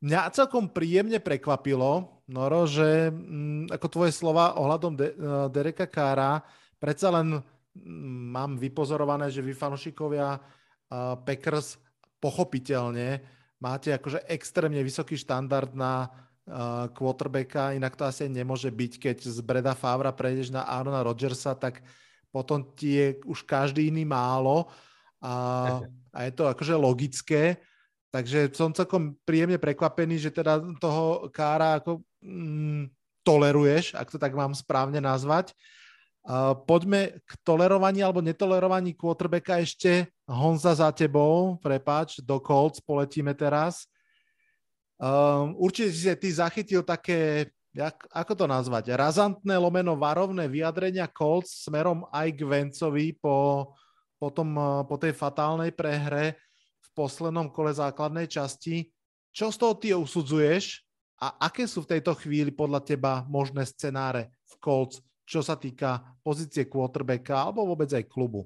Mňa 0.02 0.34
celkom 0.34 0.70
príjemne 0.70 1.22
prekvapilo, 1.22 2.22
Noro, 2.26 2.66
že 2.66 3.12
mm, 3.12 3.70
ako 3.70 3.86
tvoje 3.92 4.10
slova 4.14 4.58
ohľadom 4.58 4.92
De- 4.98 5.14
uh, 5.14 5.46
Dereka 5.52 5.86
Kára, 5.86 6.42
predsa 6.80 7.12
len 7.14 7.38
mm, 7.38 8.34
mám 8.34 8.58
vypozorované, 8.58 9.30
že 9.30 9.44
vy 9.44 9.54
fanúšikovia 9.54 10.38
uh, 10.38 10.40
Packers 11.22 11.78
pochopiteľne 12.18 13.22
máte 13.62 13.94
akože 13.94 14.26
extrémne 14.26 14.82
vysoký 14.82 15.14
štandard 15.14 15.70
na 15.74 16.10
quarterbacka, 16.98 17.78
inak 17.78 17.94
to 17.94 18.02
asi 18.02 18.26
nemôže 18.26 18.66
byť, 18.66 18.92
keď 18.98 19.16
z 19.22 19.38
Breda 19.46 19.78
Favra 19.78 20.10
prejdeš 20.10 20.50
na 20.50 20.66
Arona 20.66 21.06
Rodgersa, 21.06 21.54
tak 21.54 21.86
potom 22.34 22.66
ti 22.74 22.98
je 22.98 23.06
už 23.22 23.46
každý 23.46 23.92
iný 23.92 24.02
málo 24.02 24.66
a, 25.22 25.78
a 26.16 26.18
je 26.26 26.32
to 26.34 26.50
akože 26.50 26.74
logické. 26.74 27.62
Takže 28.12 28.52
som 28.52 28.76
celkom 28.76 29.16
príjemne 29.24 29.56
prekvapený, 29.56 30.20
že 30.20 30.34
teda 30.34 30.60
toho 30.76 31.32
Kára 31.32 31.80
ako 31.80 32.04
mm, 32.20 32.92
toleruješ, 33.24 33.96
ak 33.96 34.12
to 34.12 34.18
tak 34.20 34.36
mám 34.36 34.52
správne 34.52 35.00
nazvať. 35.00 35.56
Uh, 36.22 36.54
poďme 36.54 37.18
k 37.24 37.30
tolerovaní 37.42 37.98
alebo 38.04 38.22
netolerovaní 38.22 38.94
quarterbacka 38.94 39.58
ešte. 39.58 40.06
Honza 40.28 40.76
za 40.76 40.92
tebou, 40.92 41.56
prepáč, 41.58 42.20
do 42.20 42.38
Colts 42.38 42.78
poletíme 42.84 43.32
teraz. 43.34 43.90
Um, 45.02 45.58
určite 45.58 45.90
si 45.90 46.06
ty 46.14 46.30
zachytil 46.30 46.86
také, 46.86 47.50
jak, 47.74 48.06
ako 48.14 48.38
to 48.38 48.46
nazvať, 48.46 48.94
razantné 48.94 49.58
lomeno 49.58 49.98
varovné 49.98 50.46
vyjadrenia 50.46 51.10
Colts 51.10 51.66
smerom 51.66 52.06
aj 52.14 52.30
k 52.30 52.40
Vencovi 52.46 53.10
po, 53.18 53.74
po, 54.22 54.30
tom, 54.30 54.54
po 54.86 54.94
tej 55.02 55.10
fatálnej 55.10 55.74
prehre 55.74 56.38
poslednom 56.94 57.48
kole 57.48 57.72
základnej 57.72 58.28
časti. 58.28 58.88
Čo 59.32 59.48
z 59.48 59.56
toho 59.56 59.74
ty 59.74 59.96
usudzuješ 59.96 60.84
a 61.18 61.48
aké 61.48 61.64
sú 61.64 61.82
v 61.82 61.96
tejto 61.96 62.12
chvíli 62.12 62.52
podľa 62.52 62.84
teba 62.84 63.24
možné 63.26 63.64
scenáre 63.64 64.28
v 64.44 64.54
Colts, 64.60 65.00
čo 65.24 65.40
sa 65.40 65.56
týka 65.56 66.04
pozície 66.20 66.68
quarterbacka 66.68 67.32
alebo 67.32 67.64
vôbec 67.64 67.88
aj 67.90 68.04
klubu? 68.06 68.44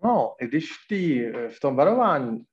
No, 0.00 0.32
i 0.40 0.48
když 0.48 0.72
v, 0.72 0.80
tý, 0.88 1.02
v 1.52 1.58
tom 1.60 1.76
varování 1.76 2.48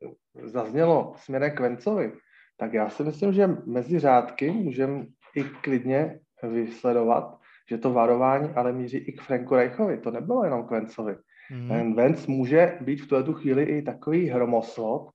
zaznělo 0.51 1.15
směrem 1.23 1.55
k 1.55 1.59
Vencovi, 1.59 2.11
tak 2.57 2.73
já 2.73 2.89
si 2.89 3.03
myslím, 3.03 3.33
že 3.33 3.47
mezi 3.65 3.99
řádky 3.99 4.51
můžeme 4.51 5.05
i 5.35 5.43
klidně 5.43 6.19
vysledovat, 6.43 7.37
že 7.69 7.77
to 7.77 7.93
varování 7.93 8.49
ale 8.49 8.73
míří 8.73 8.97
i 8.97 9.11
k 9.13 9.21
Franku 9.21 9.55
Reichovi. 9.55 9.97
To 9.97 10.11
nebylo 10.11 10.43
jenom 10.43 10.67
k 10.67 10.71
Vencovi. 10.71 11.15
Mm. 11.51 11.95
Ten 11.95 12.15
může 12.27 12.77
být 12.81 13.01
v 13.01 13.07
tuto 13.07 13.33
chvíli 13.33 13.63
i 13.63 13.81
takový 13.81 14.29
hromoslot, 14.29 15.09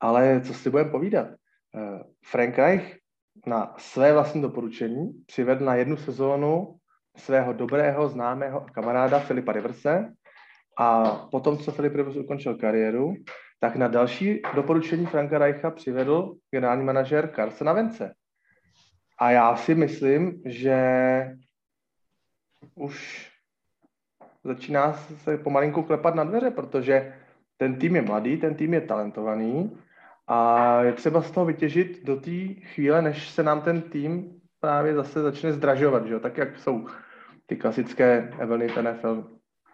ale 0.00 0.40
co 0.40 0.54
si 0.54 0.70
budeme 0.70 0.90
povídat? 0.90 1.28
Eh, 1.28 2.02
Frank 2.24 2.58
Reich 2.58 2.98
na 3.46 3.74
své 3.78 4.12
vlastní 4.12 4.42
doporučení 4.42 5.12
přivedl 5.26 5.64
na 5.64 5.74
jednu 5.74 5.96
sezónu 5.96 6.76
svého 7.16 7.52
dobrého 7.52 8.08
známého 8.08 8.66
kamaráda 8.74 9.18
Filipa 9.18 9.52
Riverse 9.52 10.12
a 10.78 11.04
potom, 11.30 11.58
co 11.58 11.72
Filip 11.72 11.94
Rivers 11.94 12.16
ukončil 12.16 12.56
kariéru, 12.56 13.14
tak 13.60 13.76
na 13.76 13.88
další 13.88 14.42
doporučení 14.54 15.06
Franka 15.06 15.38
Reicha 15.38 15.70
přivedl 15.70 16.34
generální 16.50 16.84
manažer 16.84 17.32
Carsona 17.36 17.72
Vence. 17.72 18.14
A 19.18 19.30
já 19.30 19.56
si 19.56 19.74
myslím, 19.74 20.42
že 20.44 20.78
už 22.74 23.26
začíná 24.44 24.92
se 24.92 25.38
pomalinku 25.38 25.82
klepat 25.82 26.14
na 26.14 26.24
dveře, 26.24 26.50
protože 26.50 27.14
ten 27.56 27.76
tým 27.76 27.96
je 27.96 28.02
mladý, 28.02 28.36
ten 28.36 28.54
tým 28.54 28.74
je 28.74 28.80
talentovaný 28.80 29.78
a 30.26 30.82
je 30.82 30.92
třeba 30.92 31.22
z 31.22 31.30
toho 31.30 31.46
vytěžit 31.46 32.04
do 32.04 32.16
té 32.16 32.46
chvíle, 32.74 33.02
než 33.02 33.28
se 33.30 33.42
nám 33.42 33.60
ten 33.60 33.82
tým 33.82 34.40
právě 34.60 34.94
zase 34.94 35.22
začne 35.22 35.52
zdražovat, 35.52 36.06
že 36.06 36.20
tak 36.20 36.36
jak 36.36 36.58
jsou 36.58 36.86
ty 37.46 37.56
klasické 37.56 38.30
Evelyn 38.38 38.70
NFL. 38.80 39.24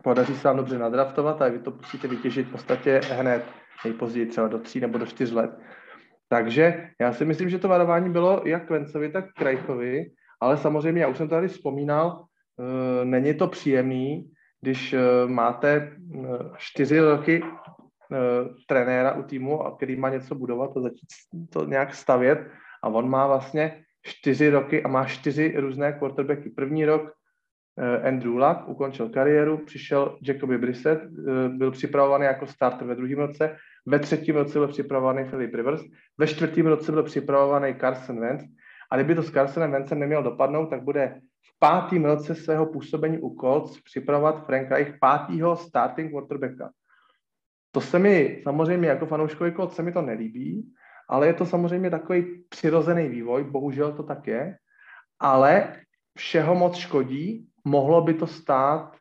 Podaří 0.02 0.34
se 0.34 0.48
vám 0.48 0.56
dobře 0.56 0.78
nadraftovat 0.78 1.42
a 1.42 1.48
vy 1.48 1.58
to 1.58 1.70
musíte 1.70 2.08
vytěžit 2.08 2.48
v 2.48 2.50
podstatě 2.52 3.00
hned, 3.10 3.44
nejpozději 3.84 4.26
třeba 4.26 4.48
do 4.48 4.58
tří 4.58 4.80
nebo 4.80 4.98
do 4.98 5.06
čtyř 5.06 5.32
let. 5.32 5.50
Takže 6.28 6.90
já 7.00 7.12
si 7.12 7.24
myslím, 7.24 7.50
že 7.50 7.58
to 7.58 7.68
varování 7.68 8.10
bylo 8.10 8.42
jak 8.44 8.70
Vencovi, 8.70 9.08
tak 9.08 9.32
Krajchovi, 9.32 10.04
ale 10.40 10.56
samozřejmě, 10.56 11.02
já 11.02 11.08
už 11.08 11.16
jsem 11.16 11.28
to 11.28 11.34
tady 11.34 11.48
vzpomínal, 11.48 12.24
e, 13.02 13.04
není 13.04 13.34
to 13.34 13.48
příjemný, 13.48 14.32
když 14.62 14.94
uh, 14.94 15.30
máte 15.30 15.96
uh, 16.14 16.56
čtyři 16.56 17.00
roky 17.00 17.42
trenéra 18.68 19.12
u 19.12 19.22
týmu, 19.22 19.58
který 19.76 19.96
má 19.96 20.08
něco 20.08 20.34
budovat 20.34 20.76
a 20.76 20.80
začít 20.80 21.08
to 21.50 21.64
nějak 21.64 21.94
stavět 21.94 22.38
a 22.82 22.88
on 22.88 23.10
má 23.10 23.26
vlastně 23.26 23.84
čtyři 24.02 24.50
roky 24.50 24.82
a 24.82 24.88
má 24.88 25.04
čtyři 25.04 25.54
různé 25.56 25.92
quarterbacky. 25.92 26.50
První 26.50 26.84
rok 26.84 27.12
Andrew 28.02 28.36
Luck 28.36 28.68
ukončil 28.68 29.08
kariéru, 29.08 29.58
přišel 29.58 30.18
Jacoby 30.22 30.58
Brissett, 30.58 31.02
uh, 31.02 31.48
byl 31.48 31.70
připravovaný 31.70 32.24
jako 32.24 32.46
starter 32.46 32.86
ve 32.86 32.94
druhém 32.94 33.18
roce, 33.18 33.56
ve 33.86 33.98
třetím 33.98 34.36
roce 34.36 34.58
byl 34.58 34.68
připravovaný 34.68 35.24
Philip 35.30 35.54
Rivers, 35.54 35.82
ve 36.18 36.26
čtvrtém 36.26 36.66
roce 36.66 36.92
byl 36.92 37.02
připravovaný 37.02 37.74
Carson 37.80 38.20
Wentz 38.20 38.44
a 38.90 38.96
kdyby 38.96 39.14
to 39.14 39.22
s 39.22 39.30
Carsonem 39.30 39.72
Wentzem 39.72 39.98
neměl 39.98 40.22
dopadnout, 40.22 40.66
tak 40.66 40.82
bude 40.82 41.20
v 41.42 41.58
pátém 41.58 42.04
roce 42.04 42.34
svého 42.34 42.66
působení 42.66 43.18
u 43.18 43.36
Colts 43.40 43.80
připravovat 43.82 44.46
Frank 44.46 44.70
Reich 44.70 44.98
pátýho 45.00 45.56
starting 45.56 46.12
quarterbacka. 46.12 46.70
To 47.70 47.80
se 47.80 47.98
mi 47.98 48.40
samozřejmě 48.42 48.88
jako 48.88 49.06
fanouškovi 49.06 49.52
Colts 49.52 49.76
se 49.76 49.82
mi 49.82 49.92
to 49.92 50.02
nelíbí, 50.02 50.72
ale 51.08 51.26
je 51.26 51.34
to 51.34 51.46
samozřejmě 51.46 51.90
takový 51.90 52.44
přirozený 52.48 53.08
vývoj, 53.08 53.44
bohužel 53.44 53.92
to 53.92 54.02
tak 54.02 54.26
je, 54.26 54.56
ale 55.20 55.76
všeho 56.18 56.54
moc 56.54 56.76
škodí, 56.76 57.48
mohlo 57.64 58.00
by 58.00 58.14
to 58.14 58.26
stát 58.26 58.96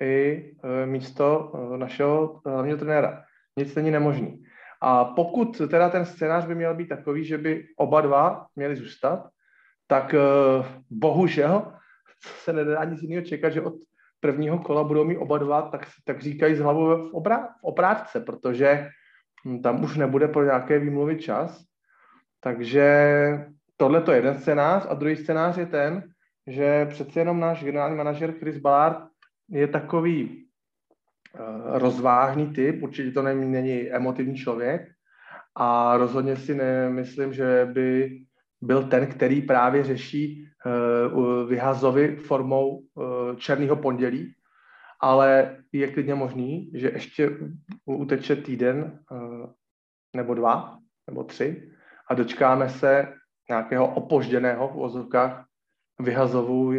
i 0.00 0.44
e, 0.64 0.86
místo 0.86 1.52
e, 1.54 1.78
našeho 1.78 2.40
hlavního 2.46 2.78
trenéra. 2.78 3.22
Nic 3.58 3.74
není 3.74 3.90
nemožný. 3.90 4.42
A 4.80 5.04
pokud 5.04 5.60
teda 5.68 5.88
ten 5.88 6.04
scénář 6.04 6.46
by 6.46 6.54
měl 6.54 6.74
být 6.74 6.88
takový, 6.88 7.24
že 7.24 7.38
by 7.38 7.64
oba 7.76 8.00
dva 8.00 8.46
měli 8.56 8.76
zůstat, 8.76 9.28
tak 9.86 10.14
bohužel 10.90 11.72
se 12.24 12.52
nedá 12.52 12.84
nic 12.84 13.02
jiného 13.02 13.26
čekat, 13.26 13.50
že 13.50 13.60
od 13.60 13.74
prvního 14.20 14.58
kola 14.58 14.84
budou 14.84 15.04
mít 15.04 15.18
oba 15.18 15.38
dva, 15.38 15.62
tak, 15.62 15.86
tak 16.04 16.22
říkají 16.22 16.54
z 16.54 16.60
hlavou 16.60 17.08
v, 17.08 17.14
obrá, 17.14 17.46
v 17.60 17.64
obrátce, 17.64 18.20
protože 18.20 18.88
hm, 19.46 19.62
tam 19.62 19.84
už 19.84 19.96
nebude 19.96 20.28
pro 20.28 20.44
nějaké 20.44 20.78
výmluvy 20.78 21.16
čas. 21.16 21.64
Takže 22.40 22.86
tohle 23.76 24.00
to 24.00 24.12
je 24.12 24.18
jeden 24.18 24.34
scénář 24.34 24.86
a 24.88 24.94
druhý 24.94 25.16
scénář 25.16 25.56
je 25.56 25.66
ten, 25.66 26.13
že 26.46 26.86
přece 26.86 27.20
jenom 27.20 27.40
náš 27.40 27.64
generální 27.64 27.96
manažer 27.96 28.32
Chris 28.32 28.58
Ballard 28.58 28.98
je 29.48 29.68
takový 29.68 30.46
uh, 31.34 31.78
rozvážný 31.78 32.52
typ, 32.52 32.82
určitě 32.82 33.10
to 33.10 33.22
není, 33.22 33.52
není 33.52 33.90
emotivní 33.90 34.36
člověk 34.36 34.88
a 35.54 35.96
rozhodně 35.96 36.36
si 36.36 36.54
nemyslím, 36.54 37.32
že 37.32 37.68
by 37.72 38.18
byl 38.60 38.82
ten, 38.82 39.06
který 39.06 39.42
právě 39.42 39.84
řeší 39.84 40.48
uh, 40.66 41.48
vyhazovi 41.48 42.16
formou 42.16 42.78
uh, 42.78 43.36
černého 43.36 43.76
pondělí, 43.76 44.34
ale 45.00 45.56
je 45.72 45.92
klidně 45.92 46.14
možný, 46.14 46.70
že 46.74 46.90
ještě 46.90 47.30
uteče 47.84 48.36
týden 48.36 48.98
nebo 50.16 50.34
dva 50.34 50.78
nebo 51.06 51.24
tři 51.24 51.70
a 52.10 52.14
dočkáme 52.14 52.68
se 52.68 53.12
nějakého 53.48 53.94
opožděného 53.94 54.68
v 54.68 54.78
ozovkách 54.78 55.46
vyhazovu, 56.00 56.72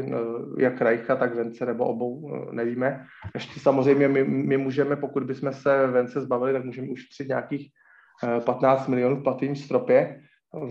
jak 0.60 0.82
Rajcha, 0.82 1.16
tak 1.16 1.36
Vence, 1.36 1.66
nebo 1.66 1.86
obou, 1.86 2.36
nevíme. 2.52 3.06
Ještě 3.34 3.60
samozřejmě 3.60 4.08
my, 4.08 4.24
my 4.24 4.58
můžeme, 4.58 4.96
pokud 4.96 5.24
bychom 5.24 5.54
se 5.54 5.88
Vence 5.88 6.22
zbavili, 6.22 6.54
tak 6.54 6.66
můžeme 6.66 6.88
ušetřit 6.88 7.28
nějakých 7.28 7.68
15 8.46 8.88
milionů 8.88 9.16
v 9.16 9.24
platým 9.24 9.56
stropě, 9.56 10.22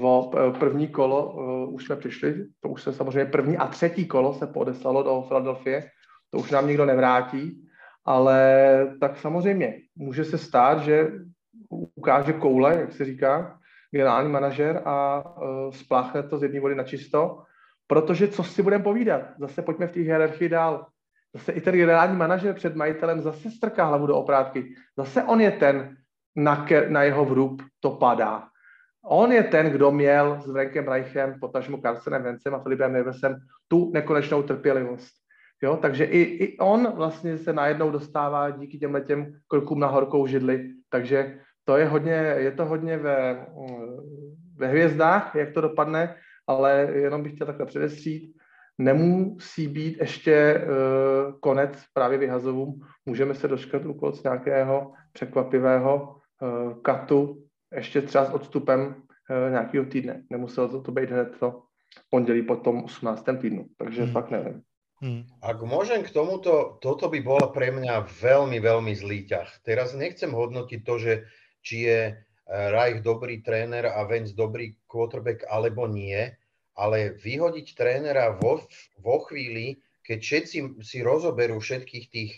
o 0.00 0.30
první 0.58 0.88
kolo 0.88 1.32
už 1.66 1.84
jsme 1.84 1.96
přišli, 1.96 2.46
to 2.60 2.68
už 2.68 2.82
se 2.82 2.92
samozřejmě 2.92 3.24
první 3.24 3.56
a 3.56 3.66
třetí 3.66 4.06
kolo 4.06 4.34
se 4.34 4.46
podeslalo 4.46 5.02
do 5.02 5.22
Philadelphia, 5.28 5.80
to 6.30 6.38
už 6.38 6.50
nám 6.50 6.66
nikdo 6.66 6.84
nevrátí, 6.86 7.68
ale 8.04 8.96
tak 9.00 9.18
samozřejmě 9.18 9.74
může 9.96 10.24
se 10.24 10.38
stát, 10.38 10.80
že 10.80 11.12
ukáže 11.96 12.32
koule, 12.32 12.76
jak 12.80 12.92
se 12.92 13.04
říká, 13.04 13.58
generální 13.90 14.32
manažer 14.32 14.82
a 14.84 15.24
spláchne 15.70 16.22
to 16.22 16.38
z 16.38 16.42
jedné 16.42 16.60
vody 16.60 16.74
na 16.74 16.84
čisto 16.84 17.42
Protože 17.86 18.28
co 18.28 18.44
si 18.44 18.62
budeme 18.62 18.85
povídat? 18.85 19.23
Zase 19.39 19.62
pojďme 19.62 19.86
v 19.86 19.93
té 19.93 20.01
hierarchii 20.01 20.48
dál. 20.48 20.86
Zase 21.35 21.52
i 21.52 21.61
ten 21.61 21.74
generální 21.74 22.16
manažer 22.16 22.55
před 22.55 22.77
majitelem 22.77 23.20
zase 23.20 23.51
strká 23.51 23.85
hlavu 23.85 24.06
do 24.06 24.16
oprátky. 24.16 24.74
Zase 24.98 25.23
on 25.23 25.40
je 25.40 25.51
ten, 25.51 25.97
na, 26.36 26.65
ke, 26.65 26.90
na 26.90 27.02
jeho 27.02 27.24
vrub 27.24 27.62
to 27.81 27.90
padá. 27.90 28.48
On 29.05 29.32
je 29.32 29.43
ten, 29.43 29.66
kdo 29.66 29.90
měl 29.90 30.40
s 30.40 30.52
Frankem 30.52 30.89
Reichem, 30.89 31.40
potažmu 31.40 31.77
Carsonem 31.77 32.23
Vencem 32.23 32.55
a 32.55 32.62
Filipem 32.62 32.93
Nevesem 32.93 33.36
tu 33.69 33.90
nekonečnou 33.94 34.43
trpělivost. 34.43 35.12
Jo? 35.62 35.77
Takže 35.77 36.05
i, 36.05 36.20
i 36.20 36.59
on 36.59 36.93
vlastně 36.97 37.39
se 37.39 37.52
najednou 37.52 37.90
dostává 37.90 38.51
díky 38.51 38.78
těm 38.78 39.05
těm 39.06 39.32
krokům 39.48 39.81
na 39.81 39.86
horkou 39.86 40.27
židli. 40.27 40.70
Takže 40.90 41.39
to 41.65 41.77
je 41.77 41.85
hodně, 41.85 42.12
je 42.36 42.51
to 42.51 42.65
hodně 42.65 42.98
ve, 42.98 43.47
ve 44.56 44.66
hvězdách, 44.66 45.35
jak 45.35 45.52
to 45.52 45.61
dopadne, 45.61 46.16
ale 46.46 46.88
jenom 46.94 47.22
bych 47.22 47.32
chtěl 47.34 47.46
takhle 47.46 47.66
předestřít. 47.66 48.36
Nemusí 48.78 49.68
být 49.68 49.96
ještě 50.00 50.54
uh, 50.54 51.38
konec 51.40 51.72
právě 51.92 52.18
vyhazovům. 52.18 52.80
Můžeme 53.06 53.34
se 53.34 53.48
dočkat 53.48 53.84
u 53.84 54.12
nějakého 54.24 54.92
překvapivého 55.12 56.16
uh, 56.42 56.82
katu, 56.82 57.44
ještě 57.74 58.02
třeba 58.02 58.24
s 58.24 58.30
odstupem 58.30 58.80
uh, 58.80 59.50
nějakého 59.50 59.84
týdne. 59.84 60.22
Nemuselo 60.30 60.68
to, 60.68 60.80
to 60.80 60.92
být 60.92 61.10
hned 61.10 61.38
to 61.38 61.62
pondělí 62.10 62.42
po 62.42 62.56
tom 62.56 62.84
18. 62.84 63.24
týdnu, 63.40 63.66
takže 63.76 64.02
hmm. 64.02 64.12
fakt 64.12 64.30
nevím. 64.30 64.62
Hmm. 65.02 65.26
Ak 65.42 65.60
môžem 65.60 66.06
k 66.06 66.14
tomuto, 66.14 66.78
toto 66.80 67.10
by 67.10 67.20
bola 67.20 67.50
pre 67.52 67.74
mňa 67.74 68.08
veľmi, 68.08 68.56
veľmi 68.62 68.94
zlý 68.94 69.26
ťah. 69.28 69.60
Teraz 69.66 69.92
nechcem 69.92 70.30
hodnotiť 70.32 70.80
to, 70.80 70.94
že 70.96 71.12
či 71.60 71.90
je 71.90 72.00
Reich 72.48 73.00
dobrý 73.00 73.40
tréner 73.40 73.88
a 73.88 74.04
Vence 74.04 74.36
dobrý 74.36 74.76
quarterback 74.84 75.48
alebo 75.48 75.88
nie, 75.88 76.28
ale 76.76 77.16
vyhodiť 77.16 77.66
trénera 77.72 78.36
vo, 78.36 78.60
vo 79.00 79.16
chvíli, 79.24 79.80
keď 80.04 80.18
všetci 80.20 80.58
si 80.84 80.98
rozoberú 81.00 81.56
všetkých 81.56 82.06
tých, 82.12 82.32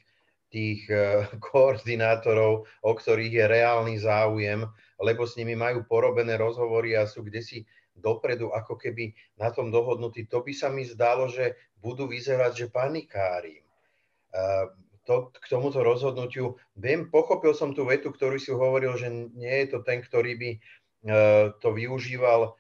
tých 0.53 0.81
uh, 0.93 1.27
koordinátorov, 1.51 2.71
o 2.87 2.93
ktorých 2.95 3.33
je 3.35 3.45
reálny 3.51 3.97
záujem, 3.99 4.63
lebo 5.03 5.27
s 5.27 5.35
nimi 5.35 5.59
majú 5.59 5.83
porobené 5.83 6.39
rozhovory 6.39 6.95
a 6.95 7.11
sú 7.11 7.27
kde 7.27 7.43
si 7.43 7.59
dopredu 7.97 8.53
ako 8.53 8.77
keby 8.77 9.17
na 9.41 9.51
tom 9.51 9.73
dohodnutí, 9.73 10.29
to 10.29 10.45
by 10.45 10.53
sa 10.53 10.69
mi 10.69 10.85
zdalo, 10.85 11.33
že 11.33 11.57
budú 11.81 12.07
vyzerať, 12.07 12.53
že 12.53 12.67
panikárim. 12.69 13.65
To, 15.07 15.31
k 15.31 15.47
tomuto 15.47 15.87
rozhodnutiu, 15.87 16.59
viem, 16.75 17.07
pochopil 17.07 17.55
som 17.55 17.71
tú 17.71 17.87
vetu, 17.87 18.11
ktorú 18.11 18.43
si 18.43 18.51
hovoril, 18.51 18.99
že 18.99 19.07
nie 19.11 19.65
je 19.65 19.67
to 19.75 19.79
ten, 19.87 20.03
ktorý 20.03 20.35
by 20.35 20.51
e, 20.51 20.59
to 21.63 21.69
využíval 21.71 22.41
e, 22.43 22.51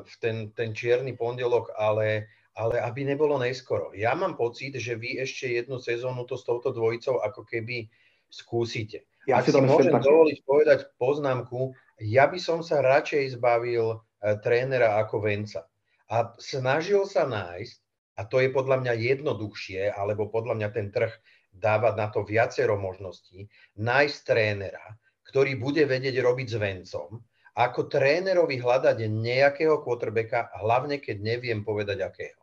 v 0.00 0.14
ten, 0.16 0.36
ten 0.56 0.72
čierny 0.72 1.12
pondelok, 1.12 1.68
ale, 1.76 2.32
ale 2.56 2.80
aby 2.80 3.04
nebolo 3.04 3.36
neskoro. 3.36 3.92
Ja 3.92 4.16
mám 4.16 4.40
pocit, 4.40 4.72
že 4.80 4.96
vy 4.96 5.20
ešte 5.20 5.52
jednu 5.52 5.76
sezónu 5.76 6.24
to 6.24 6.40
s 6.40 6.48
touto 6.48 6.72
dvojicou 6.72 7.20
ako 7.20 7.44
keby 7.44 7.92
skúsite. 8.32 9.04
Ja 9.28 9.44
Ak 9.44 9.46
si, 9.46 9.52
si 9.52 9.60
môžem 9.60 9.92
dovoliť 9.92 10.38
povedať 10.48 10.78
poznámku, 10.96 11.76
ja 12.00 12.24
by 12.24 12.40
som 12.40 12.64
sa 12.64 12.80
radšej 12.80 13.36
zbavil 13.36 14.00
E, 14.22 14.38
trénera 14.38 15.02
ako 15.02 15.18
Venca. 15.18 15.66
A 16.06 16.30
snažil 16.38 17.02
sa 17.10 17.26
nájsť, 17.26 17.76
a 18.14 18.22
to 18.22 18.38
je 18.38 18.54
podľa 18.54 18.86
mňa 18.86 18.94
jednoduchšie, 18.94 19.90
alebo 19.90 20.30
podľa 20.30 20.62
mňa 20.62 20.68
ten 20.70 20.94
trh 20.94 21.10
dáva 21.52 21.92
na 21.92 22.08
to 22.08 22.24
viacero 22.24 22.80
možností, 22.80 23.46
nájsť 23.76 24.18
trénera, 24.24 24.96
ktorý 25.28 25.60
bude 25.60 25.84
vedieť 25.84 26.18
robiť 26.18 26.48
s 26.48 26.56
Vencom, 26.58 27.10
ako 27.52 27.92
trénerovi 27.92 28.56
hľadať 28.56 28.96
nejakého 29.12 29.84
quarterbacka, 29.84 30.48
hlavne 30.64 30.98
keď 31.04 31.16
neviem 31.20 31.60
povedať 31.60 32.00
akého. 32.00 32.40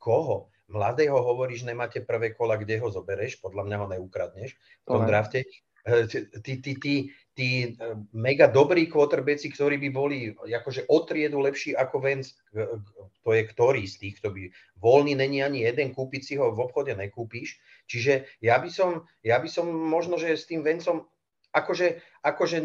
Koho? 0.00 0.48
Mladého 0.70 1.18
hovoríš, 1.18 1.66
nemáte 1.66 2.00
prvé 2.00 2.32
kola, 2.32 2.56
kde 2.56 2.78
ho 2.80 2.88
zobereš, 2.88 3.42
podľa 3.42 3.66
mňa 3.66 3.76
ho 3.76 3.86
neukradneš 3.90 4.54
v 4.54 4.84
tom 4.86 5.02
drafte. 5.02 5.44
E, 5.82 6.06
ty, 6.40 6.62
ty, 6.62 6.72
ty, 6.78 6.94
tí 7.40 7.50
e, 7.64 7.96
mega 8.12 8.44
dobrí 8.44 8.84
quarterbacki, 8.84 9.48
ktorí 9.48 9.80
by 9.80 9.88
boli 9.88 10.36
akože 10.36 10.92
o 10.92 11.00
triedu 11.08 11.40
lepší 11.40 11.72
ako 11.72 11.96
Vance, 12.04 12.36
to 13.24 13.30
je 13.32 13.42
ktorý 13.48 13.88
z 13.88 13.96
tých, 13.96 14.20
kto 14.20 14.28
by 14.36 14.52
voľný 14.76 15.16
není 15.16 15.40
ani 15.40 15.64
jeden, 15.64 15.96
kúpiť 15.96 16.20
si 16.20 16.34
ho 16.36 16.52
v 16.52 16.60
obchode 16.60 16.92
nekúpiš. 16.92 17.56
Čiže 17.88 18.28
ja 18.44 18.60
by 18.60 18.68
som, 18.68 19.08
ja 19.24 19.40
by 19.40 19.48
som 19.48 19.64
možno, 19.72 20.20
že 20.20 20.36
s 20.36 20.44
tým 20.44 20.60
Vencom 20.60 21.08
akože, 21.50 21.98
akože 22.22 22.58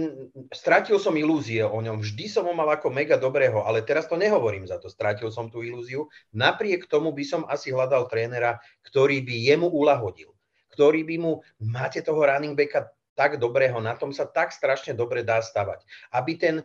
stratil 0.54 1.02
som 1.02 1.18
ilúzie 1.18 1.66
o 1.66 1.80
ňom, 1.82 2.02
vždy 2.04 2.26
som 2.30 2.46
ho 2.46 2.54
mal 2.54 2.70
ako 2.70 2.94
mega 2.94 3.18
dobrého, 3.18 3.66
ale 3.66 3.82
teraz 3.82 4.06
to 4.06 4.20
nehovorím 4.20 4.70
za 4.70 4.78
to, 4.78 4.92
stratil 4.92 5.34
som 5.34 5.50
tú 5.50 5.66
ilúziu. 5.66 6.12
Napriek 6.36 6.86
tomu 6.86 7.16
by 7.16 7.26
som 7.26 7.42
asi 7.50 7.74
hľadal 7.74 8.06
trénera, 8.12 8.62
ktorý 8.86 9.26
by 9.26 9.36
jemu 9.56 9.68
ulahodil, 9.72 10.36
ktorý 10.76 11.02
by 11.08 11.16
mu, 11.18 11.42
máte 11.64 12.06
toho 12.06 12.22
running 12.22 12.54
backa 12.54 12.95
tak 13.16 13.40
dobrého, 13.40 13.80
na 13.80 13.96
tom 13.96 14.12
sa 14.12 14.28
tak 14.28 14.52
strašne 14.52 14.92
dobre 14.92 15.24
dá 15.24 15.40
stavať. 15.40 15.88
Aby 16.12 16.32
ten 16.36 16.56
e, 16.60 16.64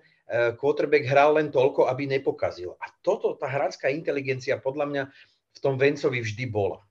quarterback 0.58 1.06
hral 1.06 1.38
len 1.38 1.48
toľko, 1.48 1.86
aby 1.86 2.10
nepokazil. 2.10 2.74
A 2.82 2.90
toto, 3.00 3.38
tá 3.38 3.46
hrácká 3.46 3.88
inteligencia 3.88 4.58
podľa 4.58 4.86
mňa 4.90 5.02
v 5.50 5.58
tom 5.62 5.78
Vencovi 5.78 6.18
vždy 6.20 6.44
bola. 6.50 6.82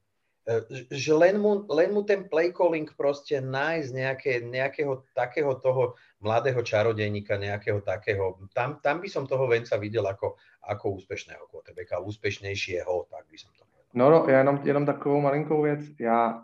E, 0.48 0.64
že 0.96 1.12
len 1.12 1.38
mu, 1.38 1.68
len 1.68 1.92
mu 1.92 2.02
ten 2.08 2.26
play 2.26 2.56
calling 2.56 2.88
proste 2.96 3.38
nájsť 3.44 3.90
nejaké, 3.92 4.32
nejakého 4.48 5.04
takého 5.12 5.52
toho 5.60 6.00
mladého 6.24 6.64
čarodejníka, 6.64 7.36
nejakého 7.36 7.84
takého, 7.84 8.40
tam, 8.56 8.80
tam 8.80 9.04
by 9.04 9.08
som 9.12 9.28
toho 9.28 9.44
Venca 9.48 9.76
videl 9.76 10.08
ako, 10.08 10.40
ako 10.64 11.04
úspešného 11.04 11.48
quarterbacka, 11.52 12.00
úspešnejšieho, 12.00 13.12
tak 13.12 13.28
by 13.28 13.38
som 13.40 13.52
to 13.59 13.59
No, 13.94 14.12
no, 14.12 14.26
já 14.30 14.38
jenom, 14.38 14.60
jenom 14.64 14.86
takovou 14.86 15.22
malinkou 15.22 15.62
věc. 15.62 15.80
Já 16.00 16.42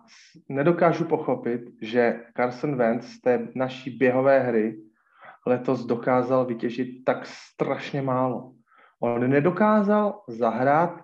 nedokážu 0.49 1.05
pochopit, 1.05 1.61
že 1.81 2.23
Carson 2.37 2.75
Wentz 2.75 3.07
z 3.07 3.21
té 3.21 3.47
naší 3.55 3.89
běhové 3.89 4.39
hry 4.39 4.81
letos 5.45 5.85
dokázal 5.85 6.45
vytěžit 6.45 7.05
tak 7.05 7.25
strašně 7.25 8.01
málo. 8.01 8.51
On 8.99 9.29
nedokázal 9.29 10.23
zahrát 10.27 11.01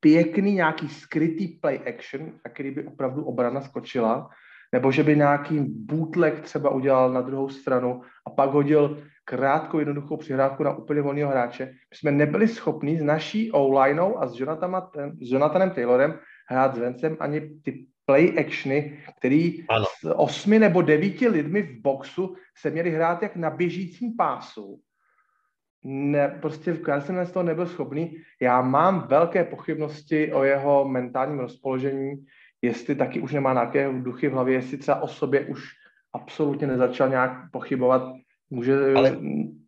pěkný 0.00 0.52
nějaký 0.52 0.88
skrytý 0.88 1.48
play 1.48 1.80
action, 1.88 2.32
a 2.44 2.48
který 2.48 2.70
by 2.70 2.86
opravdu 2.86 3.24
obrana 3.24 3.60
skočila, 3.60 4.30
nebo 4.72 4.92
že 4.92 5.02
by 5.02 5.16
nějaký 5.16 5.60
bootleg 5.60 6.40
třeba 6.40 6.70
udělal 6.70 7.12
na 7.12 7.20
druhou 7.20 7.48
stranu 7.48 8.02
a 8.26 8.30
pak 8.30 8.50
hodil 8.50 9.02
krátkou, 9.24 9.78
jednoduchou 9.78 10.16
přihrávku 10.16 10.62
na 10.62 10.76
úplně 10.76 11.02
volného 11.02 11.30
hráče. 11.30 11.66
My 11.66 11.96
jsme 11.96 12.10
nebyli 12.12 12.48
schopni 12.48 12.98
s 12.98 13.02
naší 13.02 13.52
O-lineou 13.52 14.18
a 14.18 14.26
s, 14.26 14.32
s 15.20 15.30
Jonathanem 15.32 15.70
Taylorem 15.70 16.18
hrát 16.48 16.74
s 16.74 16.78
Vencem 16.78 17.16
ani 17.20 17.40
ty 17.62 17.86
play 18.06 18.34
actiony, 18.38 18.98
který 19.18 19.66
ano. 19.68 19.84
s 19.84 20.14
osmi 20.14 20.58
nebo 20.58 20.82
devíti 20.82 21.28
lidmi 21.28 21.62
v 21.62 21.80
boxu 21.80 22.36
se 22.58 22.70
měli 22.70 22.90
hrát 22.90 23.22
jak 23.22 23.36
na 23.36 23.50
běžícím 23.50 24.16
pásu. 24.16 24.80
Ne, 25.84 26.38
prostě 26.40 26.72
v 26.72 26.82
Carson 26.82 27.26
z 27.26 27.32
toho 27.32 27.42
nebyl 27.42 27.66
schopný. 27.66 28.16
Já 28.40 28.62
mám 28.62 29.06
velké 29.08 29.44
pochybnosti 29.44 30.32
o 30.32 30.44
jeho 30.44 30.88
mentálním 30.88 31.38
rozpoložení, 31.38 32.26
jestli 32.62 32.94
taky 32.94 33.20
už 33.20 33.32
nemá 33.32 33.52
nějaké 33.52 33.92
duchy 33.92 34.28
v 34.28 34.32
hlavě, 34.32 34.54
jestli 34.54 34.78
třeba 34.78 35.02
o 35.02 35.08
sobě 35.08 35.40
už 35.40 35.64
absolutně 36.12 36.66
nezačal 36.66 37.08
nějak 37.08 37.50
pochybovat. 37.52 38.02
Může, 38.50 38.94
Ale 38.94 39.16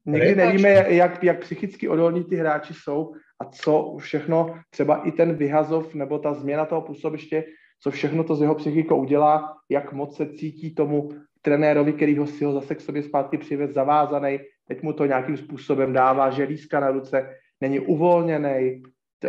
nikdy 0.06 0.34
nevíme, 0.34 0.68
jak, 0.70 1.24
jak 1.24 1.40
psychicky 1.40 1.88
odolní 1.88 2.24
ty 2.24 2.36
hráči 2.36 2.74
jsou 2.74 3.12
a 3.40 3.44
co 3.44 3.96
všechno, 3.98 4.54
třeba 4.70 4.96
i 4.96 5.12
ten 5.12 5.34
vyhazov 5.34 5.94
nebo 5.94 6.18
ta 6.18 6.34
změna 6.34 6.64
toho 6.64 6.82
působiště, 6.82 7.44
co 7.80 7.90
všechno 7.90 8.24
to 8.24 8.36
z 8.36 8.42
jeho 8.42 8.54
psychikou 8.54 9.00
udělá, 9.00 9.56
jak 9.68 9.92
moc 9.92 10.16
se 10.16 10.26
cítí 10.26 10.74
tomu 10.74 11.08
trenérovi, 11.42 11.92
který 11.92 12.18
ho 12.18 12.26
si 12.26 12.44
ho 12.44 12.52
zase 12.52 12.74
k 12.74 12.80
sobě 12.80 13.02
zpátky 13.02 13.38
přivez 13.38 13.70
zavázaný, 13.70 14.38
teď 14.68 14.82
mu 14.82 14.92
to 14.92 15.06
nějakým 15.06 15.36
způsobem 15.36 15.92
dává 15.92 16.30
želízka 16.30 16.80
na 16.80 16.90
ruce, 16.90 17.30
není 17.60 17.80
uvolněný, 17.80 18.82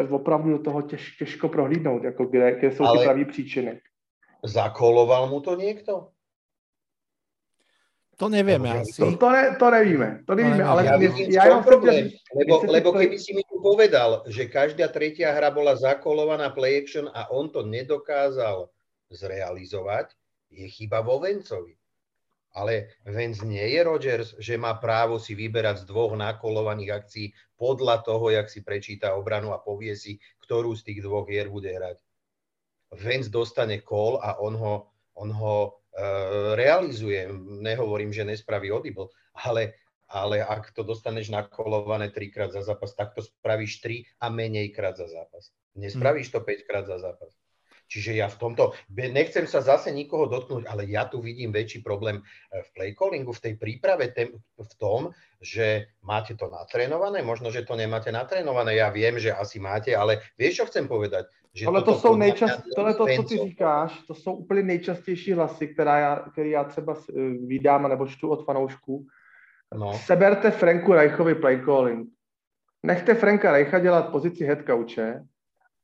opravdu 0.09 0.57
do 0.57 0.59
toho 0.59 0.81
těž, 0.81 1.17
těžko 1.17 1.49
prohlídnout, 1.49 2.03
jako 2.03 2.25
kde, 2.25 2.55
kde 2.59 2.71
jsou 2.71 2.83
Ale 2.83 2.99
ty 2.99 3.05
pravé 3.05 3.25
příčiny. 3.25 3.81
Zakoloval 4.45 5.29
mu 5.29 5.41
to 5.41 5.55
někdo? 5.55 6.07
To 8.19 8.27
nevieme 8.29 8.69
lebo, 8.69 8.81
asi. 8.83 8.99
To, 8.99 9.17
to, 9.17 9.31
ne, 9.31 9.55
to 9.55 9.71
nevíme, 9.71 10.23
to 10.27 10.35
nevíme, 10.35 10.63
ale 10.63 10.85
ja, 10.85 10.99
ja, 10.99 11.11
ja 11.39 11.43
jenom 11.47 11.63
problém, 11.63 12.11
lebo, 12.35 12.67
lebo 12.67 12.91
keby 12.91 13.15
si 13.15 13.31
mi 13.31 13.47
tu 13.47 13.63
povedal, 13.63 14.27
že 14.27 14.51
každá 14.51 14.91
tretia 14.91 15.31
hra 15.31 15.47
bola 15.47 15.79
zakolovaná 15.79 16.51
play 16.51 16.83
action 16.83 17.07
a 17.15 17.31
on 17.31 17.47
to 17.47 17.63
nedokázal 17.63 18.67
zrealizovať, 19.07 20.11
je 20.51 20.67
chyba 20.67 20.99
vo 20.99 21.23
Vencovi. 21.23 21.78
Ale 22.57 22.97
Vence 23.05 23.45
nie 23.45 23.61
je 23.61 23.81
Rodgers, 23.85 24.29
že 24.41 24.57
má 24.57 24.73
právo 24.81 25.21
si 25.21 25.37
vyberať 25.37 25.85
z 25.85 25.89
dvoch 25.89 26.17
nakolovaných 26.17 26.91
akcií 26.91 27.25
podľa 27.55 28.01
toho, 28.01 28.33
jak 28.33 28.49
si 28.49 28.65
prečíta 28.65 29.13
obranu 29.13 29.53
a 29.53 29.61
povie 29.61 29.93
si, 29.93 30.17
ktorú 30.41 30.73
z 30.73 30.81
tých 30.89 30.99
dvoch 31.05 31.29
hier 31.29 31.45
bude 31.45 31.69
hrať. 31.69 32.01
Vence 32.97 33.29
dostane 33.29 33.85
call 33.85 34.17
a 34.17 34.41
on 34.41 34.57
ho, 34.57 34.89
on 35.13 35.29
ho 35.29 35.79
Eh, 35.99 36.55
realizuje. 36.55 37.27
Nehovorím, 37.59 38.13
že 38.13 38.23
nespraví 38.23 38.71
audible, 38.71 39.11
ale 39.35 39.75
ale 40.09 40.41
ak 40.41 40.73
to 40.73 40.81
dostaneš 40.81 41.29
nakolované 41.29 42.09
trikrát 42.09 42.49
za 42.49 42.65
zápas, 42.65 42.97
tak 42.97 43.13
to 43.13 43.21
spravíš 43.21 43.77
tri 43.77 44.09
a 44.17 44.33
menej 44.33 44.73
krát 44.73 44.97
za 44.97 45.05
zápas. 45.05 45.53
Nespravíš 45.77 46.33
to 46.33 46.41
5 46.41 46.65
krát 46.65 46.89
za 46.89 46.97
zápas. 46.97 47.37
Čiže 47.89 48.21
ja 48.21 48.29
v 48.29 48.37
tomto, 48.37 48.77
nechcem 48.93 49.49
sa 49.49 49.65
zase 49.65 49.89
nikoho 49.89 50.29
dotknúť, 50.29 50.69
ale 50.69 50.85
ja 50.85 51.09
tu 51.09 51.25
vidím 51.25 51.49
väčší 51.49 51.81
problém 51.81 52.21
e, 52.21 52.23
v 52.61 52.69
play 52.77 52.91
callingu, 52.93 53.33
v 53.33 53.43
tej 53.49 53.53
príprave 53.57 54.13
v 54.61 54.73
tom, 54.77 55.09
že 55.41 55.89
máte 56.05 56.37
to 56.37 56.53
natrénované, 56.53 57.25
možno, 57.25 57.49
že 57.49 57.65
to 57.65 57.73
nemáte 57.73 58.13
natrénované, 58.13 58.77
ja 58.77 58.93
viem, 58.93 59.17
že 59.17 59.33
asi 59.33 59.57
máte, 59.57 59.97
ale 59.97 60.21
vieš, 60.37 60.61
čo 60.61 60.65
chcem 60.69 60.85
povedať? 60.85 61.25
Že 61.49 61.65
ale 61.65 61.81
to 61.81 61.97
jsou 61.97 62.15
nejčast, 62.15 62.61
tohle 62.75 62.93
to, 62.93 63.05
co 63.15 63.23
ty 63.23 63.37
říkáš, 63.37 63.99
to 64.07 64.13
jsou 64.13 64.33
úplně 64.33 64.63
nejčastější 64.63 65.33
hlasy, 65.33 65.67
která 65.67 65.99
já, 65.99 66.15
který 66.31 66.49
já 66.49 66.63
třeba 66.63 66.93
e, 66.93 67.21
vydám 67.45 67.89
nebo 67.89 68.07
čtu 68.07 68.29
od 68.29 68.45
fanoušků. 68.45 69.05
No. 69.73 69.93
Seberte 69.93 70.51
Franku 70.51 70.93
Reichovi 70.93 71.35
play 71.35 71.61
calling. 71.65 72.09
Nechte 72.83 73.15
Franka 73.15 73.51
Reicha 73.51 73.79
dělat 73.79 74.11
pozici 74.11 74.45
head 74.45 74.59
coache 74.65 75.25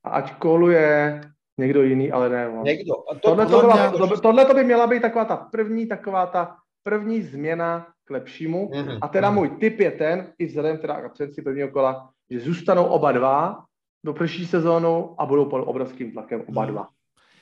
a 0.03 0.09
ať 0.09 0.33
koluje 0.33 1.21
někdo 1.57 1.83
jiný, 1.83 2.11
ale 2.11 2.29
ne 2.29 2.49
on. 2.49 2.63
Někdo. 2.63 2.93
To, 2.93 3.19
tohle, 3.21 3.45
to 3.45 3.59
byla, 3.59 3.91
to, 3.91 4.21
tohle 4.21 4.45
to 4.45 4.53
by 4.53 4.63
měla 4.63 4.87
být 4.87 5.01
taková 5.01 5.25
ta 5.25 5.35
první, 5.37 5.87
taková 5.87 6.25
ta 6.25 6.55
první 6.83 7.21
změna 7.21 7.87
k 8.05 8.09
lepšímu. 8.11 8.69
Mm-hmm. 8.69 8.97
A 9.01 9.07
teda 9.07 9.31
můj 9.31 9.49
tip 9.49 9.79
je 9.79 9.91
ten, 9.91 10.33
i 10.39 10.45
vzhledem 10.45 10.77
teda 10.77 11.01
k 11.01 11.05
absenci 11.05 11.41
prvního 11.41 11.67
kola, 11.67 12.09
že 12.29 12.39
zůstanou 12.39 12.85
oba 12.85 13.11
dva 13.11 13.63
do 14.05 14.13
první 14.13 14.45
sezónu 14.45 15.15
a 15.17 15.25
budou 15.25 15.45
pod 15.45 15.61
obrovským 15.65 16.11
tlakem 16.11 16.43
oba 16.47 16.61
mhm. 16.61 16.71
dva. 16.71 16.87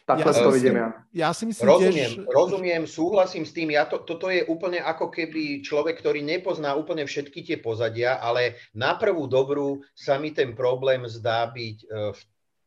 Takhle 0.03 0.35
ja 0.35 0.43
to 0.43 0.51
vidím 0.51 0.75
ja. 0.75 0.87
Ja 1.15 1.29
si 1.31 1.47
myslím 1.47 1.63
rozumiem, 1.63 2.11
tiež... 2.11 2.27
Rozumiem, 2.27 2.83
súhlasím 2.83 3.47
s 3.47 3.55
tým. 3.55 3.71
Ja 3.71 3.87
to, 3.87 4.03
toto 4.03 4.27
je 4.27 4.43
úplne 4.51 4.83
ako 4.83 5.07
keby 5.07 5.63
človek, 5.63 6.03
ktorý 6.03 6.19
nepozná 6.19 6.75
úplne 6.75 7.07
všetky 7.07 7.39
tie 7.39 7.57
pozadia, 7.63 8.19
ale 8.19 8.59
na 8.75 8.99
prvú 8.99 9.31
dobrú 9.31 9.79
sa 9.95 10.19
mi 10.19 10.35
ten 10.35 10.59
problém 10.59 11.07
zdá 11.07 11.47
byť 11.47 11.77
e, 11.79 11.85
v 12.11 12.21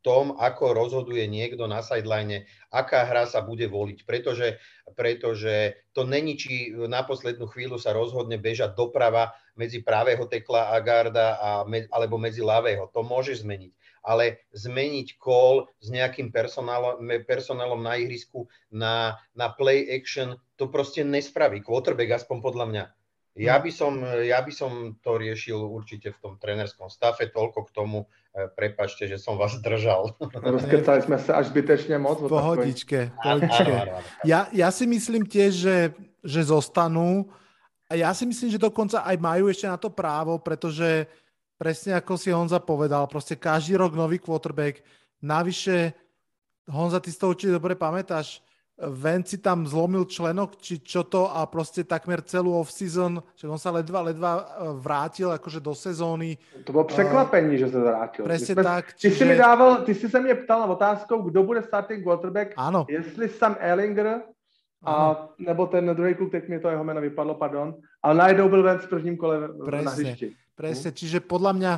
tom, 0.06 0.38
ako 0.38 0.70
rozhoduje 0.70 1.26
niekto 1.26 1.66
na 1.66 1.82
sideline, 1.82 2.46
aká 2.70 3.02
hra 3.02 3.26
sa 3.26 3.42
bude 3.42 3.66
voliť. 3.66 4.06
Pretože, 4.06 4.62
pretože 4.94 5.74
to 5.90 6.06
není, 6.06 6.38
či 6.38 6.70
na 6.86 7.02
poslednú 7.02 7.50
chvíľu 7.50 7.82
sa 7.82 7.90
rozhodne 7.90 8.38
bežať 8.38 8.78
doprava 8.78 9.34
medzi 9.58 9.82
pravého 9.82 10.30
tekla 10.30 10.70
a 10.70 10.78
garda 10.78 11.34
a 11.42 11.50
me, 11.66 11.90
alebo 11.90 12.22
medzi 12.22 12.38
ľavého. 12.38 12.86
To 12.94 13.02
môže 13.02 13.34
zmeniť. 13.42 13.74
Ale 14.06 14.46
zmeniť 14.54 15.18
call 15.18 15.66
s 15.82 15.90
nejakým 15.90 16.30
personálom, 16.30 17.02
personálom 17.26 17.82
na 17.82 17.98
ihrisku 17.98 18.46
na, 18.70 19.18
na 19.34 19.50
play 19.50 19.90
action, 19.90 20.38
to 20.54 20.70
proste 20.70 21.02
nespraví. 21.02 21.58
Quarterback 21.58 22.22
aspoň 22.22 22.38
podľa 22.38 22.66
mňa. 22.70 22.84
Ja 23.36 23.60
by, 23.60 23.68
som, 23.68 24.00
ja 24.00 24.40
by 24.40 24.48
som 24.48 24.96
to 25.04 25.20
riešil 25.20 25.60
určite 25.60 26.08
v 26.08 26.20
tom 26.24 26.34
trenerskom 26.40 26.88
stafe, 26.88 27.28
toľko 27.28 27.68
k 27.68 27.74
tomu, 27.76 28.08
prepačte, 28.52 29.08
že 29.08 29.16
som 29.16 29.40
vás 29.40 29.56
držal. 29.64 30.12
Rozkecali 30.56 31.00
sme 31.00 31.16
sa 31.16 31.40
až 31.40 31.50
zbytečne 31.50 31.96
moc. 31.96 32.20
Pohodičke, 32.20 33.16
pohodičke. 33.16 33.74
Ja, 34.28 34.52
ja 34.52 34.68
si 34.68 34.84
myslím 34.84 35.24
tiež, 35.24 35.52
že, 35.56 35.76
že 36.20 36.40
zostanú 36.44 37.32
a 37.88 37.96
ja 37.96 38.12
si 38.12 38.28
myslím, 38.28 38.52
že 38.52 38.60
dokonca 38.60 39.00
aj 39.06 39.16
majú 39.16 39.48
ešte 39.48 39.66
na 39.70 39.78
to 39.80 39.88
právo, 39.88 40.36
pretože 40.36 41.08
presne 41.56 41.96
ako 41.96 42.20
si 42.20 42.28
Honza 42.28 42.60
povedal, 42.60 43.08
proste 43.08 43.38
každý 43.38 43.80
rok 43.80 43.96
nový 43.96 44.20
quarterback, 44.20 44.84
navyše 45.24 45.96
Honza, 46.68 47.00
ty 47.00 47.08
si 47.08 47.18
to 47.18 47.32
určite 47.32 47.56
dobre 47.56 47.78
pamätáš, 47.78 48.44
Ven 48.76 49.24
si 49.24 49.40
tam 49.40 49.64
zlomil 49.64 50.04
členok, 50.04 50.60
či 50.60 50.84
čo 50.84 51.08
to 51.08 51.32
a 51.32 51.48
proste 51.48 51.88
takmer 51.88 52.20
celú 52.20 52.60
off-season, 52.60 53.24
že 53.32 53.48
on 53.48 53.56
sa 53.56 53.72
ledva, 53.72 54.04
ledva 54.04 54.32
e, 54.36 54.42
vrátil 54.76 55.32
akože 55.32 55.64
do 55.64 55.72
sezóny. 55.72 56.36
To 56.64 56.72
bylo 56.72 56.84
překvapení, 56.84 57.56
uh, 57.56 57.60
že 57.64 57.68
se 57.68 57.80
vrátil. 57.80 58.24
Presne 58.24 58.54
jsme, 58.54 58.62
tak. 58.62 58.92
Čiže... 59.00 59.14
Ty, 59.14 59.18
si 59.18 59.24
mi 59.24 59.36
dával, 59.36 59.76
ty 59.76 59.94
si 59.94 60.08
se 60.08 60.20
mě 60.20 60.34
ptal 60.34 60.60
na 60.60 60.66
otázkou, 60.66 61.22
kdo 61.22 61.42
bude 61.42 61.62
starting 61.62 62.04
quarterback, 62.04 62.52
Áno. 62.56 62.84
jestli 62.88 63.28
Sam 63.28 63.56
Ellinger 63.60 64.22
a, 64.84 65.28
nebo 65.38 65.66
ten 65.66 65.86
druhý 65.96 66.14
kluk, 66.14 66.30
teď 66.30 66.48
mi 66.48 66.60
to 66.60 66.68
jeho 66.68 66.84
jméno 66.84 67.00
vypadlo, 67.00 67.34
pardon, 67.34 67.74
ale 68.02 68.14
najednou 68.14 68.48
byl 68.48 68.62
ven 68.62 68.78
v 68.78 68.88
prvním 68.88 69.16
kole 69.16 69.48
presne, 69.64 69.84
na 69.84 69.90
hřišti. 69.90 70.36
Presne, 70.54 70.90
hm? 70.90 70.94
čiže 70.94 71.18
podľa 71.20 71.52
mňa 71.52 71.72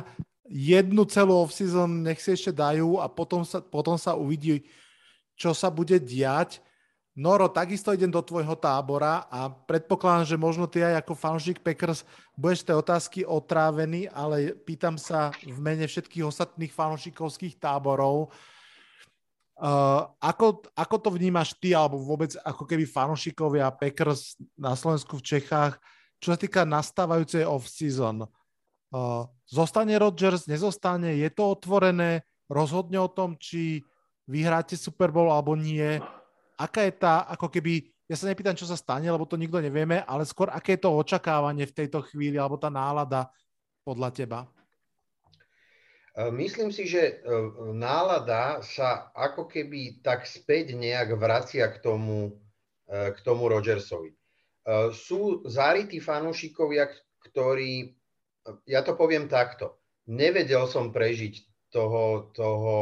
jednu 0.49 1.05
celú 1.05 1.47
off-season 1.47 2.03
nech 2.03 2.19
si 2.19 2.35
ešte 2.35 2.51
dajú 2.51 2.99
a 2.99 3.07
potom 3.07 3.45
sa, 3.47 3.63
potom 3.63 3.95
sa 3.95 4.19
uvidí, 4.19 4.67
čo 5.39 5.55
sa 5.55 5.71
bude 5.71 5.95
diať. 5.95 6.59
Noro, 7.17 7.49
takisto 7.49 7.91
idem 7.91 8.13
do 8.13 8.21
tvojho 8.21 8.53
tábora 8.55 9.25
a 9.27 9.49
predpokladám, 9.49 10.29
že 10.29 10.37
možno 10.39 10.69
ty 10.69 10.85
aj 10.85 11.03
ako 11.03 11.13
fanúšik 11.17 11.59
Packers 11.59 12.05
budeš 12.37 12.63
tej 12.63 12.79
otázky 12.79 13.19
otrávený, 13.25 14.07
ale 14.13 14.53
pýtam 14.53 14.95
sa 14.95 15.33
v 15.41 15.57
mene 15.59 15.89
všetkých 15.89 16.23
ostatných 16.27 16.71
fanúšikovských 16.71 17.59
táborov, 17.59 18.31
Uh, 19.59 20.07
ako, 20.23 20.63
ako 20.71 20.95
to 21.03 21.09
vnímaš 21.19 21.51
ty, 21.59 21.75
alebo 21.75 21.99
vôbec 21.99 22.31
ako 22.47 22.63
keby 22.63 22.87
fanúšikovia 22.87 23.67
Packers 23.75 24.39
na 24.55 24.71
Slovensku, 24.71 25.19
v 25.19 25.35
Čechách, 25.35 25.75
čo 26.23 26.31
sa 26.31 26.39
týka 26.39 26.63
nastávajúcej 26.63 27.43
off-season? 27.43 28.23
Uh, 28.87 29.27
zostane 29.43 29.99
Rodgers, 29.99 30.47
nezostane, 30.47 31.11
je 31.19 31.27
to 31.27 31.59
otvorené, 31.59 32.23
rozhodne 32.47 33.03
o 33.03 33.11
tom, 33.11 33.35
či 33.35 33.83
vyhráte 34.31 34.79
Super 34.79 35.11
Bowl 35.11 35.27
alebo 35.27 35.59
nie 35.59 35.99
aká 36.59 36.83
je 36.83 36.93
tá, 36.99 37.23
ako 37.31 37.47
keby, 37.47 37.87
ja 38.11 38.19
sa 38.19 38.27
nepýtam, 38.27 38.59
čo 38.59 38.67
sa 38.67 38.75
stane, 38.75 39.07
lebo 39.07 39.23
to 39.23 39.39
nikto 39.39 39.63
nevieme, 39.63 40.03
ale 40.03 40.27
skôr, 40.27 40.51
aké 40.51 40.75
je 40.75 40.83
to 40.83 40.91
očakávanie 40.91 41.63
v 41.63 41.77
tejto 41.79 42.03
chvíli, 42.03 42.35
alebo 42.35 42.59
tá 42.59 42.67
nálada 42.67 43.31
podľa 43.87 44.11
teba? 44.11 44.39
E, 46.19 46.27
myslím 46.35 46.75
si, 46.75 46.83
že 46.83 47.23
e, 47.23 47.33
nálada 47.71 48.59
sa 48.59 49.15
ako 49.15 49.47
keby 49.47 50.03
tak 50.03 50.27
späť 50.27 50.75
nejak 50.75 51.15
vracia 51.15 51.71
k 51.71 51.79
tomu, 51.79 52.35
e, 52.91 53.15
k 53.15 53.19
tomu 53.23 53.47
Rodgersovi. 53.47 54.11
Sú 54.93 55.41
zárití 55.49 55.97
fanúšikovia, 55.97 56.93
ktorí, 57.25 57.89
ja 58.69 58.85
to 58.85 58.93
poviem 58.93 59.25
takto, 59.25 59.81
nevedel 60.05 60.69
som 60.69 60.93
prežiť 60.93 61.41
toho, 61.73 62.29
toho 62.37 62.75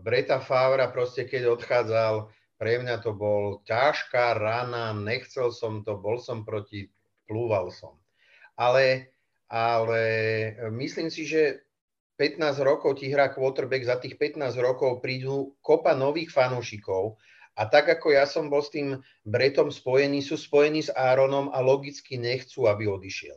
Breta 0.00 0.40
Favra, 0.40 0.88
proste 0.88 1.28
keď 1.28 1.60
odchádzal, 1.60 2.32
pre 2.56 2.80
mňa 2.80 3.04
to 3.04 3.12
bol 3.12 3.60
ťažká 3.68 4.36
rana, 4.36 4.96
nechcel 4.96 5.52
som 5.52 5.84
to, 5.84 5.96
bol 6.00 6.16
som 6.16 6.44
proti, 6.44 6.88
plúval 7.28 7.68
som. 7.68 7.96
Ale, 8.56 9.12
ale 9.52 10.02
myslím 10.72 11.12
si, 11.12 11.28
že 11.28 11.66
15 12.16 12.40
rokov 12.64 12.96
ti 12.96 13.12
hrá 13.12 13.28
quarterback, 13.28 13.84
za 13.84 13.96
tých 14.00 14.16
15 14.16 14.56
rokov 14.56 15.04
prídu 15.04 15.52
kopa 15.60 15.92
nových 15.92 16.32
fanúšikov 16.32 17.20
a 17.56 17.64
tak 17.68 17.88
ako 17.88 18.12
ja 18.12 18.28
som 18.28 18.52
bol 18.52 18.60
s 18.60 18.68
tým 18.68 19.00
Bretom 19.24 19.72
spojený, 19.72 20.20
sú 20.20 20.36
spojení 20.36 20.84
s 20.84 20.92
Aaronom 20.92 21.48
a 21.52 21.64
logicky 21.64 22.20
nechcú, 22.20 22.68
aby 22.68 22.84
odišiel. 22.84 23.36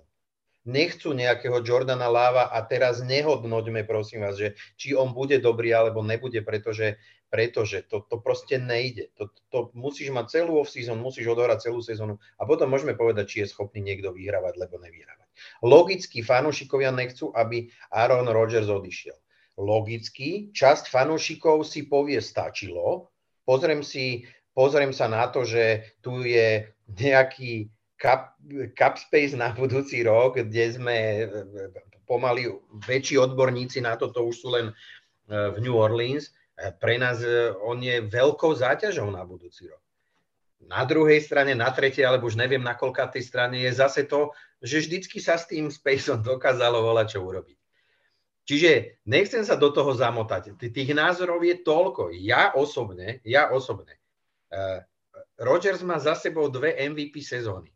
Nechcú 0.68 1.15
nejakého 1.15 1.64
Jordana 1.64 2.11
Láva 2.11 2.52
a 2.52 2.60
teraz 2.68 2.99
nehodnoťme, 2.99 3.88
prosím 3.88 4.27
vás, 4.27 4.36
že 4.36 4.60
či 4.76 4.91
on 4.91 5.15
bude 5.15 5.40
dobrý 5.40 5.72
alebo 5.72 6.03
nebude, 6.03 6.44
pretože 6.44 6.99
pretože 7.30 7.86
to, 7.86 8.02
to 8.10 8.18
proste 8.18 8.57
nejde. 8.57 9.14
To, 9.15 9.30
to 9.53 9.60
musíš 9.77 10.10
mať 10.10 10.41
celú 10.41 10.57
off-season, 10.60 10.98
musíš 10.98 11.30
odohrať 11.30 11.69
celú 11.69 11.80
sezónu 11.80 12.18
a 12.18 12.44
potom 12.44 12.68
môžeme 12.73 12.98
povedať, 12.98 13.26
či 13.30 13.38
je 13.45 13.53
schopný 13.53 13.86
niekto 13.86 14.10
vyhrávať, 14.10 14.57
lebo 14.57 14.81
nevyhrávať. 14.81 15.30
Logicky 15.61 16.26
fanúšikovia 16.26 16.90
nechcú, 16.91 17.31
aby 17.31 17.69
Aaron 17.94 18.27
Rodgers 18.27 18.68
odišiel. 18.68 19.15
Logicky 19.61 20.49
časť 20.52 20.90
fanúšikov 20.90 21.64
si 21.64 21.86
povie, 21.86 22.18
stačilo, 22.19 23.14
pozriem, 23.45 23.86
si, 23.86 24.26
pozriem 24.57 24.91
sa 24.91 25.06
na 25.06 25.30
to, 25.30 25.45
že 25.45 25.95
tu 26.02 26.26
je 26.26 26.65
nejaký 26.90 27.69
cap, 27.99 28.39
cap 28.80 28.95
space 28.95 29.35
na 29.35 29.51
budúci 29.51 30.01
rok, 30.07 30.39
kde 30.39 30.63
sme 30.73 30.97
pomaly 32.07 32.49
väčší 32.88 33.19
odborníci 33.21 33.84
na 33.84 33.99
toto 33.99 34.26
už 34.26 34.35
sú 34.39 34.47
len 34.55 34.71
eh, 34.71 35.51
v 35.53 35.61
New 35.61 35.76
Orleans 35.76 36.31
pre 36.80 36.99
nás 36.99 37.23
on 37.63 37.80
je 37.80 38.03
veľkou 38.03 38.51
záťažou 38.51 39.07
na 39.07 39.23
budúci 39.23 39.71
rok. 39.71 39.80
Na 40.67 40.84
druhej 40.84 41.23
strane, 41.23 41.55
na 41.55 41.71
tretej, 41.71 42.03
alebo 42.03 42.27
už 42.27 42.35
neviem 42.35 42.59
na 42.59 42.76
tej 42.76 43.23
strane, 43.23 43.63
je 43.63 43.71
zase 43.71 44.03
to, 44.11 44.35
že 44.59 44.84
vždycky 44.84 45.23
sa 45.23 45.39
s 45.39 45.47
tým 45.47 45.71
Spaceom 45.71 46.19
dokázalo 46.19 46.84
volať, 46.84 47.15
čo 47.15 47.23
urobiť. 47.23 47.55
Čiže 48.43 48.99
nechcem 49.07 49.45
sa 49.47 49.55
do 49.55 49.71
toho 49.71 49.95
zamotať. 49.95 50.59
Tých 50.59 50.91
názorov 50.91 51.47
je 51.47 51.63
toľko. 51.63 52.11
Ja 52.11 52.51
osobne, 52.51 53.23
ja 53.23 53.47
osobne, 53.55 53.95
Rodgers 55.39 55.80
má 55.85 55.95
za 55.95 56.17
sebou 56.17 56.51
dve 56.51 56.76
MVP 56.76 57.23
sezóny. 57.23 57.71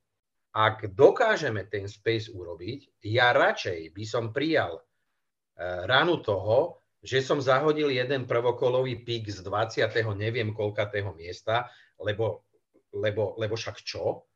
Ak 0.54 0.86
dokážeme 0.94 1.66
ten 1.66 1.90
Space 1.90 2.30
urobiť, 2.30 3.02
ja 3.10 3.34
radšej 3.34 3.90
by 3.90 4.04
som 4.06 4.30
prijal 4.30 4.78
uh, 4.78 5.90
ranu 5.90 6.22
toho, 6.22 6.78
že 7.02 7.26
som 7.26 7.42
zahodil 7.42 7.90
jeden 7.90 8.30
prvokolový 8.30 9.02
pík 9.02 9.34
z 9.34 9.42
20. 9.42 9.90
neviem 10.14 10.54
koľkatého 10.54 11.12
miesta, 11.18 11.68
lebo, 12.00 12.46
lebo, 12.94 13.34
lebo 13.42 13.58
však 13.58 13.82
čo? 13.82 14.30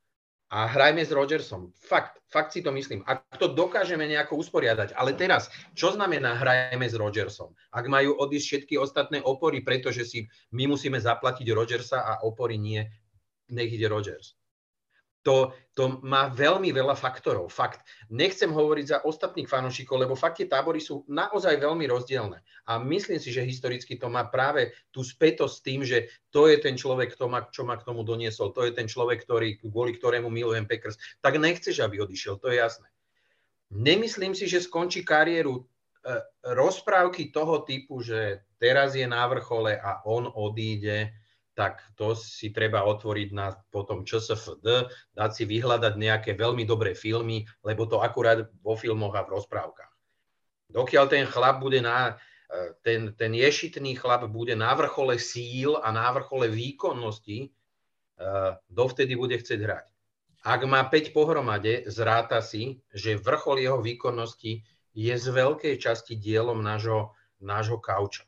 a 0.47 0.63
hrajme 0.63 1.03
s 1.03 1.11
Rodgersom. 1.11 1.75
Fakt, 1.75 2.23
fakt 2.31 2.55
si 2.55 2.63
to 2.63 2.71
myslím. 2.71 3.03
Ak 3.03 3.27
to 3.35 3.51
dokážeme 3.51 4.07
nejako 4.07 4.39
usporiadať. 4.39 4.95
Ale 4.95 5.11
teraz, 5.11 5.51
čo 5.75 5.91
znamená 5.91 6.39
hrajme 6.39 6.87
s 6.87 6.95
Rodgersom? 6.95 7.51
Ak 7.75 7.83
majú 7.91 8.15
odísť 8.15 8.45
všetky 8.47 8.79
ostatné 8.79 9.19
opory, 9.19 9.59
pretože 9.59 10.07
si 10.07 10.23
my 10.55 10.71
musíme 10.71 10.95
zaplatiť 10.95 11.51
Rodgersa 11.51 11.99
a 11.99 12.23
opory 12.23 12.55
nie, 12.55 12.79
nech 13.51 13.75
ide 13.75 13.91
Rodgers 13.91 14.39
to, 15.27 15.51
to 15.75 15.99
má 16.07 16.31
veľmi 16.31 16.71
veľa 16.71 16.95
faktorov. 16.95 17.51
Fakt. 17.51 17.83
Nechcem 18.07 18.47
hovoriť 18.47 18.85
za 18.87 18.97
ostatných 19.03 19.51
fanúšikov, 19.51 19.99
lebo 19.99 20.15
fakt 20.15 20.39
tie 20.39 20.47
tábory 20.47 20.79
sú 20.79 21.03
naozaj 21.11 21.59
veľmi 21.59 21.83
rozdielne. 21.83 22.39
A 22.63 22.79
myslím 22.79 23.19
si, 23.19 23.35
že 23.35 23.43
historicky 23.43 23.99
to 23.99 24.07
má 24.07 24.23
práve 24.31 24.71
tú 24.87 25.03
spätosť 25.03 25.51
s 25.51 25.63
tým, 25.67 25.83
že 25.83 26.07
to 26.31 26.47
je 26.47 26.63
ten 26.63 26.79
človek, 26.79 27.19
kto 27.19 27.27
ma, 27.27 27.43
čo 27.51 27.67
ma 27.67 27.75
k 27.75 27.83
tomu 27.83 28.07
doniesol, 28.07 28.55
to 28.55 28.63
je 28.63 28.71
ten 28.71 28.87
človek, 28.87 29.27
ktorý, 29.27 29.59
kvôli 29.59 29.99
ktorému 29.99 30.31
milujem 30.31 30.63
Packers. 30.63 30.95
Tak 31.19 31.35
nechceš, 31.35 31.83
aby 31.83 31.99
odišiel, 31.99 32.39
to 32.39 32.47
je 32.47 32.63
jasné. 32.63 32.87
Nemyslím 33.67 34.31
si, 34.31 34.47
že 34.47 34.63
skončí 34.63 35.03
kariéru 35.03 35.59
e, 35.59 35.63
rozprávky 36.55 37.35
toho 37.35 37.67
typu, 37.67 37.99
že 37.99 38.47
teraz 38.63 38.95
je 38.95 39.03
na 39.03 39.27
vrchole 39.27 39.75
a 39.75 40.07
on 40.07 40.31
odíde, 40.31 41.11
tak 41.57 41.81
to 41.97 42.13
si 42.13 42.53
treba 42.53 42.85
otvoriť 42.85 43.33
na 43.33 43.49
potom 43.73 44.05
ČSFD, 44.05 44.93
dať 45.17 45.31
si 45.33 45.43
vyhľadať 45.49 45.97
nejaké 45.97 46.31
veľmi 46.37 46.61
dobré 46.69 46.93
filmy, 46.93 47.49
lebo 47.65 47.89
to 47.89 47.97
akurát 47.97 48.45
vo 48.61 48.77
filmoch 48.77 49.17
a 49.17 49.25
v 49.25 49.41
rozprávkach. 49.41 49.89
Dokiaľ 50.69 51.05
ten 51.09 51.25
chlap 51.25 51.57
bude 51.57 51.81
na, 51.81 52.21
e, 52.45 52.77
ten, 52.85 53.09
ten 53.17 53.33
ješitný 53.33 53.97
chlap 53.97 54.29
bude 54.29 54.53
na 54.53 54.69
vrchole 54.77 55.17
síl 55.17 55.81
a 55.81 55.89
na 55.89 56.13
vrchole 56.13 56.45
výkonnosti, 56.45 57.37
e, 57.41 57.47
dovtedy 58.69 59.17
bude 59.17 59.41
chcieť 59.41 59.57
hrať. 59.57 59.85
Ak 60.45 60.61
má 60.69 60.85
5 60.85 61.09
pohromade, 61.09 61.89
zráta 61.89 62.45
si, 62.45 62.85
že 62.93 63.17
vrchol 63.17 63.65
jeho 63.65 63.81
výkonnosti 63.81 64.61
je 64.93 65.13
z 65.17 65.25
veľkej 65.33 65.81
časti 65.81 66.21
dielom 66.21 66.61
nášho, 66.61 67.17
nášho 67.41 67.81
kauča. 67.81 68.26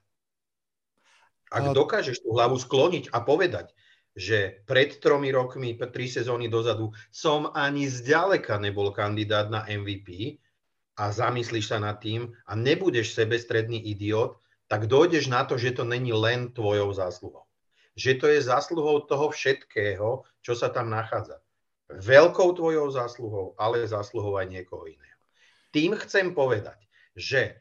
Ak 1.50 1.74
dokážeš 1.74 2.22
tú 2.22 2.38
hlavu 2.38 2.62
skloniť 2.62 3.10
a 3.10 3.26
povedať, 3.26 3.74
že 4.14 4.62
pred 4.70 4.98
tromi 5.02 5.34
rokmi, 5.34 5.78
tri 5.78 6.06
sezóny 6.06 6.46
dozadu 6.50 6.94
som 7.10 7.50
ani 7.54 7.90
zďaleka 7.90 8.62
nebol 8.62 8.94
kandidát 8.94 9.50
na 9.50 9.66
MVP 9.66 10.38
a 10.98 11.10
zamyslíš 11.10 11.74
sa 11.74 11.78
nad 11.82 11.98
tým 11.98 12.30
a 12.46 12.54
nebudeš 12.54 13.18
sebestredný 13.18 13.82
idiot, 13.82 14.38
tak 14.70 14.86
dojdeš 14.86 15.32
na 15.32 15.48
to, 15.48 15.58
že 15.58 15.74
to 15.74 15.88
není 15.88 16.14
len 16.14 16.54
tvojou 16.54 16.94
zásluhou. 16.94 17.50
Že 17.98 18.12
to 18.22 18.26
je 18.30 18.40
zásluhou 18.46 19.10
toho 19.10 19.34
všetkého, 19.34 20.22
čo 20.46 20.54
sa 20.54 20.70
tam 20.70 20.94
nachádza. 20.94 21.42
Veľkou 21.90 22.54
tvojou 22.54 22.94
zásluhou, 22.94 23.58
ale 23.58 23.82
zásluhou 23.90 24.38
aj 24.38 24.54
niekoho 24.54 24.86
iného. 24.86 25.18
Tým 25.74 25.98
chcem 25.98 26.38
povedať, 26.38 26.78
že 27.18 27.58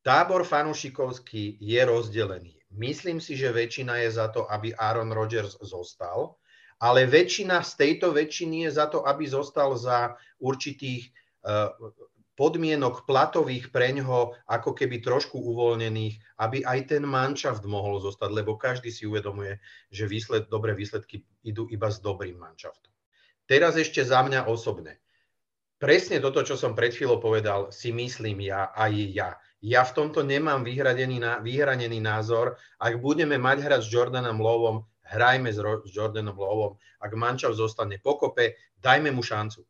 tábor 0.00 0.48
fanušikovský 0.48 1.60
je 1.60 1.80
rozdelený 1.84 2.55
Myslím 2.76 3.18
si, 3.18 3.34
že 3.34 3.56
väčšina 3.56 4.04
je 4.04 4.10
za 4.12 4.28
to, 4.28 4.44
aby 4.52 4.76
Aaron 4.76 5.10
Rodgers 5.10 5.56
zostal, 5.64 6.36
ale 6.76 7.08
väčšina 7.08 7.64
z 7.64 7.72
tejto 7.72 8.12
väčšiny 8.12 8.68
je 8.68 8.70
za 8.76 8.86
to, 8.92 9.00
aby 9.08 9.24
zostal 9.24 9.72
za 9.80 10.12
určitých 10.36 11.08
uh, 11.40 11.72
podmienok 12.36 13.08
platových 13.08 13.72
preňho, 13.72 14.36
ako 14.44 14.76
keby 14.76 15.00
trošku 15.00 15.40
uvoľnených, 15.40 16.20
aby 16.36 16.68
aj 16.68 16.92
ten 16.92 17.02
manšaft 17.08 17.64
mohol 17.64 17.96
zostať, 17.96 18.28
lebo 18.28 18.60
každý 18.60 18.92
si 18.92 19.08
uvedomuje, 19.08 19.56
že 19.88 20.04
výsled, 20.04 20.52
dobré 20.52 20.76
výsledky 20.76 21.24
idú 21.48 21.64
iba 21.72 21.88
s 21.88 22.04
dobrým 22.04 22.36
manšaftom. 22.36 22.92
Teraz 23.48 23.80
ešte 23.80 24.04
za 24.04 24.20
mňa 24.20 24.52
osobne. 24.52 25.00
Presne 25.80 26.20
toto, 26.20 26.44
čo 26.44 26.60
som 26.60 26.76
pred 26.76 26.92
chvíľou 26.92 27.20
povedal, 27.24 27.72
si 27.72 27.88
myslím 27.88 28.52
ja 28.52 28.68
aj 28.76 28.92
ja. 29.16 29.30
Ja 29.64 29.82
v 29.88 29.94
tomto 29.96 30.20
nemám 30.20 30.62
vyhradený, 30.62 31.22
vyhranený 31.40 31.98
názor. 32.00 32.60
Ak 32.76 33.00
budeme 33.00 33.40
mať 33.40 33.64
hrať 33.64 33.80
s 33.84 33.92
Jordanom 33.92 34.36
Lovom, 34.36 34.84
hrajme 35.08 35.48
s, 35.48 35.58
Ro- 35.58 35.82
s 35.86 35.92
Jordanom 35.96 36.36
Lovom. 36.36 36.76
Ak 37.00 37.16
mančav 37.16 37.56
zostane 37.56 37.96
pokope, 37.96 38.58
dajme 38.84 39.10
mu 39.14 39.24
šancu. 39.24 39.64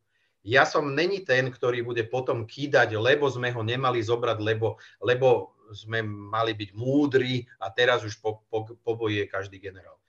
Ja 0.47 0.63
som 0.63 0.95
není 0.95 1.27
ten, 1.27 1.51
ktorý 1.51 1.83
bude 1.83 2.07
potom 2.07 2.47
kýdať, 2.47 2.95
lebo 2.95 3.27
sme 3.27 3.51
ho 3.51 3.63
nemali 3.63 3.99
zobrať, 3.99 4.37
lebo, 4.39 4.79
lebo 5.03 5.51
sme 5.75 6.03
mali 6.03 6.55
byť 6.55 6.69
múdri 6.71 7.43
a 7.59 7.67
teraz 7.67 8.07
už 8.07 8.23
po, 8.23 8.43
po, 8.47 8.63
po 8.79 8.91
boji 8.95 9.23
je 9.23 9.27
každý 9.27 9.59
generál. 9.59 9.99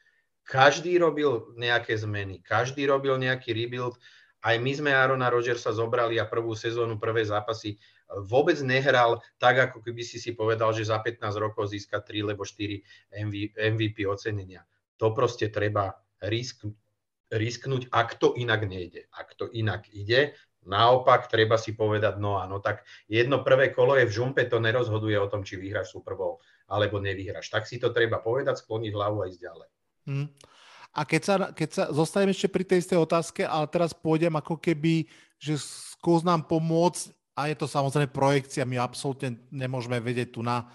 Každý 0.47 0.97
robil 1.03 1.53
nejaké 1.59 1.99
zmeny, 1.99 2.41
každý 2.41 2.87
robil 2.89 3.19
nejaký 3.19 3.53
rebuild. 3.53 3.99
Aj 4.41 4.55
my 4.55 4.73
sme 4.73 4.95
Arona 4.95 5.29
Rodgersa 5.29 5.75
zobrali 5.75 6.17
a 6.23 6.31
prvú 6.31 6.55
sezónu, 6.55 6.97
prvé 7.03 7.27
zápasy 7.27 7.77
vôbec 8.09 8.57
nehral 8.65 9.21
tak, 9.37 9.71
ako 9.71 9.85
keby 9.85 10.01
si 10.01 10.17
si 10.17 10.33
povedal, 10.33 10.73
že 10.73 10.89
za 10.89 10.99
15 11.01 11.21
rokov 11.37 11.69
získa 11.69 12.01
3 12.01 12.25
alebo 12.25 12.45
4 12.49 13.13
MVP 13.57 14.09
ocenenia. 14.09 14.65
To 14.97 15.13
proste 15.13 15.53
treba 15.53 15.93
risk, 16.25 16.65
risknúť, 17.29 17.93
ak 17.93 18.17
to 18.17 18.33
inak 18.35 18.65
nejde. 18.65 19.07
Ak 19.13 19.37
to 19.37 19.53
inak 19.53 19.87
ide, 19.93 20.35
naopak 20.65 21.29
treba 21.29 21.61
si 21.61 21.77
povedať, 21.77 22.17
no 22.17 22.41
áno, 22.41 22.59
tak 22.59 22.85
jedno 23.07 23.45
prvé 23.45 23.71
kolo 23.71 23.95
je 23.97 24.09
v 24.09 24.15
žumpe, 24.15 24.43
to 24.49 24.59
nerozhoduje 24.59 25.17
o 25.21 25.31
tom, 25.31 25.45
či 25.45 25.61
vyhráš 25.61 25.93
Super 25.93 26.17
Bowl 26.17 26.41
alebo 26.69 27.01
nevyhráš. 27.01 27.49
Tak 27.49 27.65
si 27.65 27.81
to 27.81 27.93
treba 27.93 28.21
povedať, 28.21 28.61
skloniť 28.61 28.93
hlavu 28.93 29.25
a 29.25 29.29
ísť 29.29 29.41
ďalej. 29.41 29.69
Hmm. 30.09 30.29
A 30.97 31.05
keď 31.05 31.23
sa, 31.23 31.35
keď 31.53 31.69
sa 31.71 31.85
zostanem 31.93 32.33
ešte 32.33 32.49
pri 32.49 32.65
tej 32.65 32.81
istej 32.85 32.99
otázke, 32.99 33.45
ale 33.45 33.69
teraz 33.69 33.93
pôjdem 33.93 34.33
ako 34.37 34.57
keby, 34.57 35.09
že 35.37 35.61
skús 35.61 36.25
nám 36.25 36.49
pomôcť 36.49 37.18
a 37.39 37.47
je 37.47 37.55
to 37.55 37.71
samozrejme 37.71 38.11
projekcia, 38.11 38.67
my 38.67 38.83
absolútne 38.83 39.39
nemôžeme 39.55 40.03
vedieť 40.03 40.35
tu 40.35 40.43
na 40.43 40.67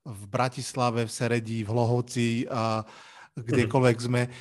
v 0.00 0.22
Bratislave, 0.24 1.04
v 1.04 1.12
Seredí, 1.12 1.60
v 1.60 1.76
Lohovci, 1.76 2.48
a 2.48 2.80
kdekoľvek 3.36 3.96
sme. 4.00 4.32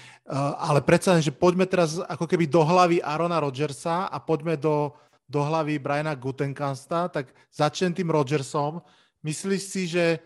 Ale 0.61 0.79
predsa, 0.79 1.19
že 1.19 1.35
poďme 1.35 1.67
teraz 1.67 1.99
ako 1.99 2.23
keby 2.23 2.47
do 2.47 2.63
hlavy 2.63 3.03
Arona 3.03 3.43
Rodgersa 3.43 4.07
a 4.07 4.17
poďme 4.23 4.55
do, 4.55 4.95
do 5.27 5.43
hlavy 5.43 5.81
Briana 5.81 6.15
Gutenkansta, 6.15 7.11
tak 7.11 7.35
začnem 7.51 7.91
tým 7.91 8.07
Rodgersom. 8.07 8.79
Myslíš 9.25 9.61
si, 9.67 9.83
že 9.91 10.21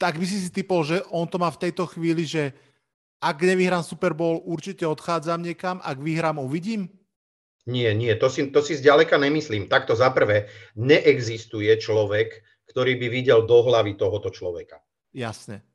tak 0.00 0.16
by 0.16 0.24
si 0.24 0.40
si 0.40 0.48
typol, 0.48 0.86
že 0.86 1.04
on 1.12 1.28
to 1.28 1.36
má 1.36 1.52
v 1.52 1.68
tejto 1.68 1.84
chvíli, 1.90 2.24
že 2.24 2.56
ak 3.20 3.36
nevyhrám 3.42 3.82
Super 3.82 4.14
Bowl, 4.14 4.40
určite 4.46 4.86
odchádzam 4.86 5.42
niekam, 5.42 5.82
ak 5.82 5.98
vyhrám, 6.00 6.38
uvidím? 6.38 6.86
Nie, 7.66 7.98
nie, 7.98 8.14
to 8.14 8.30
si, 8.30 8.46
to 8.54 8.62
si 8.62 8.78
zďaleka 8.78 9.18
nemyslím. 9.18 9.66
Takto 9.66 9.98
za 9.98 10.14
prvé, 10.14 10.46
neexistuje 10.78 11.74
človek, 11.82 12.38
ktorý 12.70 12.94
by 12.94 13.06
videl 13.10 13.42
do 13.42 13.58
hlavy 13.66 13.98
tohoto 13.98 14.30
človeka. 14.30 14.78
Jasne. 15.10 15.66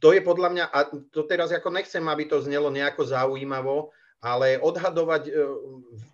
To 0.00 0.16
je 0.16 0.24
podľa 0.24 0.48
mňa, 0.50 0.64
a 0.66 0.78
to 1.12 1.28
teraz 1.28 1.52
ako 1.52 1.70
nechcem, 1.70 2.02
aby 2.08 2.24
to 2.26 2.40
znelo 2.40 2.72
nejako 2.72 3.04
zaujímavo, 3.06 3.92
ale 4.24 4.56
odhadovať 4.56 5.28
e, 5.28 5.32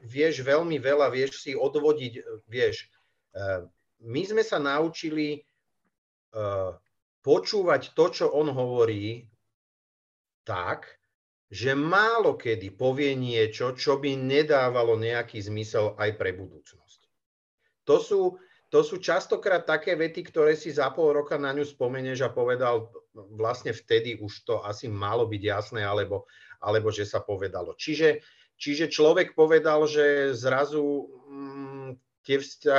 vieš 0.02 0.42
veľmi 0.42 0.76
veľa, 0.82 1.08
vieš 1.14 1.46
si 1.46 1.54
odvodiť, 1.54 2.12
e, 2.18 2.22
vieš. 2.50 2.90
E, 3.30 3.64
my 4.02 4.22
sme 4.26 4.42
sa 4.42 4.58
naučili 4.58 5.44
počúvať 7.26 7.90
to, 7.90 8.04
čo 8.14 8.26
on 8.30 8.54
hovorí, 8.54 9.26
tak, 10.46 10.99
že 11.50 11.74
málo 11.74 12.38
kedy 12.38 12.78
povie 12.78 13.18
niečo, 13.18 13.74
čo 13.74 13.98
by 13.98 14.14
nedávalo 14.14 14.94
nejaký 14.94 15.42
zmysel 15.42 15.98
aj 15.98 16.14
pre 16.14 16.30
budúcnosť. 16.30 17.00
To 17.90 17.98
sú, 17.98 18.20
to 18.70 18.86
sú 18.86 19.02
častokrát 19.02 19.66
také 19.66 19.98
vety, 19.98 20.30
ktoré 20.30 20.54
si 20.54 20.70
za 20.70 20.94
pol 20.94 21.10
roka 21.10 21.34
na 21.34 21.50
ňu 21.50 21.66
spomeneš 21.66 22.22
a 22.22 22.30
povedal, 22.30 22.94
vlastne 23.34 23.74
vtedy 23.74 24.22
už 24.22 24.46
to 24.46 24.62
asi 24.62 24.86
malo 24.86 25.26
byť 25.26 25.42
jasné, 25.42 25.82
alebo, 25.82 26.30
alebo 26.62 26.94
že 26.94 27.02
sa 27.02 27.18
povedalo. 27.18 27.74
Čiže, 27.74 28.22
čiže 28.54 28.86
človek 28.86 29.34
povedal, 29.34 29.90
že 29.90 30.30
zrazu 30.38 31.10
mm, 31.26 31.98
tie 32.22 32.38
vzťa... 32.38 32.76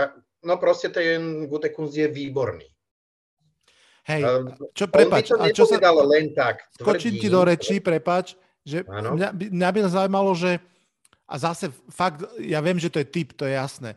no 0.48 0.56
proste 0.56 0.95
ten 0.95 1.43
Gutekunst 1.52 1.99
je 1.99 2.07
výborný. 2.07 2.72
Hej, 4.07 4.48
čo 4.73 4.89
prepač, 4.89 5.30
a 5.35 5.52
čo 5.53 5.68
sa... 5.68 5.77
len 5.77 6.34
tak. 6.34 6.65
Skočím 6.73 7.22
ti 7.22 7.30
do 7.30 7.45
rečí, 7.45 7.77
prepač, 7.84 8.34
že 8.61 8.85
mňa, 8.85 9.33
mňa 9.33 9.69
by 9.73 9.79
zaujímalo, 9.89 10.31
že 10.38 10.61
a 11.31 11.35
zase 11.39 11.71
fakt, 11.88 12.27
ja 12.43 12.59
viem, 12.59 12.75
že 12.75 12.91
to 12.91 12.99
je 12.99 13.07
typ, 13.07 13.31
to 13.31 13.47
je 13.47 13.55
jasné. 13.55 13.95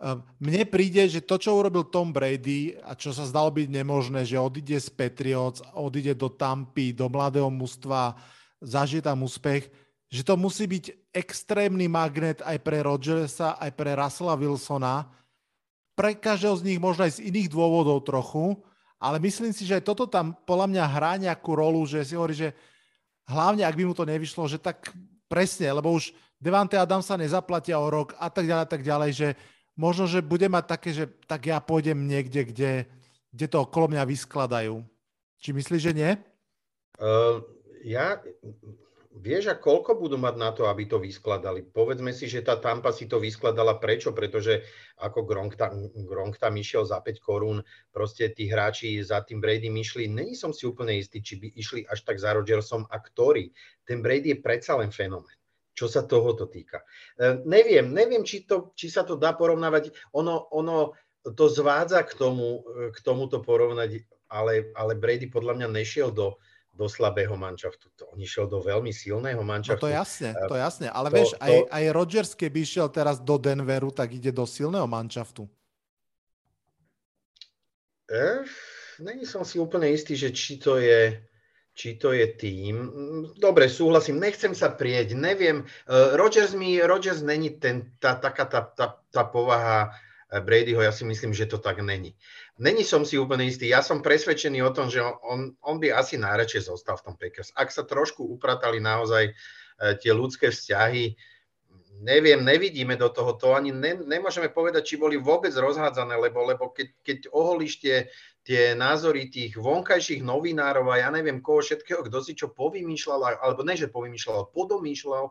Ehm, 0.00 0.24
mne 0.40 0.64
príde, 0.64 1.04
že 1.06 1.20
to, 1.20 1.36
čo 1.36 1.54
urobil 1.54 1.84
Tom 1.86 2.10
Brady 2.10 2.74
a 2.80 2.96
čo 2.96 3.12
sa 3.12 3.28
zdalo 3.28 3.52
byť 3.52 3.68
nemožné, 3.68 4.24
že 4.24 4.40
odíde 4.40 4.80
z 4.80 4.88
Patriots, 4.88 5.60
odíde 5.76 6.16
do 6.16 6.32
Tampy, 6.32 6.96
do 6.96 7.06
mladého 7.12 7.52
mužstva, 7.52 8.16
zažije 8.64 9.04
tam 9.04 9.22
úspech, 9.22 9.68
že 10.08 10.22
to 10.24 10.34
musí 10.40 10.64
byť 10.64 11.14
extrémny 11.14 11.86
magnet 11.86 12.40
aj 12.40 12.58
pre 12.64 12.80
Rodgersa, 12.80 13.60
aj 13.60 13.70
pre 13.76 13.92
Russella 13.92 14.34
Wilsona, 14.34 15.10
pre 15.94 16.18
každého 16.18 16.58
z 16.58 16.66
nich 16.66 16.80
možno 16.82 17.06
aj 17.06 17.22
z 17.22 17.30
iných 17.30 17.52
dôvodov 17.52 18.02
trochu, 18.02 18.58
ale 18.98 19.20
myslím 19.22 19.54
si, 19.54 19.68
že 19.68 19.78
aj 19.78 19.84
toto 19.84 20.08
tam 20.08 20.34
podľa 20.48 20.66
mňa 20.70 20.84
hrá 20.90 21.12
nejakú 21.20 21.54
rolu, 21.54 21.84
že 21.86 22.02
si 22.02 22.18
hovorí, 22.18 22.34
že 22.34 22.50
hlavne 23.28 23.64
ak 23.64 23.76
by 23.76 23.84
mu 23.88 23.94
to 23.96 24.04
nevyšlo, 24.04 24.48
že 24.48 24.60
tak 24.60 24.92
presne, 25.28 25.72
lebo 25.72 25.92
už 25.92 26.12
Devante 26.38 26.76
Adam 26.76 27.00
sa 27.00 27.16
nezaplatia 27.16 27.80
o 27.80 27.88
rok 27.88 28.12
a 28.20 28.28
tak 28.28 28.44
ďalej, 28.44 28.66
tak 28.68 28.82
ďalej, 28.84 29.10
že 29.16 29.28
možno, 29.74 30.04
že 30.04 30.20
bude 30.20 30.46
mať 30.46 30.64
také, 30.68 30.90
že 30.92 31.04
tak 31.24 31.48
ja 31.48 31.58
pôjdem 31.58 32.04
niekde, 32.04 32.44
kde, 32.44 32.72
kde 33.32 33.46
to 33.48 33.64
okolo 33.64 33.96
mňa 33.96 34.04
vyskladajú. 34.04 34.84
Či 35.40 35.50
myslíš, 35.56 35.82
že 35.90 35.92
nie? 35.96 36.10
Uh, 37.00 37.40
ja, 37.84 38.20
vieš, 39.14 39.50
a 39.50 39.58
koľko 39.58 39.94
budú 39.94 40.18
mať 40.18 40.34
na 40.34 40.50
to, 40.50 40.66
aby 40.66 40.90
to 40.90 40.98
vyskladali? 40.98 41.62
Povedzme 41.62 42.10
si, 42.10 42.26
že 42.26 42.42
tá 42.42 42.58
Tampa 42.58 42.90
si 42.90 43.06
to 43.06 43.22
vyskladala. 43.22 43.78
Prečo? 43.78 44.10
Pretože 44.10 44.66
ako 44.98 45.22
Gronk 45.22 45.54
tam, 45.54 45.86
Gronk 45.94 46.38
tam 46.38 46.58
išiel 46.58 46.82
za 46.82 46.98
5 46.98 47.22
korún, 47.22 47.62
proste 47.94 48.30
tí 48.34 48.50
hráči 48.50 48.98
za 49.02 49.22
tým 49.22 49.38
Brady 49.38 49.70
išli. 49.70 50.10
Není 50.10 50.34
som 50.34 50.50
si 50.50 50.66
úplne 50.66 50.98
istý, 50.98 51.22
či 51.22 51.38
by 51.38 51.48
išli 51.54 51.80
až 51.86 52.02
tak 52.02 52.18
za 52.18 52.34
Rodgersom 52.34 52.86
a 52.90 52.96
ktorý. 52.98 53.54
Ten 53.86 54.02
Brady 54.02 54.34
je 54.34 54.38
predsa 54.42 54.74
len 54.78 54.90
fenomén 54.90 55.34
čo 55.74 55.90
sa 55.90 56.06
tohoto 56.06 56.46
týka. 56.46 56.86
E, 57.18 57.42
neviem, 57.50 57.90
neviem, 57.90 58.22
či, 58.22 58.46
to, 58.46 58.70
či 58.78 58.86
sa 58.86 59.02
to 59.02 59.18
dá 59.18 59.34
porovnávať. 59.34 59.90
Ono, 60.14 60.46
ono 60.54 60.94
to 61.34 61.50
zvádza 61.50 62.06
k 62.06 62.14
tomu, 62.14 62.62
k 62.94 62.98
tomuto 63.02 63.42
porovnať, 63.42 64.06
ale, 64.30 64.70
ale 64.78 64.94
Brady 64.94 65.26
podľa 65.26 65.58
mňa 65.58 65.68
nešiel 65.74 66.14
do, 66.14 66.38
do 66.74 66.90
slabého 66.90 67.38
manšaftu. 67.38 67.86
To 67.94 68.10
on 68.10 68.18
išiel 68.18 68.50
do 68.50 68.58
veľmi 68.58 68.90
silného 68.90 69.40
manšaftu. 69.46 69.78
No 69.78 69.86
to 69.86 69.94
jasne, 69.94 70.30
to 70.34 70.56
jasne. 70.58 70.86
Ale 70.90 71.08
to, 71.08 71.14
vieš, 71.14 71.30
to... 71.32 71.40
Aj, 71.40 71.54
aj 71.70 71.84
Rodgers, 71.94 72.30
keby 72.34 72.66
išiel 72.66 72.90
teraz 72.90 73.22
do 73.22 73.38
Denveru, 73.38 73.94
tak 73.94 74.10
ide 74.10 74.34
do 74.34 74.42
silného 74.42 74.84
manšaftu. 74.90 75.46
Eh, 78.10 78.44
není 79.00 79.24
som 79.24 79.46
si 79.46 79.56
úplne 79.56 79.88
istý, 79.88 80.18
že 80.18 80.34
či 80.34 80.60
to 80.60 80.76
je 80.82 81.22
či 81.74 81.98
to 81.98 82.14
je 82.14 82.38
tým. 82.38 82.86
Dobre, 83.34 83.66
súhlasím, 83.66 84.22
nechcem 84.22 84.54
sa 84.54 84.70
prieť, 84.70 85.18
neviem. 85.18 85.66
Uh, 85.90 86.14
Rodgers 86.14 86.54
mi, 86.54 86.78
Rodgers 86.78 87.18
není 87.18 87.58
ten, 87.58 87.90
tá, 87.98 88.14
taká 88.14 88.46
tá, 88.46 88.62
tá, 88.62 89.02
tá 89.10 89.22
povaha 89.26 89.90
Bradyho, 90.40 90.82
ja 90.82 90.90
si 90.90 91.06
myslím, 91.06 91.30
že 91.30 91.46
to 91.46 91.58
tak 91.58 91.78
není. 91.78 92.16
Není 92.54 92.86
som 92.86 93.02
si 93.02 93.18
úplne 93.18 93.50
istý, 93.50 93.66
ja 93.66 93.82
som 93.82 93.98
presvedčený 93.98 94.62
o 94.62 94.70
tom, 94.70 94.86
že 94.86 95.02
on, 95.02 95.58
on 95.58 95.76
by 95.82 95.90
asi 95.90 96.14
najradšej 96.14 96.70
zostal 96.70 96.94
v 97.02 97.04
tom 97.10 97.14
Packers. 97.18 97.50
Ak 97.58 97.74
sa 97.74 97.82
trošku 97.82 98.22
upratali 98.22 98.78
naozaj 98.78 99.34
uh, 99.34 99.98
tie 99.98 100.14
ľudské 100.14 100.54
vzťahy, 100.54 101.18
neviem, 102.02 102.42
nevidíme 102.42 102.94
do 102.94 103.10
toho, 103.10 103.34
to 103.34 103.54
ani 103.54 103.70
ne, 103.70 103.98
nemôžeme 103.98 104.50
povedať, 104.50 104.94
či 104.94 105.02
boli 105.02 105.18
vôbec 105.18 105.50
rozhádzané, 105.54 106.14
lebo, 106.18 106.42
lebo 106.42 106.70
keď, 106.70 106.88
keď 107.02 107.18
oholíš 107.30 107.82
tie, 107.82 107.96
tie 108.42 108.74
názory 108.74 109.30
tých 109.30 109.54
vonkajších 109.58 110.22
novinárov 110.22 110.90
a 110.90 111.02
ja 111.02 111.08
neviem 111.10 111.42
koho 111.42 111.62
všetkého, 111.62 112.06
kto 112.06 112.18
si 112.22 112.38
čo 112.38 112.50
povymýšľal, 112.50 113.38
alebo 113.38 113.62
ne, 113.62 113.74
že 113.78 113.90
povymýšľal, 113.90 114.50
podomýšľal, 114.50 115.30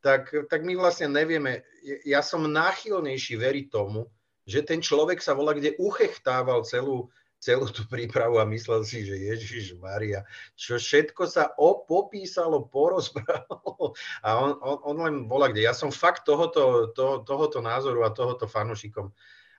tak, 0.00 0.30
tak 0.46 0.60
my 0.62 0.78
vlastne 0.78 1.10
nevieme. 1.10 1.66
Ja 2.06 2.22
som 2.22 2.46
náchylnejší 2.46 3.34
veriť 3.34 3.66
tomu, 3.68 4.06
že 4.48 4.64
ten 4.64 4.80
človek 4.80 5.20
sa 5.20 5.36
volá, 5.36 5.52
kde 5.52 5.76
uchechtával 5.76 6.64
celú, 6.64 7.12
celú 7.36 7.68
tú 7.68 7.84
prípravu 7.84 8.40
a 8.40 8.48
myslel 8.48 8.80
si, 8.88 9.04
že 9.04 9.20
Ježiš 9.20 9.76
Maria, 9.76 10.24
čo 10.56 10.80
všetko 10.80 11.22
sa 11.28 11.52
opopísalo, 11.60 12.64
porozprávalo 12.72 13.92
a 14.24 14.28
on, 14.40 14.56
on, 14.64 14.78
on 14.88 14.96
len 15.04 15.16
bola 15.28 15.52
kde. 15.52 15.68
Ja 15.68 15.76
som 15.76 15.92
fakt 15.92 16.24
tohoto, 16.24 16.88
to, 16.96 17.20
tohoto 17.28 17.60
názoru 17.60 18.08
a 18.08 18.14
tohoto 18.16 18.48
fanušikom 18.48 19.12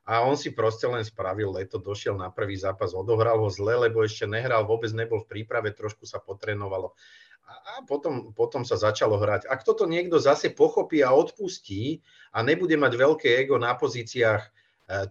a 0.10 0.26
on 0.26 0.34
si 0.34 0.50
proste 0.50 0.90
len 0.90 1.06
spravil 1.06 1.54
leto, 1.54 1.78
došiel 1.78 2.18
na 2.18 2.34
prvý 2.34 2.58
zápas, 2.58 2.98
odohral 2.98 3.38
ho 3.38 3.50
zle, 3.54 3.78
lebo 3.78 4.02
ešte 4.02 4.26
nehral, 4.26 4.66
vôbec 4.66 4.90
nebol 4.90 5.22
v 5.22 5.38
príprave, 5.38 5.70
trošku 5.70 6.10
sa 6.10 6.18
potrenovalo. 6.18 6.98
A 7.46 7.86
potom, 7.86 8.34
potom 8.34 8.66
sa 8.66 8.74
začalo 8.74 9.22
hrať. 9.22 9.46
Ak 9.46 9.62
toto 9.62 9.86
niekto 9.86 10.18
zase 10.18 10.50
pochopí 10.50 11.06
a 11.06 11.14
odpustí 11.14 12.02
a 12.34 12.42
nebude 12.42 12.74
mať 12.74 12.94
veľké 12.98 13.30
ego 13.46 13.62
na 13.62 13.78
pozíciách 13.78 14.50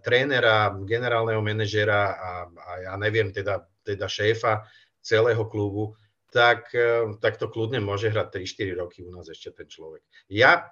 trénera, 0.03 0.75
generálneho 0.83 1.39
manažera 1.39 2.11
a, 2.11 2.31
a 2.51 2.71
ja 2.83 2.93
neviem, 2.99 3.31
teda, 3.31 3.63
teda 3.83 4.11
šéfa 4.11 4.67
celého 4.99 5.47
klubu, 5.47 5.95
tak, 6.29 6.69
e, 6.75 7.15
tak 7.23 7.39
to 7.39 7.49
kľudne 7.49 7.81
môže 7.81 8.11
hrať 8.11 8.43
3-4 8.43 8.81
roky 8.81 8.99
u 9.01 9.09
nás 9.09 9.25
ešte 9.31 9.55
ten 9.55 9.67
človek. 9.71 10.03
Ja 10.29 10.67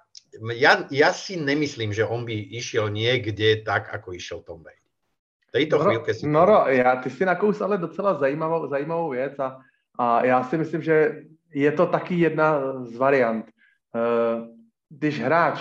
ja, 0.54 0.86
ja 0.92 1.10
si 1.12 1.40
nemyslím, 1.40 1.92
že 1.92 2.04
on 2.04 2.28
by 2.28 2.36
išiel 2.36 2.92
niekde 2.92 3.64
tak, 3.64 3.88
ako 3.88 4.12
išiel 4.12 4.44
Tom 4.44 4.60
Brady. 4.62 4.84
Tejto 5.48 5.80
Noro, 5.80 5.88
chvíľke 5.88 6.12
si... 6.12 6.22
Noro, 6.28 6.68
já, 6.68 6.96
ty 6.96 7.10
si 7.10 7.24
nakous 7.24 7.60
ale 7.60 7.78
docela 7.78 8.14
zajímavou, 8.14 8.68
zajímavou 8.68 9.10
věc 9.10 9.38
a, 9.38 9.58
a 9.98 10.24
já 10.24 10.44
si 10.44 10.56
myslím, 10.56 10.82
že 10.82 11.22
je 11.54 11.72
to 11.72 11.86
taky 11.86 12.14
jedna 12.14 12.60
z 12.84 12.96
variant. 12.96 13.46
Eh, 13.48 14.44
když 14.88 15.20
hráč 15.20 15.60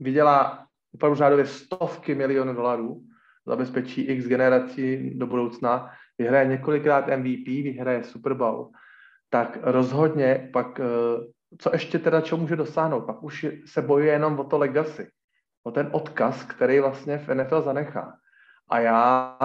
vydělá 0.00 0.61
opravdu 0.94 1.16
řádově 1.16 1.46
stovky 1.46 2.14
milionů 2.14 2.54
dolarů, 2.54 3.02
zabezpečí 3.46 4.02
x 4.02 4.26
generací 4.26 5.10
do 5.18 5.26
budoucna, 5.26 5.90
vyhraje 6.18 6.46
několikrát 6.46 7.06
MVP, 7.06 7.46
vyhraje 7.46 8.04
Super 8.04 8.34
Bowl, 8.34 8.70
tak 9.30 9.58
rozhodně 9.62 10.50
pak 10.52 10.80
eh, 10.80 10.84
co 11.58 11.70
ještě 11.72 11.98
teda 11.98 12.20
čo 12.20 12.36
může 12.36 12.56
dosáhnout? 12.56 13.00
Pak 13.00 13.22
už 13.22 13.46
se 13.66 13.82
bojuje 13.82 14.12
jenom 14.12 14.38
o 14.38 14.44
to 14.44 14.58
legacy, 14.58 15.10
o 15.62 15.70
ten 15.70 15.88
odkaz, 15.92 16.44
který 16.44 16.80
vlastně 16.80 17.18
v 17.18 17.34
NFL 17.34 17.62
zanechá. 17.62 18.16
A 18.68 18.80
já 18.80 19.38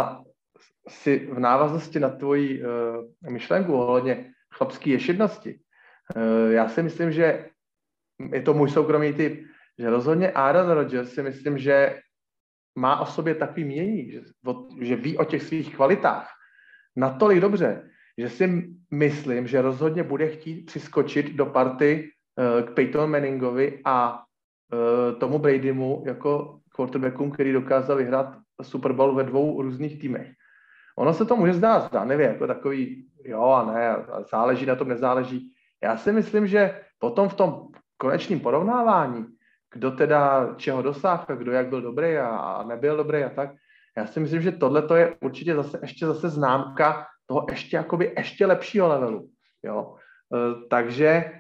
si 0.88 1.28
v 1.32 1.40
návaznosti 1.40 2.00
na 2.00 2.10
tvoji 2.10 2.64
uh, 2.64 3.32
myšlenku 3.32 3.74
ohledně 3.74 4.32
chlapské 4.54 4.90
ješidnosti, 4.90 5.60
uh, 6.16 6.52
já 6.52 6.70
si 6.70 6.84
myslím, 6.84 7.12
že 7.12 7.50
je 8.32 8.42
to 8.42 8.54
můj 8.54 8.70
soukromý 8.70 9.14
typ, 9.14 9.48
že 9.80 9.90
rozhodně 9.90 10.32
Aaron 10.32 10.70
Rodgers 10.70 11.14
si 11.14 11.24
myslím, 11.24 11.58
že 11.58 12.00
má 12.78 13.00
o 13.00 13.06
sobě 13.06 13.36
takový 13.36 13.64
mění, 13.64 14.12
že, 14.12 14.22
že 14.82 14.96
ví 14.96 15.18
o 15.18 15.26
těch 15.26 15.44
svých 15.44 15.76
kvalitách 15.76 16.30
natolik 16.96 17.40
dobře, 17.40 17.90
že 18.18 18.30
si 18.30 18.70
myslím, 18.92 19.48
že 19.48 19.62
rozhodně 19.62 20.04
bude 20.04 20.28
chtít 20.28 20.66
přiskočit 20.66 21.36
do 21.36 21.46
party 21.46 22.10
uh, 22.38 22.68
k 22.68 22.74
Peyton 22.74 23.12
Manningovi 23.12 23.82
a 23.86 24.20
uh, 24.20 25.20
tomu 25.20 25.40
Bradymu 25.40 26.04
jako 26.06 26.60
quarterbackům, 26.76 27.32
který 27.32 27.54
dokázal 27.54 27.98
vyhrát 27.98 28.38
Super 28.62 28.94
Bowl 28.94 29.16
ve 29.16 29.24
dvou 29.24 29.62
různých 29.62 30.00
týmech. 30.00 30.32
Ono 30.98 31.14
se 31.14 31.26
to 31.26 31.36
může 31.36 31.54
zdát 31.54 31.94
nevím, 32.06 32.26
jako 32.26 32.48
takový 32.48 33.08
jo 33.26 33.44
a 33.44 33.66
ne, 33.66 33.96
záleží 34.32 34.66
na 34.66 34.76
tom, 34.76 34.88
nezáleží. 34.88 35.54
Já 35.84 35.98
si 35.98 36.12
myslím, 36.12 36.48
že 36.48 36.82
potom 37.00 37.30
v 37.30 37.34
tom 37.34 37.68
konečném 37.98 38.40
porovnávání, 38.40 39.26
kdo 39.74 39.92
teda 39.92 40.54
čeho 40.56 40.82
dosáhl, 40.82 41.26
kdo 41.36 41.52
jak 41.52 41.70
byl 41.70 41.82
dobrý 41.82 42.18
a, 42.18 42.28
a 42.28 42.64
nebyl 42.64 42.98
dobrý 42.98 43.24
a 43.24 43.30
tak, 43.30 43.50
já 43.98 44.08
si 44.08 44.20
myslím, 44.20 44.42
že 44.42 44.52
tohle 44.52 44.82
to 44.82 44.96
je 44.96 45.16
určitě 45.22 45.56
zase 45.56 45.80
ještě 45.82 46.06
zase 46.06 46.30
známka 46.30 47.06
toho 47.26 47.46
ještě 47.50 47.78
jakoby 47.78 48.14
ještě 48.18 48.46
lepšího 48.46 48.88
levelu. 48.88 49.30
Jo? 49.64 49.96
E, 50.34 50.68
takže 50.70 51.08
e, 51.08 51.32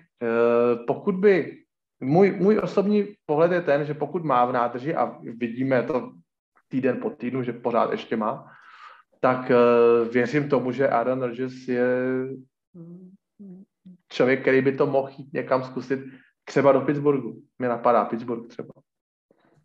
pokud 0.88 1.16
by, 1.16 1.58
můj, 1.99 2.32
můj 2.32 2.60
osobní 2.64 3.08
pohled 3.26 3.52
je 3.52 3.62
ten, 3.62 3.86
že 3.86 3.94
pokud 3.94 4.24
má 4.24 4.45
v 4.45 4.54
nádrži 4.54 4.95
a 4.95 5.16
vidíme 5.22 5.84
to 5.84 6.12
týden 6.68 7.02
po 7.02 7.10
týdnu, 7.10 7.44
že 7.44 7.54
pořád 7.54 7.91
ještě 7.91 8.18
má, 8.18 8.52
tak 9.20 9.52
e, 9.52 9.56
věřím 10.12 10.49
tomu, 10.49 10.72
že 10.72 10.90
Aaron 10.90 11.22
Rodgers 11.22 11.68
je 11.68 11.88
člověk, 14.12 14.41
který 14.41 14.62
by 14.62 14.72
to 14.72 14.86
mohl 14.88 15.10
jít 15.18 15.34
někam 15.34 15.64
zkusit, 15.64 15.99
třeba 16.48 16.72
do 16.72 16.82
Pittsburghu. 16.82 17.41
Mě 17.60 17.69
napadá 17.69 18.06
Pittsburgh 18.06 18.48
třeba. 18.48 18.74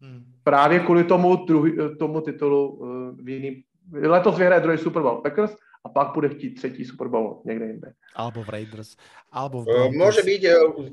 Hmm. 0.00 0.24
Právě 0.44 0.80
kvůli 0.80 1.04
tomu, 1.04 1.36
druhý, 1.36 1.72
tomu 1.98 2.20
titulu 2.20 2.78
v 3.22 3.28
jiný, 3.28 3.64
letos 3.92 4.38
vyhraje 4.38 4.60
druhý 4.60 4.78
Super 4.78 5.02
Bowl 5.02 5.22
Packers 5.22 5.54
a 5.84 5.88
pak 5.88 6.14
bude 6.14 6.28
chtít 6.28 6.50
třetí 6.54 6.84
Super 6.84 7.08
Bowl 7.08 7.42
někde 7.44 7.66
jinde. 7.66 7.92
Alebo 8.14 8.44
v 8.44 8.48
Raiders. 8.48 8.96
Alebo 9.32 9.62
v 9.62 9.66
uh, 9.66 9.90
Môže 9.94 10.22
byť, 10.22 10.42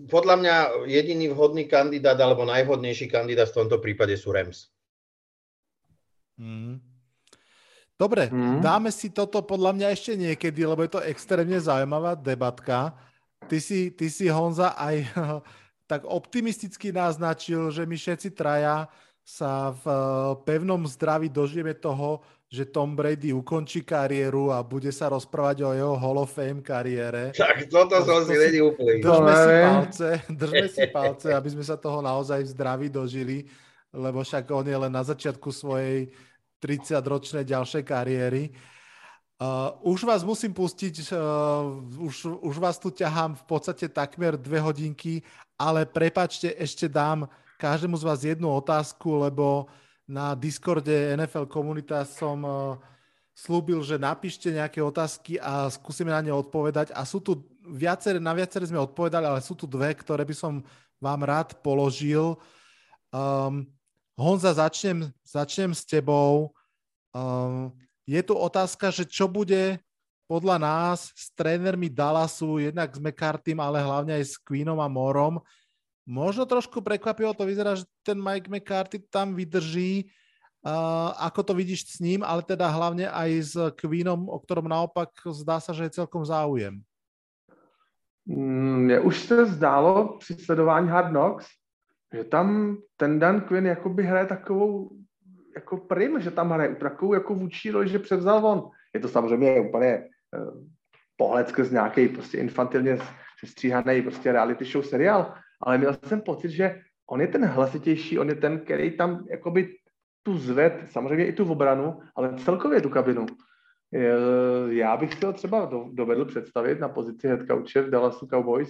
podľa 0.09 0.35
mňa 0.41 0.55
jediný 0.89 1.29
vhodný 1.29 1.65
kandidát 1.69 2.17
alebo 2.17 2.45
najvhodnejší 2.45 3.09
kandidát 3.09 3.49
v 3.49 3.57
tomto 3.65 3.77
prípade 3.77 4.17
sú 4.17 4.33
Rams. 4.33 4.69
Mm. 6.37 6.81
Dobre, 7.99 8.31
mm. 8.31 8.63
dáme 8.63 8.89
si 8.95 9.11
toto 9.11 9.43
podľa 9.43 9.75
mňa 9.75 9.87
ešte 9.91 10.15
niekedy, 10.15 10.63
lebo 10.63 10.87
je 10.87 10.91
to 10.95 11.03
extrémne 11.03 11.59
zaujímavá 11.59 12.15
debatka. 12.15 12.95
Ty 13.45 13.57
si, 13.59 13.91
ty 13.91 14.07
si 14.07 14.31
Honza 14.31 14.73
aj 14.73 14.95
tak 15.89 16.05
optimisticky 16.05 16.93
naznačil, 16.93 17.73
že 17.73 17.81
my 17.81 17.97
všetci 17.97 18.29
traja 18.37 18.85
sa 19.25 19.73
v 19.73 19.85
eh, 19.89 19.97
pevnom 20.45 20.85
zdraví 20.85 21.33
dožijeme 21.33 21.73
toho, 21.73 22.21
že 22.49 22.65
Tom 22.65 22.97
Brady 22.97 23.29
ukončí 23.29 23.85
kariéru 23.85 24.49
a 24.49 24.65
bude 24.65 24.89
sa 24.89 25.05
rozprávať 25.13 25.57
o 25.61 25.69
jeho 25.69 25.93
Hall 26.01 26.17
of 26.17 26.33
Fame 26.33 26.65
kariére. 26.65 27.29
Tak 27.37 27.69
toto 27.69 28.01
som 28.01 28.25
si 28.25 28.33
není 28.33 28.57
úplný. 28.57 29.05
Držme 29.05 29.33
si 29.37 29.53
palce, 29.61 30.07
držme 30.25 30.67
si 30.69 30.83
palce, 30.89 31.27
aby 31.29 31.49
sme 31.53 31.61
sa 31.61 31.77
toho 31.77 32.01
naozaj 32.01 32.41
v 32.41 32.53
zdraví 32.57 32.87
dožili, 32.89 33.45
lebo 33.93 34.25
však 34.25 34.49
on 34.49 34.65
je 34.65 34.77
len 34.81 34.89
na 34.89 35.05
začiatku 35.05 35.53
svojej 35.53 36.09
30-ročnej 36.57 37.45
ďalšej 37.45 37.83
kariéry. 37.85 38.49
Uh, 39.39 39.71
už 39.87 40.03
vás 40.03 40.25
musím 40.25 40.51
pustiť, 40.51 41.15
uh, 41.15 42.01
už, 42.01 42.43
už 42.43 42.55
vás 42.59 42.75
tu 42.75 42.91
ťahám 42.91 43.39
v 43.39 43.43
podstate 43.47 43.87
takmer 43.87 44.35
dve 44.35 44.59
hodinky, 44.59 45.23
ale 45.59 45.83
prepačte, 45.83 46.55
ešte 46.55 46.87
dám 46.87 47.27
každému 47.59 47.99
z 47.99 48.07
vás 48.07 48.23
jednu 48.23 48.47
otázku, 48.47 49.19
lebo 49.19 49.67
na 50.07 50.31
Discorde 50.33 51.19
NFL 51.19 51.51
komunita 51.51 52.07
som 52.07 52.39
uh, 52.41 52.79
slúbil, 53.35 53.83
že 53.83 53.99
napíšte 53.99 54.47
nejaké 54.49 54.79
otázky 54.79 55.35
a 55.35 55.67
skúsime 55.67 56.15
na 56.15 56.23
ne 56.23 56.31
odpovedať. 56.31 56.95
A 56.95 57.03
sú 57.03 57.19
tu 57.19 57.43
viaceré, 57.67 58.17
na 58.23 58.31
viaceré 58.31 58.63
sme 58.63 58.79
odpovedali, 58.79 59.27
ale 59.27 59.43
sú 59.43 59.53
tu 59.53 59.67
dve, 59.67 59.91
ktoré 59.91 60.23
by 60.23 60.35
som 60.35 60.63
vám 61.03 61.21
rád 61.27 61.59
položil. 61.59 62.39
Um, 63.11 63.67
Honza, 64.15 64.55
začnem, 64.55 65.11
začnem 65.23 65.71
s 65.75 65.83
tebou. 65.83 66.55
Um, 67.11 67.71
je 68.03 68.19
tu 68.23 68.35
otázka, 68.35 68.91
že 68.91 69.07
čo 69.07 69.27
bude 69.27 69.79
podľa 70.29 70.61
nás 70.61 71.09
s 71.17 71.33
trénermi 71.33 71.89
Dallasu, 71.89 72.61
jednak 72.61 72.93
s 72.93 73.01
McCartym, 73.01 73.57
ale 73.57 73.81
hlavne 73.81 74.13
aj 74.21 74.25
s 74.29 74.33
Queenom 74.37 74.77
a 74.77 74.85
Morom. 74.85 75.41
Možno 76.05 76.45
trošku 76.45 76.85
prekvapivo 76.85 77.33
to 77.33 77.49
vyzerá, 77.49 77.73
že 77.73 77.89
ten 78.05 78.21
Mike 78.21 78.45
McCarthy 78.45 79.01
tam 79.09 79.33
vydrží, 79.33 80.13
Uh, 80.59 81.15
ako 81.23 81.39
to 81.43 81.53
vidíš 81.55 81.87
s 81.87 82.03
ním, 82.03 82.19
ale 82.19 82.43
teda 82.43 82.67
hlavne 82.67 83.07
aj 83.07 83.29
s 83.39 83.55
Queenom, 83.79 84.27
o 84.27 84.43
ktorom 84.43 84.67
naopak 84.67 85.07
zdá 85.31 85.55
sa, 85.63 85.71
že 85.71 85.87
je 85.87 86.03
celkom 86.03 86.27
záujem. 86.27 86.83
Mně 88.27 88.99
už 88.99 89.19
se 89.19 89.45
zdálo 89.45 90.17
při 90.19 90.33
sledování 90.33 90.89
Hard 90.89 91.09
Knocks, 91.09 91.47
že 92.13 92.23
tam 92.23 92.77
ten 92.97 93.19
Dan 93.19 93.41
Quinn 93.41 93.65
jakoby 93.65 94.03
hraje 94.03 94.25
takovou 94.25 94.91
jako 95.55 95.77
prim, 95.77 96.21
že 96.21 96.31
tam 96.31 96.51
hraje 96.51 96.75
takovou 96.75 97.13
jako 97.13 97.35
vůči 97.35 97.71
roli, 97.71 97.89
že 97.89 97.99
převzal 97.99 98.45
on. 98.45 98.69
Je 98.93 98.99
to 98.99 99.07
samozřejmě 99.07 99.59
úplně 99.59 100.09
pohled 101.17 101.49
skrz 101.49 101.71
nějaký 101.71 102.07
prostě 102.07 102.37
infantilně 102.37 102.97
stříhaný 103.45 104.01
prostě 104.01 104.31
reality 104.31 104.65
show 104.65 104.83
seriál, 104.83 105.33
ale 105.61 105.77
měl 105.77 105.97
jsem 106.05 106.21
pocit, 106.21 106.49
že 106.49 106.81
on 107.09 107.21
je 107.21 107.27
ten 107.27 107.45
hlasitější, 107.45 108.19
on 108.19 108.29
je 108.29 108.35
ten, 108.35 108.59
který 108.59 108.91
tam 108.91 109.25
jakoby 109.29 109.75
tu 110.23 110.37
zved, 110.37 110.83
samozřejmě 110.85 111.25
i 111.25 111.33
tu 111.33 111.51
obranu, 111.51 111.99
ale 112.15 112.33
celkově 112.37 112.81
tu 112.81 112.89
kabinu. 112.89 113.25
Já 114.69 114.97
bych 114.97 115.13
si 115.13 115.25
ho 115.25 115.33
třeba 115.33 115.69
dovedl 115.91 116.25
představit 116.25 116.79
na 116.79 116.89
pozici 116.89 117.27
head 117.27 117.39
coache 117.47 117.81
v 117.81 117.89
Dallasu 117.89 118.27
Cowboys, 118.27 118.69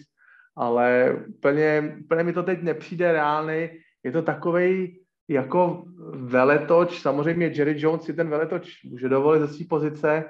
ale 0.58 1.16
úplně, 1.28 1.98
úplně 2.04 2.24
mi 2.24 2.34
to 2.34 2.44
teď 2.44 2.62
nepřijde 2.62 3.12
reálný. 3.12 3.70
Je 4.04 4.12
to 4.12 4.22
takovej 4.22 5.00
jako 5.28 5.84
veletoč, 6.14 7.02
samozřejmě 7.02 7.46
Jerry 7.46 7.76
Jones 7.78 8.04
si 8.04 8.14
ten 8.14 8.30
veletoč 8.30 8.84
může 8.84 9.10
dovolit 9.10 9.40
ze 9.40 9.48
své 9.48 9.66
pozice, 9.70 10.26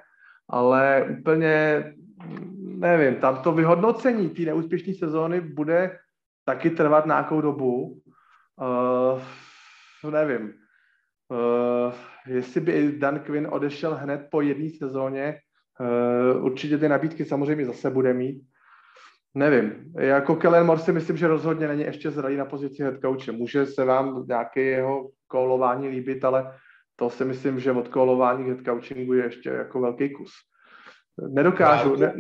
ale 0.50 1.08
úplně 1.20 1.84
nevím, 2.80 3.16
tam 3.16 3.38
to 3.38 3.52
vyhodnocení 3.52 4.30
té 4.30 4.42
neúspěšné 4.42 4.94
sezóny 4.94 5.42
bude 5.42 5.98
taky 6.46 6.70
trvat 6.70 7.06
nějakou 7.06 7.42
dobu. 7.42 8.02
Uh, 10.04 10.12
nevím. 10.12 10.54
Uh, 11.30 11.94
jestli 12.28 12.62
by 12.62 12.92
Dan 12.98 13.20
Quinn 13.20 13.48
odešel 13.52 13.96
hned 13.96 14.28
po 14.32 14.42
jedné 14.42 14.70
sezóně, 14.70 15.40
uh, 15.80 16.46
určitě 16.46 16.78
ty 16.78 16.90
nabídky 16.90 17.26
samozřejmě 17.26 17.66
zase 17.66 17.90
bude 17.90 18.14
mít. 18.14 18.42
Nevím. 19.36 19.94
Jako 20.00 20.36
Kellen 20.36 20.66
Moore 20.66 20.82
si 20.82 20.92
myslím, 20.92 21.18
že 21.18 21.28
rozhodně 21.28 21.68
není 21.68 21.82
ještě 21.84 22.12
zralý 22.12 22.38
na 22.38 22.46
pozici 22.46 22.84
head 22.84 23.02
coache. 23.02 23.32
Může 23.32 23.66
se 23.66 23.86
vám 23.86 24.26
nějaké 24.28 24.62
jeho 24.62 25.10
koulování 25.28 25.90
líbit, 25.90 26.26
ale 26.26 26.54
to 27.00 27.10
si 27.10 27.26
myslím, 27.26 27.60
že 27.60 27.72
od 27.72 27.88
koulování 27.88 28.50
head 28.50 28.66
coachingu 28.66 29.14
je 29.14 29.24
ještě 29.24 29.50
jako 29.50 29.82
velký 29.82 30.14
kus. 30.14 30.32
Nedokážu, 31.30 31.96
ne, 31.96 32.14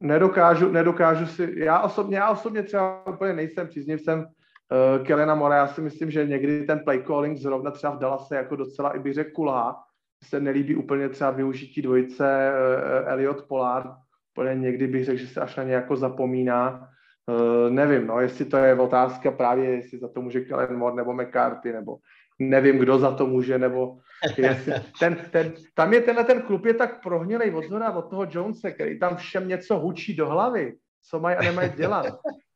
nedokážu, 0.00 0.72
nedokážu 0.72 1.26
si, 1.26 1.54
já 1.56 1.80
osobně, 1.80 2.16
já 2.16 2.30
osobně 2.30 2.62
třeba 2.62 3.06
úplně 3.06 3.32
nejsem 3.32 3.68
příznivcem 3.68 4.18
uh, 4.18 5.06
Kelena 5.06 5.34
Mora, 5.34 5.56
já 5.56 5.66
si 5.66 5.80
myslím, 5.80 6.10
že 6.10 6.26
někdy 6.26 6.64
ten 6.64 6.78
play 6.78 7.02
calling 7.06 7.38
zrovna 7.38 7.70
třeba 7.70 7.94
v 7.94 7.98
Dallase 7.98 8.36
jako 8.36 8.56
docela 8.56 8.90
i 8.90 8.98
bych 8.98 9.14
řekl 9.14 9.30
kulá. 9.30 9.82
Se 10.24 10.40
nelíbí 10.40 10.74
úplně 10.76 11.08
třeba 11.08 11.30
využití 11.30 11.82
dvojice 11.82 12.52
uh, 12.52 13.08
Elliot 13.08 13.44
Pollard, 13.48 13.90
úplně 14.34 14.54
někdy 14.54 14.86
bych 14.86 15.04
řekl, 15.04 15.18
že 15.18 15.26
se 15.26 15.40
až 15.40 15.56
na 15.56 15.62
ně 15.62 15.74
jako 15.74 15.96
zapomíná. 15.96 16.88
Uh, 17.26 17.70
nevím, 17.70 18.06
no, 18.06 18.20
jestli 18.20 18.44
to 18.44 18.56
je 18.56 18.74
otázka 18.74 19.30
právě, 19.30 19.70
jestli 19.70 19.98
za 19.98 20.08
to 20.08 20.22
může 20.22 20.40
Kellen 20.40 20.76
Moore 20.76 20.96
nebo 20.96 21.14
McCarthy, 21.14 21.72
nebo 21.72 21.96
nevím, 22.40 22.78
kdo 22.78 22.98
za 22.98 23.10
to 23.12 23.26
může, 23.26 23.58
nebo 23.58 23.98
jestli, 24.36 24.72
ten, 25.00 25.16
ten, 25.30 25.52
tam 25.74 25.92
je 25.92 26.00
tenhle 26.00 26.24
ten 26.24 26.42
klub 26.42 26.66
je 26.66 26.74
tak 26.74 27.02
prohnilej 27.02 27.54
od 27.54 27.64
zhora, 27.64 27.92
od 27.92 28.10
toho 28.10 28.26
Jonese, 28.30 28.70
který 28.70 28.98
tam 28.98 29.16
všem 29.16 29.48
něco 29.48 29.78
hučí 29.78 30.16
do 30.16 30.28
hlavy, 30.28 30.76
co 31.10 31.20
mají 31.20 31.36
a 31.36 31.42
nemají 31.42 31.70
dělat. 31.76 32.06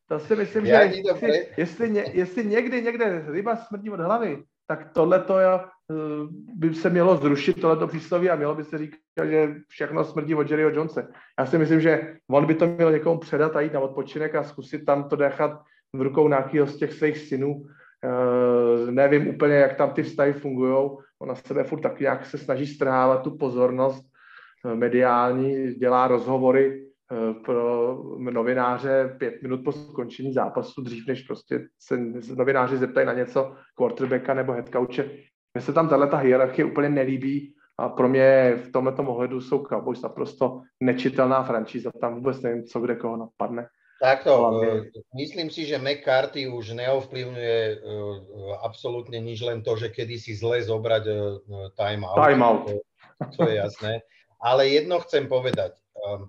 To 0.09 0.19
si 0.19 0.36
myslím, 0.36 0.66
Já 0.66 0.86
že 0.86 0.94
jestli, 0.94 1.47
jestli, 1.56 1.90
ně, 1.90 2.05
jestli 2.12 2.44
někdy 2.44 2.82
někde 2.82 3.24
ryba 3.28 3.56
smrdí 3.56 3.90
od 3.90 4.01
hlavy, 4.01 4.43
tak 4.66 4.93
tohle 4.93 5.20
to 5.20 5.39
eh, 5.39 5.61
by 6.55 6.74
se 6.74 6.90
mělo 6.90 7.16
zrušit, 7.16 7.61
tohleto 7.61 7.86
přísloví 7.86 8.31
a 8.31 8.36
mělo 8.36 8.55
by 8.55 8.65
se 8.65 8.78
říkat, 8.78 9.27
že 9.27 9.55
všechno 9.69 10.05
smrdí 10.05 10.35
od 10.35 10.51
Jerryho 10.51 10.70
Jonese. 10.70 11.09
Já 11.39 11.47
si 11.47 11.59
myslím, 11.59 11.81
že 11.81 12.16
on 12.31 12.47
by 12.47 12.55
to 12.55 12.66
měl 12.66 12.93
někomu 12.93 13.20
předat 13.20 13.56
a 13.56 13.61
jít 13.61 13.73
na 13.73 13.81
odpočinek 13.81 14.35
a 14.35 14.43
zkusit 14.43 14.85
tam 14.85 15.09
to 15.09 15.16
nechat 15.16 15.61
v 15.93 16.02
rukou 16.02 16.28
nějakého 16.28 16.66
z 16.66 16.77
těch 16.77 16.93
svých 16.93 17.19
synů. 17.19 17.65
Uh, 18.05 18.90
nevím 18.90 19.28
úplně, 19.28 19.55
jak 19.55 19.76
tam 19.76 19.90
ty 19.90 20.02
vztahy 20.02 20.32
fungují. 20.32 20.90
On 21.18 21.28
na 21.28 21.35
sebe 21.35 21.64
furt 21.64 21.81
tak 21.81 22.01
nějak 22.01 22.26
se 22.26 22.39
snaží 22.39 22.66
strhávat 22.66 23.22
tu 23.22 23.36
pozornost 23.36 24.05
uh, 24.64 24.74
mediální, 24.74 25.74
dělá 25.74 26.09
rozhovory, 26.09 26.85
Eh, 27.12 27.35
pro 27.35 27.98
novináře 28.18 29.16
pět 29.18 29.43
minut 29.43 29.64
po 29.64 29.72
skončení 29.72 30.32
zápasu, 30.32 30.82
dřív 30.82 31.06
než 31.09 31.22
prostě 31.22 31.66
se 31.78 31.97
novináři 32.36 32.76
zeptají 32.76 33.06
na 33.06 33.12
něco 33.12 33.55
quarterbacka 33.74 34.35
nebo 34.35 34.52
headcoache. 34.52 35.10
Mně 35.55 35.62
se 35.62 35.72
tam 35.72 35.89
tahle 35.89 36.06
ta 36.06 36.16
hierarchie 36.16 36.64
úplně 36.64 36.89
nelíbí 36.89 37.55
a 37.78 37.89
pro 37.89 38.09
mě 38.09 38.55
v 38.56 38.72
tomto 38.72 39.02
ohledu 39.02 39.40
jsou 39.40 39.66
Cowboys 39.66 40.02
naprosto 40.02 40.60
nečitelná 40.81 41.43
franšíza. 41.43 41.90
Tam 42.01 42.14
vůbec 42.14 42.43
nevím, 42.43 42.64
co 42.64 42.81
kde 42.81 42.97
koho 42.97 43.16
napadne. 43.16 43.66
Takto. 44.05 44.60
Eh, 44.60 44.93
myslím 45.16 45.48
si, 45.48 45.64
že 45.64 45.81
McCarthy 45.81 46.44
už 46.44 46.76
neovplyvňuje 46.76 47.60
uh, 47.72 48.60
absolútne 48.60 49.16
nič, 49.16 49.40
len 49.40 49.64
to, 49.64 49.81
že 49.81 49.89
kedy 49.89 50.20
si 50.20 50.36
zle 50.36 50.60
zobrať 50.60 51.05
uh, 51.09 51.16
time 51.72 52.05
out. 52.05 52.20
Time 52.20 52.44
out. 52.44 52.68
To, 53.40 53.48
je 53.48 53.56
jasné. 53.56 54.05
Ale 54.44 54.68
jedno 54.68 55.01
chcem 55.01 55.24
povedať. 55.24 55.81
Um, 55.97 56.28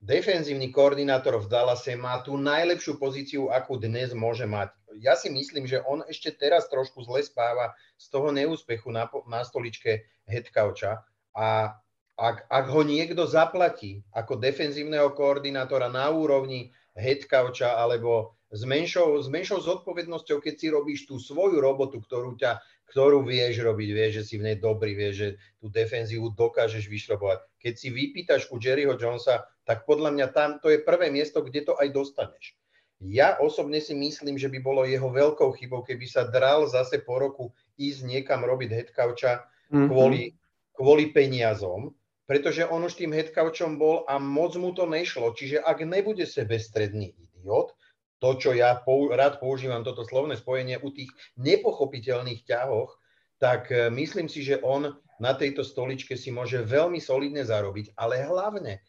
defenzívny 0.00 0.72
koordinátor 0.72 1.36
v 1.44 1.50
Dallase 1.52 1.92
má 1.92 2.24
tú 2.24 2.40
najlepšiu 2.40 2.96
pozíciu, 2.96 3.52
akú 3.52 3.76
dnes 3.76 4.16
môže 4.16 4.48
mať. 4.48 4.72
Ja 4.96 5.12
si 5.12 5.28
myslím, 5.28 5.68
že 5.68 5.84
on 5.84 6.00
ešte 6.08 6.32
teraz 6.32 6.72
trošku 6.72 7.04
zle 7.04 7.20
spáva 7.20 7.76
z 8.00 8.08
toho 8.08 8.32
neúspechu 8.32 8.88
na, 8.88 9.12
na 9.28 9.44
stoličke 9.44 10.08
headcoucha 10.24 11.04
a 11.36 11.76
ak, 12.14 12.46
ak 12.46 12.66
ho 12.70 12.86
niekto 12.86 13.26
zaplatí 13.26 14.06
ako 14.14 14.38
defenzívneho 14.38 15.10
koordinátora 15.18 15.90
na 15.90 16.06
úrovni 16.14 16.70
headcoucha 16.94 17.74
alebo 17.74 18.34
s 18.54 18.62
menšou, 18.62 19.18
s 19.18 19.26
menšou 19.26 19.58
zodpovednosťou, 19.58 20.38
keď 20.38 20.54
si 20.54 20.66
robíš 20.70 21.00
tú 21.10 21.18
svoju 21.18 21.58
robotu, 21.58 21.98
ktorú, 21.98 22.38
ťa, 22.38 22.62
ktorú 22.94 23.26
vieš 23.26 23.66
robiť, 23.66 23.88
vieš, 23.90 24.12
že 24.14 24.22
si 24.22 24.34
v 24.38 24.46
nej 24.46 24.56
dobrý, 24.62 24.94
vieš, 24.94 25.14
že 25.18 25.28
tú 25.58 25.66
defenzívu 25.74 26.38
dokážeš 26.38 26.86
vyšrobovať. 26.86 27.42
Keď 27.58 27.74
si 27.74 27.88
vypýtaš 27.90 28.54
u 28.54 28.62
Jerryho 28.62 28.94
Jonesa, 28.94 29.42
tak 29.66 29.82
podľa 29.90 30.14
mňa 30.14 30.26
tam 30.30 30.62
to 30.62 30.70
je 30.70 30.78
prvé 30.78 31.10
miesto, 31.10 31.42
kde 31.42 31.66
to 31.66 31.74
aj 31.74 31.90
dostaneš. 31.90 32.54
Ja 33.02 33.36
osobne 33.42 33.82
si 33.82 33.92
myslím, 33.92 34.38
že 34.38 34.46
by 34.46 34.62
bolo 34.62 34.86
jeho 34.86 35.10
veľkou 35.10 35.50
chybou, 35.58 35.82
keby 35.82 36.06
sa 36.06 36.30
dral 36.30 36.70
zase 36.70 37.02
po 37.02 37.18
roku 37.18 37.50
ísť 37.74 38.06
niekam 38.06 38.46
robiť 38.46 38.70
headcoucha 38.70 39.42
mm-hmm. 39.42 39.88
kvôli, 39.90 40.38
kvôli 40.70 41.10
peniazom, 41.10 41.90
pretože 42.24 42.64
on 42.64 42.84
už 42.84 42.96
tým 42.96 43.12
headcouchom 43.12 43.76
bol 43.76 44.08
a 44.08 44.16
moc 44.16 44.56
mu 44.56 44.72
to 44.72 44.88
nešlo. 44.88 45.36
Čiže 45.36 45.60
ak 45.60 45.84
nebude 45.84 46.24
sebestredný 46.24 47.12
idiot, 47.16 47.76
to, 48.24 48.30
čo 48.40 48.50
ja 48.56 48.80
pou, 48.80 49.12
rád 49.12 49.36
používam, 49.36 49.84
toto 49.84 50.00
slovné 50.00 50.40
spojenie 50.40 50.80
u 50.80 50.88
tých 50.88 51.12
nepochopiteľných 51.36 52.48
ťahoch, 52.48 52.96
tak 53.36 53.68
e, 53.68 53.92
myslím 53.92 54.32
si, 54.32 54.40
že 54.40 54.64
on 54.64 54.96
na 55.20 55.32
tejto 55.36 55.60
stoličke 55.60 56.16
si 56.16 56.32
môže 56.32 56.64
veľmi 56.64 56.96
solidne 56.96 57.44
zarobiť, 57.44 57.92
ale 58.00 58.24
hlavne 58.24 58.80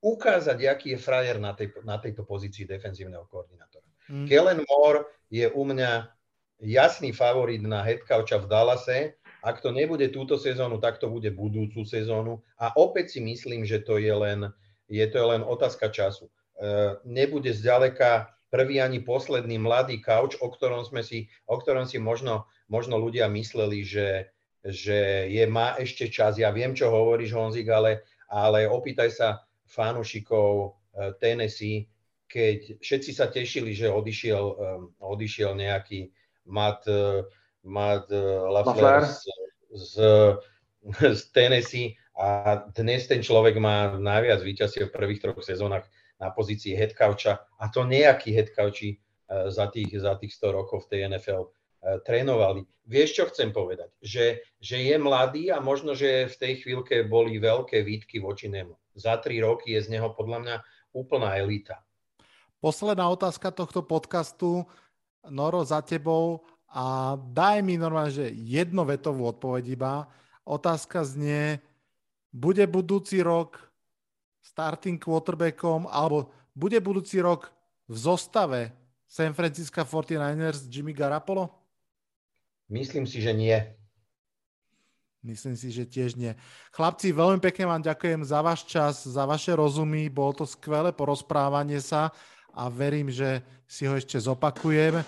ukázať, 0.00 0.58
aký 0.64 0.96
je 0.96 0.98
frajer 1.04 1.36
na, 1.36 1.52
tej, 1.52 1.74
na 1.84 2.00
tejto 2.00 2.24
pozícii 2.24 2.64
defenzívneho 2.64 3.28
koordinátora. 3.28 3.84
Mm. 4.08 4.24
Kellen 4.24 4.60
Moore 4.64 5.04
je 5.28 5.44
u 5.52 5.62
mňa 5.68 6.08
jasný 6.64 7.12
favorit 7.12 7.62
na 7.62 7.84
headcoucha 7.84 8.40
v 8.40 8.46
Dallase. 8.48 8.98
Ak 9.48 9.64
to 9.64 9.72
nebude 9.72 10.12
túto 10.12 10.36
sezónu, 10.36 10.76
tak 10.76 11.00
to 11.00 11.08
bude 11.08 11.32
budúcu 11.32 11.80
sezónu. 11.88 12.44
A 12.60 12.76
opäť 12.76 13.16
si 13.16 13.20
myslím, 13.24 13.64
že 13.64 13.80
to 13.80 13.96
je 13.96 14.12
len, 14.12 14.52
je 14.92 15.06
to 15.08 15.24
len 15.24 15.40
otázka 15.40 15.88
času. 15.88 16.28
E, 16.28 16.32
nebude 17.08 17.56
zďaleka 17.56 18.28
prvý 18.52 18.84
ani 18.84 19.00
posledný 19.00 19.56
mladý 19.56 20.04
couch, 20.04 20.36
o 20.44 20.52
ktorom, 20.52 20.84
sme 20.84 21.00
si, 21.00 21.32
o 21.48 21.56
ktorom 21.56 21.88
si 21.88 21.96
možno, 21.96 22.44
možno 22.68 23.00
ľudia 23.00 23.24
mysleli, 23.32 23.88
že, 23.88 24.28
že 24.60 25.32
je, 25.32 25.44
má 25.48 25.80
ešte 25.80 26.12
čas. 26.12 26.36
Ja 26.36 26.52
viem, 26.52 26.76
čo 26.76 26.92
hovoríš, 26.92 27.32
Honzik, 27.32 27.72
ale, 27.72 28.04
ale 28.28 28.68
opýtaj 28.68 29.08
sa 29.16 29.28
fanúšikov 29.64 30.76
eh, 30.92 31.16
Tennessee, 31.16 31.88
keď 32.28 32.84
všetci 32.84 33.10
sa 33.16 33.32
tešili, 33.32 33.72
že 33.72 33.88
odišiel, 33.88 34.44
eh, 34.44 34.80
odišiel 35.00 35.56
nejaký 35.56 36.12
Matt, 36.48 36.88
Matt 37.64 38.10
Lafleur 38.52 39.06
z, 39.06 39.24
z, 39.70 39.94
z 41.18 41.22
Tennessee 41.32 41.98
a 42.18 42.60
dnes 42.74 43.06
ten 43.06 43.22
človek 43.22 43.58
má 43.62 43.94
najviac 43.94 44.42
výťazí 44.42 44.86
v 44.86 44.94
prvých 44.94 45.22
troch 45.22 45.38
sezónach 45.42 45.86
na 46.18 46.34
pozícii 46.34 46.74
headcoucha 46.74 47.38
a 47.58 47.64
to 47.70 47.86
nejaký 47.86 48.34
headcouchi 48.34 48.98
za 49.28 49.68
tých, 49.68 49.92
za 50.00 50.16
tých 50.16 50.32
100 50.34 50.56
rokov 50.56 50.88
v 50.88 50.90
tej 50.90 51.00
NFL 51.12 51.52
trénovali. 52.02 52.66
Vieš, 52.88 53.10
čo 53.14 53.24
chcem 53.30 53.52
povedať? 53.52 53.92
Že, 54.02 54.26
že 54.58 54.76
je 54.82 54.96
mladý 54.98 55.52
a 55.52 55.62
možno, 55.62 55.92
že 55.92 56.26
v 56.26 56.36
tej 56.36 56.52
chvíľke 56.64 57.06
boli 57.06 57.36
veľké 57.38 57.84
výtky 57.84 58.18
voči 58.18 58.50
nemu. 58.50 58.74
Za 58.98 59.20
tri 59.22 59.38
roky 59.38 59.76
je 59.76 59.84
z 59.86 59.94
neho 59.94 60.10
podľa 60.10 60.38
mňa 60.42 60.56
úplná 60.96 61.36
elita. 61.38 61.84
Posledná 62.58 63.06
otázka 63.06 63.54
tohto 63.54 63.86
podcastu. 63.86 64.66
Noro, 65.28 65.62
za 65.62 65.84
tebou 65.84 66.42
a 66.68 67.16
daj 67.16 67.64
mi 67.64 67.80
normálne, 67.80 68.12
že 68.12 68.28
jednovetovú 68.28 69.24
odpoveď 69.32 69.64
iba. 69.72 69.92
Otázka 70.44 71.00
znie, 71.04 71.64
bude 72.28 72.64
budúci 72.68 73.24
rok 73.24 73.56
starting 74.44 75.00
quarterbackom 75.00 75.88
alebo 75.88 76.28
bude 76.52 76.76
budúci 76.80 77.20
rok 77.24 77.48
v 77.88 77.96
zostave 77.96 78.60
San 79.08 79.32
Francisco 79.32 79.80
49ers 79.80 80.68
Jimmy 80.68 80.92
Garapolo? 80.92 81.48
Myslím 82.68 83.08
si, 83.08 83.24
že 83.24 83.32
nie. 83.32 83.56
Myslím 85.24 85.56
si, 85.56 85.72
že 85.72 85.88
tiež 85.88 86.14
nie. 86.14 86.36
Chlapci, 86.70 87.10
veľmi 87.10 87.40
pekne 87.40 87.64
vám 87.66 87.82
ďakujem 87.82 88.22
za 88.22 88.38
váš 88.44 88.68
čas, 88.68 89.02
za 89.08 89.24
vaše 89.24 89.50
rozumy. 89.56 90.12
Bolo 90.12 90.44
to 90.44 90.44
skvelé 90.44 90.92
porozprávanie 90.92 91.80
sa 91.80 92.12
a 92.52 92.68
verím, 92.68 93.08
že 93.08 93.40
si 93.64 93.88
ho 93.88 93.96
ešte 93.96 94.20
zopakujem. 94.20 95.00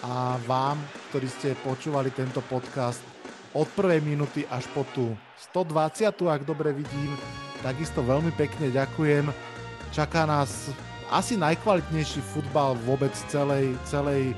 A 0.00 0.40
vám, 0.48 0.80
ktorí 1.12 1.28
ste 1.28 1.58
počúvali 1.60 2.08
tento 2.08 2.40
podcast 2.48 3.04
od 3.52 3.68
prvej 3.76 4.00
minúty 4.00 4.48
až 4.48 4.64
po 4.72 4.86
tú 4.96 5.12
120, 5.52 6.08
ak 6.08 6.42
dobre 6.46 6.72
vidím, 6.72 7.12
takisto 7.60 8.00
veľmi 8.00 8.32
pekne 8.38 8.72
ďakujem. 8.72 9.28
Čaká 9.90 10.24
nás 10.24 10.70
asi 11.10 11.34
najkvalitnejší 11.36 12.22
futbal 12.32 12.78
vôbec 12.86 13.10
celej, 13.28 13.74
celej 13.84 14.32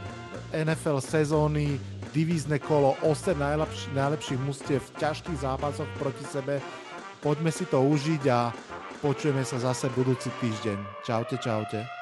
NFL 0.50 1.04
sezóny, 1.04 1.76
divízne 2.16 2.56
kolo, 2.58 2.96
8 3.04 3.36
najlepší, 3.36 3.92
najlepších 3.92 4.40
mústiev 4.40 4.80
v 4.80 4.96
ťažkých 5.00 5.44
zápasoch 5.44 5.88
proti 6.00 6.24
sebe. 6.26 6.58
Poďme 7.20 7.54
si 7.54 7.68
to 7.68 7.78
užiť 7.78 8.22
a 8.32 8.50
počujeme 9.04 9.44
sa 9.44 9.60
zase 9.60 9.92
budúci 9.94 10.32
týždeň. 10.40 11.06
Čaute, 11.06 11.36
čaute. 11.38 12.01